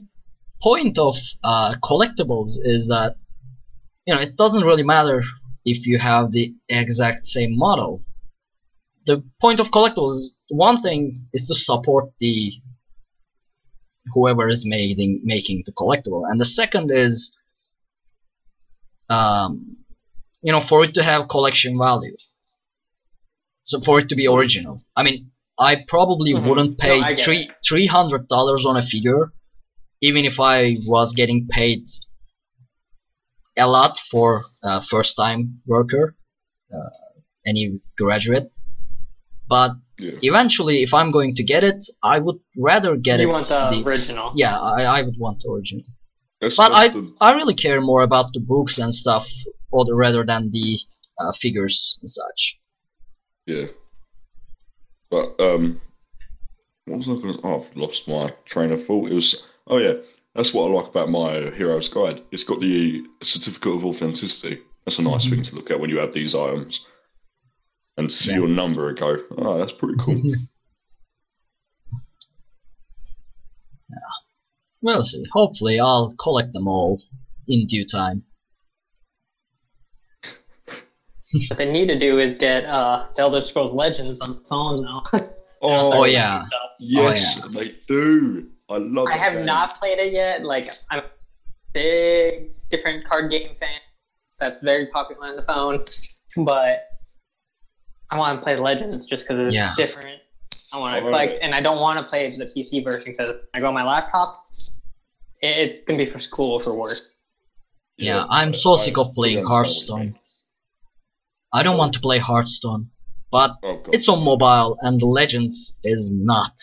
point 0.62 0.98
of 1.00 1.16
uh, 1.44 1.76
collectibles 1.84 2.60
is 2.64 2.88
that 2.88 3.16
you 4.06 4.14
know 4.14 4.20
it 4.22 4.36
doesn't 4.38 4.64
really 4.64 4.84
matter 4.84 5.24
if 5.66 5.88
you 5.88 5.98
have 5.98 6.32
the 6.32 6.54
exact 6.68 7.26
same 7.26 7.58
model. 7.58 8.02
The 9.06 9.24
point 9.42 9.60
of 9.60 9.72
collectibles, 9.72 10.18
one 10.50 10.82
thing 10.82 11.26
is 11.34 11.46
to 11.48 11.56
support 11.56 12.12
the 12.20 12.52
whoever 14.14 14.48
is 14.48 14.65
making 14.65 15.22
making 15.23 15.64
the 15.65 15.72
collectible, 15.72 16.23
and 16.30 16.40
the 16.40 16.45
second 16.45 16.91
is, 16.91 17.38
um, 19.10 19.77
you 20.41 20.52
know, 20.52 20.60
for 20.60 20.84
it 20.84 20.94
to 20.95 21.03
have 21.03 21.30
collection 21.30 21.77
value. 21.77 22.15
So 23.64 23.81
for 23.81 23.99
it 23.99 24.10
to 24.10 24.15
be 24.15 24.27
original. 24.27 24.81
I 24.95 25.03
mean, 25.03 25.31
I 25.60 25.84
probably 25.88 26.34
Mhm. 26.34 26.48
wouldn't 26.48 26.77
pay 26.77 26.99
get 27.02 27.19
three 27.19 27.49
three 27.68 27.86
hundred 27.86 28.27
dollars 28.27 28.65
on 28.65 28.77
a 28.77 28.81
figure, 28.81 29.34
even 30.02 30.26
if 30.26 30.40
I 30.40 30.77
was 30.86 31.14
getting 31.14 31.48
paid 31.48 31.84
a 33.57 33.68
lot 33.68 33.98
for 33.98 34.45
a 34.64 34.81
first 34.81 35.18
time 35.18 35.61
worker, 35.65 36.15
uh, 36.73 36.90
any 37.45 37.81
graduate. 37.98 38.52
But 39.48 39.72
Yeah. 40.00 40.12
eventually, 40.22 40.82
if 40.84 40.94
I'm 40.94 41.12
going 41.12 41.36
to 41.36 41.44
get 41.44 41.64
it, 41.64 41.84
I 42.02 42.20
would 42.20 42.40
rather 42.58 42.96
get 42.96 43.20
you 43.20 43.28
it. 43.28 43.32
want 43.32 43.46
the, 43.50 43.68
the- 43.84 43.90
original. 43.90 44.32
yeah, 44.36 44.58
I, 44.58 44.84
I 45.00 45.02
would 45.04 45.18
want 45.18 45.42
the 45.44 45.50
original. 45.52 45.84
That's, 46.42 46.56
But 46.56 46.72
I 46.72 46.88
the- 46.88 47.12
I 47.20 47.34
really 47.34 47.54
care 47.56 47.82
more 47.82 48.02
about 48.02 48.28
the 48.34 48.40
books 48.40 48.78
and 48.80 48.94
stuff, 48.94 49.28
or 49.72 49.84
the, 49.86 49.94
rather 49.94 50.24
than 50.26 50.52
the 50.52 50.80
uh, 51.20 51.32
figures 51.34 51.98
and 52.02 52.10
such. 52.10 52.58
Yeah. 53.46 53.66
But 55.12 55.40
um, 55.40 55.82
what 56.86 57.00
was 57.00 57.08
I 57.08 57.22
going 57.22 57.34
to? 57.36 57.40
Oh, 57.44 57.66
I've 57.70 57.76
lost 57.76 58.08
my 58.08 58.34
train 58.46 58.72
of 58.72 58.86
thought. 58.86 59.12
It 59.12 59.16
was. 59.16 59.44
Oh 59.68 59.78
yeah, 59.78 59.94
that's 60.36 60.54
what 60.54 60.70
I 60.70 60.74
like 60.74 60.88
about 60.88 61.10
my 61.10 61.52
Hero's 61.58 61.90
Guide. 61.90 62.22
It's 62.32 62.44
got 62.44 62.60
the 62.60 63.04
certificate 63.24 63.74
of 63.74 63.86
authenticity. 63.86 64.62
That's 64.86 65.00
a 65.00 65.02
nice 65.04 65.28
thing 65.30 65.44
to 65.44 65.56
look 65.56 65.70
at 65.72 65.80
when 65.80 65.90
you 65.90 65.98
have 65.98 66.14
these 66.14 66.34
items, 66.34 66.86
and 68.00 68.12
see 68.12 68.32
Yeah. 68.32 68.38
your 68.38 68.48
number 68.48 68.90
and 68.90 68.98
go, 68.98 69.18
oh, 69.38 69.58
that's 69.60 69.74
pretty 69.74 69.96
cool. 70.00 70.22
We'll 74.82 75.04
see. 75.04 75.24
Hopefully, 75.34 75.80
I'll 75.80 76.16
collect 76.22 76.54
them 76.54 76.68
all 76.68 77.02
in 77.48 77.66
due 77.68 77.86
time. 77.86 78.24
What 81.50 81.58
they 81.58 81.70
need 81.72 81.88
to 81.88 82.00
do 82.00 82.18
is 82.18 82.36
get 82.36 82.66
uh, 82.66 83.08
Elder 83.18 83.42
Scrolls 83.42 83.74
Legends 83.74 84.20
on 84.22 84.30
the 84.30 84.44
phone 84.50 84.82
now. 84.82 85.04
oh, 85.62 86.00
Oh, 86.02 86.06
yeah. 86.06 86.44
yes, 86.80 87.40
they 87.52 87.76
do. 87.88 88.48
I 88.70 88.78
love. 88.78 89.08
I 89.08 89.18
have 89.18 89.34
game. 89.34 89.46
not 89.46 89.80
played 89.80 90.00
it 90.00 90.14
yet. 90.14 90.44
Like 90.44 90.72
I'm 90.90 91.00
a 91.00 91.04
big 91.74 92.54
different 92.72 93.06
card 93.06 93.30
game 93.30 93.54
fan. 93.56 93.80
That's 94.40 94.62
very 94.62 94.88
popular 94.88 95.28
on 95.28 95.36
the 95.36 95.42
phone, 95.42 95.84
but 96.46 96.89
I 98.11 98.18
want 98.18 98.40
to 98.40 98.44
play 98.44 98.56
Legends 98.57 99.06
just 99.06 99.27
because 99.27 99.40
it's 99.40 99.53
Yeah. 99.53 99.73
different. 99.77 100.22
I 100.73 100.80
want 100.80 100.98
to 100.98 101.03
love 101.03 101.11
like, 101.11 101.38
and 101.41 101.53
I 101.56 101.61
don't 101.61 101.80
want 101.80 101.99
to 101.99 102.06
play 102.06 102.27
the 102.30 102.45
PC 102.45 102.84
version 102.84 103.11
because 103.11 103.36
I 103.53 103.60
go 103.60 103.68
on 103.68 103.73
my 103.73 103.84
laptop. 103.84 104.45
It's 105.41 105.81
gonna 105.81 105.98
be 105.98 106.06
for 106.06 106.19
school 106.19 106.53
or 106.53 106.61
for 106.61 106.73
work. 106.76 106.98
Yeah, 107.98 108.26
I'm 108.30 108.53
so 108.53 108.76
sick 108.76 108.98
of 108.98 109.14
playing 109.14 109.40
understand 109.40 109.45
what 109.45 109.52
you 109.52 109.56
Hearthstone. 109.56 110.19
I 111.53 111.64
don't 111.64 111.77
want 111.77 111.94
to 111.94 111.99
play 111.99 112.19
Hearthstone, 112.19 112.91
but 113.31 113.52
Oh 113.64 113.81
it's 113.91 114.07
on 114.07 114.23
mobile, 114.23 114.77
and 114.81 115.02
Legends 115.02 115.76
is 115.84 116.14
not. 116.14 116.53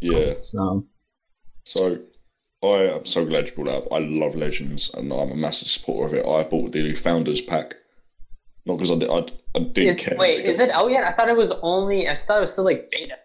yeah. 0.00 0.34
So 0.40 0.86
So 1.66 1.98
I 2.62 2.96
am 2.96 3.06
so 3.06 3.24
glad 3.24 3.46
you 3.46 3.52
brought 3.52 3.66
that 3.66 3.76
up. 3.86 3.92
I 3.92 3.98
love 3.98 4.34
Legends, 4.34 4.90
and 4.94 5.12
I'm 5.12 5.30
a 5.30 5.36
massive 5.36 5.68
supporter 5.68 6.06
of 6.06 6.14
it. 6.14 6.26
I 6.28 6.42
bought 6.48 6.72
the 6.72 6.94
Founders 6.96 7.40
Pack, 7.40 7.74
not 8.66 8.76
because 8.76 8.90
I 8.90 8.96
did. 8.96 9.10
I, 9.10 9.26
I 9.56 9.60
didn't 9.60 10.06
It- 10.06 10.18
wait, 10.18 10.44
is 10.44 10.60
it 10.60 10.70
out 10.70 10.90
yet? 10.90 11.04
I 11.04 11.12
thought 11.12 11.28
it 11.28 11.36
was 11.36 11.52
only. 11.62 12.08
I 12.08 12.14
thought 12.14 12.38
it 12.38 12.42
was 12.42 12.52
still 12.52 12.64
like 12.64 12.88
beta. 12.90 13.16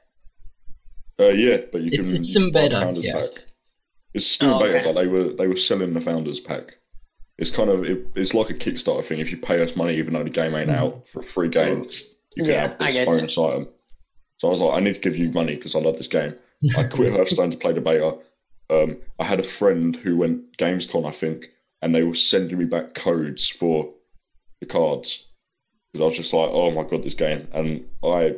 Uh, 1.19 1.29
yeah, 1.29 1.57
but 1.71 1.81
you 1.81 1.91
can. 1.91 2.01
It's- 2.01 2.11
it's 2.11 2.35
you 2.35 2.45
in 2.47 2.51
can 2.51 2.53
buy 2.53 2.67
the 2.67 2.93
beta, 2.93 3.07
yeah. 3.07 3.13
Pack. 3.21 3.43
It's 4.13 4.25
still 4.25 4.55
Oh, 4.55 4.59
beta, 4.59 4.77
okay. 4.77 4.85
but 4.93 5.01
they 5.01 5.07
were 5.07 5.33
they 5.33 5.47
were 5.47 5.57
selling 5.57 5.93
the 5.93 6.01
Founders 6.01 6.39
Pack. 6.39 6.77
It's 7.37 7.51
kind 7.51 7.69
of 7.69 7.83
it, 7.83 8.07
it's 8.15 8.33
like 8.33 8.49
a 8.49 8.53
Kickstarter 8.53 9.05
thing. 9.05 9.19
If 9.19 9.29
you 9.29 9.37
pay 9.37 9.61
us 9.61 9.75
money, 9.75 9.97
even 9.97 10.13
though 10.13 10.23
the 10.23 10.29
game 10.29 10.55
ain't 10.55 10.71
out 10.71 11.03
for 11.11 11.19
a 11.19 11.23
free 11.23 11.49
game, 11.49 11.79
you 11.79 12.43
can 12.43 12.45
Yeah, 12.45 12.67
have 12.69 12.77
this 12.79 13.05
bonus 13.05 13.37
item. 13.37 13.67
So 14.39 14.47
I 14.47 14.51
was 14.51 14.59
like, 14.61 14.73
I 14.77 14.79
need 14.79 14.95
to 14.95 15.01
give 15.01 15.15
you 15.17 15.31
money 15.31 15.55
because 15.55 15.75
I 15.75 15.79
love 15.79 15.97
this 15.97 16.07
game. 16.07 16.35
I 16.77 16.83
quit 16.91 17.11
Hearthstone 17.13 17.51
to 17.51 17.57
play 17.57 17.73
the 17.73 17.81
beta. 17.81 18.17
Um, 18.69 18.97
I 19.19 19.25
had 19.25 19.39
a 19.39 19.43
friend 19.43 19.95
who 19.97 20.17
went 20.17 20.57
Gamescom, 20.57 21.05
I 21.07 21.11
think, 21.15 21.45
and 21.81 21.93
they 21.93 22.03
were 22.03 22.15
sending 22.15 22.57
me 22.57 22.65
back 22.65 22.93
codes 22.95 23.47
for 23.47 23.93
the 24.61 24.65
cards 24.65 25.25
because 25.95 26.01
I 26.01 26.05
was 26.05 26.17
just 26.17 26.33
like, 26.33 26.49
oh 26.51 26.71
my 26.71 26.83
god, 26.83 27.03
this 27.03 27.15
game. 27.15 27.47
And 27.53 27.85
I, 28.03 28.35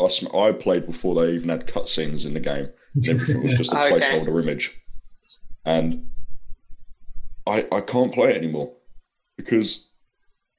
I, 0.00 0.08
sm- 0.08 0.34
I 0.36 0.52
played 0.52 0.86
before 0.86 1.14
they 1.14 1.32
even 1.32 1.48
had 1.48 1.66
cutscenes 1.66 2.24
in 2.26 2.34
the 2.34 2.40
game. 2.40 2.68
And 2.94 3.08
everything 3.08 3.42
was 3.42 3.54
just 3.54 3.72
a 3.72 3.76
Okay. 3.78 3.88
placeholder 4.00 4.40
image, 4.42 4.72
and 5.64 6.10
I, 7.46 7.66
I 7.72 7.80
can't 7.80 8.12
play 8.12 8.30
it 8.30 8.36
anymore 8.36 8.72
because 9.36 9.86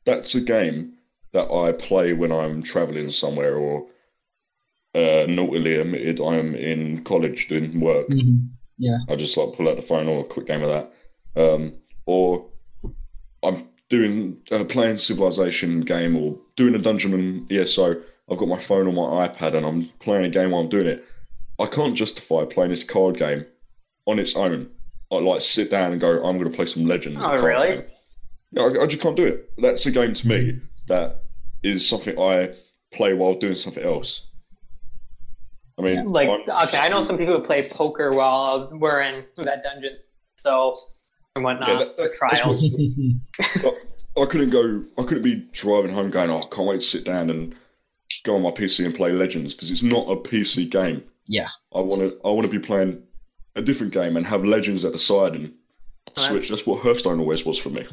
that's 0.05 0.35
a 0.35 0.41
game 0.41 0.93
that 1.33 1.51
I 1.51 1.73
play 1.73 2.13
when 2.13 2.31
I'm 2.31 2.63
traveling 2.63 3.11
somewhere 3.11 3.55
or 3.57 3.87
uh, 4.95 5.25
naughtily 5.27 5.75
admitted 5.75 6.19
I'm 6.19 6.55
in 6.55 7.03
college 7.03 7.47
doing 7.47 7.79
work. 7.79 8.09
mhm. 8.09 8.49
I 9.09 9.15
just 9.15 9.37
like 9.37 9.53
pull 9.55 9.69
out 9.69 9.75
the 9.75 9.81
phone 9.81 10.07
or 10.07 10.21
a 10.21 10.27
quick 10.27 10.47
game 10.47 10.63
of 10.63 10.69
that. 11.35 11.41
Um, 11.41 11.73
or 12.05 12.49
I'm 13.43 13.67
doing 13.89 14.37
uh, 14.51 14.63
playing 14.65 14.97
Civilization 14.97 15.81
game 15.81 16.15
or 16.15 16.37
doing 16.55 16.75
a 16.75 16.79
dungeon 16.79 17.13
and 17.13 17.51
ESO. 17.51 18.01
I've 18.31 18.37
got 18.37 18.47
my 18.47 18.59
phone 18.61 18.87
on 18.87 18.95
my 18.95 19.27
iPad 19.27 19.55
and 19.55 19.65
I'm 19.65 19.89
playing 19.99 20.25
a 20.25 20.29
game 20.29 20.51
while 20.51 20.61
I'm 20.61 20.69
doing 20.69 20.85
it. 20.87 21.03
I 21.59 21.65
can't 21.65 21.95
justify 21.95 22.45
playing 22.45 22.71
this 22.71 22.83
card 22.83 23.17
game 23.17 23.45
on 24.05 24.19
its 24.19 24.35
own. 24.35 24.69
I 25.11 25.15
like 25.15 25.41
sit 25.41 25.71
down 25.71 25.91
and 25.91 25.99
go, 25.99 26.23
I'm 26.23 26.37
going 26.37 26.49
to 26.49 26.55
play 26.55 26.67
some 26.67 26.85
Legends. 26.85 27.19
Oh, 27.23 27.33
really? 27.35 27.75
game." 27.77 27.83
No, 28.51 28.67
I, 28.79 28.83
I 28.83 28.87
just 28.87 29.01
can't 29.01 29.15
do 29.15 29.25
it. 29.25 29.49
That's 29.59 29.85
a 29.85 29.91
game 29.91 30.13
to 30.13 30.27
me 30.27 30.59
that 30.87 31.23
is 31.63 31.87
something 31.87 32.17
I 32.19 32.53
play 32.93 33.13
while 33.13 33.35
doing 33.35 33.55
something 33.55 33.83
else. 33.83 34.25
I 35.77 35.81
mean, 35.81 36.05
Like, 36.11 36.29
I'm- 36.29 36.67
okay, 36.67 36.77
I 36.77 36.89
know 36.89 37.03
some 37.03 37.17
people 37.17 37.39
who 37.39 37.43
play 37.43 37.67
poker 37.67 38.13
while 38.13 38.69
we're 38.73 39.01
in 39.01 39.15
that 39.37 39.63
dungeon, 39.63 39.97
so 40.35 40.75
and 41.35 41.43
whatnot, 41.43 41.69
Yeah, 41.69 41.77
that- 41.79 41.97
that- 41.97 42.03
that's 42.03 42.17
trials. 42.17 42.63
I 44.17 44.25
couldn't 44.25 44.49
go. 44.49 44.83
I 44.97 45.03
couldn't 45.03 45.23
be 45.23 45.35
driving 45.53 45.93
home 45.93 46.09
going, 46.09 46.29
"Oh, 46.29 46.39
I 46.39 46.55
can't 46.55 46.67
wait 46.67 46.81
to 46.81 46.85
sit 46.85 47.05
down 47.05 47.29
and 47.29 47.55
go 48.23 48.35
on 48.35 48.41
my 48.41 48.51
PC 48.51 48.85
and 48.85 48.93
play 48.95 49.11
Legends" 49.11 49.53
because 49.53 49.71
it's 49.71 49.83
not 49.83 50.09
a 50.09 50.15
PC 50.17 50.69
game. 50.69 51.03
Yeah. 51.27 51.47
I 51.73 51.79
want 51.79 52.01
to. 52.01 52.17
I 52.25 52.29
want 52.29 52.45
to 52.49 52.51
be 52.51 52.65
playing 52.65 53.01
a 53.55 53.61
different 53.61 53.93
game 53.93 54.17
and 54.17 54.25
have 54.25 54.43
Legends 54.43 54.83
at 54.85 54.91
the 54.91 54.99
side 54.99 55.33
and 55.35 55.53
That's- 56.15 56.31
switch. 56.31 56.49
That's 56.49 56.65
what 56.65 56.81
Hearthstone 56.83 57.19
always 57.19 57.45
was 57.45 57.57
for 57.57 57.69
me. 57.69 57.85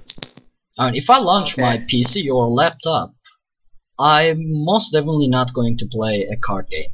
I 0.78 0.86
mean, 0.86 0.94
if 0.96 1.08
I 1.08 1.18
launch 1.18 1.56
my 1.56 1.78
PC 1.78 2.30
or 2.30 2.48
laptop, 2.50 3.14
I'm 3.98 4.38
most 4.64 4.90
definitely 4.90 5.28
not 5.28 5.54
going 5.54 5.78
to 5.78 5.86
play 5.86 6.26
a 6.30 6.36
card 6.36 6.68
game 6.68 6.90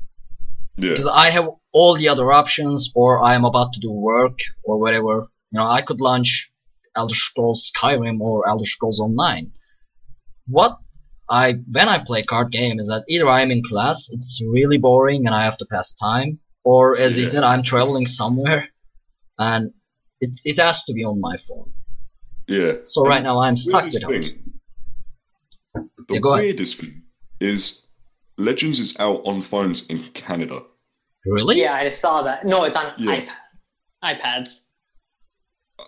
Yeah, 0.77 0.91
because 0.91 1.09
I 1.09 1.31
have 1.31 1.49
all 1.73 1.97
the 1.97 2.09
other 2.09 2.31
options, 2.33 2.93
or 2.95 3.21
I 3.23 3.35
am 3.35 3.45
about 3.45 3.73
to 3.73 3.81
do 3.81 3.91
work 3.91 4.39
or 4.63 4.79
whatever. 4.79 5.27
You 5.53 5.61
know, 5.61 5.67
I 5.67 5.83
could 5.83 6.01
launch 6.01 6.51
Elder 6.97 7.15
Scrolls 7.15 7.71
Skyrim 7.77 8.21
or 8.21 8.49
Elder 8.49 8.65
Scrolls 8.65 9.01
Online. 9.01 9.53
What 10.47 10.79
I 11.31 11.55
when 11.71 11.89
I 11.89 12.03
play 12.05 12.23
card 12.25 12.51
game 12.51 12.79
is 12.81 12.89
that 12.89 13.05
either 13.09 13.29
I'm 13.29 13.51
in 13.51 13.63
class, 13.63 14.11
it's 14.13 14.43
really 14.51 14.79
boring 14.79 15.27
and 15.27 15.35
I 15.35 15.45
have 15.45 15.59
to 15.59 15.67
pass 15.71 15.95
time, 15.95 16.39
or 16.65 16.99
as 16.99 17.17
he 17.17 17.25
said, 17.27 17.45
I'm 17.45 17.63
traveling 17.63 18.07
somewhere, 18.07 18.69
and 19.39 19.73
it 20.21 20.39
it 20.45 20.59
has 20.59 20.85
to 20.85 20.93
be 20.95 21.05
on 21.05 21.21
my 21.21 21.37
phone. 21.49 21.73
Yeah. 22.49 22.73
So 22.83 23.05
right 23.07 23.23
now 23.23 23.39
I'm 23.41 23.57
stuck 23.57 23.85
weirdest 23.93 24.07
without. 24.07 25.85
The 26.09 26.15
Yeah, 26.15 26.21
go 26.21 26.33
ahead. 26.33 26.45
weirdest 26.45 26.79
thing 26.79 27.03
is 27.41 27.83
Legends 28.39 28.79
is 28.81 28.97
out 28.99 29.23
on 29.25 29.43
phones 29.43 29.87
in 29.87 30.03
Canada. 30.13 30.63
Really? 31.25 31.61
Yeah, 31.61 31.75
I 31.75 31.91
saw 31.91 32.23
that. 32.23 32.45
No, 32.45 32.65
it's 32.65 32.77
on 32.77 32.93
Yeah. 32.99 33.21
iPad. 33.21 33.31
iPads. 34.19 34.61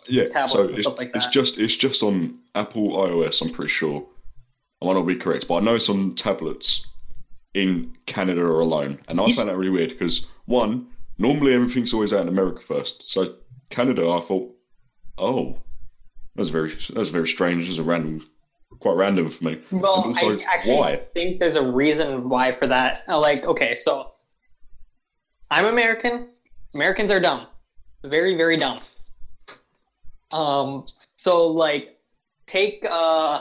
Yeah, 0.06 0.28
Tablet 0.28 0.52
so 0.84 0.90
it's, 0.90 0.98
like 0.98 1.10
it's 1.14 1.26
just 1.28 1.58
it's 1.58 1.76
just 1.76 2.02
on 2.02 2.38
Apple 2.54 2.90
iOS. 2.92 3.42
I'm 3.42 3.52
pretty 3.52 3.70
sure. 3.70 4.06
I 4.82 4.86
might 4.86 4.94
not 4.94 5.06
be 5.06 5.16
correct, 5.16 5.48
but 5.48 5.56
I 5.56 5.60
know 5.60 5.76
it's 5.76 5.88
on 5.88 6.14
tablets 6.14 6.84
in 7.54 7.96
Canada 8.06 8.44
alone, 8.44 8.98
and 9.08 9.20
I 9.20 9.24
found 9.26 9.48
that 9.48 9.56
really 9.56 9.70
weird 9.70 9.90
because 9.90 10.26
one, 10.46 10.86
normally 11.18 11.54
everything's 11.54 11.94
always 11.94 12.12
out 12.12 12.22
in 12.22 12.28
America 12.28 12.60
first. 12.66 13.04
So 13.06 13.36
Canada, 13.70 14.08
I 14.10 14.20
thought, 14.20 14.54
oh, 15.16 15.58
that's 16.36 16.50
very 16.50 16.76
that's 16.94 17.10
very 17.10 17.28
strange. 17.28 17.68
It's 17.68 17.78
a 17.78 17.82
random, 17.82 18.28
quite 18.80 18.96
random 18.96 19.30
for 19.30 19.44
me. 19.44 19.62
Well, 19.70 20.12
I 20.16 20.38
actually 20.48 20.76
why? 20.76 20.96
think 21.14 21.38
there's 21.38 21.56
a 21.56 21.70
reason 21.72 22.28
why 22.28 22.52
for 22.52 22.66
that. 22.66 23.04
Uh, 23.08 23.18
Like, 23.18 23.44
okay, 23.44 23.74
so 23.74 24.12
I'm 25.50 25.66
American. 25.66 26.28
Americans 26.74 27.10
are 27.10 27.20
dumb, 27.20 27.46
very, 28.04 28.36
very 28.36 28.56
dumb. 28.56 28.80
Um, 30.34 30.86
so 31.16 31.46
like, 31.48 31.98
take 32.46 32.84
uh, 32.90 33.40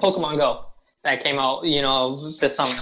Pokemon 0.00 0.36
Go 0.36 0.66
that 1.04 1.22
came 1.22 1.38
out, 1.38 1.64
you 1.64 1.82
know, 1.82 2.30
this 2.30 2.56
summer. 2.56 2.74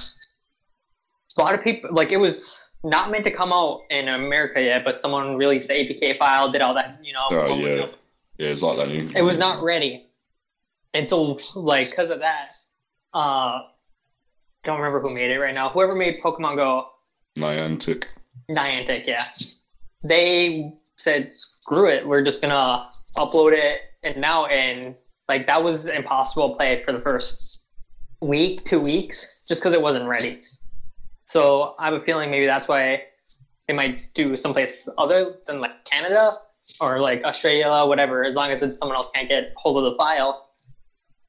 A 1.39 1.41
lot 1.41 1.55
of 1.55 1.63
people 1.63 1.91
like 1.93 2.11
it 2.11 2.17
was 2.17 2.71
not 2.83 3.11
meant 3.11 3.25
to 3.25 3.31
come 3.31 3.53
out 3.53 3.83
in 3.91 4.09
America 4.09 4.61
yet, 4.61 4.85
but 4.85 4.99
someone 4.99 5.37
released 5.37 5.69
the 5.69 5.75
APK 5.75 6.19
file, 6.19 6.51
did 6.51 6.61
all 6.61 6.75
that, 6.75 6.99
you 7.03 7.13
know. 7.13 7.29
Oh 7.31 7.57
yeah, 7.59 7.87
yeah, 8.39 8.49
it's 8.49 8.63
like 8.63 8.77
that. 8.77 9.17
It 9.17 9.23
was 9.23 9.39
not 9.39 9.63
ready. 9.63 10.07
And 10.93 11.09
so, 11.09 11.39
like, 11.55 11.89
because 11.89 12.11
of 12.11 12.19
that, 12.19 12.57
uh, 13.15 13.61
don't 14.65 14.79
remember 14.79 15.01
who 15.01 15.15
made 15.15 15.31
it 15.31 15.39
right 15.39 15.55
now. 15.55 15.69
Whoever 15.71 15.95
made 15.95 16.19
Pokemon 16.21 16.57
Go, 16.57 16.89
Niantic. 17.39 18.07
Niantic, 18.51 19.07
yeah, 19.07 19.25
they 20.03 20.75
said, 21.01 21.31
"Screw 21.33 21.89
it, 21.89 22.07
we're 22.07 22.23
just 22.25 22.41
gonna 22.41 22.85
upload 23.17 23.53
it." 23.53 23.81
And 24.03 24.17
now, 24.19 24.47
and 24.47 24.97
like 25.29 25.47
that 25.47 25.63
was 25.63 25.87
impossible 25.87 26.51
to 26.51 26.57
play 26.57 26.83
for 26.85 26.93
the 26.93 27.01
first 27.01 27.69
week, 28.21 28.65
two 28.65 28.81
weeks, 28.81 29.47
just 29.49 29.61
because 29.61 29.73
it 29.73 29.83
wasn't 29.83 30.07
ready. 30.09 30.41
So 31.25 31.75
I 31.79 31.85
have 31.87 31.95
a 31.95 32.01
feeling 32.01 32.31
maybe 32.31 32.47
that's 32.47 32.69
why 32.69 33.03
they 33.69 33.75
might 33.75 34.09
do 34.15 34.37
someplace 34.37 34.89
other 34.99 35.37
than 35.47 35.61
like 35.61 35.85
Canada 35.85 36.33
or 36.81 37.01
like 37.01 37.23
Australia, 37.25 37.87
whatever, 37.87 38.25
as 38.25 38.35
long 38.35 38.51
as 38.51 38.63
it's 38.63 38.79
someone 38.79 38.97
else 38.97 39.11
can't 39.15 39.29
get 39.29 39.53
hold 39.57 39.79
of 39.79 39.93
the 39.93 39.97
file. 39.97 40.51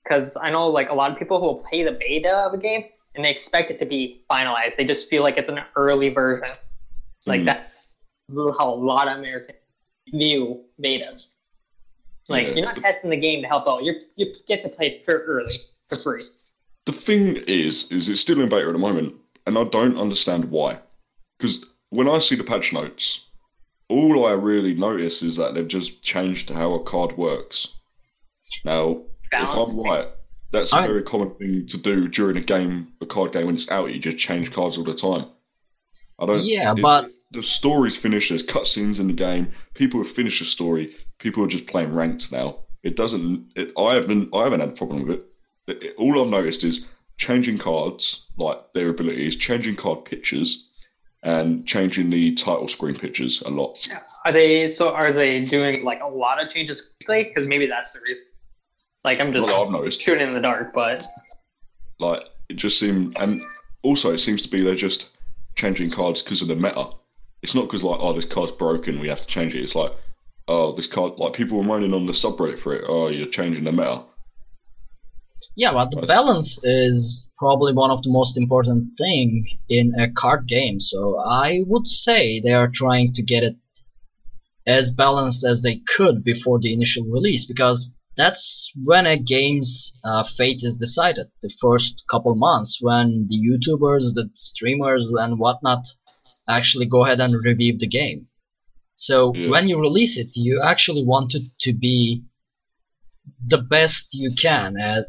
Because 0.03 0.35
I 0.35 0.49
know 0.49 0.67
like 0.67 0.89
a 0.89 0.95
lot 0.95 1.11
of 1.11 1.17
people 1.19 1.39
who 1.39 1.45
will 1.45 1.63
play 1.69 1.83
the 1.83 1.91
beta 1.91 2.33
of 2.33 2.53
a 2.53 2.57
game 2.57 2.85
and 3.13 3.23
they 3.23 3.29
expect 3.29 3.69
it 3.69 3.77
to 3.79 3.85
be 3.85 4.25
finalized. 4.29 4.75
They 4.77 4.85
just 4.85 5.09
feel 5.09 5.21
like 5.21 5.37
it's 5.37 5.49
an 5.49 5.61
early 5.75 6.09
version. 6.09 6.47
Like 7.27 7.41
Mhm. 7.41 7.45
that's 7.45 7.97
how 8.57 8.73
a 8.73 8.75
lot 8.75 9.07
of 9.07 9.19
Americans 9.19 9.57
view 10.09 10.63
betas. 10.83 11.33
Like 12.29 12.47
Yeah. 12.47 12.53
you're 12.55 12.65
not 12.65 12.77
testing 12.77 13.09
the 13.09 13.17
game 13.17 13.41
to 13.41 13.47
help 13.47 13.67
out. 13.67 13.83
You 13.83 13.93
you 14.15 14.33
get 14.47 14.63
to 14.63 14.69
play 14.69 14.87
it 14.93 15.05
for 15.05 15.19
early 15.25 15.53
for 15.89 15.95
free. 15.97 16.23
The 16.85 16.93
thing 16.93 17.37
is, 17.47 17.91
is 17.91 18.09
it's 18.09 18.21
still 18.21 18.41
in 18.41 18.49
beta 18.49 18.67
at 18.67 18.71
the 18.73 18.77
moment, 18.79 19.15
and 19.45 19.57
I 19.57 19.63
don't 19.65 19.97
understand 19.97 20.45
why. 20.45 20.79
Because 21.37 21.63
when 21.89 22.07
I 22.07 22.19
see 22.19 22.35
the 22.35 22.43
patch 22.43 22.73
notes, 22.73 23.21
all 23.89 24.25
I 24.25 24.31
really 24.31 24.73
notice 24.73 25.21
is 25.21 25.35
that 25.35 25.53
they've 25.53 25.67
just 25.67 26.01
changed 26.01 26.49
how 26.49 26.73
a 26.73 26.83
card 26.83 27.17
works. 27.17 27.67
Now, 28.65 29.03
if 29.31 29.41
Balance. 29.41 29.69
I'm 29.79 29.83
right, 29.83 30.07
that's 30.51 30.73
a 30.73 30.77
I- 30.77 30.87
very 30.87 31.03
common 31.03 31.33
thing 31.35 31.67
to 31.67 31.77
do 31.77 32.07
during 32.07 32.37
a 32.37 32.41
game, 32.41 32.93
a 33.01 33.05
card 33.05 33.33
game 33.33 33.45
when 33.47 33.55
it's 33.55 33.69
out. 33.69 33.93
You 33.93 33.99
just 33.99 34.17
change 34.17 34.51
cards 34.51 34.77
all 34.77 34.83
the 34.83 34.93
time. 34.95 35.27
I 36.19 36.25
don't. 36.25 36.43
Yeah, 36.43 36.71
it- 36.75 36.81
but- 36.81 37.09
the 37.31 37.43
story's 37.43 37.95
finished. 37.95 38.29
There's 38.29 38.43
cutscenes 38.43 38.99
in 38.99 39.07
the 39.07 39.13
game. 39.13 39.51
People 39.73 40.03
have 40.03 40.13
finished 40.13 40.39
the 40.39 40.45
story. 40.45 40.95
People 41.19 41.43
are 41.43 41.47
just 41.47 41.67
playing 41.67 41.93
ranked 41.93 42.31
now. 42.31 42.59
It 42.83 42.95
doesn't. 42.95 43.51
It, 43.55 43.71
I 43.77 43.95
haven't. 43.95 44.29
I 44.33 44.43
haven't 44.43 44.59
had 44.59 44.69
a 44.69 44.73
problem 44.73 45.07
with 45.07 45.19
it. 45.19 45.25
It- 45.67 45.83
it- 45.83 45.95
All 45.97 46.21
I've 46.21 46.27
noticed 46.29 46.63
is 46.63 46.85
changing 47.17 47.57
cards, 47.59 48.25
like 48.37 48.57
their 48.73 48.89
abilities, 48.89 49.35
changing 49.37 49.75
card 49.75 50.05
pictures, 50.05 50.67
and 51.23 51.65
changing 51.67 52.09
the 52.09 52.33
title 52.35 52.67
screen 52.67 52.95
pictures 52.95 53.41
a 53.45 53.49
lot. 53.49 53.77
Are 54.25 54.31
they 54.31 54.67
so? 54.67 54.91
Are 54.93 55.11
they 55.11 55.45
doing 55.45 55.83
like 55.85 56.01
a 56.01 56.07
lot 56.07 56.41
of 56.43 56.51
changes 56.51 56.95
quickly? 57.05 57.25
Because 57.25 57.47
maybe 57.47 57.67
that's 57.67 57.93
the 57.93 57.99
reason. 57.99 58.17
Like 59.03 59.19
I'm 59.19 59.31
just 59.31 59.47
Well, 59.47 59.65
I've 59.65 59.71
noticed. 59.71 60.01
shooting 60.01 60.27
in 60.27 60.33
the 60.33 60.41
dark, 60.41 60.73
but 60.73 61.05
Like 61.99 62.23
it 62.49 62.55
just 62.55 62.79
seems, 62.79 63.15
and 63.15 63.41
also 63.83 64.11
it 64.13 64.17
seems 64.19 64.41
to 64.41 64.49
be 64.49 64.63
they're 64.63 64.75
just 64.75 65.05
changing 65.55 65.91
cards 65.91 66.23
because 66.23 66.41
of 66.41 66.47
the 66.47 66.55
meta. 66.55 66.89
It's 67.41 67.55
not 67.55 67.67
because 67.67 67.83
like 67.83 67.99
oh 67.99 68.13
this 68.13 68.25
card's 68.25 68.51
broken, 68.51 68.99
we 68.99 69.09
have 69.09 69.21
to 69.21 69.27
change 69.27 69.55
it. 69.55 69.63
It's 69.63 69.75
like 69.75 69.91
oh 70.47 70.75
this 70.75 70.87
card 70.87 71.13
like 71.17 71.33
people 71.33 71.57
were 71.57 71.63
moaning 71.63 71.93
on 71.93 72.05
the 72.05 72.13
subreddit 72.13 72.59
for 72.59 72.75
it. 72.75 72.85
Oh 72.87 73.09
you're 73.09 73.27
changing 73.27 73.63
the 73.63 73.71
meta. 73.71 74.03
Yeah, 75.55 75.73
but 75.73 75.91
the 75.91 76.07
balance 76.07 76.63
is 76.63 77.29
probably 77.37 77.73
one 77.73 77.91
of 77.91 78.03
the 78.03 78.11
most 78.11 78.37
important 78.37 78.97
thing 78.97 79.45
in 79.67 79.93
a 79.99 80.09
card 80.09 80.47
game. 80.47 80.79
So 80.79 81.19
I 81.19 81.59
would 81.67 81.87
say 81.87 82.39
they 82.39 82.53
are 82.53 82.71
trying 82.73 83.11
to 83.15 83.23
get 83.23 83.43
it 83.43 83.57
as 84.65 84.91
balanced 84.91 85.43
as 85.43 85.61
they 85.61 85.81
could 85.95 86.23
before 86.23 86.59
the 86.59 86.73
initial 86.73 87.03
release, 87.05 87.45
because 87.45 87.93
that's 88.15 88.71
when 88.83 89.05
a 89.05 89.17
game's 89.17 89.99
uh, 90.05 90.23
fate 90.23 90.61
is 90.63 90.77
decided. 90.77 91.27
The 91.41 91.53
first 91.59 92.05
couple 92.09 92.35
months, 92.35 92.79
when 92.81 93.25
the 93.27 93.37
YouTubers, 93.37 94.13
the 94.13 94.29
streamers, 94.35 95.11
and 95.11 95.39
whatnot 95.39 95.85
actually 96.47 96.85
go 96.85 97.05
ahead 97.05 97.19
and 97.19 97.33
review 97.43 97.77
the 97.77 97.87
game. 97.87 98.27
So 98.95 99.33
Yeah. 99.35 99.49
when 99.49 99.67
you 99.67 99.79
release 99.79 100.17
it, 100.17 100.29
you 100.35 100.61
actually 100.63 101.03
want 101.03 101.33
it 101.35 101.43
to 101.61 101.73
be 101.73 102.23
the 103.45 103.57
best 103.57 104.13
you 104.13 104.31
can 104.39 104.77
at 104.77 105.05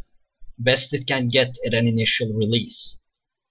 best 0.58 0.94
it 0.94 1.06
can 1.06 1.26
get 1.26 1.48
at 1.66 1.74
an 1.74 1.86
initial 1.86 2.32
release. 2.34 2.98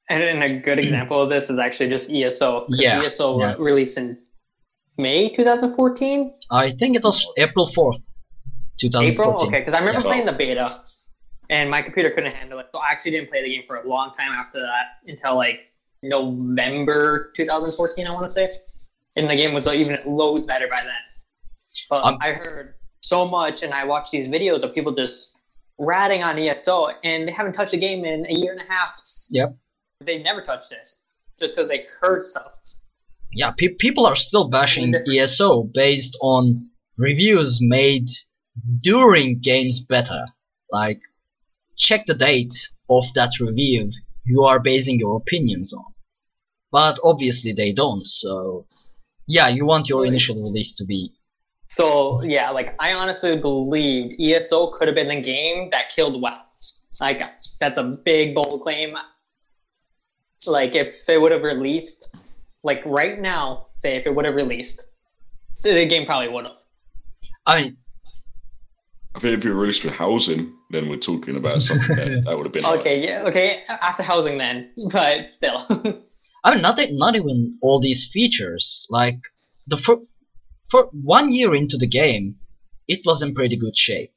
and, 0.10 0.24
and 0.24 0.44
a 0.44 0.60
good 0.60 0.78
mm. 0.78 0.84
example 0.84 1.22
of 1.22 1.30
this 1.30 1.50
is 1.50 1.58
actually 1.58 1.90
just 1.90 2.10
ESO. 2.10 2.66
Yeah, 2.70 3.02
ESO 3.02 3.40
yeah. 3.40 3.56
released 3.58 3.98
in 3.98 4.18
May 4.98 5.30
2014. 5.34 6.34
I 6.52 6.72
think 6.72 6.96
it 6.98 7.04
was 7.04 7.32
April 7.38 7.66
4th, 7.66 8.02
2014. 8.80 9.12
April? 9.12 9.48
Okay, 9.48 9.60
because 9.60 9.74
I 9.74 9.80
remember 9.80 10.02
Yeah. 10.02 10.12
playing 10.12 10.26
the 10.26 10.34
beta 10.34 10.68
and 11.50 11.70
my 11.70 11.82
computer 11.82 12.10
couldn't 12.10 12.34
handle 12.34 12.60
it. 12.60 12.68
So 12.74 12.80
I 12.80 12.92
actually 12.92 13.12
didn't 13.12 13.30
play 13.30 13.42
the 13.44 13.50
game 13.56 13.64
for 13.68 13.78
a 13.78 13.88
long 13.88 14.14
time 14.18 14.32
after 14.32 14.60
that 14.60 14.86
until 15.08 15.36
like 15.36 15.72
November 16.04 17.32
2014, 17.36 18.08
I 18.08 18.12
want 18.12 18.26
to 18.26 18.32
say. 18.32 18.50
And 19.16 19.30
the 19.30 19.36
game 19.36 19.54
was 19.54 19.66
like, 19.66 19.78
even 19.80 19.98
loads 20.06 20.44
better 20.44 20.68
by 20.68 20.80
then. 20.84 20.96
But 21.90 22.04
Um, 22.04 22.18
I 22.22 22.34
heard 22.34 22.76
so 23.02 23.28
much 23.28 23.64
and 23.64 23.74
I 23.74 23.84
watched 23.86 24.12
these 24.12 24.28
videos 24.28 24.64
of 24.64 24.74
people 24.74 24.94
just 24.94 25.38
ratting 25.78 26.24
on 26.24 26.38
ESO 26.38 26.90
and 27.04 27.26
they 27.26 27.32
haven't 27.32 27.54
touched 27.54 27.72
the 27.72 27.78
game 27.78 28.06
in 28.06 28.26
a 28.26 28.34
year 28.34 28.52
and 28.52 28.62
a 28.62 28.72
half. 28.72 29.02
Yep. 29.32 29.56
They 30.02 30.22
never 30.22 30.42
touched 30.42 30.72
it 30.72 30.88
just 31.40 31.56
because 31.56 31.70
they 31.70 31.86
heard 32.00 32.24
stuff. 32.24 32.52
Yeah, 33.34 33.52
pe- 33.58 33.76
people 33.80 34.06
are 34.06 34.16
still 34.16 34.50
bashing 34.50 34.94
ESO 34.94 35.64
based 35.64 36.18
on 36.22 36.56
reviews 36.98 37.60
made 37.62 38.08
during 38.82 39.40
game's 39.40 39.80
beta. 39.80 40.26
Like, 40.70 41.00
check 41.78 42.06
the 42.06 42.14
date 42.14 42.54
of 42.90 43.06
that 43.16 43.40
review 43.40 43.92
you 44.26 44.44
are 44.44 44.60
basing 44.60 45.00
your 45.00 45.18
opinions 45.18 45.74
on. 45.74 45.91
But 46.72 47.00
obviously 47.04 47.52
they 47.54 47.74
don't, 47.74 48.08
so 48.08 48.66
yeah, 49.28 49.50
you 49.50 49.66
want 49.66 49.90
your 49.90 50.06
initial 50.06 50.36
release 50.36 50.74
to 50.76 50.86
be 50.86 51.12
So 51.68 52.22
yeah, 52.24 52.50
like 52.52 52.76
I 52.80 52.94
honestly 52.94 53.38
believe 53.40 54.18
ESO 54.20 54.72
could 54.72 54.88
have 54.88 54.96
been 54.96 55.10
the 55.10 55.22
game 55.22 55.70
that 55.72 55.90
killed 55.90 56.22
WoW. 56.22 56.42
Like 57.00 57.20
that's 57.60 57.78
a 57.78 57.92
big 58.06 58.36
bold 58.36 58.62
claim. 58.64 58.96
Like 60.48 60.76
if 60.76 61.08
it 61.08 61.22
would 61.22 61.32
have 61.32 61.44
released, 61.44 62.10
like 62.64 62.82
right 62.86 63.20
now, 63.20 63.68
say 63.76 63.96
if 63.96 64.06
it 64.06 64.16
would 64.16 64.26
have 64.26 64.36
released, 64.36 64.82
the 65.64 65.74
the 65.74 65.86
game 65.88 66.06
probably 66.06 66.30
would 66.32 66.48
have. 66.48 66.58
I 67.46 67.62
mean, 67.62 67.78
I 69.16 69.20
think 69.20 69.38
if 69.38 69.44
you 69.44 69.54
released 69.54 69.84
with 69.84 69.94
housing, 69.94 70.54
then 70.70 70.90
we're 70.90 70.98
talking 70.98 71.36
about 71.36 71.62
something 71.62 71.96
that, 71.96 72.24
that 72.26 72.38
would 72.38 72.46
have 72.46 72.54
been 72.54 72.64
like- 72.70 72.80
Okay, 72.82 73.04
yeah, 73.04 73.24
okay. 73.24 73.62
After 73.82 74.04
housing, 74.04 74.38
then, 74.38 74.72
but 74.92 75.30
still. 75.30 75.66
I 76.44 76.52
mean, 76.54 76.62
not 76.62 76.80
not 76.92 77.16
even 77.16 77.58
all 77.62 77.80
these 77.82 78.08
features. 78.08 78.88
Like 78.90 79.20
the 79.68 79.78
for, 79.78 80.02
for 80.70 80.90
one 80.94 81.32
year 81.32 81.54
into 81.56 81.78
the 81.78 81.88
game, 81.88 82.38
it 82.88 83.02
was 83.06 83.22
in 83.22 83.34
pretty 83.36 83.58
good 83.58 83.78
shape. 83.78 84.14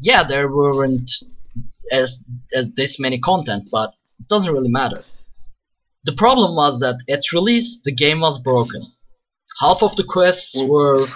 Yeah, 0.00 0.24
there 0.24 0.48
weren't 0.50 1.10
as 1.92 2.22
as 2.54 2.72
this 2.72 2.98
many 3.00 3.18
content, 3.20 3.68
but 3.70 3.94
it 4.20 4.28
doesn't 4.28 4.52
really 4.52 4.70
matter. 4.70 5.04
the 6.04 6.12
problem 6.12 6.54
was 6.56 6.80
that 6.80 7.02
at 7.08 7.32
release 7.32 7.80
the 7.82 7.92
game 7.92 8.20
was 8.20 8.38
broken. 8.38 8.82
Half 9.60 9.82
of 9.82 9.96
the 9.96 10.04
quests 10.04 10.60
were, 10.62 11.08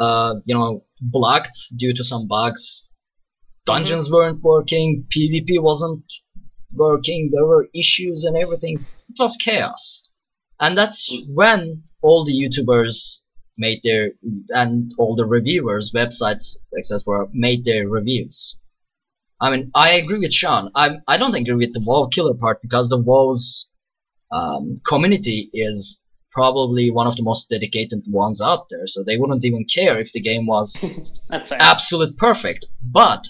uh, 0.00 0.34
you 0.44 0.54
know, 0.54 0.84
blocked 1.00 1.56
due 1.76 1.94
to 1.94 2.04
some 2.04 2.26
bugs. 2.28 2.88
Dungeons 3.66 4.10
weren't 4.10 4.42
working. 4.42 5.06
PvP 5.14 5.60
wasn't 5.62 6.04
working. 6.74 7.30
There 7.32 7.46
were 7.46 7.68
issues 7.74 8.24
and 8.24 8.36
everything. 8.36 8.86
It 9.14 9.22
was 9.22 9.36
chaos, 9.36 10.10
and 10.60 10.76
that's 10.76 11.14
when 11.32 11.84
all 12.02 12.24
the 12.24 12.32
YouTubers 12.32 13.22
made 13.56 13.80
their 13.84 14.12
and 14.48 14.92
all 14.98 15.14
the 15.14 15.24
reviewers, 15.24 15.92
websites, 15.94 16.56
etc., 16.76 17.28
made 17.32 17.64
their 17.64 17.88
reviews. 17.88 18.58
I 19.40 19.50
mean, 19.50 19.70
I 19.74 19.92
agree 19.92 20.18
with 20.18 20.32
Sean. 20.32 20.70
I 20.74 20.96
I 21.06 21.16
don't 21.16 21.34
agree 21.34 21.54
with 21.54 21.74
the 21.74 21.82
WoW 21.84 22.06
killer 22.06 22.34
part 22.34 22.60
because 22.60 22.88
the 22.88 22.98
WoW's 22.98 23.68
um, 24.32 24.76
community 24.84 25.50
is 25.52 26.04
probably 26.32 26.90
one 26.90 27.06
of 27.06 27.14
the 27.14 27.22
most 27.22 27.48
dedicated 27.48 28.04
ones 28.08 28.42
out 28.42 28.66
there. 28.68 28.86
So 28.86 29.04
they 29.04 29.16
wouldn't 29.16 29.44
even 29.44 29.64
care 29.72 29.98
if 30.00 30.12
the 30.12 30.20
game 30.20 30.46
was 30.46 30.76
absolute 31.52 32.16
perfect. 32.16 32.66
But 32.82 33.28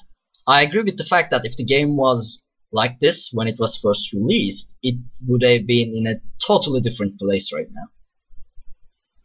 I 0.48 0.62
agree 0.62 0.82
with 0.82 0.96
the 0.96 1.04
fact 1.04 1.30
that 1.30 1.44
if 1.44 1.56
the 1.56 1.64
game 1.64 1.96
was 1.96 2.43
like 2.74 2.98
this 3.00 3.30
when 3.32 3.46
it 3.46 3.56
was 3.58 3.80
first 3.80 4.12
released, 4.12 4.76
it 4.82 4.96
would 5.26 5.42
have 5.42 5.66
been 5.66 5.94
in 5.94 6.06
a 6.06 6.20
totally 6.46 6.80
different 6.80 7.18
place 7.18 7.52
right 7.54 7.68
now. 7.70 7.86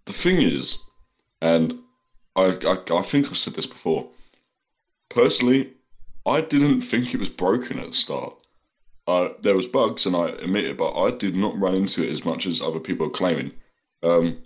The 0.06 0.14
thing 0.14 0.42
is, 0.42 0.78
and 1.42 1.74
I, 2.36 2.58
I, 2.66 3.00
I 3.00 3.02
think 3.02 3.28
I've 3.28 3.38
said 3.38 3.56
this 3.56 3.66
before. 3.66 4.08
Personally, 5.10 5.74
I 6.26 6.42
didn't 6.42 6.82
think 6.82 7.14
it 7.14 7.20
was 7.20 7.30
broken 7.30 7.80
at 7.80 7.90
the 7.90 7.96
start. 7.96 8.36
Uh, 9.08 9.30
there 9.42 9.56
was 9.56 9.66
bugs, 9.66 10.06
and 10.06 10.16
I 10.16 10.30
admit 10.30 10.66
it, 10.66 10.78
but 10.78 10.94
I 10.94 11.10
did 11.10 11.36
not 11.36 11.60
run 11.60 11.74
into 11.74 12.04
it 12.04 12.12
as 12.12 12.24
much 12.24 12.46
as 12.46 12.62
other 12.62 12.80
people 12.80 13.08
are 13.08 13.12
claiming. 13.12 13.52
Um, 14.04 14.44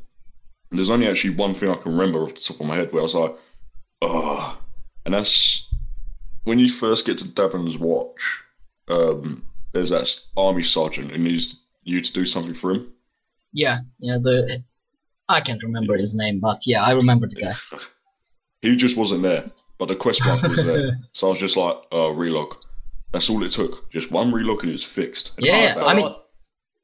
there's 0.71 0.89
only 0.89 1.07
actually 1.07 1.35
one 1.35 1.53
thing 1.53 1.69
I 1.69 1.75
can 1.75 1.91
remember 1.91 2.23
off 2.23 2.35
the 2.35 2.39
top 2.39 2.61
of 2.61 2.67
my 2.67 2.77
head 2.77 2.93
where 2.93 3.01
I 3.01 3.03
was 3.03 3.15
like, 3.15 3.35
"Oh," 4.01 4.57
and 5.05 5.13
that's 5.13 5.67
when 6.43 6.59
you 6.59 6.71
first 6.71 7.05
get 7.05 7.17
to 7.17 7.27
Davon's 7.27 7.77
Watch. 7.77 8.42
Um, 8.89 9.45
there's 9.73 9.89
that 9.89 10.09
army 10.37 10.63
sergeant 10.63 11.11
who 11.11 11.17
needs 11.17 11.55
you 11.83 12.01
to 12.01 12.13
do 12.13 12.25
something 12.25 12.53
for 12.53 12.71
him. 12.71 12.91
Yeah, 13.53 13.79
yeah. 13.99 14.17
The 14.21 14.63
I 15.29 15.41
can't 15.41 15.63
remember 15.63 15.95
his 15.95 16.15
name, 16.15 16.39
but 16.39 16.59
yeah, 16.65 16.83
I 16.83 16.91
remember 16.91 17.27
the 17.27 17.35
guy. 17.41 17.53
He 18.61 18.77
just 18.77 18.95
wasn't 18.95 19.23
there, 19.23 19.51
but 19.77 19.89
the 19.89 19.95
quest 19.97 20.21
marker 20.25 20.47
was 20.47 20.55
there. 20.55 20.91
so 21.11 21.27
I 21.27 21.31
was 21.31 21.39
just 21.41 21.57
like, 21.57 21.75
uh, 21.91 22.15
relog. 22.15 22.53
That's 23.11 23.29
all 23.29 23.43
it 23.43 23.51
took. 23.51 23.91
Just 23.91 24.09
one 24.09 24.31
relog 24.31 24.63
and 24.63 24.71
it's 24.71 24.85
fixed. 24.85 25.31
And 25.35 25.45
Yeah, 25.45 25.73
I- 25.75 25.91
I 25.91 25.93
mean- 25.95 26.15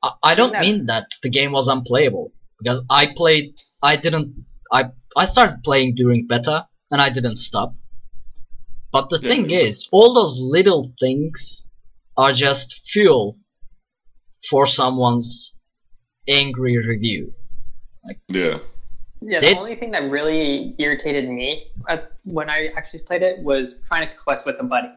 I, 0.03 0.11
I 0.23 0.35
don't 0.35 0.51
Yeah. 0.51 0.59
mean 0.61 0.87
that 0.87 1.05
the 1.23 1.29
game 1.29 1.53
was 1.53 1.69
unplayable 1.69 2.33
because 2.59 2.83
I 2.89 3.13
played. 3.15 3.53
I 3.81 3.95
didn't. 3.95 4.45
I 4.73 4.89
I 5.15 5.23
started 5.23 5.63
playing 5.63 5.95
during 5.95 6.27
beta 6.27 6.67
and 6.91 6.99
I 7.01 7.09
didn't 7.13 7.37
stop. 7.37 7.73
But 8.91 9.09
the 9.09 9.19
Yeah, 9.21 9.29
thing 9.29 9.49
is, 9.49 9.87
all 9.93 10.13
those 10.13 10.37
little 10.41 10.91
things 10.99 11.68
are 12.19 12.33
just 12.33 12.67
fuel 12.91 13.37
for 14.49 14.65
someone's 14.65 15.55
angry 16.27 16.77
review. 16.77 17.33
yeah, 18.27 18.57
Yeah, 19.21 19.39
the 19.39 19.57
only 19.57 19.75
thing 19.75 19.91
that 19.91 20.03
really 20.09 20.75
irritated 20.77 21.29
me 21.29 21.61
at, 21.87 22.11
when 22.23 22.49
I 22.49 22.69
actually 22.77 23.01
played 23.03 23.21
it 23.21 23.41
was 23.43 23.81
trying 23.87 24.07
to 24.07 24.13
quest 24.15 24.45
with 24.45 24.57
a 24.59 24.63
buddy. 24.63 24.89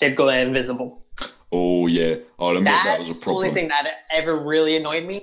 They'd 0.00 0.16
go 0.16 0.28
invisible. 0.28 1.02
oh 1.52 1.86
yeah, 1.86 2.16
oh, 2.38 2.48
I'll 2.48 2.56
admit 2.56 2.72
that 2.72 2.98
was 3.00 3.08
That's 3.08 3.20
a 3.20 3.24
the 3.24 3.30
only 3.30 3.52
thing 3.54 3.68
that 3.68 3.86
ever 4.10 4.36
really 4.36 4.76
annoyed 4.76 5.04
me. 5.04 5.20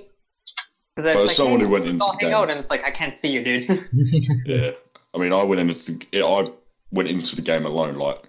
Because 0.96 1.14
Well, 1.14 1.24
it's 1.24 1.28
like, 1.28 1.36
someone 1.36 1.60
hey, 1.60 1.66
who 1.66 1.72
went 1.72 1.84
let's 1.84 1.92
into 1.94 2.04
all 2.04 2.12
the 2.12 2.18
hang 2.20 2.28
game. 2.28 2.34
out, 2.34 2.50
and 2.50 2.60
it's 2.60 2.70
like 2.70 2.84
I 2.84 2.90
can't 2.90 3.16
see 3.16 3.32
you, 3.32 3.42
dude. 3.42 3.68
Yeah, 4.46 4.70
I 5.14 5.18
mean, 5.18 5.32
I 5.32 5.42
went 5.42 5.60
into 5.60 5.92
the, 5.92 6.22
I 6.22 6.44
went 6.90 7.08
into 7.08 7.36
the 7.36 7.42
game 7.42 7.66
alone. 7.66 7.96
Like 7.96 8.22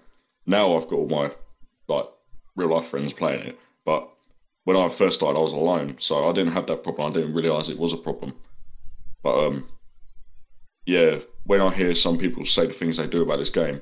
now, 0.46 0.76
I've 0.76 0.88
got 0.88 0.96
all 0.96 1.08
my 1.08 1.22
like 1.22 1.38
real 2.56 2.74
life 2.74 2.88
friends 2.90 3.12
playing 3.12 3.46
it, 3.48 3.58
but 3.84 4.08
when 4.64 4.76
I 4.76 4.88
first 4.88 5.16
started, 5.16 5.38
I 5.38 5.42
was 5.42 5.52
alone, 5.52 5.96
so 6.00 6.28
I 6.28 6.32
didn't 6.32 6.54
have 6.54 6.66
that 6.66 6.82
problem. 6.82 7.10
I 7.10 7.14
didn't 7.14 7.34
realize 7.34 7.68
it 7.68 7.78
was 7.78 7.92
a 7.92 7.98
problem. 7.98 8.34
But 9.22 9.46
um, 9.46 9.68
yeah, 10.86 11.18
when 11.44 11.60
I 11.60 11.74
hear 11.74 11.94
some 11.94 12.18
people 12.18 12.44
say 12.46 12.66
the 12.66 12.72
things 12.72 12.96
they 12.96 13.06
do 13.06 13.22
about 13.22 13.38
this 13.38 13.50
game, 13.50 13.80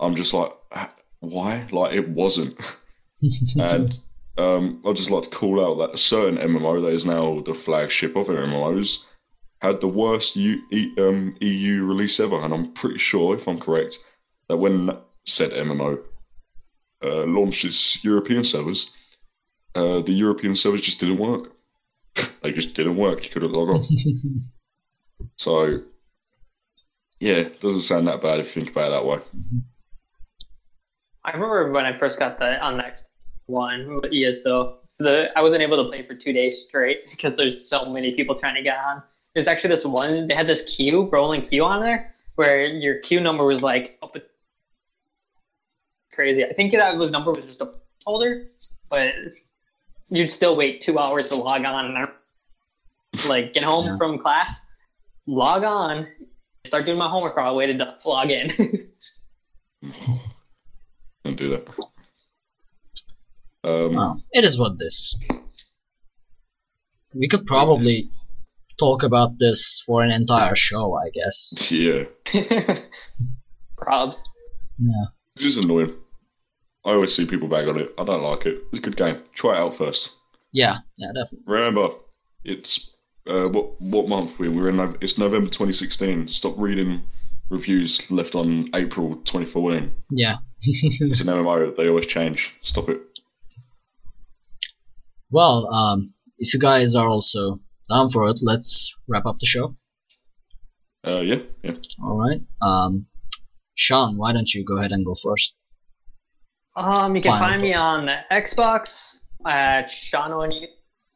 I'm 0.00 0.16
just 0.16 0.34
like, 0.34 0.52
"Ah, 0.72 0.92
why? 1.20 1.68
Like 1.70 1.94
it 1.94 2.08
wasn't. 2.08 2.56
and 3.56 3.98
um, 4.38 4.82
I'd 4.86 4.96
just 4.96 5.10
like 5.10 5.24
to 5.24 5.30
call 5.30 5.64
out 5.64 5.78
that 5.78 5.94
a 5.94 5.98
certain 5.98 6.38
MMO 6.38 6.82
that 6.82 6.94
is 6.94 7.04
now 7.04 7.40
the 7.40 7.54
flagship 7.54 8.16
of 8.16 8.28
MMOs 8.28 9.04
had 9.60 9.80
the 9.80 9.88
worst 9.88 10.36
U- 10.36 10.62
E- 10.72 10.94
um, 10.98 11.36
EU 11.40 11.84
release 11.84 12.18
ever, 12.18 12.40
and 12.40 12.54
I'm 12.54 12.72
pretty 12.72 12.98
sure, 12.98 13.36
if 13.36 13.46
I'm 13.46 13.60
correct, 13.60 13.98
that 14.48 14.56
when 14.56 14.90
said 15.26 15.52
MMO 15.52 16.02
uh, 17.02 17.24
launched 17.24 17.64
its 17.64 18.02
European 18.04 18.44
servers, 18.44 18.90
uh, 19.74 20.00
the 20.00 20.12
European 20.12 20.56
servers 20.56 20.82
just 20.82 21.00
didn't 21.00 21.18
work. 21.18 21.52
they 22.42 22.52
just 22.52 22.74
didn't 22.74 22.96
work. 22.96 23.24
You 23.24 23.30
couldn't 23.30 23.52
log 23.52 23.68
on. 23.68 23.86
so, 25.36 25.80
yeah, 27.20 27.34
it 27.34 27.60
doesn't 27.60 27.82
sound 27.82 28.08
that 28.08 28.22
bad 28.22 28.40
if 28.40 28.46
you 28.46 28.62
think 28.62 28.70
about 28.70 28.88
it 28.88 28.90
that 28.90 29.04
way. 29.04 29.18
I 31.24 31.32
remember 31.32 31.70
when 31.70 31.84
I 31.84 31.96
first 31.98 32.18
got 32.18 32.38
the 32.38 32.60
on 32.60 32.78
the 32.78 32.82
Xbox 32.82 33.02
One 33.46 34.00
with 34.02 34.12
ESO. 34.12 34.78
The 34.98 35.30
I 35.36 35.42
wasn't 35.42 35.62
able 35.62 35.82
to 35.82 35.88
play 35.88 36.06
for 36.06 36.14
two 36.14 36.32
days 36.32 36.64
straight 36.64 37.00
because 37.10 37.36
there's 37.36 37.68
so 37.68 37.92
many 37.92 38.14
people 38.14 38.34
trying 38.34 38.54
to 38.54 38.62
get 38.62 38.76
on. 38.78 39.02
There's 39.34 39.46
actually 39.46 39.70
this 39.70 39.84
one. 39.84 40.26
They 40.26 40.34
had 40.34 40.46
this 40.46 40.74
queue, 40.76 41.08
rolling 41.10 41.42
queue 41.42 41.64
on 41.64 41.80
there, 41.80 42.14
where 42.36 42.64
your 42.64 42.98
queue 42.98 43.20
number 43.20 43.44
was 43.44 43.62
like 43.62 43.98
up 44.02 44.14
with 44.14 44.24
crazy. 46.20 46.44
I 46.44 46.52
think 46.52 46.72
that 46.72 46.96
was 46.96 47.10
number 47.10 47.32
was 47.32 47.46
just 47.46 47.60
a 47.62 47.70
holder, 48.04 48.44
but 48.90 49.12
you'd 50.10 50.30
still 50.30 50.54
wait 50.56 50.82
two 50.82 50.98
hours 50.98 51.28
to 51.30 51.34
log 51.36 51.64
on 51.64 51.96
and 51.96 52.08
like 53.26 53.52
get 53.54 53.64
home 53.64 53.86
Yeah. 53.86 53.96
from 53.96 54.18
class, 54.18 54.60
log 55.26 55.64
on, 55.64 56.06
start 56.66 56.84
doing 56.84 56.98
my 56.98 57.08
homework 57.08 57.36
while 57.36 57.52
I 57.54 57.56
waited 57.56 57.78
to 57.78 57.96
log 58.06 58.30
in. 58.30 58.48
Don't 61.24 61.36
do 61.36 61.50
that. 61.50 61.66
Um, 63.64 63.94
Well, 63.94 64.22
it 64.32 64.44
is 64.44 64.58
what 64.58 64.78
this. 64.78 65.18
We 67.14 67.28
could 67.28 67.46
probably 67.46 68.10
talk 68.78 69.02
about 69.02 69.38
this 69.38 69.82
for 69.86 70.02
an 70.02 70.10
entire 70.10 70.54
show, 70.54 70.94
I 70.94 71.08
guess. 71.10 71.54
Yeah, 71.70 72.04
Probs. 73.78 74.18
Yeah. 74.78 75.06
it's 75.36 75.44
just 75.54 75.64
annoying. 75.64 75.94
I 76.84 76.90
always 76.90 77.14
see 77.14 77.26
people 77.26 77.48
bag 77.48 77.68
on 77.68 77.78
it. 77.78 77.92
I 77.98 78.04
don't 78.04 78.22
like 78.22 78.46
it. 78.46 78.62
It's 78.72 78.78
a 78.78 78.82
good 78.82 78.96
game. 78.96 79.22
Try 79.34 79.56
it 79.56 79.60
out 79.60 79.76
first. 79.76 80.10
Yeah, 80.52 80.78
yeah, 80.96 81.08
definitely. 81.08 81.44
Remember, 81.46 81.88
it's 82.44 82.90
uh, 83.26 83.48
what 83.50 83.80
what 83.80 84.08
month 84.08 84.38
we 84.38 84.48
we're 84.48 84.70
in? 84.70 84.96
It's 85.00 85.18
November 85.18 85.48
2016. 85.48 86.28
Stop 86.28 86.54
reading 86.56 87.02
reviews 87.50 88.00
left 88.10 88.34
on 88.34 88.70
April 88.74 89.16
2014. 89.24 89.90
Yeah. 90.10 90.36
It's 90.62 91.20
an 91.20 91.26
MMO. 91.26 91.76
They 91.76 91.88
always 91.88 92.06
change. 92.06 92.50
Stop 92.62 92.88
it. 92.88 93.00
Well, 95.30 95.66
um, 95.68 96.14
if 96.38 96.54
you 96.54 96.60
guys 96.60 96.96
are 96.96 97.08
also 97.08 97.60
down 97.88 98.10
for 98.10 98.28
it, 98.28 98.40
let's 98.42 98.94
wrap 99.06 99.26
up 99.26 99.36
the 99.38 99.46
show. 99.46 99.76
Uh, 101.06 101.20
yeah, 101.20 101.42
yeah. 101.62 101.74
All 102.02 102.16
right. 102.16 102.40
Um, 102.60 103.06
Sean, 103.74 104.16
why 104.16 104.32
don't 104.32 104.52
you 104.52 104.64
go 104.64 104.78
ahead 104.78 104.92
and 104.92 105.04
go 105.04 105.14
first? 105.14 105.54
Um, 106.76 107.16
you 107.16 107.22
can 107.22 107.32
Final 107.32 107.50
find 107.50 107.62
me 107.62 107.74
on 107.74 108.08
Xbox 108.30 109.26
at 109.46 109.90
Shawn 109.90 110.30
Ownu, 110.30 110.66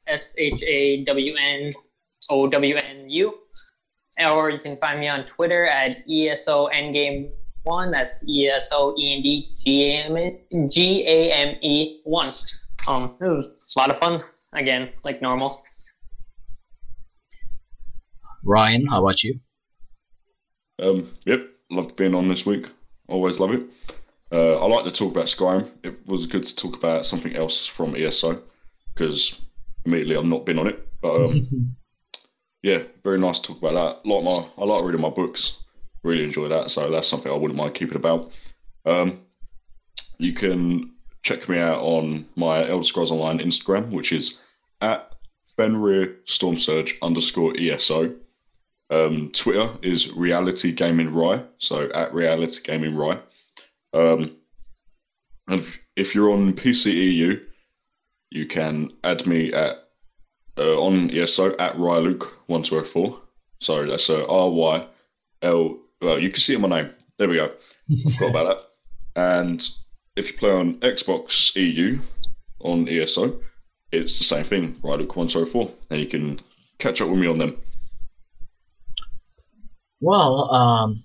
S 0.07 0.35
H 0.39 0.63
A 0.63 1.05
W 1.05 1.35
N 1.37 1.73
O 2.31 2.49
W 2.49 2.77
N 2.77 3.09
U, 3.09 3.35
or 4.21 4.51
you 4.51 4.59
can 4.59 4.77
find 4.79 5.01
me 5.01 5.09
on 5.09 5.25
Twitter 5.27 5.67
at 5.67 5.97
ESO 6.09 6.69
Endgame 6.69 7.31
One. 7.63 7.91
That's 7.91 8.25
E 8.29 8.49
S 8.49 8.69
O 8.73 8.95
E 8.99 9.17
N 9.17 9.23
D 9.23 9.49
G 9.65 9.85
A 9.85 10.03
M 10.05 10.69
G 10.71 11.07
A 11.07 11.33
M 11.33 11.57
E 11.63 12.01
One. 12.05 12.29
Um, 12.89 13.17
it 13.21 13.25
was 13.25 13.75
a 13.77 13.81
lot 13.81 13.91
of 13.91 13.99
fun. 13.99 14.19
Again, 14.53 14.91
like 15.05 15.23
normal. 15.23 15.63
Ryan, 18.45 18.87
how 18.87 19.03
about 19.03 19.25
you? 19.25 19.41
Um, 20.81 21.11
yep. 21.25 21.49
Loved 21.71 21.97
being 21.97 22.15
on 22.15 22.29
this 22.29 22.45
week. 22.45 22.71
Always 23.09 23.41
love 23.41 23.53
it. 23.53 23.63
Uh, 24.35 24.57
I 24.57 24.67
like 24.67 24.85
to 24.85 24.91
talk 24.91 25.13
about 25.13 25.27
Skyrim. 25.27 25.71
It 25.85 26.05
was 26.09 26.27
good 26.27 26.45
to 26.45 26.57
talk 26.57 26.77
about 26.77 27.07
something 27.07 27.37
else 27.37 27.67
from 27.67 27.95
ESO 27.95 28.43
because 28.93 29.39
immediately 29.85 30.17
I've 30.17 30.25
not 30.25 30.45
been 30.45 30.59
on 30.59 30.67
it. 30.67 30.89
But 31.01 31.15
um, 31.15 31.77
yeah, 32.63 32.83
very 33.05 33.19
nice 33.21 33.39
to 33.39 33.49
talk 33.49 33.59
about 33.59 33.75
that. 34.03 34.09
Like 34.09 34.25
my, 34.25 34.37
I 34.59 34.67
like 34.67 34.85
reading 34.85 35.03
my 35.03 35.11
books. 35.11 35.59
Really 36.03 36.25
enjoy 36.25 36.49
that. 36.49 36.73
So 36.73 36.91
that's 36.91 37.07
something 37.07 37.31
I 37.31 37.37
wouldn't 37.37 37.57
mind 37.57 37.77
keeping 37.77 37.95
about. 37.95 38.33
Um, 38.85 39.21
you 40.19 40.35
can 40.35 40.91
check 41.23 41.49
me 41.49 41.61
out 41.61 41.79
on 41.79 42.27
my 42.35 42.69
Elder 42.69 42.85
Scrolls 42.85 43.13
Online 43.13 43.39
Instagram, 43.39 43.91
which 43.91 44.11
is 44.11 44.39
at 44.81 45.15
Fenrir 45.57 46.17
Storm 46.27 46.59
Surge 46.59 46.99
underscore 47.03 47.57
ESO. 47.57 48.13
Um, 48.91 49.31
Twitter 49.33 49.71
is 49.85 50.11
Reality 50.11 50.73
Gaming 50.73 51.15
Rye, 51.15 51.45
so 51.59 51.89
at 51.93 52.13
Reality 52.13 52.61
Gaming 52.65 52.97
Rye. 52.97 53.21
Um, 53.95 54.37
and 55.49 55.65
if, 55.97 56.15
you're 56.15 56.33
on 56.33 56.53
PCEU, 56.55 57.41
you 58.31 58.47
can 58.47 58.91
add 59.05 59.27
me 59.27 59.53
at 59.53 59.77
uh, 60.59 60.81
on 60.81 61.11
ESO 61.11 61.57
at 61.59 61.77
Ryluke1204. 61.77 63.21
Sorry, 63.61 63.89
that's 63.89 64.11
uh, 64.11 64.27
R 64.27 64.51
Y 64.51 64.87
L. 65.43 65.79
Well, 66.03 66.19
you 66.19 66.31
can 66.31 66.41
see 66.41 66.57
my 66.57 66.69
name. 66.69 66.91
There 67.19 67.29
we 67.29 67.37
go. 67.37 67.53
I 67.91 68.11
forgot 68.13 68.31
about 68.31 68.47
that. 68.47 68.59
And 69.17 69.65
if 70.17 70.27
you 70.27 70.37
play 70.37 70.51
on 70.51 70.81
Xbox 70.81 71.55
EU 71.55 72.01
on 72.63 72.89
ESO, 72.89 73.41
it's 73.93 74.19
the 74.19 74.25
same 74.25 74.45
thing, 74.45 74.75
Ryluke104, 74.83 75.71
and 75.91 76.01
you 76.01 76.07
can 76.07 76.41
catch 76.81 77.01
up 77.01 77.09
with 77.09 77.21
me 77.21 77.29
on 77.29 77.39
them. 77.39 77.57
Well, 80.01 80.53
um, 80.53 81.05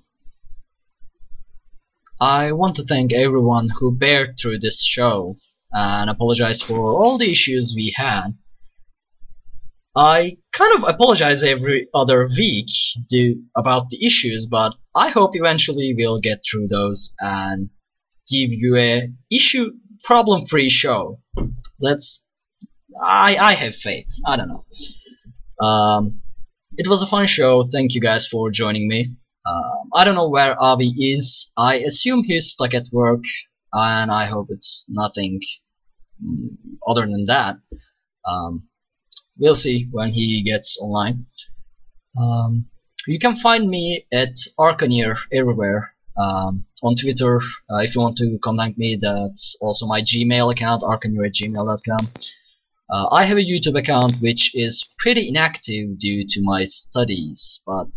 I 2.20 2.52
want 2.52 2.76
to 2.76 2.84
thank 2.84 3.14
everyone 3.14 3.70
who 3.70 3.96
bared 3.96 4.38
through 4.38 4.60
this 4.60 4.86
show 4.86 5.36
and 5.72 6.10
apologize 6.10 6.62
for 6.62 6.92
all 6.92 7.18
the 7.18 7.32
issues 7.32 7.74
we 7.76 7.94
had. 7.96 8.38
I 9.96 10.38
kind 10.52 10.78
of 10.78 10.84
apologize 10.88 11.44
every 11.44 11.88
other 11.94 12.28
week 12.38 12.68
due, 13.08 13.44
about 13.56 13.90
the 13.90 14.06
issues, 14.06 14.48
but 14.48 14.76
I 14.96 15.10
hope 15.10 15.36
eventually 15.36 15.94
we'll 15.98 16.20
get 16.20 16.44
through 16.50 16.68
those 16.68 17.16
and 17.20 17.70
give 18.30 18.52
you 18.52 18.78
a 18.78 19.10
issue 19.32 19.72
problem 20.04 20.46
free 20.46 20.70
show. 20.70 21.20
Let's 21.80 22.24
I 23.02 23.36
I 23.38 23.54
have 23.54 23.76
faith. 23.76 24.08
I 24.26 24.38
don't 24.38 24.50
know. 24.50 25.66
Um, 25.66 26.22
it 26.78 26.88
was 26.88 27.02
a 27.02 27.08
fun 27.08 27.28
show. 27.28 27.68
Thank 27.72 27.96
you 27.96 28.02
guys 28.02 28.28
for 28.28 28.52
joining 28.52 28.88
me. 28.88 29.16
Um, 29.46 29.90
I 29.94 30.04
don't 30.04 30.16
know 30.16 30.30
where 30.30 30.62
Avi 30.62 30.90
is. 31.14 31.52
I 31.58 31.76
assume 31.76 32.24
he's 32.24 32.52
stuck 32.52 32.74
at 32.74 32.88
work, 32.92 33.24
and 33.74 34.12
I 34.12 34.26
hope 34.26 34.48
it's 34.50 34.86
nothing 34.90 35.40
mm, 36.24 36.56
other 36.88 37.02
than 37.02 37.26
that. 37.26 37.58
Um, 38.28 38.68
we'll 39.38 39.56
see 39.56 39.88
when 39.92 40.12
he 40.12 40.44
gets 40.44 40.78
online. 40.82 41.26
Um, 42.18 42.66
you 43.08 43.18
can 43.20 43.36
find 43.36 43.70
me 43.70 44.06
at 44.12 44.36
Arcaneer 44.60 45.18
everywhere. 45.32 45.96
Um, 46.18 46.66
on 46.84 46.96
Twitter, 46.96 47.38
uh, 47.72 47.78
if 47.78 47.96
you 47.96 48.02
want 48.02 48.18
to 48.18 48.38
contact 48.44 48.78
me, 48.78 48.98
that's 49.02 49.58
also 49.62 49.86
my 49.86 50.02
Gmail 50.02 50.52
account, 50.52 50.84
arcaneer 50.84 51.26
at 51.26 51.34
gmail.com. 51.34 52.12
Uh, 52.92 53.08
I 53.12 53.26
have 53.26 53.38
a 53.38 53.46
YouTube 53.46 53.78
account 53.78 54.16
which 54.20 54.56
is 54.56 54.90
pretty 54.98 55.30
inactive 55.30 56.00
due 56.00 56.26
to 56.28 56.42
my 56.42 56.64
studies, 56.64 57.62
but 57.64 57.92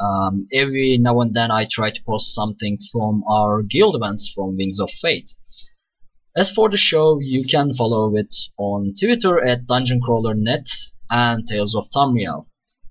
um, 0.00 0.48
every 0.52 0.96
now 0.98 1.20
and 1.20 1.34
then 1.34 1.50
I 1.50 1.66
try 1.70 1.90
to 1.90 2.02
post 2.04 2.34
something 2.34 2.78
from 2.90 3.24
our 3.28 3.62
guild 3.62 3.94
events 3.94 4.32
from 4.32 4.56
Wings 4.56 4.80
of 4.80 4.90
Fate. 4.90 5.34
As 6.34 6.50
for 6.50 6.70
the 6.70 6.78
show, 6.78 7.18
you 7.20 7.44
can 7.44 7.74
follow 7.74 8.14
it 8.16 8.34
on 8.56 8.94
Twitter 8.98 9.44
at 9.44 9.66
DungeonCrawlerNet 9.66 10.92
and 11.10 11.44
Tales 11.44 11.74
of 11.74 11.90
Tamriel, 11.90 12.46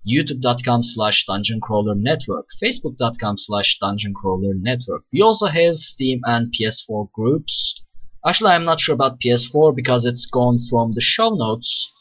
youtube.com 0.08 0.84
slash 0.84 1.26
dungeoncrawlernetwork, 1.26 2.46
facebook.com 2.62 3.38
slash 3.38 3.80
dungeoncrawlernetwork. 3.82 5.02
We 5.12 5.22
also 5.22 5.48
have 5.48 5.78
Steam 5.78 6.22
and 6.26 6.54
PS4 6.54 7.12
groups, 7.12 7.82
Actually, 8.28 8.52
I'm 8.52 8.66
not 8.66 8.82
sure 8.82 8.96
about 8.96 9.22
PS4 9.22 9.74
because 9.74 10.04
it's 10.04 10.26
gone 10.26 10.60
from 10.60 10.92
the 10.92 11.02
show 11.02 11.30
notes. 11.30 11.94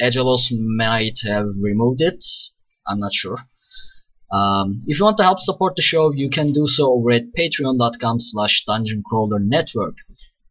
Agelos 0.00 0.50
might 0.50 1.18
have 1.24 1.46
removed 1.60 2.00
it. 2.00 2.24
I'm 2.86 3.00
not 3.00 3.12
sure. 3.12 3.36
Um, 4.32 4.80
if 4.86 4.98
you 4.98 5.04
want 5.04 5.18
to 5.18 5.24
help 5.24 5.40
support 5.40 5.74
the 5.76 5.82
show, 5.82 6.12
you 6.12 6.30
can 6.30 6.52
do 6.52 6.66
so 6.66 6.92
over 6.92 7.10
at 7.10 7.34
patreon.com 7.36 8.20
slash 8.20 8.64
dungeoncrawlernetwork. 8.66 9.94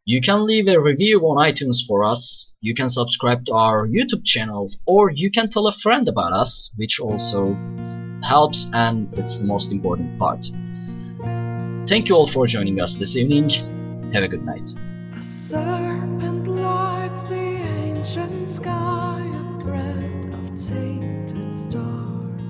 You 0.06 0.22
can 0.22 0.46
leave 0.46 0.68
a 0.68 0.80
review 0.80 1.22
on 1.22 1.38
iTunes 1.38 1.86
for 1.88 2.04
us, 2.04 2.56
you 2.62 2.74
can 2.76 2.90
subscribe 2.90 3.46
to 3.46 3.54
our 3.54 3.88
YouTube 3.88 4.26
channel, 4.26 4.70
or 4.86 5.10
you 5.10 5.32
can 5.32 5.50
tell 5.50 5.68
a 5.68 5.72
friend 5.72 6.08
about 6.08 6.34
us, 6.34 6.72
which 6.76 7.00
also 7.00 7.58
helps 8.24 8.70
and 8.74 9.18
it's 9.18 9.40
the 9.40 9.46
most 9.46 9.72
important 9.72 10.20
part. 10.20 10.46
Thank 11.88 12.10
you 12.10 12.16
all 12.16 12.28
for 12.28 12.46
joining 12.48 12.82
us 12.82 12.96
this 12.96 13.16
evening. 13.16 13.79
Have 14.12 14.24
a 14.24 14.28
good 14.28 14.44
night. 14.44 14.74
Serpent 15.22 16.48
lights 16.48 17.26
the 17.26 17.36
ancient 17.36 18.50
sky, 18.50 19.22
a 19.22 19.62
thread 19.62 20.34
of 20.34 20.68
tainted 20.68 21.56
stars. 21.56 22.42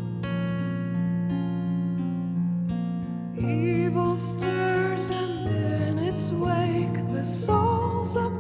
Evil 3.38 4.16
stirs, 4.16 5.10
and 5.10 5.50
in 5.50 6.00
its 6.00 6.32
wake, 6.32 6.94
the 7.12 7.26
souls 7.26 8.16
of 8.16 8.39